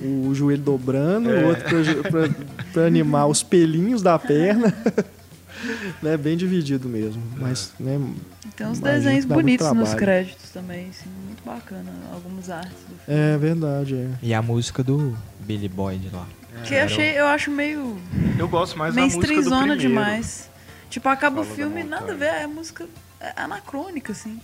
o 0.03 0.31
joelho 0.35 0.61
dobrando, 0.61 1.31
É. 1.31 1.43
o 1.43 1.47
outro 1.47 1.63
para 2.71 2.85
animar 2.85 3.25
os 3.25 3.41
pelinhos 3.41 4.03
da 4.03 4.19
perna. 4.19 4.71
né, 6.01 6.17
bem 6.17 6.37
dividido 6.37 6.87
mesmo. 6.87 7.21
Mas, 7.35 7.73
né, 7.79 7.99
Tem 8.55 8.67
uns 8.67 8.79
desenhos 8.79 9.25
bonitos 9.25 9.71
nos 9.73 9.93
créditos 9.93 10.49
também, 10.49 10.89
assim, 10.89 11.09
muito 11.25 11.43
bacana. 11.43 11.91
Algumas 12.13 12.49
artes 12.49 12.77
do 12.89 12.95
filme. 13.05 13.19
é 13.19 13.37
verdade. 13.37 13.95
É. 13.95 14.09
E 14.21 14.33
a 14.33 14.41
música 14.41 14.83
do 14.83 15.17
Billy 15.39 15.69
Boyd 15.69 16.09
lá. 16.13 16.27
Que 16.63 16.73
eu 16.73 16.83
achei, 16.83 17.19
eu 17.19 17.27
acho 17.27 17.51
meio 17.51 17.99
Eu 18.39 18.47
gosto 18.47 18.77
mais 18.79 18.95
da 18.95 19.01
música 19.01 19.21
do 19.21 19.27
mainstreamzona 19.27 19.75
primeiro. 19.75 19.81
demais. 19.81 20.49
Tipo, 20.89 21.09
acaba 21.09 21.41
o 21.41 21.43
Fala 21.43 21.49
da 21.49 21.55
filme, 21.55 21.83
nada 21.83 22.13
a 22.13 22.15
ver, 22.15 22.25
é 22.25 22.47
música 22.47 22.87
é 23.19 23.33
anacrônica, 23.35 24.11
assim. 24.11 24.39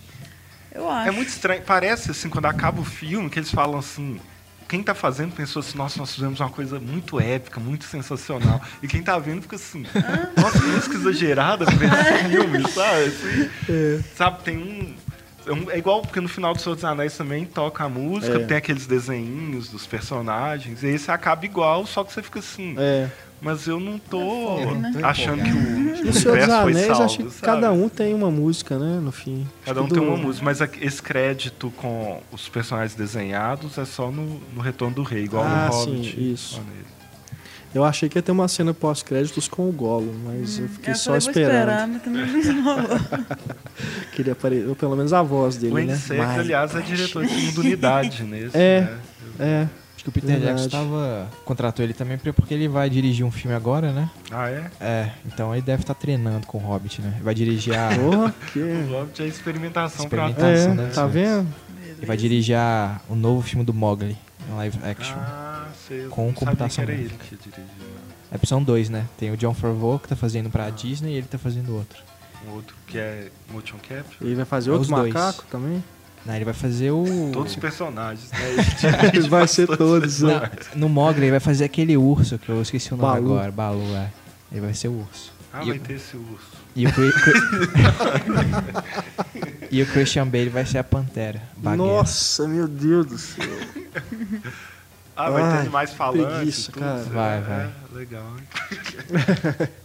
Eu 0.72 0.90
acho. 0.90 1.08
É 1.08 1.10
muito 1.10 1.28
estranho. 1.28 1.62
Parece 1.62 2.10
assim, 2.10 2.28
quando 2.28 2.46
acaba 2.46 2.80
o 2.80 2.84
filme, 2.84 3.30
que 3.30 3.38
eles 3.38 3.50
falam 3.50 3.78
assim. 3.78 4.20
Quem 4.68 4.82
tá 4.82 4.94
fazendo 4.94 5.32
pensou 5.34 5.60
assim, 5.60 5.76
nossa, 5.76 5.98
nós 5.98 6.14
fizemos 6.14 6.40
uma 6.40 6.48
coisa 6.50 6.80
muito 6.80 7.20
épica, 7.20 7.60
muito 7.60 7.84
sensacional. 7.84 8.60
E 8.82 8.88
quem 8.88 9.02
tá 9.02 9.18
vendo 9.18 9.42
fica 9.42 9.56
assim, 9.56 9.84
nossa, 10.36 10.58
que 10.58 10.66
música 10.66 10.94
exagerada 10.96 11.64
pra 11.66 11.74
esse 11.74 12.24
filme, 12.30 12.68
sabe? 12.70 13.04
Assim, 13.04 14.04
Sabe, 14.16 14.42
tem 14.42 14.56
um. 14.58 14.94
é 15.46 15.52
um- 15.52 15.70
É 15.70 15.78
igual 15.78 16.00
porque 16.02 16.20
no 16.20 16.28
final 16.28 16.54
do 16.54 16.60
Senhor 16.60 16.74
dos 16.74 16.84
Anéis 16.84 17.16
também 17.16 17.44
toca 17.44 17.84
a 17.84 17.88
música, 17.88 18.36
É. 18.38 18.44
tem 18.44 18.56
aqueles 18.56 18.86
desenhinhos 18.86 19.68
dos 19.68 19.86
personagens, 19.86 20.82
e 20.82 20.88
esse 20.88 21.10
acaba 21.10 21.44
igual, 21.44 21.86
só 21.86 22.02
que 22.02 22.12
você 22.12 22.22
fica 22.22 22.38
assim, 22.38 22.74
É. 22.78 23.08
mas 23.44 23.66
eu 23.68 23.78
não 23.78 23.98
tô 23.98 24.58
É 24.58 24.74
né? 24.74 24.92
achando 25.02 25.42
que 25.44 25.50
o 25.50 25.54
No 25.54 25.94
Senhor 25.94 26.04
dos 26.04 26.24
universo 26.24 26.62
foi 26.62 26.72
Anéis, 26.72 26.86
salvo, 26.86 27.02
acho 27.04 27.16
que 27.18 27.24
sabe? 27.30 27.40
cada 27.42 27.72
um 27.72 27.88
tem 27.88 28.14
uma 28.14 28.30
música, 28.30 28.78
né? 28.78 28.98
No 29.00 29.12
fim. 29.12 29.46
Cada 29.64 29.82
um 29.82 29.88
tem 29.88 30.02
uma 30.02 30.16
música, 30.16 30.44
mas 30.44 30.60
esse 30.80 31.02
crédito 31.02 31.70
com 31.76 32.20
os 32.32 32.48
personagens 32.48 32.94
desenhados 32.94 33.76
é 33.78 33.84
só 33.84 34.10
no, 34.10 34.40
no 34.54 34.60
Retorno 34.62 34.94
do 34.96 35.02
Rei, 35.02 35.24
igual 35.24 35.44
Ah, 35.44 35.66
no 35.66 35.72
sim, 35.74 35.96
Hobbit. 35.96 36.32
isso. 36.32 36.54
só 36.54 36.60
nele. 36.62 36.84
Eu 37.74 37.84
achei 37.84 38.08
que 38.08 38.16
ia 38.16 38.22
ter 38.22 38.30
uma 38.30 38.46
cena 38.46 38.72
pós-créditos 38.72 39.48
com 39.48 39.68
o 39.68 39.72
Gollum, 39.72 40.14
mas 40.24 40.60
eu 40.60 40.68
fiquei 40.68 40.92
eu 40.92 40.96
só 40.96 41.16
esperando. 41.16 42.00
Queria 44.14 44.32
aparecer, 44.32 44.68
ou 44.68 44.76
pelo 44.76 44.96
menos 44.96 45.12
a 45.12 45.22
voz 45.22 45.56
dele, 45.56 45.72
O 45.72 45.76
né? 45.78 45.86
Mas- 46.08 46.38
aliás, 46.38 46.74
é 46.74 46.80
diretor 46.80 47.26
de 47.26 47.32
segunda 47.50 47.60
unidade 47.60 48.22
nesse, 48.22 48.56
É. 48.56 48.80
né? 48.82 48.98
É, 49.40 49.62
Acho 49.62 49.70
que 50.04 50.08
o 50.10 50.12
Peter 50.12 50.30
Verdade. 50.38 50.62
Jackson 50.62 50.68
tava, 50.84 51.28
contratou 51.44 51.82
ele 51.84 51.94
também 51.94 52.16
porque 52.18 52.52
ele 52.54 52.68
vai 52.68 52.88
dirigir 52.90 53.24
um 53.26 53.30
filme 53.32 53.56
agora, 53.56 53.90
né? 53.92 54.08
Ah, 54.30 54.48
é? 54.50 54.70
É, 54.80 55.10
então 55.26 55.52
ele 55.54 55.62
deve 55.62 55.82
estar 55.82 55.94
treinando 55.94 56.46
com 56.46 56.58
o 56.58 56.60
Hobbit, 56.60 57.00
né? 57.02 57.18
Vai 57.22 57.34
dirigir 57.34 57.74
a. 57.76 57.88
porra, 57.96 58.34
que... 58.52 58.58
O 58.60 58.90
Hobbit 58.92 59.22
é 59.22 59.26
experimentação 59.26 60.08
pra 60.08 60.28
Experimentação. 60.28 60.72
É, 60.72 60.74
né, 60.74 60.90
tá 60.94 61.06
vendo? 61.06 61.48
Ele 61.96 62.06
vai 62.06 62.16
dirigir 62.16 62.56
a- 62.56 63.00
o 63.08 63.14
novo 63.14 63.40
filme 63.42 63.64
do 63.64 63.72
Mogli, 63.72 64.16
em 64.50 64.54
live 64.56 64.78
action. 64.84 65.16
Ah, 65.18 65.68
sei. 65.88 66.06
Com 66.08 66.26
não 66.26 66.34
sabia 66.34 66.46
computação 66.46 66.84
que 66.84 66.90
era 66.92 67.00
ele 67.00 67.08
gráfica. 67.08 67.24
que 67.24 67.34
ia 67.34 67.40
dirigir. 67.40 67.80
né? 67.80 68.00
É, 68.42 68.46
são 68.46 68.62
dois, 68.62 68.90
né? 68.90 69.06
Tem 69.16 69.30
o 69.30 69.36
John 69.36 69.54
Favreau 69.54 69.98
que 69.98 70.08
tá 70.08 70.16
fazendo 70.16 70.50
pra 70.50 70.68
Disney 70.70 71.12
e 71.12 71.16
ele 71.16 71.26
tá 71.26 71.38
fazendo 71.38 71.74
outro. 71.74 71.98
Um 72.46 72.52
outro 72.56 72.74
que 72.86 72.98
é 72.98 73.28
motion 73.50 73.76
capture. 73.78 74.16
Ele 74.20 74.34
vai 74.34 74.44
fazer 74.44 74.68
É 74.68 74.72
outro 74.74 74.82
os 74.92 75.00
dois. 75.00 75.14
macaco 75.14 75.44
também? 75.50 75.82
Não, 76.26 76.34
ele 76.34 76.44
vai 76.44 76.54
fazer 76.54 76.90
o. 76.90 77.30
Todos 77.32 77.52
os 77.52 77.56
personagens, 77.58 78.30
né? 78.30 78.38
Ele 79.12 79.28
vai 79.28 79.46
ser 79.46 79.66
todos, 79.76 80.22
né? 80.22 80.50
Não, 80.74 80.80
no 80.80 80.88
Mogli 80.88 81.24
ele 81.24 81.30
vai 81.32 81.40
fazer 81.40 81.64
aquele 81.64 81.98
urso 81.98 82.38
que 82.38 82.48
eu 82.48 82.62
esqueci 82.62 82.94
o 82.94 82.96
nome 82.96 83.12
Balu. 83.20 83.32
agora. 83.34 83.52
Balu, 83.52 83.94
é. 83.94 84.10
Ele 84.50 84.62
vai 84.62 84.72
ser 84.72 84.88
o 84.88 85.00
urso. 85.00 85.32
Ah, 85.52 85.62
E 85.62 85.68
vai 85.68 85.76
o- 85.76 85.80
ter 85.80 85.92
esse 85.94 86.16
urso. 86.16 86.54
E 86.74 86.86
o, 86.86 86.90
e 89.70 89.82
o 89.82 89.86
Christian 89.86 90.26
Bale 90.26 90.48
vai 90.48 90.64
ser 90.66 90.78
a 90.78 90.84
Pantera. 90.84 91.40
Bagueira. 91.56 91.92
Nossa, 91.92 92.48
meu 92.48 92.66
Deus 92.66 93.06
do 93.06 93.18
céu. 93.18 93.44
Ah, 95.16 95.30
vai 95.30 95.42
ter 95.42 95.48
Ai, 95.48 95.58
animais 95.60 95.92
falantes. 95.92 96.34
preguiça, 96.36 96.70
e 96.70 96.72
tudo. 96.72 96.82
cara. 96.82 97.02
Vai, 97.04 97.38
é, 97.38 97.40
vai. 97.42 97.66
É, 97.66 97.70
legal, 97.96 98.26
hein? 98.38 99.68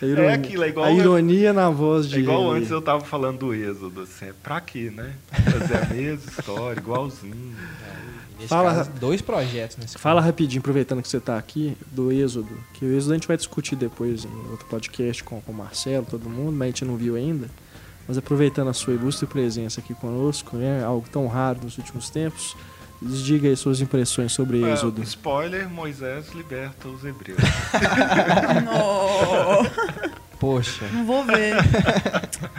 A 0.00 0.06
ironia, 0.06 0.34
aquilo, 0.34 0.64
é 0.64 0.68
igual- 0.68 0.86
a 0.86 0.92
ironia 0.92 1.52
na 1.52 1.70
voz 1.70 2.08
de 2.08 2.16
É 2.16 2.18
igual 2.20 2.48
ele. 2.50 2.58
antes 2.58 2.70
eu 2.70 2.80
tava 2.82 3.04
falando 3.04 3.38
do 3.38 3.54
Êxodo, 3.54 4.02
assim, 4.02 4.26
é 4.26 4.32
pra 4.42 4.60
quê, 4.60 4.90
né? 4.94 5.14
Fazer 5.50 5.76
a 5.76 5.86
mesma 5.86 6.30
história, 6.30 6.78
igualzinho. 6.80 7.54
Nesse 8.36 8.48
Fala- 8.48 8.74
caso, 8.74 8.90
dois 8.98 9.22
projetos 9.22 9.76
nesse 9.76 9.96
Fala 9.96 10.20
rapidinho, 10.20 10.60
aproveitando 10.60 11.00
que 11.00 11.08
você 11.08 11.20
tá 11.20 11.38
aqui, 11.38 11.76
do 11.92 12.10
Êxodo. 12.10 12.48
Que 12.74 12.84
o 12.84 12.92
Êxodo 12.96 13.12
a 13.12 13.16
gente 13.16 13.28
vai 13.28 13.36
discutir 13.36 13.76
depois 13.76 14.24
em 14.24 14.50
outro 14.50 14.66
podcast 14.66 15.22
com, 15.22 15.40
com 15.40 15.52
o 15.52 15.54
Marcelo, 15.54 16.04
todo 16.08 16.28
mundo, 16.28 16.52
mas 16.52 16.62
a 16.62 16.66
gente 16.66 16.84
não 16.84 16.96
viu 16.96 17.14
ainda. 17.16 17.48
Mas 18.06 18.18
aproveitando 18.18 18.68
a 18.68 18.72
sua 18.74 18.92
ilustre 18.94 19.26
presença 19.26 19.80
aqui 19.80 19.94
conosco, 19.94 20.56
né, 20.56 20.84
algo 20.84 21.06
tão 21.10 21.26
raro 21.26 21.60
nos 21.62 21.78
últimos 21.78 22.10
tempos, 22.10 22.54
diga 23.04 23.48
aí 23.48 23.56
suas 23.56 23.80
impressões 23.80 24.32
sobre 24.32 24.62
É, 24.64 24.72
Êxodo. 24.72 25.02
spoiler, 25.02 25.68
Moisés 25.68 26.26
liberta 26.34 26.88
os 26.88 27.04
hebreus. 27.04 27.38
Poxa. 30.38 30.86
não 30.92 31.06
vou 31.06 31.24
ver. 31.24 31.54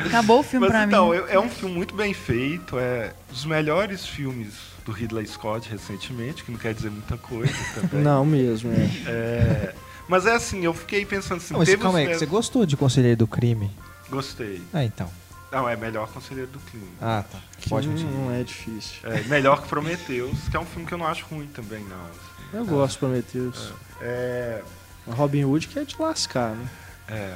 Acabou 0.08 0.40
o 0.40 0.44
filme 0.44 0.66
Mas 0.68 0.76
pra 0.76 0.86
então, 0.86 1.10
mim. 1.10 1.18
é, 1.30 1.36
é 1.36 1.40
um 1.40 1.50
filme 1.50 1.76
muito 1.76 1.94
bem 1.94 2.14
feito, 2.14 2.80
é 2.80 3.14
dos 3.30 3.46
melhores 3.46 4.06
filmes 4.06 4.54
do 4.86 4.92
Ridley 4.92 5.28
Scott 5.28 5.70
recentemente, 5.70 6.44
que 6.44 6.52
não 6.52 6.58
quer 6.58 6.74
dizer 6.74 6.90
muita 6.90 7.18
coisa 7.18 7.54
também. 7.76 8.02
Não 8.02 8.26
mesmo, 8.26 8.72
é. 8.72 8.90
É, 9.10 9.74
mas 10.08 10.26
é 10.26 10.34
assim, 10.34 10.64
eu 10.64 10.74
fiquei 10.74 11.06
pensando 11.06 11.38
assim, 11.38 11.54
Não, 11.54 11.60
mas 11.60 11.70
teve 11.70 11.82
calma 11.82 12.00
os 12.00 12.06
aí, 12.06 12.12
que 12.14 12.20
você 12.20 12.26
gostou 12.26 12.66
de 12.66 12.76
Conselheiro 12.78 13.18
do 13.18 13.28
Crime? 13.28 13.70
Gostei. 14.10 14.62
Ah, 14.74 14.84
então. 14.84 15.10
Não, 15.56 15.70
é 15.70 15.76
melhor 15.78 16.08
Conselheiro 16.10 16.50
do 16.52 16.60
Crime. 16.60 16.88
Ah, 17.02 17.24
tá. 17.32 17.40
Pode 17.70 17.88
não, 17.88 17.96
continuar. 17.96 18.26
não 18.26 18.32
é 18.36 18.44
difícil. 18.44 18.98
É, 19.04 19.22
melhor 19.24 19.62
que 19.62 19.70
Prometheus, 19.70 20.38
que 20.50 20.58
é 20.58 20.60
um 20.60 20.66
filme 20.66 20.86
que 20.86 20.94
eu 20.94 20.98
não 20.98 21.08
acho 21.08 21.26
ruim 21.32 21.48
também, 21.48 21.82
não. 21.86 21.96
assim. 22.06 22.20
Eu 22.54 22.66
gosto 22.66 22.94
de 22.94 23.00
Prometheus. 23.00 23.74
É. 24.02 24.62
Robin 25.08 25.46
Hood 25.46 25.68
que 25.68 25.80
é 25.80 25.86
de 25.86 25.96
lascar, 26.00 26.52
né? 26.56 26.68
É. 27.08 27.34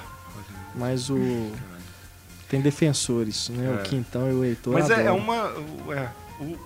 Mas 0.76 1.10
o. 1.10 1.18
Tem 2.50 2.60
defensores, 2.62 3.50
né? 3.50 3.78
É. 3.78 3.82
O 3.82 3.84
Quintão 3.84 4.30
e 4.30 4.34
o 4.34 4.44
Heitor. 4.44 4.74
Mas 4.74 4.90
é, 4.90 5.06
é 5.06 5.12
uma. 5.12 5.54
É, 5.90 6.10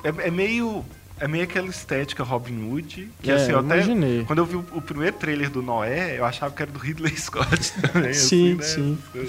é, 0.08 0.28
é 0.28 0.32
meio. 0.32 0.84
É 1.20 1.28
meio 1.28 1.44
aquela 1.44 1.68
estética 1.68 2.24
Robin 2.24 2.68
Hood. 2.72 3.12
Que 3.22 3.32
É, 3.32 3.36
assim, 3.36 3.52
eu 3.52 3.60
até. 3.60 3.76
imaginei. 3.76 4.24
Quando 4.26 4.40
eu 4.40 4.46
vi 4.46 4.56
o, 4.56 4.66
o 4.74 4.82
primeiro 4.82 5.16
trailer 5.18 5.50
do 5.50 5.62
Noé, 5.62 6.18
eu 6.18 6.26
achava 6.26 6.54
que 6.54 6.62
era 6.64 6.72
do 6.72 6.80
Ridley 6.80 7.16
Scott 7.16 7.72
também. 7.94 8.14
Sim, 8.14 8.58
assim, 8.60 8.98
né? 9.14 9.28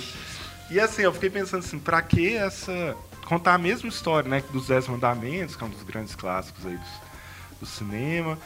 E 0.74 0.80
assim, 0.80 1.02
eu 1.02 1.12
fiquei 1.12 1.30
pensando 1.30 1.60
assim, 1.60 1.78
pra 1.78 2.02
que 2.02 2.34
essa. 2.36 2.96
Contar 3.26 3.54
a 3.54 3.58
mesma 3.58 3.88
história, 3.88 4.28
né? 4.28 4.42
Dos 4.50 4.66
Dez 4.66 4.88
Mandamentos, 4.88 5.54
que 5.54 5.62
é 5.62 5.66
um 5.68 5.70
dos 5.70 5.84
grandes 5.84 6.16
clássicos 6.16 6.66
aí 6.66 6.76
do, 6.76 7.60
do 7.60 7.66
cinema. 7.66 8.36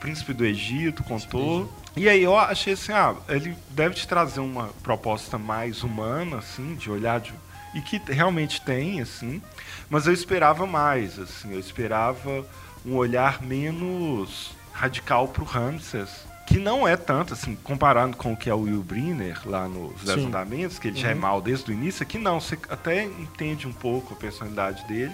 Príncipe 0.00 0.32
do 0.32 0.44
Egito 0.44 1.04
contou. 1.04 1.72
E 1.96 2.08
aí 2.08 2.24
eu 2.24 2.36
achei 2.36 2.72
assim, 2.72 2.90
ah, 2.90 3.14
ele 3.28 3.56
deve 3.70 3.94
te 3.94 4.08
trazer 4.08 4.40
uma 4.40 4.70
proposta 4.82 5.38
mais 5.38 5.84
humana, 5.84 6.38
assim, 6.38 6.74
de 6.74 6.90
olhar 6.90 7.20
de. 7.20 7.32
E 7.72 7.80
que 7.80 8.02
realmente 8.12 8.60
tem, 8.62 9.00
assim. 9.00 9.40
Mas 9.88 10.08
eu 10.08 10.12
esperava 10.12 10.66
mais, 10.66 11.20
assim, 11.20 11.52
eu 11.52 11.60
esperava 11.60 12.44
um 12.84 12.96
olhar 12.96 13.40
menos 13.40 14.50
radical 14.72 15.28
pro 15.28 15.44
Ramses. 15.44 16.10
Que 16.46 16.58
não 16.58 16.86
é 16.86 16.96
tanto, 16.96 17.34
assim, 17.34 17.56
comparando 17.56 18.16
com 18.16 18.32
o 18.32 18.36
que 18.36 18.48
é 18.48 18.54
o 18.54 18.60
Will 18.60 18.82
Briner 18.82 19.40
lá 19.44 19.66
nos 19.68 20.02
Dez 20.04 20.18
Sim. 20.18 20.24
Mandamentos, 20.26 20.78
que 20.78 20.88
ele 20.88 20.98
já 20.98 21.10
é 21.10 21.14
Uhum. 21.14 21.20
mal 21.20 21.42
desde 21.42 21.70
o 21.70 21.74
início, 21.74 22.02
aqui 22.02 22.18
não, 22.18 22.40
você 22.40 22.56
até 22.70 23.04
entende 23.04 23.66
um 23.66 23.72
pouco 23.72 24.14
a 24.14 24.16
personalidade 24.16 24.84
dele, 24.86 25.12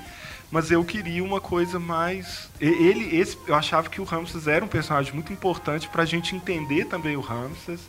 mas 0.50 0.70
eu 0.70 0.84
queria 0.84 1.24
uma 1.24 1.40
coisa 1.40 1.78
mais. 1.80 2.50
Ele, 2.60 3.16
esse, 3.16 3.38
eu 3.46 3.54
achava 3.54 3.88
que 3.88 4.00
o 4.00 4.04
Ramses 4.04 4.46
era 4.46 4.62
um 4.62 4.68
personagem 4.68 5.14
muito 5.14 5.32
importante 5.32 5.88
pra 5.88 6.04
gente 6.04 6.36
entender 6.36 6.84
também 6.84 7.16
o 7.16 7.20
Ramses, 7.20 7.80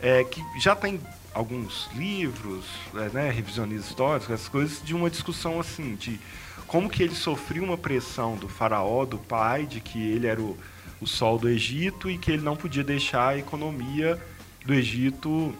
é, 0.00 0.22
que 0.24 0.44
já 0.60 0.76
tem 0.76 1.00
alguns 1.32 1.88
livros, 1.94 2.66
é, 2.94 3.08
né, 3.08 3.30
revisionistas 3.30 3.88
históricos, 3.88 4.30
essas 4.30 4.48
coisas, 4.48 4.82
de 4.84 4.94
uma 4.94 5.08
discussão 5.08 5.58
assim, 5.58 5.94
de 5.94 6.20
como 6.66 6.90
que 6.90 7.02
ele 7.02 7.14
sofreu 7.14 7.64
uma 7.64 7.78
pressão 7.78 8.36
do 8.36 8.46
faraó, 8.46 9.06
do 9.06 9.16
pai, 9.16 9.64
de 9.64 9.80
que 9.80 9.98
ele 10.10 10.26
era 10.26 10.40
o, 10.40 10.56
o 11.00 11.06
sol 11.06 11.38
do 11.38 11.48
Egito 11.48 12.10
e 12.10 12.18
que 12.18 12.30
ele 12.30 12.42
não 12.42 12.56
podia 12.56 12.84
deixar 12.84 13.28
a 13.28 13.38
economia 13.38 14.20
do 14.64 14.74
Egito 14.74 15.54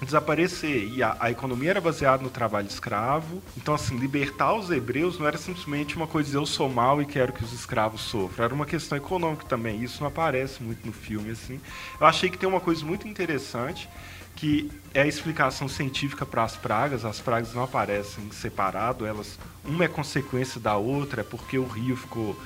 desaparecer. 0.00 0.88
E 0.94 1.02
a, 1.02 1.16
a, 1.18 1.30
economia 1.30 1.70
era 1.70 1.80
baseada 1.80 2.22
no 2.22 2.30
trabalho 2.30 2.68
escravo. 2.68 3.42
Então, 3.56 3.74
assim, 3.74 3.96
libertar 3.96 4.54
os 4.54 4.70
hebreus 4.70 5.18
não 5.18 5.26
era 5.26 5.36
simplesmente 5.36 5.96
uma 5.96 6.06
coisa 6.06 6.30
de 6.30 6.36
eu 6.36 6.46
sou 6.46 6.68
mal 6.68 7.02
e 7.02 7.06
quero 7.06 7.32
que 7.32 7.42
os 7.42 7.52
escravos 7.52 8.02
sofram. 8.02 8.44
Era 8.44 8.54
uma 8.54 8.66
questão 8.66 8.96
econômica 8.96 9.44
também. 9.46 9.82
Isso 9.82 10.00
não 10.00 10.08
aparece 10.08 10.62
muito 10.62 10.86
no 10.86 10.92
filme, 10.92 11.30
assim. 11.30 11.60
Eu 12.00 12.06
achei 12.06 12.30
que 12.30 12.38
tem 12.38 12.48
uma 12.48 12.60
coisa 12.60 12.84
muito 12.84 13.08
interessante 13.08 13.88
que 14.36 14.70
é 14.94 15.02
a 15.02 15.06
explicação 15.06 15.66
científica 15.66 16.24
para 16.24 16.44
as 16.44 16.56
pragas. 16.56 17.04
As 17.04 17.18
pragas 17.18 17.52
não 17.54 17.64
aparecem 17.64 18.30
separado, 18.30 19.04
elas 19.04 19.36
uma 19.64 19.84
é 19.84 19.88
consequência 19.88 20.60
da 20.60 20.76
outra, 20.76 21.22
é 21.22 21.24
porque 21.24 21.58
o 21.58 21.66
rio 21.66 21.96
ficou 21.96 22.38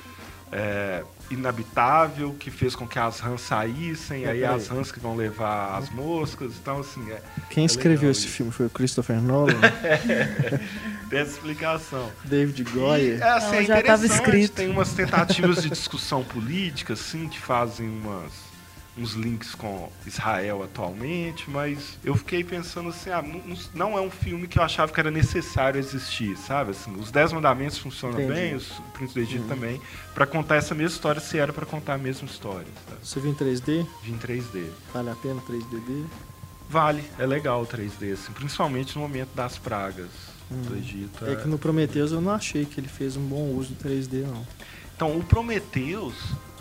é, 0.51 1.03
inabitável, 1.31 2.35
que 2.39 2.51
fez 2.51 2.75
com 2.75 2.87
que 2.87 2.99
as 2.99 3.19
rãs 3.19 3.41
saíssem, 3.41 4.25
é, 4.25 4.31
aí 4.31 4.45
as 4.45 4.67
rãs 4.67 4.91
que 4.91 4.99
vão 4.99 5.15
levar 5.15 5.77
as 5.77 5.89
moscas, 5.89 6.53
então 6.61 6.79
assim... 6.79 7.11
É, 7.11 7.21
Quem 7.49 7.63
é 7.63 7.65
escreveu 7.65 8.11
esse 8.11 8.27
isso. 8.27 8.35
filme 8.35 8.51
foi 8.51 8.67
o 8.67 8.69
Christopher 8.69 9.21
Nolan? 9.21 9.53
Tem 11.09 11.19
essa 11.19 11.31
explicação. 11.31 12.11
David 12.23 12.63
Goyer. 12.63 13.19
E, 13.19 13.21
é, 13.21 13.29
assim, 13.29 13.51
Não, 13.51 13.59
é 13.59 13.63
já 13.65 13.79
estava 13.79 14.05
escrito. 14.05 14.53
Tem 14.53 14.69
umas 14.69 14.93
tentativas 14.93 15.61
de 15.61 15.69
discussão 15.69 16.23
política, 16.23 16.93
assim, 16.93 17.27
que 17.27 17.39
fazem 17.39 17.87
umas 17.87 18.52
uns 18.97 19.13
links 19.13 19.55
com 19.55 19.89
Israel 20.05 20.63
atualmente, 20.63 21.49
mas 21.49 21.97
eu 22.03 22.15
fiquei 22.15 22.43
pensando 22.43 22.89
assim, 22.89 23.09
ah, 23.09 23.21
não, 23.21 23.57
não, 23.73 23.97
é 23.97 24.01
um 24.01 24.11
filme 24.11 24.47
que 24.47 24.59
eu 24.59 24.63
achava 24.63 24.91
que 24.91 24.99
era 24.99 25.09
necessário 25.09 25.79
existir, 25.79 26.37
sabe? 26.37 26.71
Assim, 26.71 26.95
os 26.95 27.11
Dez 27.11 27.33
Mandamentos 27.33 27.77
funcionam 27.77 28.19
Entendi. 28.19 28.39
bem, 28.39 28.55
os 28.55 28.81
Príncipe 28.93 29.19
do 29.19 29.23
Egito 29.23 29.41
uhum. 29.43 29.49
também, 29.49 29.81
para 30.13 30.27
contar 30.27 30.57
essa 30.57 30.75
mesma 30.75 30.95
história 30.95 31.19
se 31.19 31.37
era 31.37 31.51
para 31.51 31.65
contar 31.65 31.95
a 31.95 31.97
mesma 31.97 32.27
história. 32.27 32.67
Sabe? 32.87 32.99
Você 33.03 33.19
viu 33.19 33.31
em 33.31 33.35
3D? 33.35 33.87
Vi 34.03 34.11
em 34.11 34.17
3D. 34.17 34.69
Vale 34.93 35.09
a 35.09 35.15
pena 35.15 35.41
3D? 35.41 36.05
Vale, 36.69 37.03
é 37.17 37.25
legal 37.25 37.63
o 37.63 37.67
3D, 37.67 38.13
assim, 38.13 38.31
principalmente 38.31 38.95
no 38.95 39.01
momento 39.01 39.29
das 39.35 39.57
pragas 39.57 40.09
hum. 40.51 40.61
do 40.61 40.77
Egito. 40.77 41.25
É, 41.25 41.33
é 41.33 41.35
que 41.35 41.47
no 41.47 41.57
Prometheus 41.57 42.11
eu 42.11 42.21
não 42.21 42.31
achei 42.31 42.65
que 42.65 42.79
ele 42.79 42.87
fez 42.87 43.17
um 43.17 43.25
bom 43.25 43.55
uso 43.55 43.73
do 43.73 43.83
3D, 43.89 44.25
não. 44.25 44.45
Então, 44.95 45.17
o 45.17 45.23
Prometheus 45.23 46.13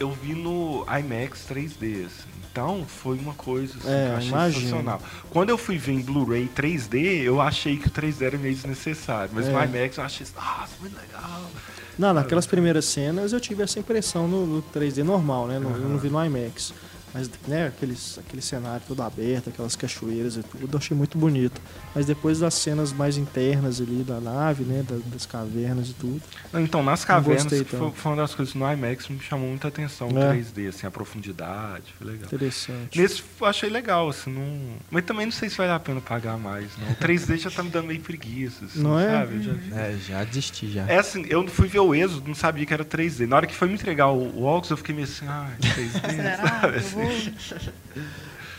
eu 0.03 0.11
vi 0.11 0.35
no 0.35 0.85
IMAX 0.87 1.47
3D, 1.49 2.07
assim. 2.07 2.33
Então, 2.51 2.85
foi 2.87 3.17
uma 3.19 3.33
coisa 3.33 3.79
assim, 3.79 3.89
é, 3.89 4.05
que 4.05 4.11
eu 4.11 4.17
achei 4.17 4.29
imagino. 4.29 4.61
sensacional. 4.61 5.01
Quando 5.31 5.49
eu 5.49 5.57
fui 5.57 5.79
ver 5.79 5.93
em 5.93 6.01
Blu-ray 6.03 6.51
3D, 6.55 7.23
eu 7.23 7.41
achei 7.41 7.79
que 7.79 7.87
o 7.87 7.91
3D 7.91 8.21
era 8.21 8.37
meio 8.37 8.55
desnecessário. 8.55 9.31
Mas 9.33 9.49
é. 9.49 9.53
no 9.53 9.65
IMAX 9.65 9.97
eu 9.97 10.05
achei, 10.05 10.27
nossa, 10.35 10.73
muito 10.81 10.95
legal. 10.95 11.51
Não, 11.99 12.13
naquelas 12.13 12.47
primeiras 12.47 12.85
cenas 12.85 13.33
eu 13.33 13.41
tive 13.41 13.63
essa 13.63 13.79
impressão 13.79 14.29
no, 14.29 14.47
no 14.47 14.63
3D 14.63 15.03
normal, 15.03 15.47
né? 15.47 15.59
No, 15.59 15.69
uhum. 15.69 15.77
Eu 15.77 15.89
não 15.89 15.99
vi 15.99 16.11
no 16.11 16.23
IMAX. 16.23 16.75
Mas, 17.15 17.31
né, 17.47 17.67
aqueles, 17.67 18.19
aquele 18.19 18.41
cenário 18.41 18.83
todo 18.89 19.03
aberto, 19.03 19.51
aquelas 19.51 19.77
cachoeiras 19.77 20.37
e 20.37 20.43
tudo, 20.43 20.69
eu 20.73 20.79
achei 20.79 20.97
muito 20.97 21.19
bonito. 21.19 21.61
Mas 21.95 22.07
depois 22.07 22.39
das 22.39 22.55
cenas 22.55 22.93
mais 22.93 23.19
internas 23.19 23.81
ali 23.81 24.03
da 24.03 24.19
nave, 24.19 24.65
né, 24.65 24.83
das, 24.89 25.03
das 25.05 25.27
cavernas 25.27 25.91
e 25.91 25.95
tudo. 25.95 26.23
Então, 26.55 26.83
nas 26.83 27.05
cavernas, 27.05 27.45
gostei, 27.45 27.65
foi, 27.65 27.91
foi, 27.91 28.13
uma 28.13 28.23
das 28.23 28.35
coisas 28.35 28.55
no 28.55 28.71
IMAX 28.71 29.07
que 29.07 29.13
me 29.13 29.21
chamou 29.21 29.49
muita 29.49 29.69
atenção, 29.69 30.09
o 30.09 30.19
é. 30.19 30.35
3D, 30.35 30.69
assim, 30.69 30.87
a 30.87 30.91
profundidade, 30.91 31.93
foi 31.99 32.07
legal. 32.07 32.25
Interessante. 32.25 32.99
Nesse 32.99 33.23
eu 33.41 33.47
achei 33.47 33.69
legal, 33.69 34.09
assim, 34.09 34.31
não... 34.31 34.77
mas 34.91 35.05
também 35.05 35.27
não 35.27 35.33
sei 35.33 35.51
se 35.51 35.57
vale 35.57 35.73
a 35.73 35.81
pena 35.81 36.01
pagar 36.01 36.39
mais, 36.39 36.71
não. 36.79 36.93
O 36.93 36.97
3D 36.97 37.37
já 37.37 37.51
tá 37.51 37.63
me 37.63 37.69
dando 37.69 37.89
meio 37.89 38.01
preguiça, 38.01 38.65
assim, 38.65 38.81
não 38.81 38.99
é? 38.99 39.11
sabe? 39.11 39.43
Já... 39.43 39.53
É, 39.77 39.97
já 39.99 40.25
desisti, 40.25 40.73
já. 40.73 40.87
É 40.87 40.99
assim, 40.99 41.27
eu 41.29 41.47
fui 41.47 41.69
ver 41.69 41.81
o 41.81 41.95
Êxodo, 41.95 42.27
não 42.27 42.35
sabia 42.35 42.65
que 42.65 42.73
era 42.73 42.85
3D. 42.85 43.27
Na 43.27 43.37
hora 43.37 43.47
que 43.47 43.55
foi 43.55 43.69
me 43.69 43.75
entregar 43.75 44.09
o, 44.09 44.23
o 44.39 44.45
óculos, 44.45 44.71
eu 44.71 44.77
fiquei 44.79 44.95
meio 44.95 45.07
assim, 45.07 45.27
ah, 45.29 45.51
3D, 45.61 46.37
sabe? 46.41 46.77
Assim. 46.79 47.02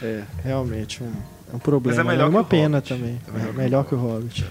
É, 0.01 0.23
realmente 0.43 1.01
um, 1.01 1.11
é 1.51 1.55
um 1.55 1.59
problema. 1.59 1.97
Mas 1.97 2.05
é 2.05 2.09
melhor 2.09 2.25
é 2.25 2.29
uma 2.29 2.43
pena 2.43 2.77
Hobbit. 2.77 2.93
também. 2.93 3.21
É 3.27 3.31
melhor, 3.31 3.49
é 3.49 3.51
melhor 3.53 3.85
que 3.85 3.95
o 3.95 3.97
Hobbit. 3.97 4.45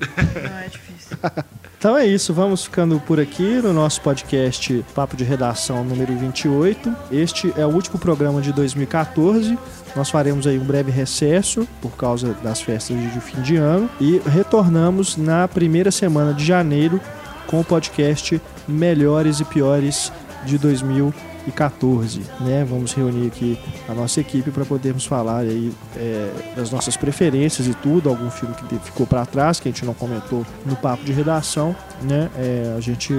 Não 0.00 0.58
é 0.58 0.68
difícil. 0.68 1.18
Então 1.78 1.96
é 1.96 2.04
isso, 2.04 2.34
vamos 2.34 2.64
ficando 2.64 2.98
por 2.98 3.20
aqui 3.20 3.62
no 3.62 3.72
nosso 3.72 4.00
podcast 4.00 4.84
Papo 4.96 5.16
de 5.16 5.22
Redação 5.22 5.84
número 5.84 6.12
28. 6.18 6.92
Este 7.12 7.54
é 7.56 7.64
o 7.64 7.68
último 7.68 8.00
programa 8.00 8.40
de 8.40 8.52
2014. 8.52 9.56
Nós 9.94 10.10
faremos 10.10 10.48
aí 10.48 10.58
um 10.58 10.64
breve 10.64 10.90
recesso 10.90 11.68
por 11.80 11.92
causa 11.92 12.34
das 12.42 12.60
festas 12.60 12.96
de 13.12 13.20
fim 13.20 13.40
de 13.42 13.54
ano 13.54 13.88
e 14.00 14.20
retornamos 14.26 15.16
na 15.16 15.46
primeira 15.46 15.92
semana 15.92 16.34
de 16.34 16.44
janeiro 16.44 17.00
com 17.46 17.60
o 17.60 17.64
podcast 17.64 18.42
Melhores 18.66 19.38
e 19.38 19.44
Piores 19.44 20.12
de 20.44 20.58
2014. 20.58 21.27
2014, 21.48 22.22
né? 22.40 22.64
Vamos 22.68 22.92
reunir 22.92 23.26
aqui 23.28 23.58
a 23.88 23.94
nossa 23.94 24.20
equipe 24.20 24.50
para 24.50 24.64
podermos 24.64 25.04
falar 25.04 25.40
aí 25.40 25.72
é, 25.96 26.54
das 26.56 26.70
nossas 26.70 26.96
preferências 26.96 27.66
e 27.66 27.74
tudo, 27.74 28.08
algum 28.08 28.30
filme 28.30 28.54
que 28.54 28.78
ficou 28.78 29.06
para 29.06 29.24
trás 29.26 29.58
que 29.60 29.68
a 29.68 29.72
gente 29.72 29.84
não 29.84 29.94
comentou 29.94 30.44
no 30.64 30.76
papo 30.76 31.04
de 31.04 31.12
redação, 31.12 31.74
né? 32.02 32.30
É, 32.36 32.74
a 32.76 32.80
gente 32.80 33.12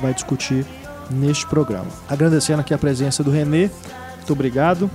vai 0.00 0.14
discutir 0.14 0.64
neste 1.10 1.46
programa. 1.46 1.88
Agradecendo 2.08 2.60
aqui 2.60 2.72
a 2.72 2.78
presença 2.78 3.22
do 3.22 3.30
Renê, 3.30 3.70
muito 4.16 4.32
obrigado. 4.32 4.90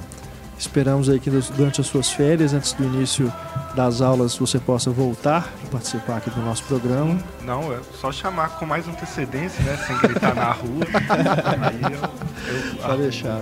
Esperamos 0.58 1.08
aí 1.08 1.20
que 1.20 1.30
durante 1.30 1.82
as 1.82 1.88
suas 1.88 2.10
férias, 2.10 2.54
antes 2.54 2.74
do 2.74 2.84
início 2.84 3.32
das 3.78 4.02
aulas, 4.02 4.36
você 4.36 4.58
possa 4.58 4.90
voltar 4.90 5.54
a 5.64 5.68
participar 5.70 6.18
aqui 6.18 6.32
do 6.32 6.42
nosso 6.42 6.64
programa. 6.64 7.20
Não, 7.44 7.72
é 7.72 7.78
só 8.02 8.12
chamar 8.12 8.58
com 8.58 8.66
mais 8.66 8.88
antecedência, 8.88 9.64
né? 9.64 9.78
Sem 9.86 9.96
gritar 10.00 10.34
na 10.34 10.52
rua. 10.52 10.82
aí 11.62 11.82
eu, 12.84 12.90
eu 12.90 12.98
deixar. 12.98 13.40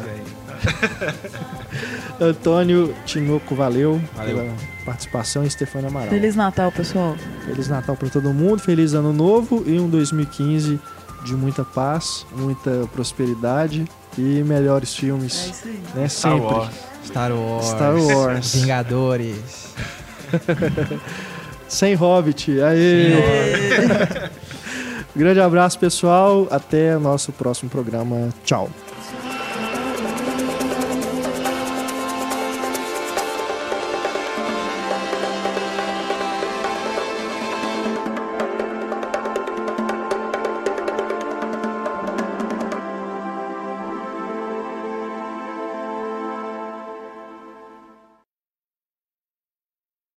Antônio 2.20 2.94
Tinoco, 3.06 3.56
valeu, 3.56 4.02
valeu, 4.14 4.38
pela 4.38 4.54
participação 4.86 5.46
e 5.46 5.50
Stefania 5.50 5.88
Amaral. 5.88 6.10
Feliz 6.10 6.36
Natal, 6.36 6.70
pessoal. 6.70 7.16
Feliz 7.46 7.70
Natal 7.70 7.96
para 7.96 8.10
todo 8.10 8.34
mundo, 8.34 8.60
feliz 8.60 8.94
ano 8.94 9.14
novo 9.14 9.64
e 9.66 9.80
um 9.80 9.90
2015 9.90 10.78
de 11.24 11.34
muita 11.34 11.64
paz, 11.64 12.26
muita 12.36 12.88
prosperidade 12.92 13.86
e 14.18 14.44
melhores 14.44 14.94
filmes. 14.94 15.46
É 15.46 15.50
isso 15.50 15.68
aí. 15.68 15.84
Né? 15.96 16.08
Sempre. 16.10 16.70
Star 17.06 17.32
Wars. 17.32 17.66
Star 17.66 17.96
Wars. 17.96 18.56
Vingadores. 18.56 19.74
Sem 21.68 21.96
Hobbit. 21.96 22.62
Aê! 22.62 23.12
Sem 23.12 24.30
Grande 25.16 25.40
abraço, 25.40 25.80
pessoal. 25.80 26.48
Até 26.52 26.98
o 26.98 27.00
nosso 27.00 27.32
próximo 27.32 27.70
programa. 27.70 28.30
Tchau. 28.44 28.70